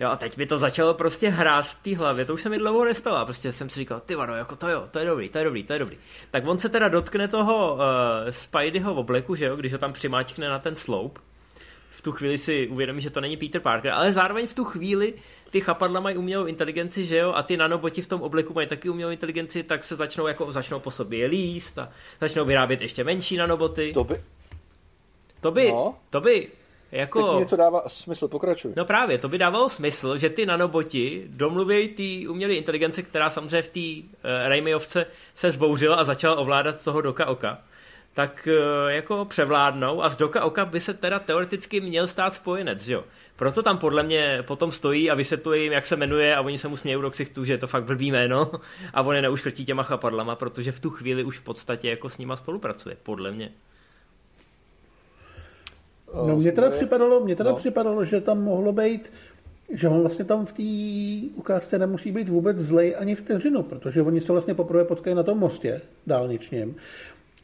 Jo, 0.00 0.08
a 0.08 0.16
teď 0.16 0.36
mi 0.36 0.46
to 0.46 0.58
začalo 0.58 0.94
prostě 0.94 1.28
hrát 1.28 1.66
v 1.66 1.74
té 1.74 1.96
hlavě, 1.96 2.24
to 2.24 2.34
už 2.34 2.42
se 2.42 2.48
mi 2.48 2.58
dlouho 2.58 2.84
nestalo, 2.84 3.16
a 3.16 3.24
prostě 3.24 3.52
jsem 3.52 3.68
si 3.68 3.78
říkal, 3.78 4.00
ty 4.00 4.14
vado, 4.14 4.34
jako 4.34 4.56
to 4.56 4.68
jo, 4.68 4.88
to 4.90 4.98
je 4.98 5.04
dobrý, 5.04 5.28
to 5.28 5.38
je 5.38 5.44
dobrý, 5.44 5.64
to 5.64 5.72
je 5.72 5.78
dobrý. 5.78 5.98
Tak 6.30 6.48
on 6.48 6.58
se 6.58 6.68
teda 6.68 6.88
dotkne 6.88 7.28
toho 7.28 7.74
uh, 7.74 7.80
Spideyho 8.30 8.94
v 8.94 8.98
obleku, 8.98 9.34
že 9.34 9.46
jo, 9.46 9.56
když 9.56 9.72
ho 9.72 9.78
tam 9.78 9.92
přimáčkne 9.92 10.48
na 10.48 10.58
ten 10.58 10.74
sloup. 10.74 11.18
V 11.90 12.02
tu 12.02 12.12
chvíli 12.12 12.38
si 12.38 12.68
uvědomí, 12.68 13.00
že 13.00 13.10
to 13.10 13.20
není 13.20 13.36
Peter 13.36 13.60
Parker, 13.60 13.92
ale 13.92 14.12
zároveň 14.12 14.46
v 14.46 14.54
tu 14.54 14.64
chvíli 14.64 15.14
ty 15.52 15.60
chapadla 15.60 16.00
mají 16.00 16.16
umělou 16.16 16.46
inteligenci, 16.46 17.04
že 17.04 17.16
jo, 17.16 17.32
a 17.32 17.42
ty 17.42 17.56
nanoboti 17.56 18.02
v 18.02 18.06
tom 18.06 18.22
obleku 18.22 18.54
mají 18.54 18.68
taky 18.68 18.88
umělou 18.88 19.10
inteligenci, 19.10 19.62
tak 19.62 19.84
se 19.84 19.96
začnou 19.96 20.26
jako 20.26 20.52
začnou 20.52 20.80
po 20.80 20.90
sobě 20.90 21.26
líst 21.26 21.78
a 21.78 21.88
začnou 22.20 22.44
vyrábět 22.44 22.80
ještě 22.80 23.04
menší 23.04 23.36
nanoboty. 23.36 23.92
To 23.92 24.04
by... 24.04 24.20
To 25.40 25.50
by, 25.50 25.68
no. 25.72 25.94
to 26.10 26.20
by 26.20 26.48
jako... 26.92 27.26
Tak 27.26 27.36
mě 27.36 27.46
to 27.46 27.56
dává 27.56 27.82
smysl, 27.86 28.28
pokračuj. 28.28 28.72
No 28.76 28.84
právě, 28.84 29.18
to 29.18 29.28
by 29.28 29.38
dávalo 29.38 29.68
smysl, 29.68 30.16
že 30.16 30.30
ty 30.30 30.46
nanoboti 30.46 31.24
domluví 31.26 31.88
ty 31.88 32.28
umělé 32.28 32.54
inteligence, 32.54 33.02
která 33.02 33.30
samozřejmě 33.30 33.62
v 33.62 33.68
té 33.68 34.08
uh, 34.08 34.48
Raimiovce 34.48 35.06
se 35.34 35.50
zbouřila 35.50 35.96
a 35.96 36.04
začala 36.04 36.36
ovládat 36.36 36.84
toho 36.84 37.00
doka 37.00 37.26
oka 37.26 37.58
tak 38.14 38.48
uh, 38.50 38.90
jako 38.90 39.24
převládnou 39.24 40.02
a 40.02 40.08
z 40.08 40.16
doka 40.16 40.44
oka 40.44 40.64
by 40.64 40.80
se 40.80 40.94
teda 40.94 41.18
teoreticky 41.18 41.80
měl 41.80 42.06
stát 42.06 42.34
spojenec, 42.34 42.82
že 42.82 42.94
jo? 42.94 43.04
Proto 43.42 43.62
tam 43.62 43.78
podle 43.78 44.02
mě 44.02 44.42
potom 44.46 44.70
stojí 44.70 45.10
a 45.10 45.14
vysvětluje 45.14 45.62
jim, 45.62 45.72
jak 45.72 45.86
se 45.86 45.96
jmenuje 45.96 46.36
a 46.36 46.40
oni 46.40 46.58
se 46.58 46.68
mu 46.68 46.76
smějí 46.76 47.02
do 47.02 47.10
ksichtu, 47.10 47.44
že 47.44 47.52
je 47.52 47.58
to 47.58 47.66
fakt 47.66 47.84
blbý 47.84 48.10
jméno 48.10 48.50
a 48.94 49.02
on 49.02 49.14
je 49.16 49.22
neuškrtí 49.22 49.64
těma 49.64 49.82
chapadlama, 49.82 50.36
protože 50.36 50.72
v 50.72 50.80
tu 50.80 50.90
chvíli 50.90 51.24
už 51.24 51.38
v 51.38 51.42
podstatě 51.42 51.90
jako 51.90 52.10
s 52.10 52.18
nima 52.18 52.36
spolupracuje, 52.36 52.96
podle 53.02 53.32
mě. 53.32 53.52
No 56.26 56.36
mně 56.36 56.52
teda, 56.52 56.70
připadalo, 56.70 57.20
mě 57.20 57.36
teda 57.36 57.50
no. 57.50 57.56
připadalo, 57.56 58.04
že 58.04 58.20
tam 58.20 58.42
mohlo 58.42 58.72
být 58.72 59.12
že 59.72 59.88
on 59.88 60.00
vlastně 60.00 60.24
tam 60.24 60.46
v 60.46 60.52
té 60.52 61.36
ukázce 61.36 61.78
nemusí 61.78 62.12
být 62.12 62.28
vůbec 62.28 62.58
zlej 62.58 62.94
ani 62.98 63.14
vteřinu, 63.14 63.62
protože 63.62 64.02
oni 64.02 64.20
se 64.20 64.32
vlastně 64.32 64.54
poprvé 64.54 64.84
potkají 64.84 65.16
na 65.16 65.22
tom 65.22 65.38
mostě 65.38 65.80
dálničním, 66.06 66.76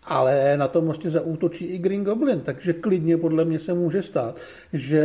ale 0.05 0.57
na 0.57 0.69
tom 0.69 0.85
mostě 0.85 1.11
zaútočí 1.11 1.65
i 1.65 1.79
Green 1.79 2.05
Goblin, 2.05 2.41
takže 2.41 2.73
klidně 2.73 3.17
podle 3.17 3.45
mě 3.45 3.59
se 3.59 3.75
může 3.75 4.03
stát, 4.03 4.37
že 4.73 5.05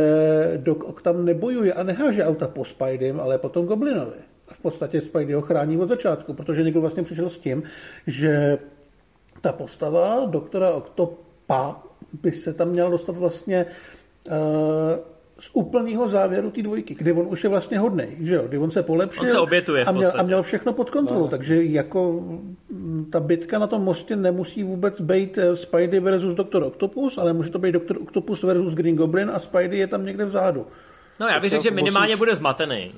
Doc 0.56 0.78
Ock 0.84 1.02
tam 1.02 1.24
nebojuje 1.24 1.72
a 1.72 1.82
neháže 1.82 2.24
auta 2.24 2.48
po 2.48 2.64
Spidey, 2.64 3.14
ale 3.20 3.38
po 3.38 3.48
tom 3.48 3.66
Goblinovi. 3.66 4.16
A 4.48 4.54
v 4.54 4.58
podstatě 4.58 5.00
Spidey 5.00 5.34
ho 5.34 5.42
chrání 5.42 5.78
od 5.78 5.88
začátku, 5.88 6.34
protože 6.34 6.62
někdo 6.62 6.80
vlastně 6.80 7.02
přišel 7.02 7.28
s 7.28 7.38
tím, 7.38 7.62
že 8.06 8.58
ta 9.40 9.52
postava 9.52 10.24
doktora 10.26 10.70
Octopa 10.70 11.82
by 12.22 12.32
se 12.32 12.52
tam 12.52 12.68
měla 12.68 12.90
dostat 12.90 13.16
vlastně 13.16 13.66
uh, 14.26 14.34
z 15.38 15.50
úplného 15.52 16.08
závěru 16.08 16.50
té 16.50 16.62
dvojky, 16.62 16.94
kdy 16.94 17.12
on 17.12 17.26
už 17.26 17.44
je 17.44 17.50
vlastně 17.50 17.78
hodný, 17.78 18.04
že 18.20 18.34
jo, 18.34 18.42
kdy 18.48 18.58
on 18.58 18.70
se 18.70 18.82
polepšil 18.82 19.22
on 19.22 19.30
se 19.30 19.38
obětuje 19.38 19.84
a, 19.84 19.92
měl, 19.92 20.12
a 20.14 20.22
měl 20.22 20.42
všechno 20.42 20.72
pod 20.72 20.90
kontrolou, 20.90 21.22
no, 21.22 21.28
takže 21.28 21.64
jako 21.64 22.12
mm, 22.70 23.08
ta 23.12 23.20
bitka 23.20 23.58
na 23.58 23.66
tom 23.66 23.82
mostě 23.82 24.16
nemusí 24.16 24.62
vůbec 24.62 25.00
být 25.00 25.38
eh, 25.38 25.56
Spidey 25.56 26.00
versus 26.00 26.34
Doktor 26.34 26.62
Octopus, 26.62 27.18
ale 27.18 27.32
může 27.32 27.50
to 27.50 27.58
být 27.58 27.72
Doktor 27.72 27.98
Octopus 28.02 28.42
versus 28.42 28.74
Green 28.74 28.96
Goblin 28.96 29.30
a 29.34 29.38
Spidey 29.38 29.78
je 29.78 29.86
tam 29.86 30.06
někde 30.06 30.24
vzadu. 30.24 30.66
No 31.20 31.28
já 31.28 31.40
bych 31.40 31.50
řekl, 31.50 31.62
že 31.62 31.70
minimálně 31.70 32.12
musíš, 32.12 32.18
bude 32.18 32.34
zmatený. 32.34 32.94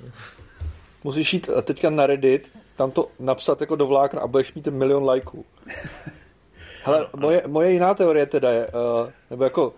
Musíš 1.05 1.35
jít 1.35 1.51
teďka 1.63 1.91
na 1.91 2.07
Reddit, 2.07 2.51
tam 2.77 2.91
to 2.91 3.09
napsat 3.21 3.61
jako 3.61 3.77
do 3.77 3.87
vlákna 3.87 4.21
a 4.21 4.27
budeš 4.27 4.55
mít 4.55 4.67
milion 4.67 5.05
lajků. 5.05 5.45
Hele, 6.85 7.07
moje, 7.17 7.43
moje 7.47 7.73
jiná 7.73 7.95
teorie 7.95 8.27
teda 8.27 8.51
je, 8.51 8.67
uh, 8.67 9.11
nebo 9.31 9.45
jako, 9.45 9.75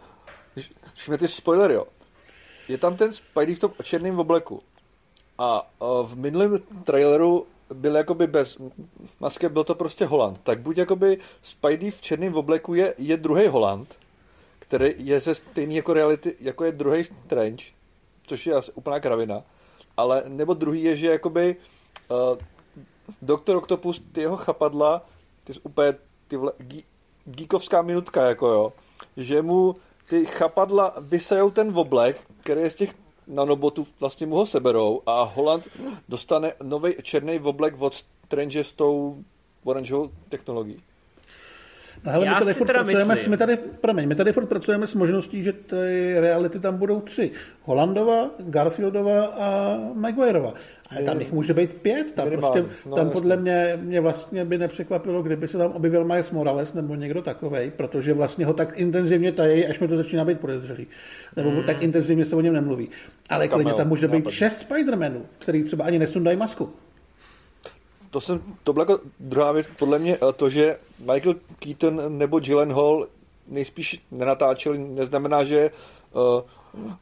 když, 0.55 0.73
když 1.07 1.21
ty 1.21 1.29
spoilery, 1.29 1.75
jo, 1.75 1.87
je 2.69 2.79
tam 2.79 2.97
ten 2.97 3.13
Spidey 3.13 3.55
v 3.55 3.59
tom 3.59 3.73
černém 3.83 4.19
obleku. 4.19 4.63
A 5.39 5.71
v 6.03 6.17
minulém 6.17 6.59
traileru 6.85 7.47
byl 7.75 7.97
jakoby 7.97 8.27
bez 8.27 8.59
masky, 9.21 9.49
byl 9.49 9.65
to 9.65 9.75
prostě 9.75 10.07
Holand. 10.07 10.41
Tak 10.43 10.61
buď 10.61 10.79
jakoby 10.79 11.19
Spidey 11.43 11.91
v 11.91 12.01
černém 12.01 12.35
obleku 12.35 12.75
je, 12.75 12.95
je 12.99 13.17
druhý 13.17 13.47
Holand, 13.47 13.99
který 14.59 14.95
je 14.99 15.21
ze 15.21 15.35
stejný 15.35 15.77
jako 15.77 15.93
reality, 15.93 16.37
jako 16.41 16.65
je 16.65 16.73
druhý 16.73 17.05
Strange, 17.05 17.65
což 18.27 18.47
je 18.47 18.55
asi 18.55 18.73
úplná 18.73 19.01
kravina. 19.01 19.43
Ale, 19.97 20.23
nebo 20.29 20.55
druhý 20.55 20.83
je, 20.83 20.97
že 20.97 21.11
jakoby 21.11 21.57
uh, 22.09 22.39
Doktor 23.23 23.57
Octopus, 23.57 24.03
ty 24.13 24.21
jeho 24.21 24.37
chapadla, 24.37 25.07
ty 25.45 25.55
jsi 25.55 25.61
úplně 25.61 25.95
ty 26.29 26.37
vle, 26.37 26.53
geekovská 27.25 27.83
minutka, 27.83 28.25
jako 28.25 28.49
jo, 28.49 28.73
že 29.17 29.43
mu 29.43 29.75
ty 30.09 30.27
chapadla 30.27 30.95
vysajou 31.01 31.51
ten 31.51 31.79
oblek, 31.79 32.17
který 32.41 32.61
je 32.61 32.71
z 32.71 32.75
těch 32.75 32.95
nanobotů, 33.27 33.87
vlastně 34.01 34.27
mu 34.27 34.37
ho 34.37 34.47
seberou 34.47 35.03
a 35.07 35.23
Holland 35.23 35.69
dostane 36.09 36.53
nový 36.63 36.95
černý 37.03 37.41
oblek 37.41 37.75
od 37.79 37.95
Strange 37.95 38.65
s 38.65 38.73
tou 38.73 39.25
oranžovou 39.65 40.11
technologií. 40.29 40.83
No 42.05 42.13
hele, 42.13 42.29
my 42.29 42.35
tady, 42.39 42.55
furt 42.55 42.67
pracujeme, 42.67 43.17
my, 43.29 43.37
tady, 43.37 43.57
promiň, 43.57 44.09
my 44.09 44.15
tady 44.15 44.33
furt 44.33 44.47
pracujeme 44.47 44.87
s 44.87 44.95
možností, 44.95 45.45
že 45.45 45.53
ty 45.53 46.15
reality 46.21 46.59
tam 46.59 46.77
budou 46.77 47.01
tři. 47.01 47.31
Holandova, 47.63 48.31
Garfieldova 48.39 49.25
a 49.25 49.79
Maguireova. 49.95 50.55
Ale 50.91 51.03
tam 51.03 51.21
jich 51.21 51.33
může 51.33 51.55
být 51.55 51.73
pět. 51.73 52.13
Tam, 52.15 52.31
prostě, 52.31 52.65
no, 52.87 52.97
tam 52.97 53.11
podle 53.11 53.37
mě, 53.37 53.79
mě 53.83 54.01
vlastně 54.01 54.45
by 54.45 54.59
nepřekvapilo, 54.59 55.23
kdyby 55.23 55.49
se 55.49 55.59
tam 55.59 55.73
objevil 55.73 56.05
Miles 56.05 56.31
Morales 56.31 56.75
nebo 56.75 56.95
někdo 56.95 57.23
takovej, 57.23 57.71
protože 57.77 58.15
vlastně 58.15 58.47
ho 58.47 58.55
tak 58.55 58.79
intenzivně 58.79 59.33
tají, 59.33 59.67
až 59.67 59.81
mi 59.81 59.89
to 59.89 59.97
začíná 59.97 60.25
být 60.25 60.41
podezřelý. 60.41 60.87
Nebo 61.37 61.51
hmm. 61.51 61.63
tak 61.63 61.83
intenzivně 61.83 62.25
se 62.25 62.37
o 62.37 62.41
něm 62.41 62.55
nemluví. 62.55 62.89
Ale 63.29 63.49
klidně 63.49 63.73
tam 63.73 63.89
může 63.89 64.09
být 64.09 64.31
šest 64.31 64.67
Spider-Manů, 64.69 65.23
který 65.39 65.65
třeba 65.65 65.85
ani 65.85 65.99
nesundají 65.99 66.37
masku 66.37 66.73
to, 68.11 68.21
jsem, 68.21 68.43
to 68.63 68.73
byla 68.73 68.83
jako 68.83 69.01
druhá 69.21 69.53
věc, 69.53 69.69
podle 69.79 69.99
mě 69.99 70.15
eh, 70.17 70.33
to, 70.33 70.51
že 70.51 70.79
Michael 70.99 71.35
Keaton 71.59 72.19
nebo 72.19 72.41
Gyllenhaal 72.41 73.07
nejspíš 73.49 74.03
nenatáčeli, 74.11 74.79
neznamená, 74.79 75.45
že 75.45 75.71
uh, 76.13 76.23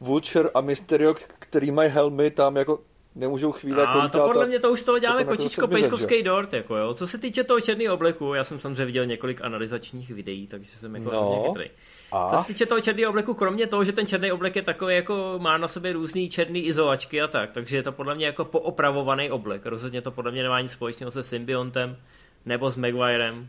Vulture 0.01 0.49
a 0.53 0.61
Mysterio, 0.61 1.15
který 1.39 1.71
mají 1.71 1.89
helmy, 1.89 2.31
tam 2.31 2.55
jako 2.55 2.79
nemůžou 3.15 3.51
chvíli 3.51 3.79
jako 3.79 3.99
A 3.99 4.09
to 4.09 4.25
podle 4.27 4.45
mě 4.45 4.59
to 4.59 4.71
už 4.71 4.79
z 4.79 4.83
toho 4.83 4.99
děláme 4.99 5.23
kočičko 5.23 5.67
pejskovský 5.67 6.23
dort, 6.23 6.53
jako 6.53 6.75
jo. 6.75 6.93
Co 6.93 7.07
se 7.07 7.17
týče 7.17 7.43
toho 7.43 7.61
černého 7.61 7.95
obleku, 7.95 8.33
já 8.33 8.43
jsem 8.43 8.59
samozřejmě 8.59 8.85
viděl 8.85 9.05
několik 9.05 9.41
analyzačních 9.41 10.11
videí, 10.11 10.47
takže 10.47 10.71
jsem 10.71 10.95
jako 10.95 11.11
no. 11.11 11.43
chytrý. 11.47 11.69
A? 12.11 12.29
Co 12.29 12.37
se 12.37 12.47
týče 12.47 12.65
toho 12.65 12.81
černého 12.81 13.09
obleku, 13.09 13.33
kromě 13.33 13.67
toho, 13.67 13.83
že 13.83 13.93
ten 13.93 14.07
černý 14.07 14.31
oblek 14.31 14.55
je 14.55 14.61
takový, 14.61 14.95
jako 14.95 15.35
má 15.37 15.57
na 15.57 15.67
sobě 15.67 15.93
různý 15.93 16.29
černý 16.29 16.65
izolačky 16.65 17.21
a 17.21 17.27
tak, 17.27 17.51
takže 17.51 17.77
je 17.77 17.83
to 17.83 17.91
podle 17.91 18.15
mě 18.15 18.25
jako 18.25 18.45
poopravovaný 18.45 19.31
oblek. 19.31 19.65
Rozhodně 19.65 20.01
to 20.01 20.11
podle 20.11 20.31
mě 20.31 20.43
nemá 20.43 20.61
nic 20.61 20.71
společného 20.71 21.11
se 21.11 21.23
Symbiontem 21.23 21.97
nebo 22.45 22.71
s 22.71 22.77
Maguirem. 22.77 23.47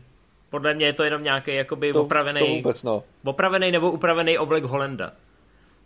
Podle 0.49 0.73
mě 0.73 0.85
je 0.85 0.93
to 0.93 1.03
jenom 1.03 1.23
nějaký 1.23 1.55
jakoby 1.55 1.93
to, 1.93 2.03
opravený, 2.03 2.39
to 2.39 2.45
vůbec, 2.45 2.83
no. 2.83 3.03
opravený 3.25 3.71
nebo 3.71 3.91
upravený 3.91 4.37
oblek 4.37 4.63
Holenda. 4.63 5.11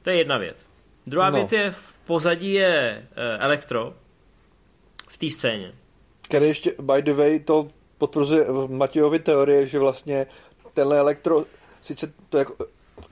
To 0.01 0.09
je 0.09 0.15
jedna 0.15 0.37
věc. 0.37 0.69
Druhá 1.07 1.29
no. 1.29 1.35
věc 1.35 1.51
je, 1.51 1.71
v 1.71 1.93
pozadí 2.05 2.53
je 2.53 3.05
uh, 3.11 3.45
Elektro 3.45 3.93
v 5.07 5.17
té 5.17 5.29
scéně. 5.29 5.71
Který 6.21 6.45
ještě, 6.45 6.73
by 6.81 7.01
the 7.01 7.13
way, 7.13 7.39
to 7.39 7.67
potvrzuje 7.97 8.45
Matějovi 8.67 9.19
teorie, 9.19 9.67
že 9.67 9.79
vlastně 9.79 10.27
tenhle 10.73 10.97
Elektro 10.97 11.43
sice 11.83 12.13
to 12.29 12.37
jako 12.37 12.55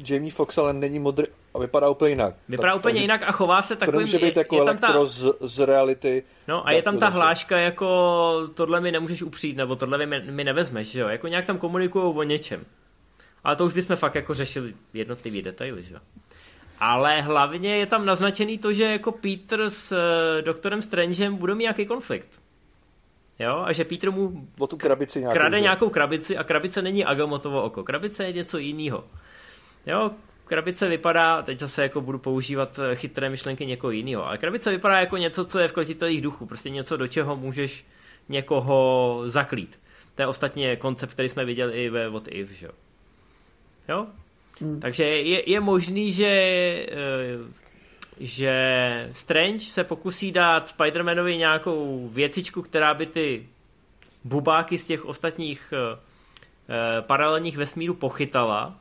Jamie 0.09 0.31
Fox, 0.31 0.57
ale 0.57 0.73
není 0.73 0.99
modrý 0.99 1.27
a 1.53 1.59
vypadá 1.59 1.89
úplně 1.89 2.09
jinak. 2.09 2.35
Vypadá 2.49 2.75
úplně 2.75 2.93
takže, 2.93 3.03
jinak 3.03 3.23
a 3.23 3.31
chová 3.31 3.61
se 3.61 3.75
takovým... 3.75 3.93
To 3.93 3.99
nemůže 3.99 4.19
být 4.19 4.37
jako 4.37 4.55
je, 4.55 4.59
je 4.59 4.61
elektro 4.61 4.93
ta, 4.93 5.05
z, 5.05 5.33
z 5.41 5.59
reality. 5.65 6.23
No 6.47 6.67
a 6.67 6.71
je 6.71 6.83
tam 6.83 6.97
ta 6.97 7.07
hláška 7.07 7.57
jako 7.57 8.49
tohle 8.53 8.81
mi 8.81 8.91
nemůžeš 8.91 9.21
upřít, 9.21 9.57
nebo 9.57 9.75
tohle 9.75 10.05
mi, 10.05 10.19
mi 10.31 10.43
nevezmeš, 10.43 10.91
že 10.91 10.99
jo? 10.99 11.07
Jako 11.07 11.27
nějak 11.27 11.45
tam 11.45 11.57
komunikují 11.57 12.15
o 12.15 12.23
něčem. 12.23 12.65
Ale 13.43 13.55
to 13.55 13.65
už 13.65 13.73
bychom 13.73 13.95
fakt 13.95 14.15
jako 14.15 14.33
řešili 14.33 14.73
jednotlivý 14.93 15.41
detaily, 15.41 15.81
že 15.81 15.93
jo? 15.93 15.99
Ale 16.79 17.21
hlavně 17.21 17.77
je 17.77 17.85
tam 17.85 18.05
naznačený 18.05 18.57
to, 18.57 18.73
že 18.73 18.83
jako 18.83 19.11
Peter 19.11 19.69
s 19.69 19.91
uh, 19.91 19.97
doktorem 20.41 20.81
Strangem 20.81 21.35
budou 21.35 21.55
mít 21.55 21.61
nějaký 21.61 21.85
konflikt. 21.85 22.40
Jo? 23.41 23.63
A 23.65 23.73
že 23.73 23.85
Peter 23.85 24.11
mu 24.11 24.47
o 24.59 24.67
tu 24.67 24.77
krabici 24.77 25.19
nějakou, 25.19 25.33
krade 25.33 25.57
že? 25.57 25.61
nějakou 25.61 25.89
krabici 25.89 26.37
a 26.37 26.43
krabice 26.43 26.81
není 26.81 27.05
Agamotovo 27.05 27.63
oko. 27.63 27.83
Krabice 27.83 28.23
je 28.25 28.33
něco 28.33 28.57
jiného. 28.57 29.03
Jo, 29.85 30.11
krabice 30.45 30.89
vypadá, 30.89 31.41
teď 31.41 31.59
zase 31.59 31.83
jako 31.83 32.01
budu 32.01 32.19
používat 32.19 32.79
eh, 32.79 32.95
chytré 32.95 33.29
myšlenky 33.29 33.65
někoho 33.65 33.91
jiného, 33.91 34.27
ale 34.27 34.37
krabice 34.37 34.71
vypadá 34.71 34.99
jako 34.99 35.17
něco, 35.17 35.45
co 35.45 35.59
je 35.59 35.67
v 35.67 35.73
kotitelých 35.73 36.21
duchu, 36.21 36.45
prostě 36.45 36.69
něco, 36.69 36.97
do 36.97 37.07
čeho 37.07 37.35
můžeš 37.35 37.85
někoho 38.29 39.21
zaklít. 39.25 39.79
To 40.15 40.21
je 40.21 40.27
ostatně 40.27 40.75
koncept, 40.75 41.13
který 41.13 41.29
jsme 41.29 41.45
viděli 41.45 41.83
i 41.83 41.89
ve 41.89 42.09
What 42.09 42.27
If, 42.27 42.51
že 42.51 42.65
jo? 42.65 42.71
jo? 43.89 44.07
Hmm. 44.61 44.79
Takže 44.79 45.03
je, 45.05 45.49
je 45.51 45.59
možný, 45.59 46.11
že 46.11 46.27
eh, 46.27 46.91
že 48.21 48.53
Strange 49.11 49.59
se 49.59 49.83
pokusí 49.83 50.31
dát 50.31 50.67
Spider-Manovi 50.67 51.37
nějakou 51.37 52.09
věcičku, 52.13 52.61
která 52.61 52.93
by 52.93 53.05
ty 53.05 53.47
bubáky 54.23 54.77
z 54.77 54.87
těch 54.87 55.05
ostatních 55.05 55.73
uh, 55.73 55.99
paralelních 57.01 57.57
vesmírů 57.57 57.93
pochytala, 57.93 58.77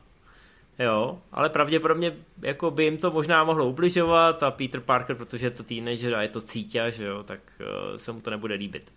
jo, 0.79 1.19
ale 1.31 1.49
pravděpodobně 1.49 2.13
jako 2.41 2.71
by 2.71 2.83
jim 2.83 2.97
to 2.97 3.11
možná 3.11 3.43
mohlo 3.43 3.69
ubližovat 3.69 4.43
a 4.43 4.51
Peter 4.51 4.81
Parker, 4.81 5.15
protože 5.15 5.47
je 5.47 5.51
to 5.51 5.63
teenager 5.63 6.15
a 6.15 6.21
je 6.21 6.29
to 6.29 6.41
cítě, 6.41 6.83
že 6.87 7.05
jo, 7.05 7.23
tak 7.23 7.39
uh, 7.59 7.97
se 7.97 8.11
mu 8.11 8.21
to 8.21 8.29
nebude 8.29 8.55
líbit. 8.55 8.93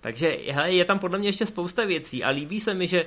Takže 0.00 0.36
hele, 0.50 0.72
je 0.72 0.84
tam 0.84 0.98
podle 0.98 1.18
mě 1.18 1.28
ještě 1.28 1.46
spousta 1.46 1.84
věcí 1.84 2.24
a 2.24 2.28
líbí 2.28 2.60
se 2.60 2.74
mi, 2.74 2.86
že 2.86 3.06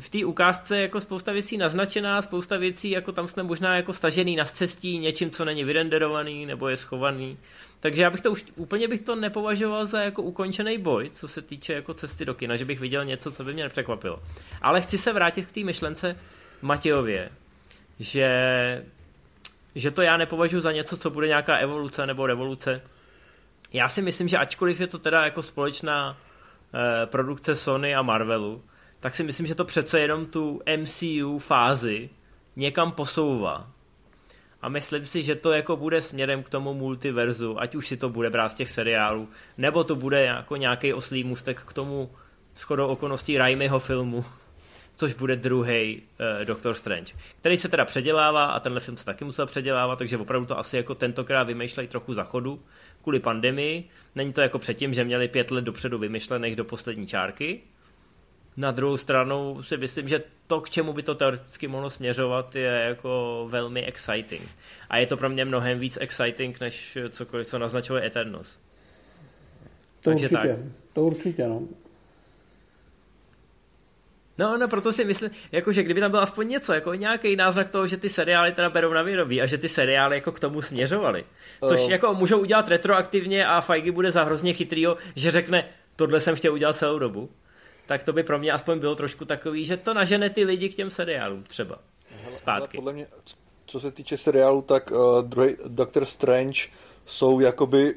v 0.00 0.08
té 0.08 0.24
ukázce 0.24 0.80
jako 0.80 1.00
spousta 1.00 1.32
věcí 1.32 1.56
naznačená, 1.56 2.22
spousta 2.22 2.56
věcí, 2.56 2.90
jako 2.90 3.12
tam 3.12 3.26
jsme 3.26 3.42
možná 3.42 3.76
jako 3.76 3.92
stažený 3.92 4.36
na 4.36 4.44
cestí 4.44 4.98
něčím, 4.98 5.30
co 5.30 5.44
není 5.44 5.64
vyrenderovaný 5.64 6.46
nebo 6.46 6.68
je 6.68 6.76
schovaný. 6.76 7.38
Takže 7.80 8.02
já 8.02 8.10
bych 8.10 8.20
to 8.20 8.30
už 8.30 8.44
úplně 8.56 8.88
bych 8.88 9.00
to 9.00 9.14
nepovažoval 9.14 9.86
za 9.86 10.00
jako 10.00 10.22
ukončený 10.22 10.78
boj, 10.78 11.10
co 11.10 11.28
se 11.28 11.42
týče 11.42 11.72
jako 11.72 11.94
cesty 11.94 12.24
do 12.24 12.34
kina, 12.34 12.56
že 12.56 12.64
bych 12.64 12.80
viděl 12.80 13.04
něco, 13.04 13.30
co 13.32 13.44
by 13.44 13.52
mě 13.52 13.62
nepřekvapilo. 13.62 14.22
Ale 14.62 14.80
chci 14.80 14.98
se 14.98 15.12
vrátit 15.12 15.46
k 15.46 15.52
té 15.52 15.60
myšlence 15.60 16.16
Matějově, 16.62 17.30
že, 18.00 18.28
že 19.74 19.90
to 19.90 20.02
já 20.02 20.16
nepovažuji 20.16 20.60
za 20.60 20.72
něco, 20.72 20.96
co 20.96 21.10
bude 21.10 21.28
nějaká 21.28 21.56
evoluce 21.56 22.06
nebo 22.06 22.26
revoluce. 22.26 22.82
Já 23.72 23.88
si 23.88 24.02
myslím, 24.02 24.28
že 24.28 24.38
ačkoliv 24.38 24.80
je 24.80 24.86
to 24.86 24.98
teda 24.98 25.24
jako 25.24 25.42
společná 25.42 26.16
eh, 26.74 27.06
produkce 27.06 27.54
Sony 27.54 27.94
a 27.94 28.02
Marvelu, 28.02 28.62
tak 29.00 29.14
si 29.14 29.24
myslím, 29.24 29.46
že 29.46 29.54
to 29.54 29.64
přece 29.64 30.00
jenom 30.00 30.26
tu 30.26 30.60
MCU 30.76 31.38
fázi 31.38 32.10
někam 32.56 32.92
posouvá. 32.92 33.70
A 34.62 34.68
myslím 34.68 35.06
si, 35.06 35.22
že 35.22 35.34
to 35.34 35.52
jako 35.52 35.76
bude 35.76 36.02
směrem 36.02 36.42
k 36.42 36.48
tomu 36.48 36.74
multiverzu, 36.74 37.60
ať 37.60 37.74
už 37.74 37.88
si 37.88 37.96
to 37.96 38.08
bude 38.08 38.30
brát 38.30 38.48
z 38.48 38.54
těch 38.54 38.70
seriálů, 38.70 39.28
nebo 39.58 39.84
to 39.84 39.94
bude 39.94 40.24
jako 40.24 40.56
nějaký 40.56 40.92
oslý 40.92 41.24
mustek 41.24 41.60
k 41.60 41.72
tomu 41.72 42.10
shodou 42.56 42.86
okolností 42.86 43.38
Raimiho 43.38 43.78
filmu, 43.78 44.24
což 44.96 45.14
bude 45.14 45.36
druhý 45.36 46.02
uh, 46.02 46.44
Doctor 46.44 46.74
Strange, 46.74 47.12
který 47.40 47.56
se 47.56 47.68
teda 47.68 47.84
předělává 47.84 48.44
a 48.46 48.60
tenhle 48.60 48.80
film 48.80 48.96
se 48.96 49.04
taky 49.04 49.24
musel 49.24 49.46
předělávat, 49.46 49.98
takže 49.98 50.18
opravdu 50.18 50.46
to 50.46 50.58
asi 50.58 50.76
jako 50.76 50.94
tentokrát 50.94 51.42
vymýšlejí 51.42 51.88
trochu 51.88 52.14
za 52.14 52.24
chodu 52.24 52.62
kvůli 53.02 53.20
pandemii. 53.20 53.88
Není 54.14 54.32
to 54.32 54.40
jako 54.40 54.58
předtím, 54.58 54.94
že 54.94 55.04
měli 55.04 55.28
pět 55.28 55.50
let 55.50 55.64
dopředu 55.64 55.98
vymyšlených 55.98 56.56
do 56.56 56.64
poslední 56.64 57.06
čárky. 57.06 57.60
Na 58.56 58.70
druhou 58.70 58.96
stranu 58.96 59.62
si 59.62 59.76
myslím, 59.76 60.08
že 60.08 60.22
to, 60.46 60.60
k 60.60 60.70
čemu 60.70 60.92
by 60.92 61.02
to 61.02 61.14
teoreticky 61.14 61.68
mohlo 61.68 61.90
směřovat, 61.90 62.56
je 62.56 62.64
jako 62.64 63.46
velmi 63.50 63.84
exciting. 63.84 64.48
A 64.90 64.98
je 64.98 65.06
to 65.06 65.16
pro 65.16 65.28
mě 65.28 65.44
mnohem 65.44 65.78
víc 65.78 65.98
exciting, 66.00 66.60
než 66.60 66.98
cokoliv, 67.10 67.46
co 67.46 67.58
naznačuje 67.58 68.06
Eternos. 68.06 68.58
To 70.00 70.10
Takže 70.10 70.24
určitě, 70.24 70.48
tak. 70.48 70.58
to 70.92 71.02
určitě, 71.02 71.48
no. 71.48 71.62
No, 74.38 74.58
no, 74.58 74.68
proto 74.68 74.92
si 74.92 75.04
myslím, 75.04 75.30
jako, 75.52 75.72
že 75.72 75.82
kdyby 75.82 76.00
tam 76.00 76.10
byl 76.10 76.20
aspoň 76.20 76.48
něco, 76.48 76.72
jako 76.72 76.94
nějaký 76.94 77.36
náznak 77.36 77.68
toho, 77.68 77.86
že 77.86 77.96
ty 77.96 78.08
seriály 78.08 78.52
teda 78.52 78.70
berou 78.70 78.92
na 78.92 79.02
výrobí 79.02 79.42
a 79.42 79.46
že 79.46 79.58
ty 79.58 79.68
seriály 79.68 80.16
jako 80.16 80.32
k 80.32 80.40
tomu 80.40 80.62
směřovaly. 80.62 81.24
Což 81.68 81.80
uh. 81.80 81.90
jako 81.90 82.14
můžou 82.14 82.38
udělat 82.38 82.68
retroaktivně 82.68 83.46
a 83.46 83.60
Feige 83.60 83.92
bude 83.92 84.10
za 84.10 84.24
hrozně 84.24 84.52
chytrýho, 84.52 84.96
že 85.14 85.30
řekne, 85.30 85.68
tohle 85.96 86.20
jsem 86.20 86.36
chtěl 86.36 86.52
udělat 86.52 86.76
celou 86.76 86.98
dobu. 86.98 87.30
Tak 87.86 88.04
to 88.04 88.12
by 88.12 88.22
pro 88.22 88.38
mě 88.38 88.52
aspoň 88.52 88.78
bylo 88.78 88.94
trošku 88.94 89.24
takový, 89.24 89.64
že 89.64 89.76
to 89.76 89.94
nažene 89.94 90.30
ty 90.30 90.44
lidi 90.44 90.68
k 90.68 90.74
těm 90.74 90.90
seriálům 90.90 91.42
třeba. 91.42 91.78
Zpátky. 92.36 92.76
Hele, 92.76 92.84
podle 92.84 92.92
mě, 92.92 93.06
co 93.66 93.80
se 93.80 93.90
týče 93.90 94.16
seriálu, 94.16 94.62
tak 94.62 94.90
uh, 94.90 95.22
druhý 95.22 95.56
Doctor 95.66 96.04
Strange 96.04 96.60
jsou 97.06 97.40
jakoby 97.40 97.94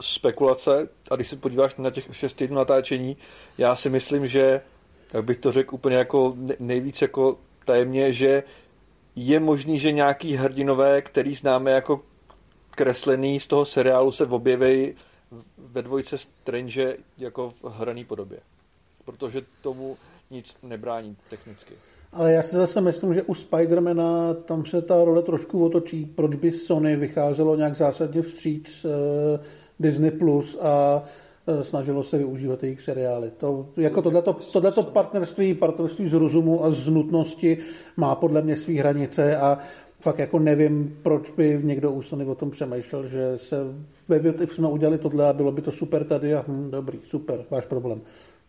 spekulace 0.00 0.88
a 1.10 1.16
když 1.16 1.28
se 1.28 1.36
podíváš 1.36 1.76
na 1.76 1.90
těch 1.90 2.08
šest 2.12 2.34
týdnů 2.34 2.56
natáčení, 2.56 3.16
já 3.58 3.76
si 3.76 3.90
myslím, 3.90 4.26
že 4.26 4.60
jak 5.12 5.24
bych 5.24 5.36
to 5.36 5.52
řekl 5.52 5.74
úplně 5.74 5.96
jako 5.96 6.36
nejvíc 6.58 7.02
jako 7.02 7.38
tajemně, 7.64 8.12
že 8.12 8.42
je 9.16 9.40
možný, 9.40 9.78
že 9.78 9.92
nějaký 9.92 10.34
hrdinové, 10.34 11.02
který 11.02 11.34
známe 11.34 11.70
jako 11.70 12.00
kreslený 12.70 13.40
z 13.40 13.46
toho 13.46 13.64
seriálu, 13.64 14.12
se 14.12 14.26
objeví 14.26 14.94
ve 15.58 15.82
dvojce 15.82 16.18
Strange 16.18 16.96
jako 17.18 17.50
v 17.50 17.64
hraný 17.64 18.04
podobě. 18.04 18.38
Protože 19.08 19.42
tomu 19.62 19.96
nic 20.30 20.56
nebrání 20.62 21.16
technicky. 21.30 21.74
Ale 22.12 22.32
já 22.32 22.42
si 22.42 22.56
zase 22.56 22.80
myslím, 22.80 23.14
že 23.14 23.22
u 23.22 23.34
Spidermana 23.34 24.34
tam 24.34 24.64
se 24.64 24.82
ta 24.82 25.04
role 25.04 25.22
trošku 25.22 25.64
otočí. 25.64 26.06
Proč 26.06 26.36
by 26.36 26.52
Sony 26.52 26.96
vycházelo 26.96 27.56
nějak 27.56 27.76
zásadně 27.76 28.22
vstříc 28.22 28.84
uh, 28.84 28.90
Disney 29.80 30.10
Plus 30.10 30.58
a 30.60 31.02
uh, 31.46 31.60
snažilo 31.60 32.02
se 32.02 32.18
využívat 32.18 32.62
jejich 32.62 32.80
seriály. 32.80 33.30
To, 33.36 33.68
jako 33.76 34.02
tohleto, 34.02 34.32
tohleto 34.32 34.82
partnerství, 34.82 35.54
partnerství 35.54 36.08
z 36.08 36.12
rozumu 36.12 36.64
a 36.64 36.70
z 36.70 36.88
nutnosti 36.88 37.58
má 37.96 38.14
podle 38.14 38.42
mě 38.42 38.56
své 38.56 38.74
hranice 38.74 39.36
a 39.36 39.58
fakt 40.00 40.18
jako 40.18 40.38
nevím, 40.38 40.98
proč 41.02 41.30
by 41.30 41.60
někdo 41.62 41.92
u 41.92 42.02
Sony 42.02 42.24
o 42.24 42.34
tom 42.34 42.50
přemýšlel, 42.50 43.06
že 43.06 43.38
se 43.38 43.56
ve 44.08 44.46
jsme 44.46 44.68
udělali 44.68 44.98
tohle 44.98 45.28
a 45.28 45.32
bylo 45.32 45.52
by 45.52 45.62
to 45.62 45.72
super 45.72 46.04
tady 46.04 46.34
a 46.34 46.44
hm, 46.48 46.70
dobrý, 46.70 46.98
super, 47.04 47.44
váš 47.50 47.66
problém. 47.66 48.00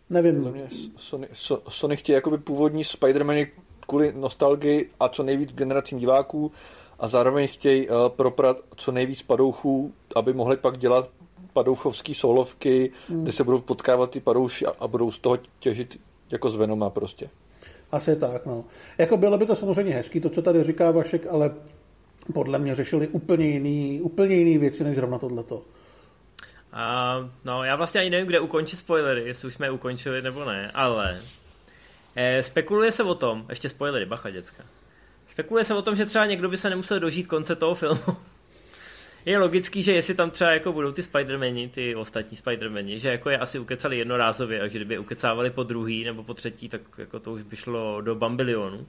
Nevím. 0.09 0.35
Podle 0.35 0.51
mě 0.51 0.67
Sony, 0.97 1.27
so, 1.33 1.71
Sony 1.71 1.95
chtějí 1.95 2.13
jakoby 2.13 2.37
původní 2.37 2.83
Spider-Many 2.83 3.47
kvůli 3.79 4.13
nostalgii 4.15 4.89
a 4.99 5.09
co 5.09 5.23
nejvíc 5.23 5.51
generacím 5.53 5.97
diváků 5.97 6.51
a 6.99 7.07
zároveň 7.07 7.47
chtějí 7.47 7.89
uh, 7.89 7.95
proprat 8.09 8.57
co 8.75 8.91
nejvíc 8.91 9.21
padouchů, 9.21 9.93
aby 10.15 10.33
mohli 10.33 10.57
pak 10.57 10.77
dělat 10.77 11.09
padouchovský 11.53 12.13
solovky, 12.13 12.91
hmm. 13.09 13.23
kde 13.23 13.31
se 13.31 13.43
budou 13.43 13.61
potkávat 13.61 14.09
ty 14.09 14.19
padouši 14.19 14.65
a, 14.65 14.73
a 14.79 14.87
budou 14.87 15.11
z 15.11 15.17
toho 15.17 15.37
těžit 15.59 15.99
jako 16.31 16.49
z 16.49 16.55
Venoma 16.55 16.89
prostě. 16.89 17.29
Asi 17.91 18.15
tak, 18.15 18.45
no. 18.45 18.65
Jako 18.97 19.17
bylo 19.17 19.37
by 19.37 19.45
to 19.45 19.55
samozřejmě 19.55 19.93
hezký, 19.93 20.19
to, 20.19 20.29
co 20.29 20.41
tady 20.41 20.63
říká 20.63 20.91
Vašek, 20.91 21.27
ale 21.27 21.55
podle 22.33 22.59
mě 22.59 22.75
řešili 22.75 23.07
úplně 23.07 23.47
jiný, 23.47 24.01
úplně 24.01 24.35
jiný 24.35 24.57
věci, 24.57 24.83
než 24.83 24.95
zrovna 24.95 25.19
tohleto. 25.19 25.61
A, 26.73 27.15
no, 27.45 27.63
já 27.63 27.75
vlastně 27.75 28.01
ani 28.01 28.09
nevím, 28.09 28.27
kde 28.27 28.39
ukončit 28.39 28.75
spoilery, 28.75 29.23
jestli 29.27 29.47
už 29.47 29.53
jsme 29.53 29.65
je 29.65 29.71
ukončili 29.71 30.21
nebo 30.21 30.45
ne, 30.45 30.71
ale 30.73 31.21
eh, 32.15 32.43
spekuluje 32.43 32.91
se 32.91 33.03
o 33.03 33.15
tom, 33.15 33.45
ještě 33.49 33.69
spoilery, 33.69 34.05
bacha 34.05 34.29
děcka, 34.29 34.63
spekuluje 35.27 35.63
se 35.63 35.73
o 35.73 35.81
tom, 35.81 35.95
že 35.95 36.05
třeba 36.05 36.25
někdo 36.25 36.49
by 36.49 36.57
se 36.57 36.69
nemusel 36.69 36.99
dožít 36.99 37.27
konce 37.27 37.55
toho 37.55 37.75
filmu. 37.75 38.01
je 39.25 39.39
logický, 39.39 39.83
že 39.83 39.93
jestli 39.93 40.15
tam 40.15 40.31
třeba 40.31 40.51
jako 40.51 40.73
budou 40.73 40.91
ty 40.91 41.03
Spidermani, 41.03 41.69
ty 41.69 41.95
ostatní 41.95 42.37
Spidermani, 42.37 42.99
že 42.99 43.09
jako 43.09 43.29
je 43.29 43.37
asi 43.37 43.59
ukecali 43.59 43.97
jednorázově 43.97 44.61
a 44.61 44.67
že 44.67 44.77
kdyby 44.77 44.93
je 44.93 44.99
ukecávali 44.99 45.49
po 45.49 45.63
druhý 45.63 46.03
nebo 46.03 46.23
po 46.23 46.33
třetí, 46.33 46.69
tak 46.69 46.81
jako 46.97 47.19
to 47.19 47.31
už 47.31 47.41
by 47.41 47.55
šlo 47.55 48.01
do 48.01 48.15
bambilionu. 48.15 48.87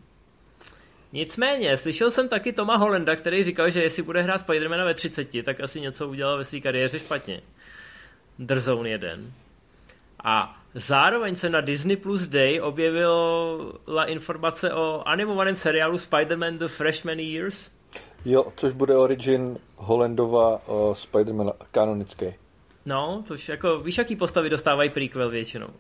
Nicméně, 1.13 1.77
slyšel 1.77 2.11
jsem 2.11 2.29
taky 2.29 2.53
Toma 2.53 2.77
Hollanda, 2.77 3.17
který 3.17 3.43
říkal, 3.43 3.71
že 3.71 3.83
jestli 3.83 4.03
bude 4.03 4.23
hrát 4.23 4.39
Spidermana 4.39 4.85
ve 4.85 4.95
30, 4.95 5.45
tak 5.45 5.61
asi 5.61 5.81
něco 5.81 6.09
udělal 6.09 6.39
ve 6.39 6.45
své 6.45 6.61
kariéře 6.61 6.99
špatně. 6.99 7.41
Drzone 8.41 8.89
1. 8.89 9.09
A 10.25 10.57
zároveň 10.75 11.35
se 11.35 11.49
na 11.49 11.61
Disney 11.61 11.97
Plus 11.97 12.27
Day 12.27 12.61
objevila 12.61 14.05
informace 14.07 14.73
o 14.75 15.03
animovaném 15.07 15.57
seriálu 15.57 15.99
Spider-Man 15.99 16.59
The 16.59 16.67
Freshman 16.67 17.19
Years. 17.19 17.71
Jo, 18.25 18.47
což 18.57 18.73
bude 18.73 18.97
origin 18.97 19.59
Hollandova 19.77 20.69
uh, 20.69 20.95
Spider-Man 20.95 21.53
kanonický. 21.71 22.27
No, 22.87 23.25
což 23.27 23.49
jako, 23.49 23.79
víš, 23.79 23.99
jaký 23.99 24.17
postavy 24.17 24.51
dostávají 24.51 24.91
prequel 24.91 25.31
většinou 25.31 25.67
uh, 25.67 25.73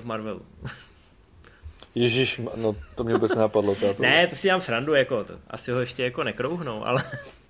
v 0.00 0.04
Marvelu. 0.04 0.42
Ježíš, 1.94 2.40
no 2.56 2.76
to 2.94 3.04
mě 3.04 3.14
vůbec 3.14 3.34
napadlo. 3.34 3.74
To 3.74 3.94
ne, 3.98 4.26
to 4.26 4.36
si 4.36 4.42
dělám 4.42 4.60
srandu, 4.60 4.94
jako, 4.94 5.24
to, 5.24 5.34
asi 5.50 5.72
ho 5.72 5.80
ještě 5.80 6.04
jako 6.04 6.24
nekrouhnou, 6.24 6.84
ale, 6.84 7.04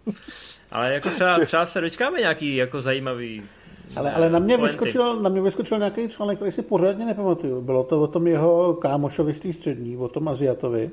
ale 0.70 0.94
jako 0.94 1.10
třeba, 1.10 1.38
třeba 1.38 1.66
se 1.66 1.80
dočkáme 1.80 2.20
nějaký 2.20 2.56
jako 2.56 2.80
zajímavý 2.80 3.42
ale, 3.96 4.12
ale 4.12 4.30
na, 4.30 4.38
mě 4.38 4.56
vyskočil, 4.56 5.20
na 5.20 5.28
mě 5.28 5.40
vyskočil 5.40 5.78
nějaký 5.78 6.08
článek, 6.08 6.38
který 6.38 6.52
si 6.52 6.62
pořádně 6.62 7.06
nepamatuju. 7.06 7.60
Bylo 7.60 7.84
to 7.84 8.02
o 8.02 8.06
tom 8.06 8.26
jeho 8.26 8.74
kámošovi 8.74 9.34
z 9.34 9.40
té 9.40 9.52
střední, 9.52 9.96
o 9.96 10.08
tom 10.08 10.28
Aziatovi. 10.28 10.90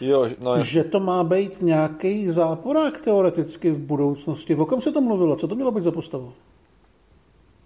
Jo, 0.00 0.28
no, 0.40 0.60
že 0.60 0.84
to 0.84 1.00
má 1.00 1.24
být 1.24 1.62
nějaký 1.62 2.30
záporák 2.30 3.00
teoreticky 3.00 3.70
v 3.70 3.78
budoucnosti. 3.78 4.54
O 4.54 4.66
kom 4.66 4.80
se 4.80 4.92
to 4.92 5.00
mluvilo? 5.00 5.36
Co 5.36 5.48
to 5.48 5.54
mělo 5.54 5.70
být 5.70 5.84
za 5.84 5.90
postavu? 5.90 6.32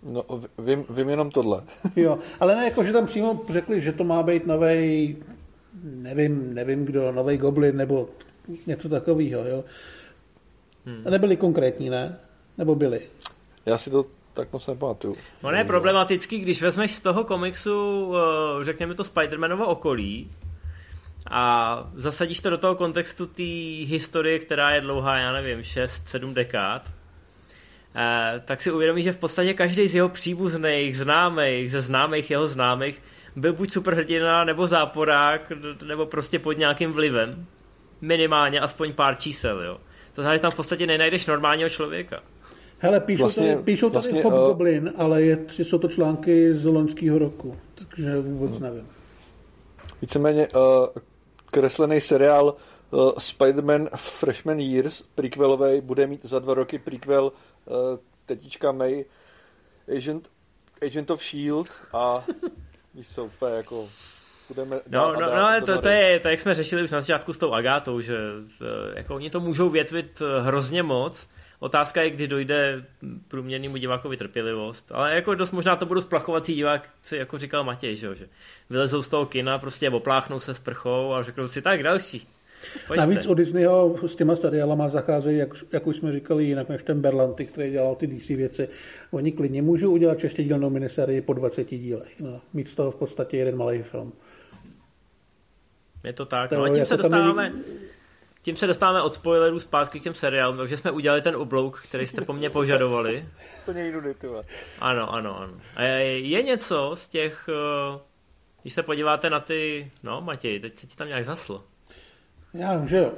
No, 0.03 0.22
vím, 0.59 0.85
vím 0.91 1.09
jenom 1.09 1.30
tohle. 1.30 1.62
jo, 1.97 2.18
ale 2.41 2.57
ne 2.57 2.64
jako, 2.64 2.85
že 2.85 2.93
tam 2.93 3.07
přímo 3.07 3.41
řekli, 3.49 3.80
že 3.80 3.93
to 3.93 4.05
má 4.05 4.22
být 4.22 4.47
nový, 4.47 5.16
nevím, 5.85 6.55
nevím 6.55 6.85
kdo, 6.85 7.12
nový 7.12 7.37
Goblin 7.37 7.76
nebo 7.76 8.09
něco 8.66 8.89
takového, 8.89 9.45
jo. 9.45 9.64
Hmm. 10.87 11.05
Nebyli 11.11 11.37
konkrétní, 11.37 11.91
ne? 11.91 12.18
Nebo 12.59 12.74
byli? 12.74 13.01
Já 13.66 13.78
si 13.78 13.91
to 13.91 14.07
tak 14.35 14.53
moc 14.53 14.66
nepamatuju. 14.66 15.14
Ono 15.43 15.57
je 15.57 15.64
problematický, 15.64 16.39
když 16.39 16.62
vezmeš 16.62 16.93
z 16.93 17.01
toho 17.01 17.24
komiksu, 17.24 18.12
eh, 18.16 18.64
řekněme 18.64 18.95
to 18.95 19.03
Spider-Manovo 19.03 19.64
okolí, 19.64 20.30
a 21.30 21.85
zasadíš 21.95 22.41
to 22.41 22.51
do 22.51 22.59
toho 22.59 22.74
kontextu 22.74 23.26
té 23.26 23.43
historie, 23.87 24.39
která 24.39 24.70
je 24.70 24.80
dlouhá, 24.80 25.18
já 25.18 25.33
nevím, 25.33 25.62
6-7 25.62 26.35
dekád, 26.35 26.91
eh, 27.95 28.43
tak 28.45 28.62
si 28.62 28.72
uvědomíš, 28.72 29.05
že 29.05 29.12
v 29.12 29.18
podstatě 29.18 29.55
každý 29.55 29.89
z 29.89 29.95
jeho 29.95 30.09
příbuzných, 30.09 30.99
známých, 30.99 31.72
ze 31.72 31.80
známých 31.80 32.30
jeho 32.30 32.47
známých, 32.47 33.03
byl 33.37 33.53
buď 33.53 33.72
superhrdina, 33.72 34.45
nebo 34.45 34.66
záporák, 34.66 35.53
nebo 35.87 36.07
prostě 36.07 36.39
pod 36.39 36.53
nějakým 36.53 36.93
vlivem. 36.93 37.47
Minimálně 38.01 38.61
aspoň 38.61 38.93
pár 38.93 39.16
čísel, 39.16 39.62
jo. 39.62 39.80
To 40.14 40.22
znamená, 40.22 40.37
že 40.37 40.43
tam 40.43 40.51
v 40.51 40.57
podstatě 40.57 40.87
nenajdeš 40.87 41.26
normálního 41.26 41.68
člověka. 41.68 42.20
Hele, 42.85 43.01
píšou 43.01 43.23
vlastně, 43.23 43.53
tady, 43.53 43.63
píšou 43.63 43.91
tady 43.91 43.93
vlastně, 43.93 44.23
Hobgoblin, 44.23 44.93
uh, 44.95 45.01
ale 45.01 45.23
je, 45.23 45.39
jsou 45.49 45.79
to 45.79 45.89
články 45.89 46.55
z 46.55 46.67
loňského 46.67 47.19
roku, 47.19 47.59
takže 47.75 48.21
vůbec 48.21 48.57
uh, 48.57 48.63
nevím. 48.63 48.89
Víceméně 50.01 50.49
uh, 50.49 50.63
kreslený 51.51 52.01
seriál 52.01 52.57
uh, 52.91 53.01
Spider-Man 53.19 53.89
Freshman 53.97 54.61
Years, 54.61 55.03
prequelový, 55.15 55.81
bude 55.81 56.07
mít 56.07 56.25
za 56.25 56.39
dva 56.39 56.55
roky 56.55 56.79
prequel 56.79 57.25
uh, 57.25 57.75
tetička 58.27 58.73
May, 58.73 59.05
Agent, 59.97 60.29
Agent 60.87 61.11
of 61.11 61.23
S.H.I.E.L.D. 61.23 61.71
a 61.93 62.25
víš 62.95 63.09
co, 63.09 63.25
úplně 63.25 63.53
jako 63.53 63.89
budeme 64.49 64.81
No, 64.89 65.13
no, 65.13 65.21
no 65.21 65.67
to, 65.67 65.81
to, 65.81 65.89
je, 65.89 66.21
to, 66.21 66.29
jak 66.29 66.41
jsme 66.41 66.55
řešili 66.55 66.83
už 66.83 66.91
na 66.91 67.01
začátku 67.01 67.33
s 67.33 67.39
tou 67.39 67.53
Agátou, 67.53 68.01
že 68.01 68.17
jako 68.97 69.15
oni 69.15 69.31
to 69.31 69.41
můžou 69.41 69.69
větvit 69.69 70.23
hrozně 70.41 70.83
moc, 70.83 71.29
Otázka 71.62 72.02
je, 72.02 72.10
kdy 72.10 72.28
dojde 72.28 72.84
průměrnému 73.28 73.76
divákovi 73.76 74.16
trpělivost, 74.16 74.93
ale 74.93 75.14
jako 75.14 75.34
dost 75.34 75.52
možná 75.52 75.76
to 75.76 75.86
budou 75.86 76.01
splachovací 76.01 76.55
diváci, 76.55 77.16
jako 77.16 77.39
říkal 77.39 77.64
Matěj, 77.64 77.97
že, 77.97 78.14
že 78.14 78.28
vylezou 78.70 79.02
z 79.02 79.09
toho 79.09 79.26
kina, 79.26 79.59
prostě 79.59 79.90
opláchnou 79.90 80.40
se 80.40 80.55
s 80.55 80.59
prchou 80.59 81.12
a 81.12 81.22
řeknou 81.22 81.48
si 81.48 81.62
tak 81.62 81.82
další. 81.82 82.28
Pojďte. 82.86 83.06
Navíc 83.06 83.26
o 83.26 83.34
Disneyho 83.34 84.09
s 84.09 84.16
těma 84.16 84.36
seriálama 84.36 84.89
zacházejí, 84.89 85.39
jak, 85.39 85.48
jak 85.72 85.86
už 85.86 85.97
jsme 85.97 86.12
říkali, 86.12 86.44
jinak 86.44 86.68
než 86.68 86.82
ten 86.82 87.01
Berlanty, 87.01 87.47
který 87.47 87.70
dělal 87.70 87.94
ty 87.94 88.06
DC 88.06 88.28
věci. 88.28 88.68
Oni 89.10 89.32
klidně 89.32 89.62
můžou 89.62 89.93
udělat 89.93 90.18
šestidílnou 90.18 90.70
miniserii 90.70 91.20
po 91.20 91.32
20 91.32 91.70
dílech. 91.70 92.20
No, 92.20 92.40
mít 92.52 92.68
z 92.68 92.74
toho 92.74 92.90
v 92.90 92.97
podstatě 92.97 93.36
jeden 93.36 93.56
malý 93.56 93.82
film. 93.82 94.12
Je 96.05 96.12
to 96.12 96.26
tak. 96.26 96.51
No 96.51 96.62
a 96.62 96.68
tím 96.68 96.76
jako 96.76 96.89
se 96.89 96.97
dostáváme... 96.97 97.51
Není... 97.51 97.64
Tím 98.43 98.56
se 98.56 98.66
dostáváme 98.66 99.02
od 99.02 99.14
spoilerů 99.14 99.60
zpátky 99.60 100.01
k 100.01 100.02
těm 100.02 100.14
seriálům, 100.14 100.56
takže 100.56 100.77
jsme 100.77 100.90
udělali 100.90 101.23
ten 101.23 101.36
oblouk, 101.36 101.81
který 101.81 102.06
jste 102.06 102.20
po 102.20 102.32
mně 102.32 102.51
požadovali. 102.51 103.28
to 103.64 103.73
někdo 103.73 104.01
Ano, 104.78 105.14
ano, 105.14 105.40
ano. 105.40 105.52
A 105.77 105.82
je 105.82 106.43
něco 106.43 106.93
z 106.94 107.09
těch, 107.09 107.48
eh, 107.48 107.98
když 108.62 108.73
se 108.74 108.82
podíváte 108.82 109.31
na 109.31 109.40
ty, 109.40 109.90
no 110.02 110.20
Matěj, 110.20 110.60
teď 110.60 110.78
se 110.78 110.86
ti 110.86 110.97
tam 110.97 111.09
nějak 111.09 111.24
zaslo. 111.24 111.64
Já 112.55 112.77
vím, 112.77 112.89
že 112.89 112.97
jo. 112.97 113.12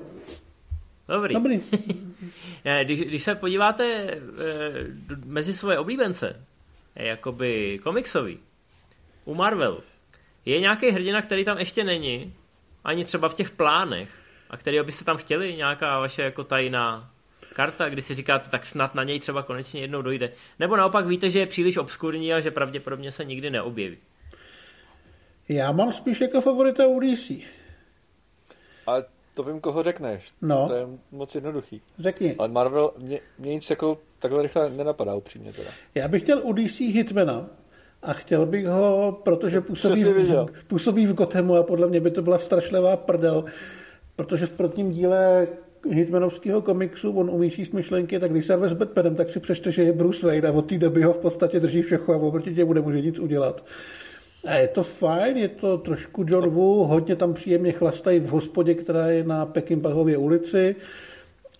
Dobrý. 1.08 1.34
Dobrý. 1.34 1.56
když, 2.84 3.00
když 3.00 3.22
se 3.22 3.34
podíváte 3.34 3.84
e, 3.84 4.20
mezi 5.24 5.54
svoje 5.54 5.78
oblíbence, 5.78 6.46
jakoby 6.94 7.80
komiksový, 7.82 8.38
u 9.24 9.34
Marvelu, 9.34 9.80
je 10.44 10.60
nějaký 10.60 10.90
hrdina, 10.90 11.22
který 11.22 11.44
tam 11.44 11.58
ještě 11.58 11.84
není, 11.84 12.34
ani 12.84 13.04
třeba 13.04 13.28
v 13.28 13.34
těch 13.34 13.50
plánech, 13.50 14.23
a 14.54 14.56
který 14.56 14.82
byste 14.82 15.04
tam 15.04 15.16
chtěli, 15.16 15.56
nějaká 15.56 15.98
vaše 15.98 16.22
jako 16.22 16.44
tajná 16.44 17.10
karta, 17.52 17.88
kdy 17.88 18.02
si 18.02 18.14
říkáte, 18.14 18.50
tak 18.50 18.66
snad 18.66 18.94
na 18.94 19.04
něj 19.04 19.20
třeba 19.20 19.42
konečně 19.42 19.80
jednou 19.80 20.02
dojde. 20.02 20.32
Nebo 20.58 20.76
naopak 20.76 21.06
víte, 21.06 21.30
že 21.30 21.38
je 21.38 21.46
příliš 21.46 21.76
obskurní 21.76 22.32
a 22.32 22.40
že 22.40 22.50
pravděpodobně 22.50 23.12
se 23.12 23.24
nikdy 23.24 23.50
neobjeví. 23.50 23.98
Já 25.48 25.72
mám 25.72 25.92
spíš 25.92 26.20
jako 26.20 26.40
favorita 26.40 26.86
UDC. 26.86 27.30
Ale 28.86 29.04
to 29.34 29.42
vím, 29.42 29.60
koho 29.60 29.82
řekneš. 29.82 30.32
No. 30.42 30.68
To 30.68 30.74
je 30.74 30.86
moc 31.12 31.34
jednoduchý. 31.34 31.82
Řekni. 31.98 32.34
Ale 32.38 32.48
Marvel, 32.48 32.90
mě, 32.98 33.20
mě 33.38 33.54
nic 33.54 33.70
jako 33.70 33.98
takhle 34.18 34.42
rychle 34.42 34.70
nenapadá 34.70 35.14
upřímně 35.14 35.52
teda. 35.52 35.70
Já 35.94 36.08
bych 36.08 36.22
chtěl 36.22 36.40
UDC 36.44 36.80
Hitmana 36.80 37.46
a 38.02 38.12
chtěl 38.12 38.46
bych 38.46 38.66
ho, 38.66 39.20
protože 39.24 39.60
působí 39.60 40.04
v, 40.04 40.46
působí 40.66 41.06
v 41.06 41.14
Gothamu 41.14 41.56
a 41.56 41.62
podle 41.62 41.86
mě 41.86 42.00
by 42.00 42.10
to 42.10 42.22
byla 42.22 42.38
strašlivá 42.38 42.96
prdel, 42.96 43.44
protože 44.16 44.46
v 44.46 44.50
prvním 44.50 44.90
díle 44.90 45.48
Hitmanovského 45.90 46.62
komiksu 46.62 47.12
on 47.12 47.30
umí 47.30 47.50
číst 47.50 47.72
myšlenky, 47.72 48.20
tak 48.20 48.30
když 48.30 48.46
se 48.46 48.68
s 48.68 48.72
Batmanem, 48.72 49.16
tak 49.16 49.30
si 49.30 49.40
přečte, 49.40 49.70
že 49.70 49.82
je 49.82 49.92
Bruce 49.92 50.26
Wayne 50.26 50.48
a 50.48 50.52
od 50.52 50.66
té 50.66 50.78
doby 50.78 51.02
ho 51.02 51.12
v 51.12 51.18
podstatě 51.18 51.60
drží 51.60 51.82
všechno 51.82 52.14
a 52.14 52.16
oproti 52.16 52.54
němu 52.54 52.72
nemůže 52.72 53.00
nic 53.00 53.18
udělat. 53.18 53.64
A 54.46 54.54
je 54.54 54.68
to 54.68 54.82
fajn, 54.82 55.36
je 55.36 55.48
to 55.48 55.78
trošku 55.78 56.24
John 56.28 56.50
Woo, 56.50 56.86
hodně 56.86 57.16
tam 57.16 57.34
příjemně 57.34 57.72
chlastají 57.72 58.20
v 58.20 58.28
hospodě, 58.28 58.74
která 58.74 59.06
je 59.06 59.24
na 59.24 59.46
Pekimpahově 59.46 60.16
ulici. 60.16 60.76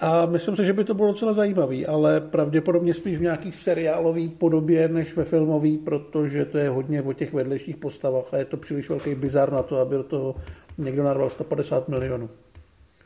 A 0.01 0.27
myslím 0.27 0.57
si, 0.57 0.65
že 0.65 0.73
by 0.73 0.85
to 0.85 0.95
bylo 0.95 1.09
docela 1.09 1.33
zajímavý, 1.33 1.87
ale 1.87 2.21
pravděpodobně 2.21 2.95
spíš 2.95 3.19
v 3.19 3.23
nějaký 3.23 3.53
seriálový 3.53 4.29
podobě 4.29 4.89
než 4.89 5.17
ve 5.17 5.25
filmový, 5.25 5.79
protože 5.79 6.45
to 6.45 6.59
je 6.59 6.69
hodně 6.69 7.03
o 7.03 7.13
těch 7.13 7.33
vedlejších 7.33 7.77
postavách 7.77 8.35
a 8.35 8.37
je 8.37 8.45
to 8.45 8.57
příliš 8.57 8.89
velký 8.89 9.15
bizar 9.15 9.53
na 9.53 9.63
to, 9.63 9.79
aby 9.79 9.97
do 9.97 10.03
toho 10.03 10.35
někdo 10.79 11.05
narval 11.05 11.31
150 11.31 11.89
milionů. 11.89 12.31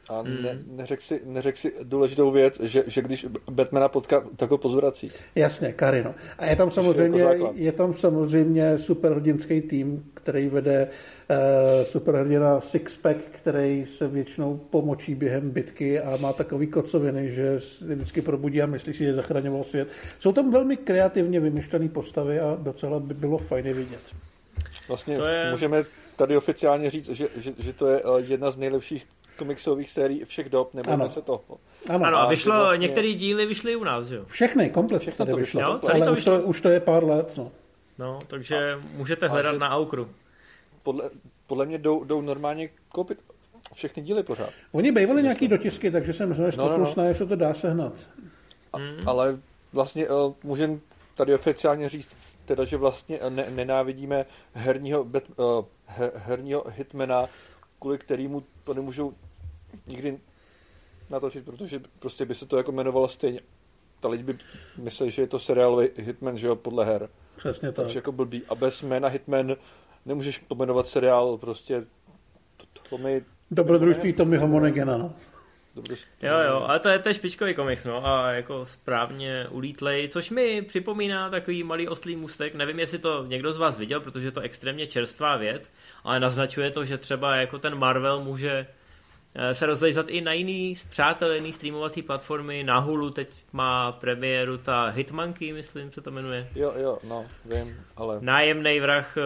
A 0.09 0.21
hmm. 0.21 0.43
ne, 0.43 0.59
neřek, 0.67 1.03
si, 1.03 1.21
neřek 1.25 1.57
si 1.57 1.73
důležitou 1.83 2.31
věc, 2.31 2.61
že, 2.61 2.85
že 2.87 3.03
když 3.03 3.27
Batmana 3.51 3.89
potká, 3.89 4.25
tak 4.37 4.51
ho 4.51 4.59
pozvrací. 4.59 5.13
Jasně, 5.35 5.73
Karino. 5.73 6.15
A 6.39 6.47
je 6.47 6.57
tam 6.57 6.71
samozřejmě, 6.71 7.23
jako 7.23 7.53
je 7.55 7.73
tam 7.73 7.95
samozřejmě 7.95 8.79
superhrdinský 8.79 9.61
tým, 9.61 10.11
který 10.15 10.49
vede 10.49 10.89
uh, 10.89 11.37
superhrdina 11.85 12.61
Sixpack, 12.61 13.19
který 13.19 13.87
se 13.87 14.09
většinou 14.09 14.57
pomočí 14.57 15.15
během 15.15 15.51
bitky 15.51 16.01
a 16.01 16.17
má 16.17 16.33
takový 16.33 16.67
kocoviny, 16.67 17.31
že 17.31 17.59
vždycky 17.81 18.23
probudí 18.23 18.63
a 18.63 18.67
myslí 18.67 18.93
si, 18.93 19.05
že 19.05 19.15
zachraňoval 19.15 19.65
svět. 19.65 19.89
Jsou 20.19 20.33
tam 20.33 20.51
velmi 20.51 20.77
kreativně 20.77 21.41
vymyšlené 21.41 21.89
postavy 21.89 22.41
a 22.41 22.59
docela 22.61 23.01
by 23.01 23.15
bylo 23.15 23.39
fajně 23.39 23.75
vidět. 23.75 24.01
Vlastně 24.89 25.17
to 25.17 25.27
je... 25.27 25.51
můžeme 25.51 25.85
tady 26.17 26.37
oficiálně 26.37 26.91
říct, 26.91 27.09
že, 27.09 27.29
že, 27.37 27.53
že 27.59 27.73
to 27.73 27.87
je 27.87 28.01
eh, 28.01 28.21
jedna 28.21 28.51
z 28.51 28.57
nejlepších 28.57 29.07
komiksových 29.39 29.91
sérií 29.91 30.25
všech 30.25 30.49
dob, 30.49 30.75
nebo 30.75 31.09
se 31.09 31.23
toho. 31.23 31.43
Ano, 31.89 32.07
ano 32.07 32.19
a 32.19 32.29
vyšlo, 32.29 32.53
vlastně... 32.53 32.87
některé 32.87 33.13
díly 33.13 33.47
vyšly 33.47 33.77
u 33.77 33.85
nás, 33.85 34.11
jo? 34.11 34.25
Všechny, 34.27 34.71
komplet 34.71 35.03
všechno 35.03 35.27
to 35.27 35.37
vyšlo, 35.37 35.61
jo, 35.61 35.67
ale 35.67 36.07
to 36.07 36.13
vyšlo. 36.13 36.13
Už, 36.13 36.25
to, 36.25 36.47
už 36.47 36.61
to 36.61 36.69
je 36.69 36.81
pár 36.81 37.05
let, 37.05 37.37
no. 37.37 37.53
No, 37.99 38.21
takže 38.27 38.73
a, 38.73 38.81
můžete 38.93 39.29
hledat 39.29 39.53
že... 39.53 39.59
na 39.59 39.71
Aukru. 39.71 40.09
Podle, 40.83 41.11
podle 41.47 41.67
mě 41.67 41.79
jdou, 41.79 42.05
jdou 42.05 42.21
normálně 42.21 42.69
koupit 42.89 43.19
všechny 43.75 44.03
díly 44.03 44.23
pořád. 44.23 44.51
Oni 44.73 44.93
bývali 44.93 45.23
nějaký 45.23 45.49
dotisky, 45.49 45.91
takže 45.91 46.13
jsem 46.13 46.35
znovu 46.35 46.51
no, 46.57 46.79
no, 46.79 46.95
no. 46.97 47.05
jestli 47.05 47.27
to 47.27 47.37
dá 47.37 47.55
sehnat. 47.55 47.93
A, 48.73 48.79
hmm. 48.79 49.01
Ale 49.07 49.39
vlastně 49.73 50.09
uh, 50.09 50.33
můžeme 50.43 50.79
tady 51.15 51.35
oficiálně 51.35 51.89
říct, 51.89 52.17
teda, 52.45 52.65
že 52.65 52.77
vlastně 52.77 53.21
ne, 53.29 53.47
nenávidíme 53.51 54.27
herního, 54.55 55.05
bet, 55.05 55.25
uh, 55.37 55.65
her, 55.87 56.13
herního 56.15 56.65
hitmana, 56.69 57.27
kvůli 57.79 57.99
kterému 57.99 58.43
to 58.65 58.75
nemůžou 58.75 59.15
nikdy 59.87 60.19
natočit, 61.11 61.45
protože 61.45 61.81
prostě 61.99 62.25
by 62.25 62.35
se 62.35 62.47
to 62.47 62.57
jako 62.57 62.73
jmenovalo 62.73 63.09
stejně. 63.09 63.41
Ta 64.01 64.09
lidi 64.09 64.23
by 64.23 64.39
mysleli, 64.77 65.11
že 65.13 65.23
je 65.23 65.27
to 65.27 65.39
seriálový 65.39 65.89
Hitman, 65.97 66.39
že 66.39 66.47
jo, 66.47 66.57
podle 66.57 66.85
her. 66.85 67.09
Přesně 67.37 67.73
tak. 67.73 67.85
Takže 67.85 67.99
jako 67.99 68.13
blbý. 68.13 68.43
A 68.49 68.55
bez 68.55 68.83
jména 68.83 69.09
Hitman 69.09 69.57
nemůžeš 70.07 70.39
pomenovat 70.39 70.89
seriál, 70.89 71.37
prostě 71.37 71.85
to, 72.57 72.67
to 72.91 72.99
mi... 72.99 73.25
Dobrodružství 73.51 74.13
Tommyho 74.13 74.47
Monegena, 74.47 74.97
no. 74.97 75.15
Jo, 76.23 76.39
jo, 76.49 76.65
ale 76.69 76.79
to 76.79 76.89
je, 76.89 76.99
to 76.99 77.09
je 77.09 77.15
špičkový 77.15 77.55
komiks, 77.55 77.85
no, 77.85 78.07
a 78.07 78.33
jako 78.33 78.67
správně 78.67 79.47
ulítlej, 79.51 80.09
což 80.09 80.31
mi 80.31 80.63
připomíná 80.63 81.31
takový 81.31 81.63
malý 81.63 81.89
oslý 81.89 82.17
můstek, 82.17 82.55
nevím, 82.55 82.79
jestli 82.79 82.99
to 82.99 83.25
někdo 83.27 83.53
z 83.53 83.59
vás 83.59 83.79
viděl, 83.79 84.01
protože 84.01 84.27
je 84.27 84.33
to 84.33 84.41
extrémně 84.41 84.87
čerstvá 84.87 85.37
věc, 85.37 85.71
ale 86.05 86.21
naznačuje 86.21 86.71
to, 86.71 86.85
že 86.85 86.99
třeba 86.99 87.37
jako 87.37 87.59
ten 87.59 87.75
Marvel 87.75 88.25
může 88.25 88.67
se 89.53 89.67
rozlejzat 89.67 90.09
i 90.09 90.21
na 90.21 90.33
jiný 90.33 90.77
zpřátelený 90.77 91.53
streamovací 91.53 92.03
platformy. 92.03 92.65
Na 92.65 92.79
Hulu 92.79 93.11
teď 93.11 93.29
má 93.53 93.93
premiéru 93.93 94.59
ta 94.59 94.87
Hitmonkey, 94.87 95.53
myslím, 95.53 95.93
se 95.93 96.01
to 96.01 96.11
jmenuje. 96.11 96.49
Jo, 96.55 96.73
jo, 96.77 96.99
no, 97.09 97.27
vím, 97.45 97.77
ale... 97.97 98.19
Nájemný 98.21 98.81
vrah 98.81 99.17
eh, 99.17 99.23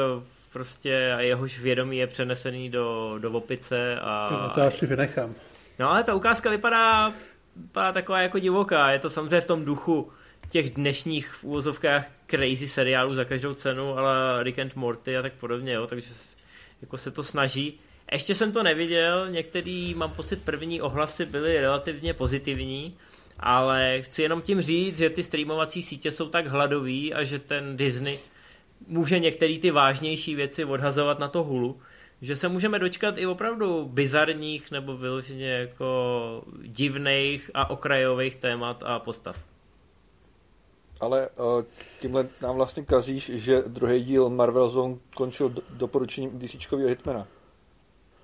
prostě 0.52 1.12
a 1.12 1.20
jehož 1.20 1.60
vědomí 1.60 1.96
je 1.96 2.06
přenesený 2.06 2.70
do, 2.70 3.18
do 3.18 3.32
opice 3.32 4.00
a... 4.00 4.28
To, 4.28 4.60
to 4.60 4.66
asi 4.66 4.86
vynechám. 4.86 5.34
No 5.78 5.90
ale 5.90 6.04
ta 6.04 6.14
ukázka 6.14 6.50
vypadá, 6.50 7.12
vypadá 7.56 7.92
taková 7.92 8.22
jako 8.22 8.38
divoká. 8.38 8.90
Je 8.90 8.98
to 8.98 9.10
samozřejmě 9.10 9.40
v 9.40 9.46
tom 9.46 9.64
duchu 9.64 10.12
těch 10.50 10.70
dnešních 10.70 11.28
v 11.28 11.44
úvozovkách 11.44 12.06
crazy 12.26 12.68
seriálů 12.68 13.14
za 13.14 13.24
každou 13.24 13.54
cenu, 13.54 13.98
ale 13.98 14.42
Rick 14.42 14.58
and 14.58 14.76
Morty 14.76 15.16
a 15.16 15.22
tak 15.22 15.32
podobně, 15.32 15.72
jo, 15.72 15.86
takže 15.86 16.10
jako 16.82 16.98
se 16.98 17.10
to 17.10 17.22
snaží. 17.22 17.80
Ještě 18.12 18.34
jsem 18.34 18.52
to 18.52 18.62
neviděl, 18.62 19.30
některý, 19.30 19.94
mám 19.94 20.10
pocit, 20.10 20.44
první 20.44 20.80
ohlasy 20.80 21.26
byly 21.26 21.60
relativně 21.60 22.14
pozitivní, 22.14 22.96
ale 23.40 24.02
chci 24.02 24.22
jenom 24.22 24.42
tím 24.42 24.60
říct, 24.60 24.98
že 24.98 25.10
ty 25.10 25.22
streamovací 25.22 25.82
sítě 25.82 26.10
jsou 26.10 26.28
tak 26.28 26.46
hladový 26.46 27.14
a 27.14 27.24
že 27.24 27.38
ten 27.38 27.76
Disney 27.76 28.18
může 28.86 29.18
některé 29.18 29.58
ty 29.58 29.70
vážnější 29.70 30.34
věci 30.34 30.64
odhazovat 30.64 31.18
na 31.18 31.28
to 31.28 31.42
hulu, 31.42 31.80
že 32.22 32.36
se 32.36 32.48
můžeme 32.48 32.78
dočkat 32.78 33.18
i 33.18 33.26
opravdu 33.26 33.88
bizarních 33.92 34.70
nebo 34.70 34.96
vyloženě 34.96 35.50
jako 35.50 36.44
divných 36.62 37.50
a 37.54 37.70
okrajových 37.70 38.36
témat 38.36 38.82
a 38.86 38.98
postav. 38.98 39.40
Ale 41.00 41.28
uh, 41.28 41.62
tímhle 42.00 42.28
nám 42.42 42.56
vlastně 42.56 42.84
kazíš, 42.84 43.30
že 43.34 43.62
druhý 43.66 44.04
díl 44.04 44.30
Marvel 44.30 44.68
Zone 44.68 44.96
končil 45.14 45.54
doporučením 45.70 46.38
DCčkového 46.38 46.88
Hitmana. 46.88 47.26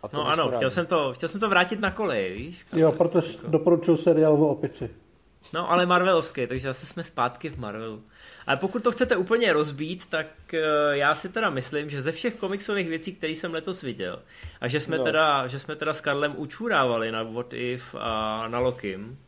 A 0.02 0.08
to 0.08 0.16
no 0.16 0.28
ano, 0.28 0.50
chtěl 0.56 0.70
jsem, 0.70 0.86
to, 0.86 1.12
chtěl 1.12 1.28
jsem 1.28 1.40
to 1.40 1.48
vrátit 1.48 1.80
na 1.80 1.90
kolej, 1.90 2.32
víš? 2.32 2.66
Jo, 2.76 2.92
protože 2.92 3.36
jako... 3.36 3.50
doporučil 3.50 3.96
seriál 3.96 4.32
o 4.32 4.48
opici. 4.48 4.90
No, 5.54 5.70
ale 5.70 5.86
Marvelovský, 5.86 6.46
takže 6.46 6.68
zase 6.68 6.86
jsme 6.86 7.04
zpátky 7.04 7.48
v 7.48 7.58
Marvelu. 7.58 8.02
Ale 8.46 8.56
pokud 8.56 8.82
to 8.82 8.90
chcete 8.90 9.16
úplně 9.16 9.52
rozbít, 9.52 10.06
tak 10.06 10.26
uh, 10.52 10.60
já 10.90 11.14
si 11.14 11.28
teda 11.28 11.50
myslím, 11.50 11.90
že 11.90 12.02
ze 12.02 12.12
všech 12.12 12.34
komiksových 12.34 12.88
věcí, 12.88 13.12
které 13.12 13.32
jsem 13.32 13.54
letos 13.54 13.82
viděl, 13.82 14.22
a 14.60 14.68
že 14.68 14.80
jsme, 14.80 14.98
no. 14.98 15.04
teda, 15.04 15.46
že 15.46 15.58
jsme 15.58 15.76
teda 15.76 15.92
s 15.92 16.00
Karlem 16.00 16.34
učurávali 16.36 17.12
na 17.12 17.22
What 17.22 17.52
If 17.52 17.94
a 17.98 18.44
na 18.48 18.58
Lokim, 18.58 19.18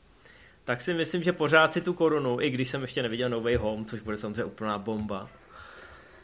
tak 0.65 0.81
si 0.81 0.95
myslím, 0.95 1.23
že 1.23 1.33
pořád 1.33 1.73
si 1.73 1.81
tu 1.81 1.93
korunu, 1.93 2.41
i 2.41 2.51
když 2.51 2.69
jsem 2.69 2.83
ještě 2.83 3.03
neviděl 3.03 3.29
No 3.29 3.41
Way 3.41 3.57
Home, 3.57 3.85
což 3.85 4.01
bude 4.01 4.17
samozřejmě 4.17 4.45
úplná 4.45 4.79
bomba, 4.79 5.29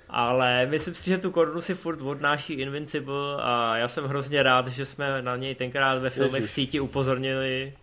ale 0.08 0.66
myslím 0.66 0.94
si, 0.94 1.10
že 1.10 1.18
tu 1.18 1.30
korunu 1.30 1.60
si 1.60 1.74
furt 1.74 2.00
odnáší 2.00 2.52
Invincible 2.52 3.36
a 3.42 3.76
já 3.76 3.88
jsem 3.88 4.04
hrozně 4.04 4.42
rád, 4.42 4.68
že 4.68 4.86
jsme 4.86 5.22
na 5.22 5.36
něj 5.36 5.54
tenkrát 5.54 5.98
ve 5.98 6.10
filmech 6.10 6.44
v 6.44 6.50
síti 6.50 6.80
upozornili. 6.80 7.74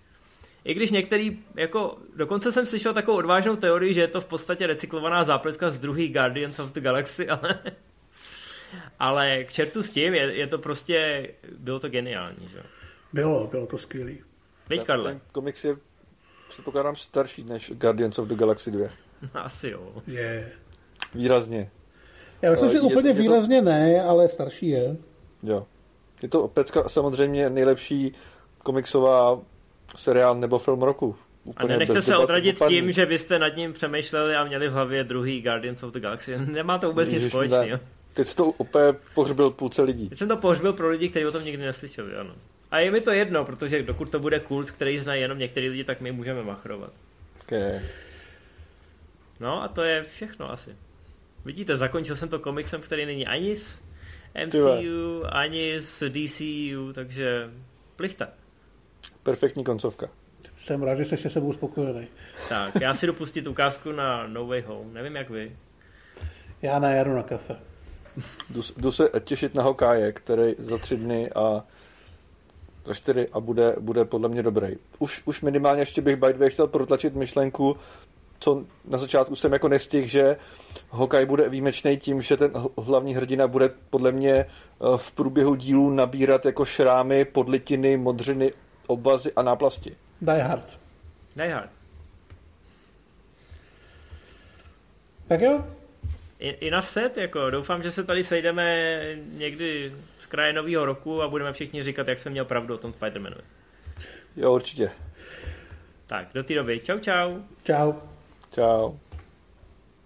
I 0.63 0.73
když 0.73 0.91
některý, 0.91 1.39
jako, 1.55 1.97
dokonce 2.15 2.51
jsem 2.51 2.65
slyšel 2.65 2.93
takovou 2.93 3.17
odvážnou 3.17 3.55
teorii, 3.55 3.93
že 3.93 4.01
je 4.01 4.07
to 4.07 4.21
v 4.21 4.25
podstatě 4.25 4.67
recyklovaná 4.67 5.23
zápletka 5.23 5.69
z 5.69 5.79
druhý 5.79 6.09
Guardians 6.09 6.59
of 6.59 6.71
the 6.71 6.79
Galaxy, 6.79 7.29
ale, 7.29 7.59
ale 8.99 9.43
k 9.43 9.51
čertu 9.51 9.83
s 9.83 9.91
tím, 9.91 10.13
je, 10.13 10.35
je 10.35 10.47
to 10.47 10.57
prostě, 10.57 11.27
bylo 11.57 11.79
to 11.79 11.89
geniální, 11.89 12.49
že? 12.49 12.63
Bylo, 13.13 13.47
bylo 13.47 13.67
to 13.67 13.77
skvělý. 13.77 14.23
Veď, 14.69 14.83
Karle. 14.83 15.11
Ten 15.11 15.21
komiks 15.31 15.65
je, 15.65 15.75
předpokládám, 16.47 16.95
starší 16.95 17.43
než 17.43 17.71
Guardians 17.75 18.19
of 18.19 18.27
the 18.27 18.35
Galaxy 18.35 18.71
2. 18.71 18.87
Asi 19.33 19.69
jo. 19.69 19.93
Je. 20.07 20.21
Yeah. 20.21 20.51
Výrazně. 21.13 21.71
Já 22.43 22.51
myslím, 22.51 22.69
že 22.69 22.77
je, 22.77 22.81
úplně 22.81 23.13
to... 23.13 23.21
výrazně 23.21 23.61
ne, 23.61 24.01
ale 24.01 24.29
starší 24.29 24.69
je. 24.69 24.97
Jo. 25.43 25.65
Je 26.21 26.29
to 26.29 26.47
pecka 26.47 26.89
samozřejmě 26.89 27.49
nejlepší 27.49 28.13
komiksová 28.57 29.39
seriál 29.95 30.35
nebo 30.35 30.59
film 30.59 30.81
roku. 30.81 31.15
Úplně 31.43 31.75
a 31.75 31.77
nenechte 31.77 32.01
se 32.01 32.17
odradit 32.17 32.55
upadný. 32.55 32.75
tím, 32.75 32.91
že 32.91 33.05
byste 33.05 33.39
nad 33.39 33.49
ním 33.49 33.73
přemýšleli 33.73 34.35
a 34.35 34.43
měli 34.43 34.67
v 34.67 34.71
hlavě 34.71 35.03
druhý 35.03 35.41
Guardians 35.41 35.83
of 35.83 35.91
the 35.91 35.99
Galaxy. 35.99 36.37
Nemá 36.51 36.77
to 36.77 36.87
vůbec 36.87 37.09
nic 37.09 37.27
společného. 37.27 37.79
Teď 38.13 38.27
jsi 38.27 38.35
to 38.35 38.45
úplně 38.45 38.85
pohřbil 39.15 39.49
půlce 39.49 39.81
lidí. 39.81 40.09
Teď 40.09 40.17
jsem 40.17 40.27
to 40.27 40.37
pohřbil 40.37 40.73
pro 40.73 40.89
lidi, 40.89 41.09
kteří 41.09 41.25
o 41.25 41.31
tom 41.31 41.43
nikdy 41.43 41.63
neslyšeli, 41.65 42.15
ano. 42.15 42.35
A 42.71 42.79
je 42.79 42.91
mi 42.91 43.01
to 43.01 43.11
jedno, 43.11 43.45
protože 43.45 43.83
dokud 43.83 44.09
to 44.09 44.19
bude 44.19 44.39
kult, 44.39 44.71
který 44.71 44.99
znají 44.99 45.21
jenom 45.21 45.37
některý 45.37 45.69
lidi, 45.69 45.83
tak 45.83 46.01
my 46.01 46.11
můžeme 46.11 46.43
machrovat. 46.43 46.91
Okay. 47.43 47.81
No 49.39 49.63
a 49.63 49.67
to 49.67 49.83
je 49.83 50.03
všechno 50.03 50.51
asi. 50.51 50.75
Vidíte, 51.45 51.77
zakončil 51.77 52.15
jsem 52.15 52.29
to 52.29 52.39
komiksem, 52.39 52.81
který 52.81 53.05
není 53.05 53.27
ani 53.27 53.57
z 53.57 53.81
MCU, 54.45 55.23
ani 55.25 55.79
z 55.79 56.03
DCU, 56.09 56.93
takže 56.93 57.49
plichta. 57.95 58.27
Perfektní 59.23 59.63
koncovka. 59.63 60.09
Jsem 60.57 60.83
rád, 60.83 60.95
že 60.95 61.05
jsi 61.05 61.17
se 61.17 61.29
sebou 61.29 61.53
spokojený. 61.53 62.07
Tak, 62.49 62.81
já 62.81 62.93
si 62.93 63.07
dopustit 63.07 63.47
ukázku 63.47 63.91
na 63.91 64.27
No 64.27 64.47
Way 64.47 64.61
Home. 64.61 64.93
Nevím, 64.93 65.15
jak 65.15 65.29
vy. 65.29 65.57
Já 66.61 66.79
na 66.79 66.89
jaru 66.89 67.15
na 67.15 67.23
kafe. 67.23 67.55
Jdu, 68.49 68.61
jdu 68.77 68.91
se 68.91 69.09
těšit 69.23 69.55
na 69.55 69.63
hokáje, 69.63 70.11
který 70.11 70.55
za 70.57 70.77
tři 70.77 70.97
dny 70.97 71.29
a 71.35 71.63
za 72.85 72.93
čtyři 72.93 73.29
a 73.33 73.39
bude, 73.39 73.75
bude 73.79 74.05
podle 74.05 74.29
mě 74.29 74.43
dobrý. 74.43 74.67
Už, 74.99 75.21
už 75.25 75.41
minimálně 75.41 75.81
ještě 75.81 76.01
bych 76.01 76.15
by 76.15 76.49
chtěl 76.49 76.67
protlačit 76.67 77.15
myšlenku, 77.15 77.77
co 78.43 78.65
na 78.85 78.97
začátku 78.97 79.35
jsem 79.35 79.53
jako 79.53 79.67
nestihl, 79.67 80.07
že 80.07 80.37
hokej 80.89 81.25
bude 81.25 81.49
výjimečný 81.49 81.97
tím, 81.97 82.21
že 82.21 82.37
ten 82.37 82.51
hlavní 82.77 83.15
hrdina 83.15 83.47
bude 83.47 83.69
podle 83.89 84.11
mě 84.11 84.33
eh, 84.33 84.45
v 84.97 85.11
průběhu 85.11 85.55
dílu 85.55 85.89
nabírat 85.89 86.45
jako 86.45 86.65
šrámy, 86.65 87.25
podlitiny, 87.25 87.97
modřiny, 87.97 88.53
obvazy 88.87 89.31
a 89.35 89.41
náplasti. 89.41 89.95
Die 90.21 90.43
Hard. 90.43 90.79
Die 91.35 91.53
Hard. 91.53 91.69
Tak 95.27 95.41
jo. 95.41 95.65
I, 96.39 96.49
i 96.49 96.71
na 96.71 96.81
set, 96.81 97.17
jako 97.17 97.49
doufám, 97.49 97.83
že 97.83 97.91
se 97.91 98.03
tady 98.03 98.23
sejdeme 98.23 98.99
někdy 99.15 99.93
z 100.19 100.25
kraje 100.25 100.53
nového 100.53 100.85
roku 100.85 101.21
a 101.21 101.27
budeme 101.27 101.53
všichni 101.53 101.83
říkat, 101.83 102.07
jak 102.07 102.19
jsem 102.19 102.31
měl 102.31 102.45
pravdu 102.45 102.73
o 102.73 102.77
tom 102.77 102.91
Spider-Manovi. 102.91 103.43
Jo, 104.35 104.53
určitě. 104.53 104.91
Tak, 106.07 106.27
do 106.33 106.43
té 106.43 106.53
doby. 106.53 106.79
Čau, 106.79 106.99
čau. 106.99 107.39
Čau. 107.63 108.12
Čau. 108.53 109.02